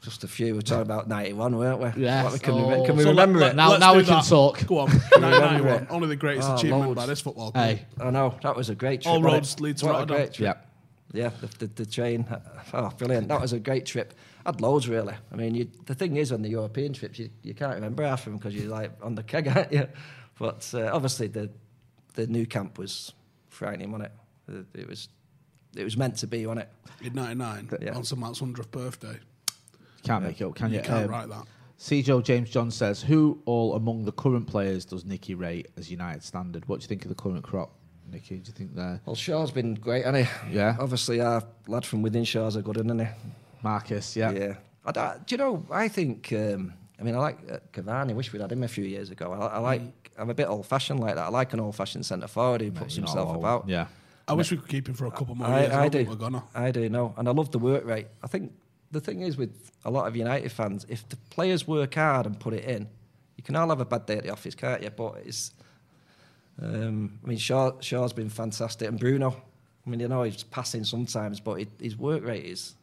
Just 0.02 0.22
a 0.22 0.28
few. 0.28 0.54
We're 0.54 0.60
talking 0.60 0.82
about 0.82 1.08
91, 1.08 1.56
weren't 1.58 1.80
we? 1.96 2.02
Yes. 2.04 2.30
What, 2.32 2.40
can, 2.42 2.54
Oh. 2.54 2.80
we, 2.80 2.86
can 2.86 2.96
we 2.96 3.02
So 3.02 3.10
remember 3.10 3.40
let- 3.40 3.52
it? 3.52 3.56
Now- 3.56 3.76
now 3.76 3.92
do 3.94 3.98
we 3.98 4.04
can 4.04 4.22
talk. 4.22 4.64
Go 4.66 4.78
on, 4.78 4.88
remember 5.16 5.38
991. 5.40 5.82
it? 5.82 5.86
Only 5.90 6.08
the 6.08 6.16
greatest 6.16 6.48
Oh, 6.48 6.54
achievement 6.54 6.82
loads. 6.86 6.96
by 6.96 7.06
this 7.06 7.20
football 7.20 7.50
club. 7.50 7.64
Hey, 7.66 7.86
I 8.00 8.10
know. 8.10 8.38
That 8.42 8.54
was 8.54 8.68
a 8.70 8.76
great 8.76 9.02
trip. 9.02 9.12
All 9.12 9.20
roads 9.20 9.58
lead 9.60 9.76
to 9.78 9.86
Rotterdam. 9.86 10.16
great 10.16 10.38
yeah. 10.38 10.54
Yeah, 11.12 11.30
the, 11.40 11.46
the, 11.58 11.66
the 11.68 11.86
train. 11.86 12.26
Oh, 12.74 12.90
brilliant. 12.98 13.28
That 13.28 13.40
was 13.40 13.52
a 13.54 13.58
great 13.58 13.86
trip. 13.86 14.12
I 14.44 14.50
had 14.50 14.60
loads, 14.60 14.88
really. 14.88 15.14
I 15.32 15.36
mean, 15.36 15.54
you, 15.54 15.70
the 15.86 15.94
thing 15.94 16.16
is, 16.16 16.32
on 16.32 16.42
the 16.42 16.50
European 16.50 16.92
trips, 16.92 17.18
you, 17.18 17.30
you 17.42 17.54
can't 17.54 17.74
remember 17.74 18.02
half 18.04 18.20
of 18.20 18.24
them 18.26 18.36
because 18.36 18.54
you're 18.54 18.68
like 18.70 18.92
on 19.02 19.14
the 19.14 19.22
keg, 19.22 19.48
aren't 19.56 19.72
you? 19.72 19.88
But 20.38 20.70
uh, 20.74 20.90
obviously, 20.92 21.28
the 21.28 21.50
the 22.14 22.26
Nou 22.26 22.44
Camp 22.46 22.78
was 22.78 23.12
frightening, 23.48 23.90
wasn't 23.90 24.10
it? 24.48 24.54
It, 24.74 24.80
it 24.82 24.88
was 24.88 25.08
it 25.76 25.84
was 25.84 25.96
meant 25.96 26.16
to 26.18 26.26
be, 26.26 26.44
wasn't 26.46 26.66
it? 27.00 27.06
In 27.06 27.14
99, 27.14 27.70
Yeah. 27.80 27.94
on 27.94 28.04
Sir 28.04 28.16
Matt's 28.16 28.40
100th 28.40 28.70
birthday. 28.70 29.18
Can't 30.02 30.24
make 30.24 30.40
it 30.40 30.44
up, 30.44 30.54
can 30.56 30.70
you? 30.70 30.76
You 30.78 30.82
can't 30.82 31.04
Um, 31.04 31.10
write 31.10 31.28
that. 31.28 31.44
C. 31.76 32.02
Joe 32.02 32.20
James 32.20 32.50
John 32.50 32.70
says, 32.70 33.00
"Who 33.02 33.40
all 33.44 33.74
among 33.76 34.04
the 34.04 34.12
current 34.12 34.46
players 34.46 34.84
does 34.84 35.04
Nicky 35.04 35.34
rate 35.34 35.68
as 35.76 35.90
United 35.90 36.22
standard? 36.22 36.68
What 36.68 36.80
do 36.80 36.84
you 36.84 36.88
think 36.88 37.02
of 37.04 37.08
the 37.08 37.14
current 37.14 37.44
crop, 37.44 37.72
Nicky? 38.10 38.36
Do 38.38 38.48
you 38.48 38.52
think 38.52 38.74
they're 38.74 39.00
Well, 39.04 39.16
Shaw's 39.16 39.50
been 39.50 39.74
great, 39.74 40.04
hasn't 40.04 40.26
he? 40.26 40.56
Yeah. 40.56 40.76
Obviously, 40.78 41.20
our 41.20 41.42
lad 41.66 41.84
from 41.84 42.02
Wythenshawe's 42.04 42.56
a 42.56 42.62
good, 42.62 42.76
isn't 42.78 42.98
he? 42.98 43.06
Marcus? 43.62 44.16
Yeah, 44.16 44.30
Yeah. 44.30 44.54
I 44.84 44.92
don't- 44.92 45.26
do 45.26 45.34
you 45.34 45.38
know? 45.38 45.66
I 45.70 45.88
think. 45.88 46.32
Um, 46.32 46.72
I 46.98 47.02
mean, 47.04 47.14
I 47.14 47.18
like 47.18 47.38
uh, 47.50 47.58
Cavani. 47.72 48.14
Wish 48.14 48.32
we'd 48.32 48.40
had 48.42 48.50
him 48.50 48.62
a 48.64 48.68
few 48.68 48.84
years 48.84 49.10
ago. 49.10 49.32
I, 49.32 49.56
I 49.56 49.58
like. 49.58 50.10
I'm 50.18 50.30
a 50.30 50.34
bit 50.34 50.48
old-fashioned 50.48 50.98
like 50.98 51.14
that. 51.14 51.26
I 51.26 51.28
like 51.28 51.52
an 51.52 51.60
old-fashioned 51.60 52.04
centre 52.04 52.26
forward 52.26 52.60
who 52.60 52.72
puts 52.72 52.96
himself 52.96 53.36
about. 53.36 53.68
Yeah, 53.68 53.86
I 54.26 54.32
wish 54.32 54.50
we 54.50 54.56
could 54.56 54.68
keep 54.68 54.88
him 54.88 54.94
for 54.94 55.06
a 55.06 55.10
couple 55.12 55.34
more 55.36 55.46
I, 55.46 55.60
years. 55.60 55.72
I 55.72 55.88
don't 55.88 56.04
do. 56.04 56.10
We're 56.10 56.16
gonna. 56.16 56.42
I 56.54 56.70
do 56.72 56.88
know, 56.88 57.14
and 57.16 57.28
I 57.28 57.32
love 57.32 57.50
the 57.52 57.58
work 57.60 57.84
rate. 57.84 58.06
I 58.22 58.26
think 58.26 58.52
the 58.90 59.00
thing 59.00 59.20
is 59.20 59.36
with 59.36 59.70
a 59.84 59.90
lot 59.90 60.08
of 60.08 60.16
United 60.16 60.50
fans, 60.50 60.86
if 60.88 61.08
the 61.08 61.16
players 61.30 61.68
work 61.68 61.94
hard 61.94 62.26
and 62.26 62.38
put 62.40 62.54
it 62.54 62.64
in, 62.64 62.88
you 63.36 63.44
can 63.44 63.54
all 63.54 63.68
have 63.68 63.80
a 63.80 63.84
bad 63.84 64.06
day 64.06 64.16
at 64.16 64.24
the 64.24 64.30
office, 64.30 64.54
can't 64.54 64.82
you? 64.82 64.90
But 64.90 65.18
it's, 65.24 65.52
um, 66.62 67.18
I 67.24 67.28
mean, 67.28 67.38
Shaw, 67.38 67.72
Shaw's 67.80 68.12
been 68.12 68.28
fantastic, 68.28 68.88
and 68.88 68.98
Bruno. 68.98 69.36
I 69.86 69.90
mean, 69.90 70.00
you 70.00 70.08
know, 70.08 70.22
he's 70.22 70.42
passing 70.42 70.84
sometimes, 70.84 71.40
but 71.40 71.60
it, 71.60 71.68
his 71.80 71.96
work 71.96 72.24
rate 72.24 72.44
is. 72.44 72.74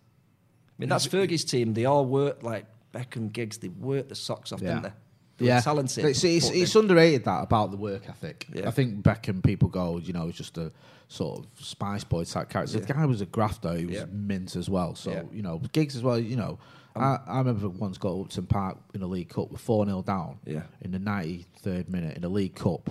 I 0.70 0.74
mean, 0.80 0.90
that's 0.90 1.08
Fergie's 1.08 1.46
team. 1.46 1.74
They 1.74 1.86
all 1.86 2.06
work 2.06 2.44
like 2.44 2.66
Beckham, 2.94 3.32
Giggs. 3.32 3.58
They 3.58 3.70
work 3.70 4.10
the 4.10 4.16
socks 4.16 4.52
off, 4.52 4.60
didn't 4.60 4.84
they? 4.84 4.92
They 5.38 5.46
were 5.46 5.50
yeah, 5.50 5.62
talented. 5.62 6.06
It's, 6.06 6.24
it's, 6.24 6.50
it's 6.50 6.76
underrated 6.76 7.26
that 7.26 7.44
about 7.44 7.72
the 7.72 7.78
work 7.78 8.08
ethic. 8.08 8.48
Yeah. 8.54 8.68
I 8.68 8.72
think 8.72 9.04
Beckham 9.04 9.44
people 9.44 9.68
go, 9.68 9.98
you 9.98 10.14
know, 10.14 10.28
he's 10.28 10.36
just 10.36 10.58
a 10.58 10.72
sort 11.10 11.40
of 11.40 11.66
spice 11.66 12.04
boy 12.06 12.24
type 12.24 12.50
character. 12.50 12.80
The 12.80 12.94
guy 12.94 13.06
was 13.06 13.22
a 13.22 13.26
grafter. 13.26 13.76
He 13.76 13.86
was 13.86 13.96
Yeah. 13.98 14.06
mint 14.12 14.56
as 14.56 14.70
well. 14.70 14.96
So 14.96 15.12
Yeah. 15.12 15.20
Um, 15.20 15.30
you 15.34 15.42
know, 15.42 15.62
Giggs 15.74 15.96
as 15.96 16.04
well. 16.04 16.18
You 16.18 16.38
know, 16.38 16.58
I, 16.96 17.20
I 17.28 17.38
remember 17.40 17.68
once 17.68 17.98
got 17.98 18.18
Upton 18.18 18.46
Park 18.48 18.78
in 18.94 19.02
a 19.02 19.08
League 19.08 19.30
Cup 19.30 19.52
with 19.52 19.60
four 19.60 19.86
0 19.86 20.02
down. 20.04 20.40
Yeah. 20.46 20.64
In 20.82 20.92
the 20.92 21.00
ninety 21.00 21.46
third 21.60 21.90
minute 21.90 22.16
in 22.16 22.24
a 22.24 22.30
League 22.30 22.56
Cup, 22.56 22.90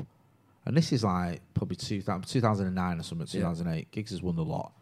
and 0.67 0.77
this 0.77 0.93
is 0.93 1.05
like 1.05 1.41
probably 1.55 1.77
2000, 1.77 2.23
2009 2.27 2.99
or 2.99 3.03
something. 3.03 3.27
Two 3.27 3.41
thousand 3.41 3.69
eight. 3.69 3.91
Giggs 3.91 4.11
has 4.11 4.23
won 4.23 4.37
the 4.37 4.45
lot. 4.45 4.73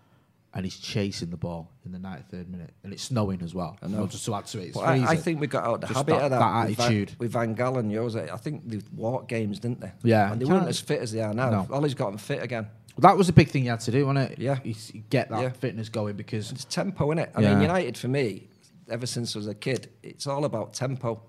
And 0.55 0.67
he's 0.67 0.77
chasing 0.79 1.31
the 1.31 1.39
ball 1.39 1.71
in 1.87 1.93
the 1.93 1.99
93rd 1.99 2.51
minute, 2.51 2.75
and 2.85 2.93
it's 2.93 3.05
snowing 3.05 3.41
as 3.41 3.55
well. 3.55 3.79
I 3.83 3.87
know. 3.87 4.07
Just 4.07 4.27
to 4.27 4.35
add 4.35 4.45
to 4.49 4.59
it, 4.61 4.77
I, 4.77 5.13
I 5.13 5.17
think 5.17 5.41
we 5.41 5.47
got 5.47 5.65
out 5.65 5.81
the 5.81 5.87
Just 5.87 5.97
habit 5.97 6.11
that- 6.13 6.25
of 6.25 6.31
that, 6.33 6.39
that 6.41 6.69
with 6.69 6.77
Van- 6.77 6.87
attitude. 6.89 7.17
with 7.19 7.33
Van 7.33 7.57
Gaal 7.57 7.79
and 7.79 7.91
Jose. 7.91 8.29
I 8.31 8.37
think 8.37 8.69
they 8.69 8.81
walked 8.95 9.29
games, 9.29 9.59
didn't 9.61 9.81
they? 9.81 9.91
Yeah. 10.03 10.31
and 10.31 10.39
they 10.39 10.45
weren't 10.45 10.69
as 10.69 10.79
fit 10.79 11.01
as 11.01 11.11
they 11.11 11.23
are 11.23 11.33
now. 11.33 11.49
No. 11.49 11.67
Ollie's 11.71 11.95
got 11.95 12.11
them 12.11 12.19
fit 12.19 12.43
again. 12.43 12.67
That 12.99 13.17
was 13.17 13.31
a 13.31 13.33
big 13.33 13.49
thing 13.49 13.65
you 13.65 13.71
had 13.71 13.81
to 13.81 13.91
do, 13.91 14.05
wasn't 14.05 14.31
it? 14.33 14.39
Yeah. 14.41 14.59
You 14.63 14.75
get 15.09 15.31
that 15.31 15.41
Yeah. 15.41 15.49
fitness 15.53 15.89
going 15.89 16.17
because 16.17 16.53
It's 16.53 16.67
tempo, 16.67 17.07
isn't 17.13 17.19
it? 17.21 17.33
I 17.35 17.41
Yeah. 17.41 17.53
mean, 17.55 17.63
United 17.63 17.97
for 17.97 18.09
me, 18.09 18.49
ever 18.91 19.07
since 19.07 19.35
I 19.35 19.39
was 19.39 19.47
a 19.47 19.55
kid, 19.55 19.89
it's 20.03 20.27
all 20.27 20.45
about 20.45 20.75
tempo. 20.75 21.23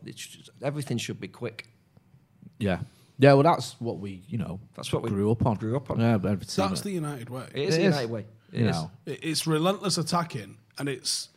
Everything 0.62 0.98
should 0.98 1.22
be 1.22 1.30
quick. 1.30 1.70
yeah, 2.60 2.80
yeah. 3.20 3.34
Well, 3.34 3.44
that's 3.44 3.76
what 3.80 4.00
we, 4.00 4.24
you 4.28 4.38
know, 4.38 4.60
That's 4.76 4.92
what 4.92 5.04
we 5.04 5.10
grew 5.10 5.32
up 5.32 5.46
on. 5.46 5.56
grew 5.58 5.76
up 5.76 5.90
on. 5.92 6.00
Yeah, 6.00 6.18
but 6.18 6.40
That's 6.42 6.82
the 6.82 6.92
United 6.92 7.30
way. 7.30 7.46
It 7.54 7.62
is 7.70 7.76
It 7.76 7.78
the 7.80 7.84
is. 7.86 7.94
United 7.96 8.10
way. 8.10 8.26
It 8.52 8.60
you 8.60 8.68
is. 8.70 8.76
know. 8.76 8.92
It's 9.06 9.48
relentless 9.48 9.98
attacking, 9.98 10.58
and 10.78 10.88
it's 10.90 11.30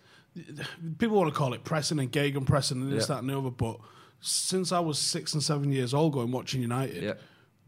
people 0.98 1.16
want 1.16 1.32
to 1.32 1.36
call 1.38 1.54
it 1.54 1.64
pressing 1.64 1.98
and 1.98 2.10
Gegen 2.10 2.44
pressing 2.44 2.80
and 2.82 2.92
this, 2.92 3.08
Yeah. 3.08 3.14
that, 3.16 3.20
and 3.22 3.30
the 3.30 3.38
other. 3.38 3.50
But 3.50 3.78
since 4.20 4.72
I 4.72 4.80
was 4.80 4.98
six 4.98 5.32
and 5.34 5.42
seven 5.42 5.72
years 5.72 5.94
old, 5.94 6.12
going 6.12 6.30
watching 6.30 6.60
United, 6.62 7.02
Yeah. 7.02 7.14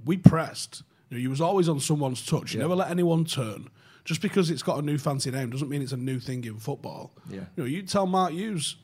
we 0.04 0.16
pressed. 0.16 0.82
You, 1.10 1.16
know, 1.16 1.22
you 1.22 1.30
was 1.30 1.40
always 1.40 1.68
on 1.68 1.80
someone's 1.80 2.24
touch. 2.24 2.52
You 2.52 2.58
Yeah. 2.60 2.64
never 2.64 2.76
let 2.76 2.90
anyone 2.90 3.24
turn. 3.24 3.68
Just 4.04 4.20
because 4.22 4.50
it's 4.50 4.62
got 4.62 4.78
a 4.78 4.82
new 4.82 4.96
fancy 4.98 5.30
name 5.30 5.50
doesn't 5.50 5.68
mean 5.68 5.82
it's 5.82 5.92
a 5.92 5.96
new 5.96 6.18
thing 6.18 6.44
in 6.44 6.58
football. 6.58 7.12
Yeah. 7.30 7.40
You 7.56 7.62
know, 7.62 7.64
you 7.64 7.82
tell 7.82 8.06
Mark 8.06 8.32
Hughes 8.32 8.76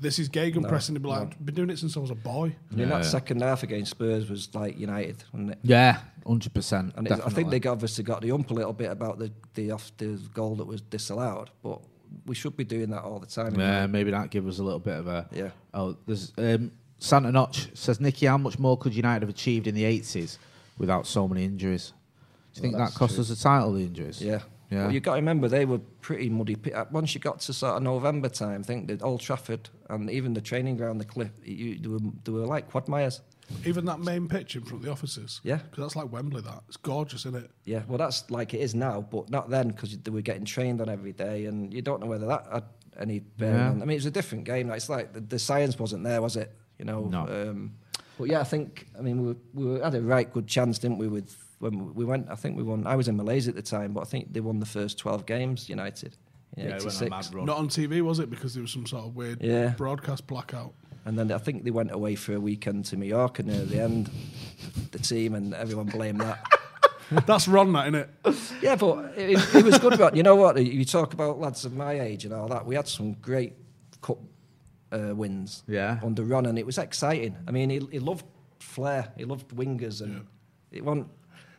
this 0.00 0.18
is 0.18 0.28
Gegen 0.28 0.64
pressing, 0.64 0.94
he'd 0.94 1.02
be 1.02 1.08
like, 1.08 1.32
"I've 1.32 1.44
been 1.44 1.54
doing 1.54 1.70
it 1.70 1.78
since 1.78 1.96
I 1.96 2.00
was 2.00 2.10
a 2.10 2.14
boy." 2.14 2.56
I 2.70 2.74
mean, 2.74 2.88
that 2.88 3.04
second 3.04 3.42
half 3.42 3.62
against 3.62 3.92
Spurs 3.92 4.28
was 4.28 4.54
like 4.54 4.78
United, 4.78 5.22
wasn't 5.32 5.52
it? 5.52 5.58
Yeah, 5.62 6.00
hundred 6.26 6.54
percent. 6.54 6.94
And 6.96 7.06
it's, 7.06 7.20
I 7.20 7.28
think 7.30 7.50
they 7.50 7.68
obviously 7.68 8.04
got 8.04 8.22
the 8.22 8.32
ump 8.32 8.50
a 8.50 8.54
little 8.54 8.72
bit 8.72 8.90
about 8.90 9.18
the, 9.18 9.32
the 9.54 9.70
off 9.70 9.92
the 9.98 10.20
goal 10.34 10.56
that 10.56 10.66
was 10.66 10.80
disallowed, 10.80 11.50
but 11.62 11.80
we 12.26 12.34
should 12.34 12.56
be 12.56 12.64
doing 12.64 12.90
that 12.90 13.02
all 13.02 13.18
the 13.18 13.26
time. 13.26 13.58
Yeah, 13.58 13.86
maybe 13.86 14.10
that 14.10 14.30
give 14.30 14.46
us 14.46 14.58
a 14.58 14.62
little 14.62 14.80
bit 14.80 14.98
of 14.98 15.06
a. 15.06 15.28
Yeah. 15.32 15.50
Oh, 15.74 15.96
there's 16.06 16.32
um, 16.38 16.72
Santa 16.98 17.32
Notch 17.32 17.68
says, 17.74 18.00
Nicky, 18.00 18.26
how 18.26 18.38
much 18.38 18.58
more 18.58 18.76
could 18.76 18.94
United 18.94 19.22
have 19.22 19.30
achieved 19.30 19.66
in 19.66 19.74
the 19.74 19.84
eighties 19.84 20.38
without 20.78 21.06
so 21.06 21.26
many 21.26 21.44
injuries? 21.44 21.92
Do 22.52 22.58
you 22.58 22.62
think 22.62 22.76
that 22.76 22.94
cost 22.94 23.14
true. 23.14 23.22
us 23.22 23.30
a 23.30 23.40
title? 23.40 23.72
The 23.74 23.82
injuries. 23.82 24.20
Yeah. 24.20 24.40
Yeah. 24.70 24.84
Well, 24.84 24.92
you 24.92 25.00
got 25.00 25.12
to 25.14 25.16
remember 25.16 25.48
they 25.48 25.64
were 25.64 25.80
pretty 26.00 26.28
muddy. 26.30 26.56
uh, 26.72 26.84
Once 26.92 27.12
you 27.14 27.20
got 27.20 27.40
to 27.40 27.52
sort 27.52 27.76
of 27.76 27.82
November 27.82 28.28
time, 28.28 28.60
I 28.60 28.62
think 28.62 28.86
the 28.86 29.04
Old 29.04 29.20
Trafford 29.20 29.68
and 29.88 30.08
even 30.10 30.32
the 30.34 30.40
training 30.40 30.76
ground, 30.76 31.00
the 31.00 31.04
cliff, 31.04 31.30
you, 31.44 31.76
they, 31.78 31.88
were, 31.88 31.98
they 32.24 32.30
were 32.32 32.46
like 32.46 32.70
quadmires. 32.70 33.20
Even 33.66 33.84
that 33.86 33.98
main 33.98 34.28
pitch 34.28 34.54
in 34.54 34.62
front 34.62 34.76
of 34.76 34.82
the 34.84 34.92
offices. 34.92 35.40
Yeah. 35.42 35.56
Because 35.56 35.82
that's 35.82 35.96
like 35.96 36.12
Wembley, 36.12 36.40
that. 36.42 36.62
It's 36.68 36.76
gorgeous, 36.76 37.22
isn't 37.26 37.36
it? 37.44 37.50
Yeah, 37.64 37.82
well, 37.88 37.98
that's 37.98 38.30
like 38.30 38.54
it 38.54 38.60
is 38.60 38.76
now, 38.76 39.00
but 39.00 39.28
not 39.28 39.50
then 39.50 39.68
because 39.70 39.98
they 39.98 40.10
were 40.12 40.20
getting 40.20 40.44
trained 40.44 40.80
on 40.80 40.88
every 40.88 41.12
day, 41.12 41.46
and 41.46 41.74
you 41.74 41.82
don't 41.82 42.00
know 42.00 42.06
whether 42.06 42.26
that 42.26 42.46
had 42.52 42.62
any 43.00 43.18
bearing 43.18 43.56
Yeah. 43.56 43.70
on. 43.70 43.82
I 43.82 43.86
mean, 43.86 43.90
it 43.90 43.94
was 43.96 44.06
a 44.06 44.10
different 44.12 44.44
game. 44.44 44.68
Like, 44.68 44.76
it's 44.76 44.88
like 44.88 45.12
the, 45.14 45.20
the 45.20 45.38
science 45.40 45.80
wasn't 45.80 46.04
there, 46.04 46.22
was 46.22 46.36
it? 46.36 46.54
You 46.78 46.84
know. 46.84 47.06
No. 47.06 47.22
Um, 47.26 47.72
but 48.16 48.28
yeah, 48.28 48.38
I 48.38 48.44
think. 48.44 48.86
I 48.96 49.02
mean, 49.02 49.20
we, 49.20 49.64
were, 49.64 49.74
we 49.74 49.80
had 49.80 49.96
a 49.96 50.00
right 50.00 50.32
good 50.32 50.46
chance, 50.46 50.78
didn't 50.78 50.98
we? 50.98 51.08
With 51.08 51.36
when 51.60 51.94
we 51.94 52.04
went, 52.04 52.28
I 52.30 52.34
think 52.34 52.56
we 52.56 52.62
won. 52.62 52.86
I 52.86 52.96
was 52.96 53.06
in 53.08 53.16
Malaysia 53.16 53.50
at 53.50 53.54
the 53.56 53.62
time, 53.62 53.92
but 53.92 54.00
I 54.00 54.04
think 54.04 54.32
they 54.32 54.40
won 54.40 54.58
the 54.60 54.66
first 54.66 54.98
twelve 54.98 55.24
games. 55.26 55.68
United. 55.68 56.16
In 56.56 56.68
Yeah, 56.68 56.76
it 56.76 56.84
went 56.84 56.96
on 57.00 57.06
a 57.06 57.10
mad 57.10 57.34
run. 57.34 57.44
Not 57.46 57.58
on 57.58 57.68
TV, 57.68 58.02
was 58.02 58.18
it? 58.18 58.28
Because 58.28 58.54
there 58.54 58.62
was 58.62 58.72
some 58.72 58.84
sort 58.86 59.04
of 59.04 59.14
weird 59.14 59.40
Yeah. 59.40 59.68
broadcast 59.76 60.26
blackout. 60.26 60.72
And 61.04 61.16
then 61.16 61.30
I 61.32 61.38
think 61.38 61.62
they 61.64 61.70
went 61.70 61.92
away 61.92 62.14
for 62.16 62.34
a 62.34 62.40
weekend 62.40 62.84
to 62.86 62.96
New 62.96 63.06
York, 63.06 63.38
Mallorca 63.38 63.42
near 63.44 63.64
the 63.64 63.80
end, 63.82 64.10
the 64.90 64.98
team, 64.98 65.34
and 65.34 65.54
everyone 65.54 65.86
blamed 65.86 66.20
that. 66.20 66.44
That's 67.26 67.48
Ron, 67.48 67.72
that, 67.72 67.86
innit? 67.92 68.62
Yeah, 68.62 68.76
but 68.76 69.16
it, 69.16 69.38
it 69.54 69.64
was 69.64 69.78
good. 69.78 69.98
But 69.98 70.14
you 70.16 70.22
know 70.22 70.36
what? 70.36 70.62
You 70.62 70.84
talk 70.84 71.12
about 71.14 71.38
lads 71.40 71.64
of 71.64 71.72
my 71.74 71.98
age 72.00 72.24
and 72.24 72.34
all 72.34 72.48
that. 72.48 72.66
We 72.66 72.74
had 72.74 72.86
some 72.88 73.14
great 73.14 73.54
cup 74.02 74.18
uh, 74.92 75.14
wins. 75.14 75.62
Yeah. 75.66 76.00
Under 76.02 76.22
Ron, 76.24 76.46
and 76.46 76.58
it 76.58 76.66
was 76.66 76.78
exciting. 76.78 77.36
I 77.48 77.50
mean, 77.50 77.70
he, 77.70 77.78
he 77.92 77.98
loved 77.98 78.24
flair. 78.58 79.12
He 79.16 79.24
loved 79.24 79.48
wingers, 79.56 80.00
and 80.02 80.26
it 80.70 80.84
wasn't 80.84 81.08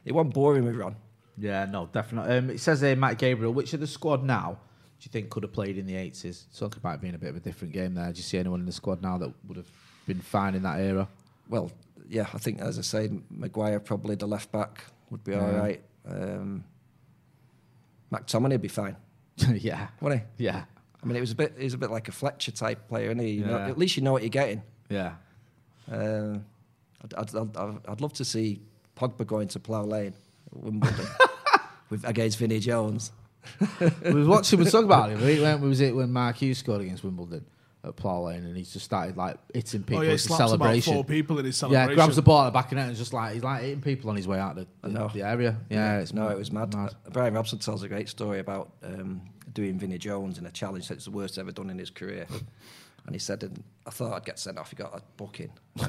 it 0.05 0.13
won't 0.13 0.33
boring 0.33 0.65
with 0.65 0.75
Ron. 0.75 0.95
Yeah, 1.37 1.65
no, 1.65 1.87
definitely. 1.91 2.37
Um, 2.37 2.49
it 2.49 2.59
says 2.59 2.81
here, 2.81 2.95
Matt 2.95 3.17
Gabriel, 3.17 3.53
which 3.53 3.73
of 3.73 3.79
the 3.79 3.87
squad 3.87 4.23
now 4.23 4.59
do 4.99 5.05
you 5.07 5.09
think 5.11 5.29
could 5.29 5.43
have 5.43 5.53
played 5.53 5.77
in 5.77 5.85
the 5.87 5.93
80s? 5.95 6.43
Talking 6.57 6.79
about 6.79 7.01
being 7.01 7.15
a 7.15 7.17
bit 7.17 7.29
of 7.29 7.35
a 7.35 7.39
different 7.39 7.73
game 7.73 7.93
there. 7.95 8.11
Do 8.11 8.17
you 8.17 8.23
see 8.23 8.37
anyone 8.37 8.59
in 8.59 8.65
the 8.65 8.71
squad 8.71 9.01
now 9.01 9.17
that 9.17 9.31
would 9.47 9.57
have 9.57 9.69
been 10.05 10.19
fine 10.19 10.53
in 10.55 10.61
that 10.63 10.79
era? 10.79 11.07
Well, 11.49 11.71
yeah, 12.07 12.27
I 12.33 12.37
think 12.37 12.59
as 12.61 12.77
I 12.77 12.81
say, 12.81 13.09
Maguire 13.29 13.79
probably 13.79 14.15
the 14.15 14.27
left 14.27 14.51
back 14.51 14.83
would 15.09 15.23
be 15.23 15.33
all 15.33 15.41
Yeah. 15.51 15.57
right. 15.57 15.81
Um, 16.07 16.63
McTominay 18.11 18.51
would 18.51 18.61
be 18.61 18.67
fine, 18.67 18.95
yeah. 19.55 19.87
wouldn't 20.01 20.23
he? 20.37 20.45
Yeah. 20.45 20.65
I 21.01 21.05
mean, 21.05 21.15
it 21.15 21.21
was 21.21 21.31
a 21.31 21.35
bit. 21.35 21.55
He 21.57 21.63
was 21.63 21.73
a 21.73 21.77
bit 21.79 21.89
like 21.89 22.07
a 22.09 22.11
Fletcher 22.11 22.51
type 22.51 22.87
player, 22.87 23.05
isn't 23.07 23.19
he? 23.19 23.29
You 23.31 23.45
know, 23.45 23.57
at 23.57 23.77
least 23.77 23.97
you 23.97 24.03
know 24.03 24.11
what 24.11 24.21
you're 24.21 24.29
getting. 24.29 24.61
Yeah. 24.89 25.13
Uh, 25.91 26.37
I'd, 27.03 27.13
I'd, 27.17 27.35
I'd, 27.35 27.57
I'd- 27.57 27.79
I'd 27.87 28.01
love 28.01 28.13
to 28.13 28.25
see 28.25 28.61
Pogba 28.95 29.25
going 29.25 29.47
to 29.49 29.59
Plough 29.59 29.83
Lane 29.83 30.13
at 30.51 30.63
Wimbledon 30.63 31.07
with 31.89 32.03
against 32.05 32.37
Vinnie 32.37 32.59
Jones. 32.59 33.11
we 33.79 34.13
was 34.13 34.27
watching, 34.27 34.59
we 34.59 34.65
was 34.65 34.71
talking 34.71 34.85
about 34.85 35.11
it. 35.11 35.19
We 35.19 35.41
went, 35.41 35.61
was 35.61 35.81
it 35.81 35.95
when 35.95 36.11
Mark 36.11 36.37
Hughes 36.37 36.59
scored 36.59 36.81
against 36.81 37.03
Wimbledon 37.03 37.45
at 37.83 37.95
Plough 37.95 38.25
Lane 38.25 38.45
and 38.45 38.55
he 38.55 38.63
just 38.63 38.85
started 38.85 39.17
like 39.17 39.37
hitting 39.53 39.81
people 39.81 39.97
oh, 39.97 40.01
yeah, 40.01 40.09
he 40.09 40.13
as 40.13 40.25
a 40.25 40.27
slaps 40.27 40.39
about 40.39 40.49
celebration. 40.49 40.93
four 40.93 41.03
people 41.03 41.39
in 41.39 41.45
his 41.45 41.57
celebration. 41.57 41.79
yeah, 41.79 41.85
celebration. 41.85 42.05
grabs 42.05 42.15
the 42.15 42.21
ball 42.21 42.41
at 42.41 42.45
the 42.45 42.51
back 42.51 42.65
of 42.65 42.69
the 42.71 42.75
net 42.75 42.87
and 42.89 42.97
just 42.97 43.13
like, 43.13 43.33
he's 43.33 43.43
like 43.43 43.61
hitting 43.61 43.81
people 43.81 44.09
on 44.09 44.15
his 44.15 44.27
way 44.27 44.39
out 44.39 44.57
of 44.57 44.67
the, 44.81 44.89
know. 44.89 45.09
the 45.13 45.23
area. 45.23 45.57
Yeah, 45.69 45.99
it's 45.99 46.13
no, 46.13 46.25
mad, 46.25 46.31
it 46.33 46.37
was 46.37 46.51
mad. 46.51 46.75
Uh, 46.75 46.89
Brian 47.11 47.33
Robson 47.33 47.59
tells 47.59 47.81
a 47.81 47.87
great 47.87 48.09
story 48.09 48.39
about 48.39 48.71
um, 48.83 49.21
doing 49.51 49.79
Vinnie 49.79 49.97
Jones 49.97 50.37
in 50.37 50.45
a 50.45 50.51
challenge. 50.51 50.87
that's 50.87 51.05
the 51.05 51.11
worst 51.11 51.37
ever 51.37 51.51
done 51.51 51.69
in 51.69 51.79
his 51.79 51.89
career. 51.89 52.27
And 53.05 53.15
he 53.15 53.19
said, 53.19 53.43
and 53.43 53.63
I 53.85 53.89
thought 53.89 54.13
I'd 54.13 54.25
get 54.25 54.37
sent 54.39 54.57
off. 54.57 54.69
He 54.69 54.75
got 54.75 54.93
a 54.95 55.01
booking. 55.17 55.51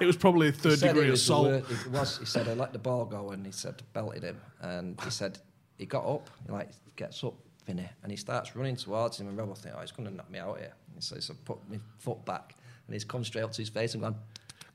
It 0.00 0.06
was 0.06 0.16
probably 0.16 0.48
a 0.48 0.52
third 0.52 0.80
degree 0.80 1.10
assault. 1.10 1.46
wor- 1.48 1.54
It 1.56 1.86
was. 1.90 2.18
He 2.18 2.24
said 2.24 2.48
I 2.48 2.54
let 2.54 2.72
the 2.72 2.78
ball 2.78 3.04
go, 3.04 3.30
and 3.30 3.44
he 3.44 3.52
said 3.52 3.82
belted 3.92 4.22
him, 4.22 4.40
and 4.60 4.98
he 5.04 5.10
said 5.10 5.38
he 5.76 5.84
got 5.86 6.04
up, 6.06 6.30
he 6.46 6.50
like 6.52 6.70
gets 6.96 7.22
up, 7.22 7.34
Vinny, 7.66 7.88
and 8.02 8.10
he 8.10 8.16
starts 8.16 8.56
running 8.56 8.74
towards 8.74 9.20
him, 9.20 9.28
and 9.28 9.36
Rob 9.36 9.56
think, 9.56 9.74
oh, 9.76 9.80
he's 9.80 9.92
going 9.92 10.08
to 10.08 10.14
knock 10.14 10.30
me 10.30 10.38
out 10.38 10.58
here. 10.58 10.72
And 10.94 11.04
so, 11.04 11.18
so 11.20 11.34
I 11.34 11.36
put 11.44 11.58
my 11.70 11.78
foot 11.98 12.24
back, 12.24 12.54
and 12.86 12.94
he's 12.94 13.04
come 13.04 13.22
straight 13.22 13.42
up 13.42 13.52
to 13.52 13.58
his 13.62 13.68
face 13.68 13.92
and 13.94 14.02
gone, 14.02 14.16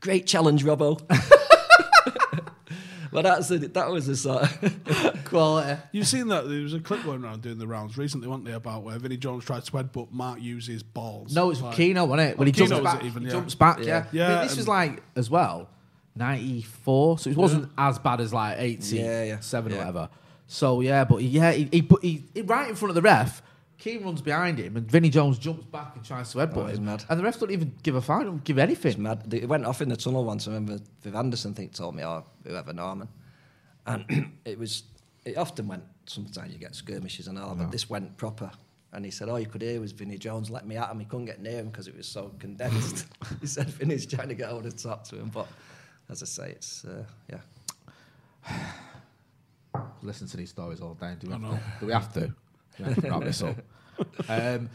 "Great 0.02 0.28
challenge, 0.28 0.64
Robbo." 0.64 1.02
well, 3.12 3.24
that's 3.24 3.48
the, 3.50 3.58
that 3.60 3.90
was 3.90 4.08
the 4.08 4.16
sort 4.16 4.44
of 4.44 5.24
Quality. 5.26 5.80
You've 5.92 6.08
seen 6.08 6.28
that 6.30 6.48
there 6.48 6.62
was 6.62 6.74
a 6.74 6.80
clip 6.80 7.04
going 7.04 7.24
around 7.24 7.42
doing 7.42 7.58
the 7.58 7.68
rounds 7.68 7.98
recently, 7.98 8.28
wasn't 8.28 8.46
there, 8.46 8.56
about 8.56 8.84
where 8.84 8.98
Vinnie 8.98 9.18
Jones 9.18 9.44
tried 9.46 9.64
to 9.66 9.72
headbutt 9.72 10.12
Mark 10.12 10.40
Hughes's 10.40 10.84
balls. 10.84 11.36
No, 11.36 11.50
it's 11.52 11.62
Like- 11.62 11.76
Keano, 11.76 12.08
wasn't 12.08 12.32
it? 12.32 12.38
When 12.38 12.48
he 12.48 12.52
jumps 12.52 12.72
Keano 12.72 12.84
was 12.84 12.94
back, 12.94 13.04
even, 13.04 13.24
yeah. 13.24 13.30
jumps 13.30 13.56
back. 13.56 13.80
Yeah, 13.80 13.86
Yeah. 13.86 13.98
I 13.98 14.02
mean, 14.04 14.38
Yeah, 14.38 14.44
this 14.44 14.58
was 14.58 14.68
like 14.68 15.04
as 15.16 15.30
well, 15.30 15.70
ninety 16.16 16.62
four. 16.62 17.20
So 17.20 17.30
it 17.30 17.36
wasn't 17.38 17.70
as 17.78 18.00
bad 18.00 18.22
as 18.22 18.34
like 18.34 18.58
eighty 18.60 18.98
Yeah, 18.98 19.24
yeah, 19.24 19.40
seven 19.40 19.74
or 19.74 19.78
whatever. 19.78 20.10
So 20.48 20.80
yeah, 20.82 21.04
but 21.04 21.18
he, 21.18 21.28
yeah, 21.28 21.52
he, 21.52 21.68
he 21.72 21.82
put 21.82 22.04
he, 22.04 22.24
he 22.34 22.42
right 22.42 22.70
in 22.70 22.76
front 22.76 22.90
of 22.92 22.96
the 22.96 23.02
ref. 23.02 23.42
Keane 23.78 24.04
runs 24.04 24.22
behind 24.22 24.58
him, 24.58 24.76
and 24.76 24.90
Vinnie 24.90 25.10
Jones 25.10 25.38
jumps 25.38 25.66
back 25.66 25.96
and 25.96 26.04
tries 26.04 26.32
to 26.32 26.40
headbutt 26.40 26.58
Oh, 26.58 26.66
him. 26.66 26.86
mad. 26.86 27.06
And 27.10 27.20
the 27.20 27.24
ref 27.24 27.40
don't 27.40 27.52
even 27.52 27.76
give 27.84 27.96
a 27.96 28.02
foul, 28.02 28.24
don't 28.24 28.44
give 28.44 28.58
anything. 28.58 28.90
It's 28.92 28.98
mad. 28.98 29.32
It 29.32 29.48
went 29.48 29.66
off 29.66 29.82
in 29.82 29.90
the 29.90 29.96
tunnel 29.96 30.26
once. 30.26 30.48
I 30.48 30.52
remember 30.52 30.80
Viv 31.04 31.16
Anderson, 31.16 31.52
I 31.52 31.56
think, 31.56 31.74
told 31.74 31.96
me, 31.96 32.04
or 32.04 32.24
whoever, 32.44 32.74
Norman. 32.74 33.08
And 33.86 34.32
it 34.46 34.58
was, 34.58 34.84
it 35.26 35.38
often 35.38 35.68
went, 35.68 35.84
sometimes 36.08 36.54
you 36.54 36.60
get 36.60 36.74
skirmishes 36.76 37.28
and 37.28 37.38
all, 37.38 37.54
but 37.54 37.72
this 37.72 37.88
went 37.90 38.18
proper. 38.18 38.50
And 38.94 39.06
he 39.06 39.12
said, 39.12 39.30
all 39.30 39.40
you 39.40 39.46
could 39.46 39.62
hear 39.62 39.80
was 39.80 39.92
Vinnie 39.92 40.18
Jones 40.18 40.50
let 40.50 40.66
me 40.66 40.76
at 40.76 40.90
him. 40.90 41.00
He 41.00 41.06
couldn't 41.06 41.26
get 41.26 41.42
near 41.42 41.60
him 41.60 41.68
because 41.70 41.88
it 41.88 41.96
was 41.96 42.08
so 42.08 42.32
condensed. 42.40 43.06
he 43.42 43.46
said 43.48 43.68
Vinnie's 43.70 44.06
trying 44.08 44.30
to 44.30 44.34
get 44.36 44.50
over 44.50 44.68
the 44.68 44.76
top 44.76 45.04
to 45.10 45.18
him. 45.18 45.30
But 45.30 45.48
as 46.10 46.24
I 46.24 46.26
say, 46.26 46.50
it's, 46.52 46.84
uh, 46.84 47.04
yeah. 47.30 48.62
listen 50.02 50.28
to 50.30 50.38
these 50.38 50.50
stories 50.50 50.82
all 50.82 50.96
day. 50.96 51.16
Do 51.20 51.28
we, 51.28 51.34
have, 51.34 51.42
know. 51.42 51.60
do 51.80 51.86
we 51.86 51.94
have 51.94 52.12
to? 52.14 52.34
Wrap 52.80 53.24
this 53.24 53.42
up. 53.42 53.58
Um, 54.30 54.70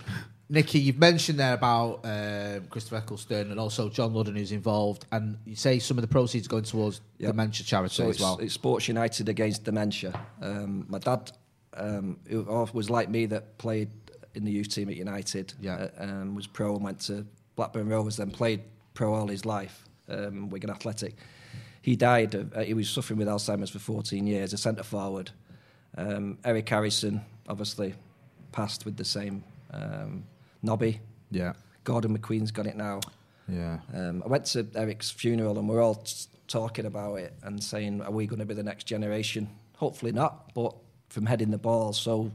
Nicky, 0.48 0.80
you've 0.80 0.98
mentioned 0.98 1.38
there 1.38 1.55
about 1.55 2.00
um, 2.05 2.66
Christopher 2.68 2.96
Eccleston 2.96 3.50
and 3.50 3.59
also 3.61 3.88
John 3.88 4.12
Ludden, 4.12 4.36
who's 4.36 4.53
involved, 4.53 5.07
and 5.12 5.38
you 5.46 5.57
say 5.57 5.78
some 5.78 5.96
of 5.96 6.03
the 6.03 6.09
proceeds 6.09 6.46
going 6.48 6.64
towards 6.64 7.00
Yep. 7.18 7.30
dementia 7.30 7.64
charity 7.64 7.94
So 7.94 8.11
as 8.11 8.20
well. 8.20 8.38
it's 8.38 8.53
Sports 8.55 8.88
United 8.88 9.28
against 9.28 9.64
dementia. 9.64 10.18
Um, 10.42 10.84
my 10.88 10.98
dad, 10.98 11.30
um, 11.74 12.18
who 12.28 12.42
was 12.74 12.90
like 12.90 13.09
me, 13.09 13.26
that 13.26 13.57
played 13.59 13.90
in 14.34 14.44
the 14.44 14.50
youth 14.50 14.68
team 14.68 14.88
at 14.90 14.96
United, 14.96 15.55
Yeah. 15.61 15.88
uh, 15.98 16.03
um, 16.05 16.34
was 16.34 16.46
pro 16.46 16.74
and 16.74 16.84
went 16.84 17.00
to 17.03 17.24
Blackburn 17.57 17.88
Rovers, 17.88 18.16
then 18.16 18.30
played 18.30 18.61
pro 18.94 19.14
all 19.14 19.28
his 19.28 19.46
life, 19.46 19.84
um, 20.09 20.50
Wigan 20.50 20.68
Athletic. 20.70 21.16
He 21.80 21.96
died. 21.96 22.34
Uh, 22.55 22.61
he 22.61 22.74
was 22.74 22.90
suffering 22.90 23.18
with 23.18 23.28
Alzheimer's 23.28 23.70
for 23.70 23.78
14 23.78 24.26
years. 24.26 24.53
A 24.53 24.59
centre 24.59 24.82
forward. 24.82 25.30
Um, 25.96 26.38
Eric 26.44 26.68
Harrison, 26.68 27.22
obviously, 27.49 27.95
passed 28.53 28.84
with 28.84 28.97
the 28.97 29.05
same. 29.05 29.45
Um, 29.70 30.24
Nobby, 30.62 31.01
yeah, 31.30 31.55
Gordon 31.84 32.16
McQueen's 32.16 32.51
got 32.51 32.66
it 32.66 32.76
now. 32.76 33.01
yeah. 33.49 33.78
Um, 33.95 34.22
I 34.24 34.28
went 34.28 34.47
to 34.47 34.66
Eric's 34.74 35.11
funeral 35.11 35.59
and 35.59 35.68
we're 35.68 35.82
all 35.82 35.97
t- 35.97 36.26
talking 36.47 36.86
about 36.86 37.16
it 37.16 37.34
and 37.43 37.62
saying, 37.62 38.03
are 38.03 38.11
we 38.11 38.26
going 38.26 38.38
to 38.38 38.45
be 38.47 38.55
the 38.55 38.62
next 38.62 38.84
generation? 38.84 39.49
Hopefully 39.76 40.12
not, 40.12 40.53
but 40.55 40.74
from 41.09 41.26
heading 41.26 41.51
the 41.51 41.59
ball. 41.59 41.93
So, 41.93 42.30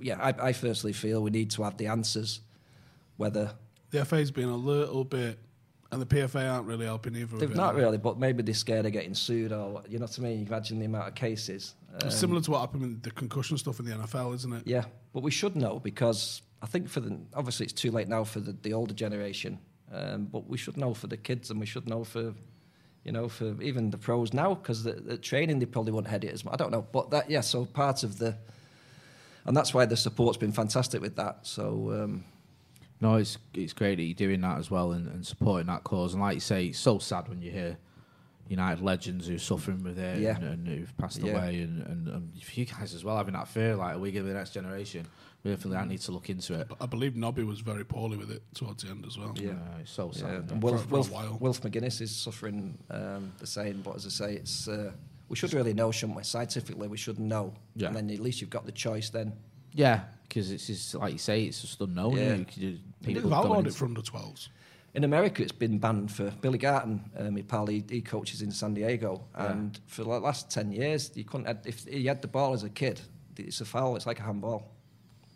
yeah, 0.00 0.18
I, 0.20 0.48
I 0.48 0.52
firstly 0.52 0.92
feel 0.92 1.22
we 1.22 1.30
need 1.30 1.50
to 1.52 1.62
have 1.62 1.76
the 1.78 1.86
answers. 1.86 2.40
Whether 3.16 3.52
The 3.90 4.04
FA's 4.04 4.30
been 4.30 4.48
a 4.50 4.56
little 4.56 5.04
bit, 5.04 5.38
and 5.96 6.06
the 6.06 6.14
PFA 6.14 6.52
aren't 6.52 6.66
really 6.66 6.84
helping 6.84 7.16
either. 7.16 7.38
they've 7.38 7.54
not 7.54 7.74
really, 7.74 7.96
but 7.96 8.18
maybe 8.18 8.42
they're 8.42 8.54
scared 8.54 8.84
of 8.84 8.92
getting 8.92 9.14
sued 9.14 9.50
or 9.52 9.82
you 9.88 9.98
know 9.98 10.04
what 10.04 10.18
I 10.18 10.22
mean. 10.22 10.40
You 10.40 10.46
Imagine 10.46 10.78
the 10.78 10.84
amount 10.84 11.08
of 11.08 11.14
cases. 11.14 11.74
It's 11.94 12.04
Um, 12.04 12.10
similar 12.10 12.40
to 12.42 12.50
what 12.50 12.60
happened 12.60 12.82
with 12.82 13.02
the 13.02 13.10
concussion 13.10 13.56
stuff 13.56 13.80
in 13.80 13.86
the 13.86 13.92
NFL, 13.92 14.34
isn't 14.34 14.52
it? 14.52 14.62
Yeah, 14.66 14.84
but 15.14 15.22
we 15.22 15.30
should 15.30 15.56
know 15.56 15.80
because 15.80 16.42
I 16.60 16.66
think 16.66 16.88
for 16.88 17.00
the 17.00 17.18
obviously 17.34 17.64
it's 17.64 17.72
too 17.72 17.90
late 17.90 18.08
now 18.08 18.24
for 18.24 18.40
the, 18.40 18.52
the 18.52 18.72
older 18.74 18.92
generation, 18.94 19.58
um, 19.90 20.26
but 20.26 20.46
we 20.46 20.58
should 20.58 20.76
know 20.76 20.92
for 20.92 21.06
the 21.06 21.16
kids 21.16 21.50
and 21.50 21.58
we 21.58 21.66
should 21.66 21.88
know 21.88 22.04
for 22.04 22.34
you 23.04 23.12
know 23.12 23.28
for 23.28 23.60
even 23.62 23.90
the 23.90 23.98
pros 23.98 24.34
now 24.34 24.52
because 24.54 24.84
the, 24.84 24.92
the 24.92 25.16
training 25.16 25.58
they 25.60 25.66
probably 25.66 25.92
won't 25.92 26.08
head 26.08 26.24
it 26.24 26.32
as 26.34 26.44
much. 26.44 26.52
I 26.54 26.56
don't 26.58 26.72
know, 26.72 26.86
but 26.92 27.10
that 27.10 27.30
yeah. 27.30 27.40
So 27.40 27.64
part 27.64 28.02
of 28.02 28.18
the 28.18 28.36
and 29.46 29.56
that's 29.56 29.72
why 29.72 29.86
the 29.86 29.96
support's 29.96 30.36
been 30.38 30.52
fantastic 30.52 31.00
with 31.00 31.16
that. 31.16 31.38
So 31.42 32.02
um, 32.02 32.24
No, 33.00 33.16
it's 33.16 33.36
it's 33.54 33.72
great 33.72 33.96
that 33.96 34.02
you're 34.04 34.14
doing 34.14 34.40
that 34.40 34.58
as 34.58 34.70
well 34.70 34.92
and, 34.92 35.06
and 35.08 35.26
supporting 35.26 35.66
that 35.66 35.84
cause. 35.84 36.14
And 36.14 36.22
like 36.22 36.34
you 36.34 36.40
say, 36.40 36.66
it's 36.66 36.78
so 36.78 36.98
sad 36.98 37.28
when 37.28 37.42
you 37.42 37.50
hear 37.50 37.76
United 38.48 38.80
legends 38.82 39.26
who 39.26 39.34
are 39.34 39.38
suffering 39.38 39.82
with 39.82 39.98
it 39.98 40.20
Yeah. 40.20 40.36
and, 40.36 40.44
and 40.44 40.68
who've 40.68 40.96
passed 40.96 41.18
Yeah. 41.20 41.32
away, 41.32 41.60
and, 41.62 41.82
and, 41.86 42.08
and 42.08 42.42
for 42.42 42.60
you 42.60 42.64
guys 42.66 42.94
as 42.94 43.04
well 43.04 43.16
having 43.16 43.34
that 43.34 43.48
fear, 43.48 43.74
like 43.76 43.96
are 43.96 43.98
we 43.98 44.12
giving 44.12 44.28
the 44.28 44.34
next 44.38 44.50
generation? 44.54 45.06
We 45.42 45.50
definitely 45.50 45.78
Mm. 45.78 45.88
need 45.90 46.00
to 46.00 46.12
look 46.12 46.30
into 46.30 46.54
it. 46.54 46.68
But 46.68 46.78
I 46.80 46.86
believe 46.86 47.16
Nobby 47.16 47.44
was 47.44 47.60
very 47.60 47.84
poorly 47.84 48.16
with 48.16 48.30
it 48.30 48.42
towards 48.54 48.82
the 48.82 48.90
end 48.90 49.04
as 49.06 49.18
well. 49.18 49.32
Yeah. 49.36 49.50
Uh, 49.50 49.78
it's 49.80 49.90
so 49.92 50.10
yeah, 50.14 50.20
sad. 50.20 50.30
and 50.30 50.50
yeah. 50.50 50.58
Wilf, 50.58 50.82
for 50.84 50.88
Wilf. 50.88 51.40
Wilf 51.40 51.60
McGuinness 51.62 52.00
is 52.00 52.14
suffering 52.16 52.78
um, 52.90 53.32
the 53.38 53.46
same. 53.46 53.82
But 53.82 53.96
as 53.96 54.06
I 54.06 54.08
say, 54.08 54.34
it's 54.36 54.66
uh, 54.68 54.92
we 55.28 55.36
should 55.36 55.52
really 55.54 55.74
know, 55.74 55.90
shouldn't 55.92 56.16
we? 56.16 56.22
Scientifically, 56.24 56.88
we 56.88 56.96
should 56.96 57.18
know. 57.20 57.52
Yeah. 57.76 57.88
And 57.88 57.96
then 57.96 58.10
at 58.10 58.20
least 58.20 58.40
you've 58.40 58.50
got 58.50 58.64
the 58.64 58.72
choice. 58.72 59.10
Then 59.10 59.34
Yeah, 59.72 60.00
because 60.28 60.50
it's 60.50 60.66
just 60.66 60.94
like 60.94 61.12
you 61.12 61.18
say, 61.18 61.44
it's 61.44 61.60
just 61.60 61.80
unknown. 61.80 62.16
Yeah. 62.16 62.34
You 62.36 62.44
could- 62.44 62.80
They've 63.02 63.14
people 63.16 63.34
outlawed 63.34 63.58
it 63.58 63.68
into- 63.68 63.78
for 63.78 63.84
under 63.86 64.00
12s. 64.02 64.48
In 64.94 65.04
America, 65.04 65.42
it's 65.42 65.52
been 65.52 65.78
banned 65.78 66.10
for 66.10 66.30
Billy 66.40 66.56
Garton. 66.56 67.10
Um, 67.18 67.34
my 67.34 67.42
pal, 67.42 67.66
he, 67.66 67.84
he 67.88 68.00
coaches 68.00 68.40
in 68.40 68.50
San 68.50 68.72
Diego, 68.72 69.24
and 69.34 69.78
for 69.86 70.04
the 70.04 70.08
last 70.08 70.50
ten 70.50 70.72
years, 70.72 71.10
you 71.14 71.22
couldn't. 71.24 71.46
Have, 71.46 71.58
if 71.66 71.84
he 71.84 72.06
had 72.06 72.22
the 72.22 72.28
ball 72.28 72.54
as 72.54 72.62
a 72.62 72.70
kid, 72.70 73.02
it's 73.36 73.60
a 73.60 73.66
foul. 73.66 73.94
It's 73.96 74.06
like 74.06 74.20
a 74.20 74.22
handball. 74.22 74.72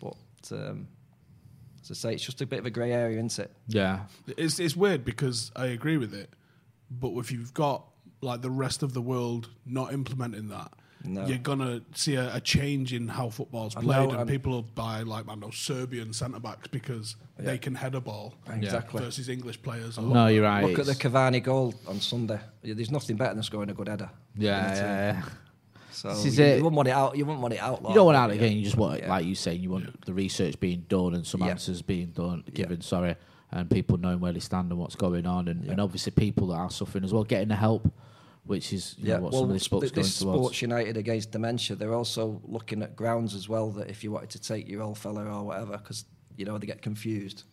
But 0.01 0.17
um, 0.53 0.89
as 1.83 1.91
I 1.91 1.95
say, 1.95 2.15
it's 2.15 2.25
just 2.25 2.41
a 2.41 2.47
bit 2.47 2.61
of 2.61 2.65
a 2.65 2.71
grey 2.71 2.91
area, 2.93 3.19
isn't 3.23 3.39
it? 3.45 3.53
Yeah, 3.69 4.07
It's, 4.39 4.59
it's 4.59 4.75
weird 4.75 5.05
because 5.05 5.53
I 5.55 5.67
agree 5.67 5.99
with 5.99 6.15
it, 6.15 6.31
but 6.91 7.11
if 7.19 7.31
you've 7.31 7.53
got 7.53 7.85
like 8.23 8.41
the 8.41 8.51
rest 8.51 8.83
of 8.83 8.95
the 8.95 9.03
world 9.03 9.51
not 9.67 9.93
implementing 9.93 10.49
that, 10.49 10.73
No. 11.03 11.25
you're 11.27 11.39
gonna 11.39 11.81
see 11.95 12.17
a, 12.17 12.35
a 12.37 12.41
change 12.41 12.93
in 12.93 13.09
how 13.09 13.31
football's 13.31 13.75
played, 13.75 13.87
know, 13.87 14.11
and 14.11 14.21
and- 14.21 14.29
people 14.31 14.53
will 14.53 14.63
buy 14.63 15.01
like 15.03 15.25
I 15.25 15.29
don't 15.29 15.41
know 15.41 15.51
Serbian 15.51 16.13
centre 16.13 16.41
backs 16.41 16.69
because 16.69 17.17
they 17.39 17.57
can 17.57 17.75
head 17.75 17.95
a 17.95 18.01
ball 18.03 18.35
Exactly. 18.53 19.03
versus 19.03 19.29
English 19.31 19.63
players. 19.63 19.97
Or 19.97 20.03
no, 20.03 20.27
you're 20.27 20.43
right. 20.45 20.63
Look 20.63 20.79
at 20.79 20.85
the 20.85 20.93
it's- 20.93 20.99
Cavani 21.13 21.43
goal 21.43 21.75
on 21.89 22.01
Sunday. 22.01 22.39
There's 22.63 22.91
nothing 22.91 23.17
better 23.17 23.33
than 23.35 23.43
scoring 23.43 23.71
a 23.71 23.75
good 23.75 23.89
header. 23.89 24.11
yeah, 24.37 24.75
yeah, 24.75 25.13
yeah. 25.15 25.23
So 25.93 26.09
This 26.11 26.27
is 26.27 26.39
you, 26.39 26.45
it. 26.45 26.57
you 26.59 26.65
wouldn't 26.65 26.77
want 26.77 26.89
it 26.89 26.93
out. 26.93 27.17
You 27.17 27.25
wouldn't 27.27 27.43
want 27.43 27.55
it 27.55 27.61
out. 27.61 27.83
You 27.89 27.95
don't 27.95 28.07
want 28.07 28.17
out 28.17 28.31
again. 28.31 28.57
You 28.57 28.63
just 28.65 28.77
want, 28.77 29.01
Yeah. 29.01 29.09
like 29.11 29.25
you 29.27 29.35
saying, 29.35 29.61
you 29.61 29.71
want 29.71 30.05
the 30.07 30.13
research 30.15 30.59
being 30.61 30.85
done 30.89 31.15
and 31.15 31.27
some 31.27 31.41
Yeah. 31.41 31.49
answers 31.49 31.83
being 31.83 32.09
done, 32.09 32.45
Yeah. 32.47 32.53
given. 32.53 32.81
Sorry, 32.83 33.17
and 33.51 33.69
people 33.71 33.97
knowing 33.99 34.21
where 34.21 34.33
they 34.33 34.39
stand 34.41 34.71
and 34.71 34.79
what's 34.79 34.95
going 34.97 35.27
on, 35.27 35.49
and, 35.49 35.65
and 35.65 35.81
obviously 35.81 36.13
people 36.13 36.47
that 36.49 36.55
are 36.57 36.71
suffering 36.71 37.05
as 37.05 37.13
well 37.13 37.25
getting 37.25 37.49
the 37.49 37.57
help, 37.57 37.93
which 38.51 38.73
is 38.73 38.97
you 38.99 39.09
Yeah, 39.09 39.17
know, 39.17 39.23
what 39.23 39.33
well, 39.33 39.41
some 39.43 39.51
of 39.51 39.55
this 39.55 39.69
book's 39.69 39.83
th- 39.85 39.95
going 39.95 40.05
this 40.05 40.19
towards. 40.19 40.39
Sports 40.41 40.63
United 40.63 40.97
against 40.97 41.31
dementia, 41.31 41.77
they're 41.77 41.95
also 41.95 42.43
looking 42.45 42.83
at 42.83 42.97
grounds 42.97 43.35
as 43.35 43.49
well. 43.49 43.71
That 43.71 43.89
if 43.89 44.03
you 44.03 44.11
wanted 44.11 44.31
to 44.31 44.41
take 44.43 44.69
your 44.69 44.83
old 44.83 44.99
fella 44.99 45.25
or 45.25 45.45
whatever, 45.45 45.79
because 45.79 46.05
you 46.37 46.45
know 46.45 46.59
they 46.59 46.67
get 46.67 46.83
confused, 46.83 47.45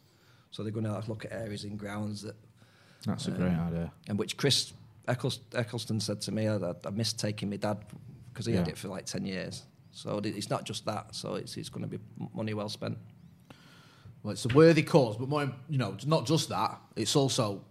so 0.52 0.64
they're 0.64 0.72
going 0.72 0.86
to 0.86 1.04
look 1.08 1.24
at 1.26 1.32
areas 1.32 1.64
in 1.64 1.78
grounds 1.78 2.22
that, 2.24 2.36
That's 3.06 3.28
a 3.28 3.32
um, 3.32 3.38
great 3.38 3.54
idea. 3.54 3.92
and 4.10 4.18
which 4.18 4.38
Chris 4.38 4.74
Eccles- 5.08 5.40
Eccleston 5.54 6.00
said 6.00 6.20
to 6.22 6.32
me, 6.32 6.48
I, 6.50 6.56
I 6.86 6.90
missed 6.92 7.20
taking 7.20 7.50
my 7.50 7.58
dad 7.58 7.78
because 8.34 8.46
he 8.48 8.54
had 8.54 8.68
it 8.68 8.78
for 8.78 8.88
like 8.88 9.06
ten 9.06 9.26
years. 9.26 9.64
So 9.92 10.20
it's 10.24 10.50
not 10.50 10.64
just 10.64 10.86
that. 10.86 11.14
So 11.16 11.36
it's 11.36 11.58
it's 11.58 11.70
going 11.70 11.84
to 11.90 11.98
be 11.98 12.00
money 12.34 12.54
well 12.54 12.70
spent. 12.70 12.98
Well, 14.24 14.32
it's 14.34 14.46
a 14.46 14.50
worthy 14.50 14.84
cause, 14.84 15.16
but 15.18 15.30
more, 15.30 15.52
you 15.70 15.78
know, 15.78 15.96
not 16.06 16.26
just 16.26 16.50
that. 16.50 16.80
It's 16.96 17.16
also 17.16 17.62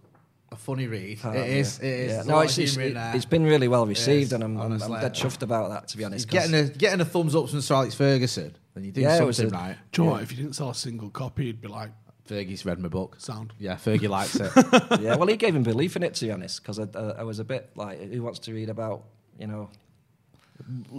a 0.53 0.57
funny 0.57 0.87
read. 0.87 1.19
Um, 1.25 1.35
it 1.37 1.49
is. 1.51 1.79
yeah. 1.83 1.89
It 1.89 2.01
is. 2.01 2.13
Yeah. 2.13 2.23
No, 2.33 2.41
it's, 2.41 2.59
it's, 2.59 2.77
it- 2.77 2.95
there. 2.95 3.13
it's 3.17 3.25
been 3.25 3.45
really 3.45 3.69
well 3.69 3.87
received, 3.87 4.27
is, 4.29 4.33
and 4.33 4.45
I'm, 4.45 4.57
I'm, 4.59 4.73
I'm 4.83 5.01
dead 5.01 5.15
chuffed 5.15 5.43
about 5.43 5.71
that. 5.71 5.89
To 5.89 5.97
be 5.97 6.05
honest, 6.05 6.25
It's 6.27 6.33
getting 6.33 6.53
'cause- 6.53 6.71
a 6.71 6.79
getting 6.79 7.01
a 7.01 7.05
thumbs 7.05 7.35
up 7.35 7.49
from 7.49 7.61
Sir 7.61 7.75
Alex 7.75 7.95
Ferguson. 7.95 8.57
Then 8.75 8.85
you 8.85 8.93
do 8.93 9.01
Yeah, 9.01 9.19
it 9.23 9.25
was 9.27 9.37
something 9.39 9.55
a- 9.55 9.59
right. 9.59 9.77
Do 9.93 10.03
you 10.03 10.07
know 10.07 10.13
what? 10.15 10.23
If 10.23 10.31
you 10.33 10.37
didn't 10.39 10.55
sell 10.55 10.71
a 10.71 10.75
single 10.75 11.11
copy, 11.11 11.49
it'd 11.49 11.61
be 11.63 11.69
like 11.69 11.91
Fergie's 12.29 12.65
read 12.67 12.79
my 12.79 12.89
book. 12.89 13.17
sound. 13.19 13.53
Yeah, 13.59 13.75
Fergie 13.77 14.09
likes 14.09 14.37
it. 14.37 14.51
yeah, 15.01 15.17
well, 15.17 15.27
he 15.29 15.37
gave 15.37 15.55
him 15.57 15.63
belief 15.63 15.95
in 15.97 16.03
it, 16.03 16.15
to 16.15 16.25
be 16.27 16.31
honest, 16.33 16.61
because 16.63 16.79
I, 16.79 16.87
I, 16.95 17.03
I 17.21 17.23
was 17.23 17.39
a 17.39 17.45
bit 17.45 17.71
like, 17.77 18.01
who 18.13 18.23
wants 18.23 18.41
to 18.41 18.53
read 18.53 18.69
about, 18.69 19.05
you 19.39 19.47
know, 19.47 19.71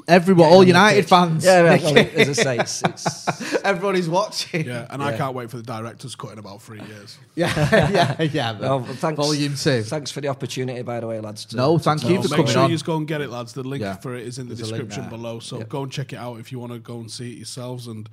Everyone, 0.08 0.48
all 0.48 0.64
United 0.64 1.08
fans. 1.10 1.44
Yeah, 1.44 1.62
right, 1.62 1.82
well, 1.82 1.98
as 1.98 2.30
I 2.30 2.34
say, 2.34 2.58
it's, 2.60 2.82
it's 2.84 3.54
Everybody's 3.66 4.08
watching. 4.08 4.66
Yeah, 4.66 4.88
and 4.90 5.04
I 5.04 5.18
can't 5.18 5.34
wait 5.36 5.50
for 5.50 5.58
the 5.58 5.64
director's 5.64 6.16
cut 6.16 6.32
in 6.32 6.40
about 6.40 6.62
three 6.62 6.82
years. 6.82 7.18
yeah, 7.36 7.52
yeah, 7.92 8.22
yeah. 8.22 8.52
no, 8.54 8.84
thanks, 8.84 9.18
Volume 9.18 9.56
two. 9.56 9.84
Thanks 9.84 10.12
for 10.12 10.22
the 10.22 10.28
opportunity, 10.30 10.82
by 10.84 11.00
the 11.00 11.08
way, 11.08 11.20
lads. 11.20 11.46
To, 11.46 11.58
No, 11.58 11.78
thank 11.78 12.02
tell 12.02 12.12
you 12.12 12.20
us 12.20 12.26
for 12.28 12.30
Make 12.32 12.38
coming 12.38 12.52
sure 12.54 12.62
on. 12.64 12.70
you 12.70 12.76
just 12.76 12.86
go 12.86 12.98
and 12.98 13.08
get 13.08 13.20
it, 13.22 13.30
lads. 13.30 13.54
The 13.54 13.64
link 13.64 13.82
Yeah. 13.82 13.96
for 13.98 14.16
it 14.16 14.26
is 14.28 14.38
in 14.38 14.48
the 14.48 14.56
There's 14.56 14.70
description 14.70 15.10
below. 15.10 15.40
So 15.40 15.58
Yeah. 15.58 15.66
go 15.68 15.84
and 15.84 15.92
check 15.92 16.14
it 16.14 16.18
out 16.18 16.40
if 16.40 16.52
you 16.52 16.60
want 16.60 16.72
to 16.74 16.80
go 16.80 17.00
and 17.00 17.10
see 17.12 17.32
it 17.32 17.38
yourselves. 17.38 17.88
And 17.88 18.08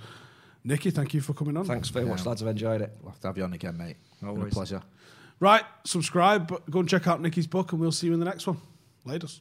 Nicky, 0.65 0.91
thank 0.91 1.15
you 1.15 1.21
for 1.21 1.35
coming 1.35 1.57
on. 1.57 1.67
Thanks 1.67 1.91
very 1.91 2.07
much, 2.07 2.25
lads. 2.27 2.43
I've 2.43 2.49
enjoyed 2.49 2.81
it. 2.81 2.93
We'll 3.03 3.13
have 3.13 3.21
to 3.21 3.27
have 3.29 3.37
you 3.39 3.45
on 3.45 3.53
again, 3.53 3.77
mate. 3.77 3.97
No 4.23 4.35
Been 4.35 4.45
a 4.47 4.51
pleasure. 4.51 4.83
Right, 5.41 5.65
subscribe. 5.85 6.49
Go 6.71 6.81
and 6.81 6.89
check 6.89 7.07
out 7.07 7.21
Nicky's 7.21 7.47
book, 7.47 7.73
and 7.73 7.81
we'll 7.81 7.93
see 7.93 8.07
you 8.07 8.15
in 8.15 8.19
the 8.19 8.25
next 8.25 8.47
one. 8.47 8.57
Latest. 9.05 9.41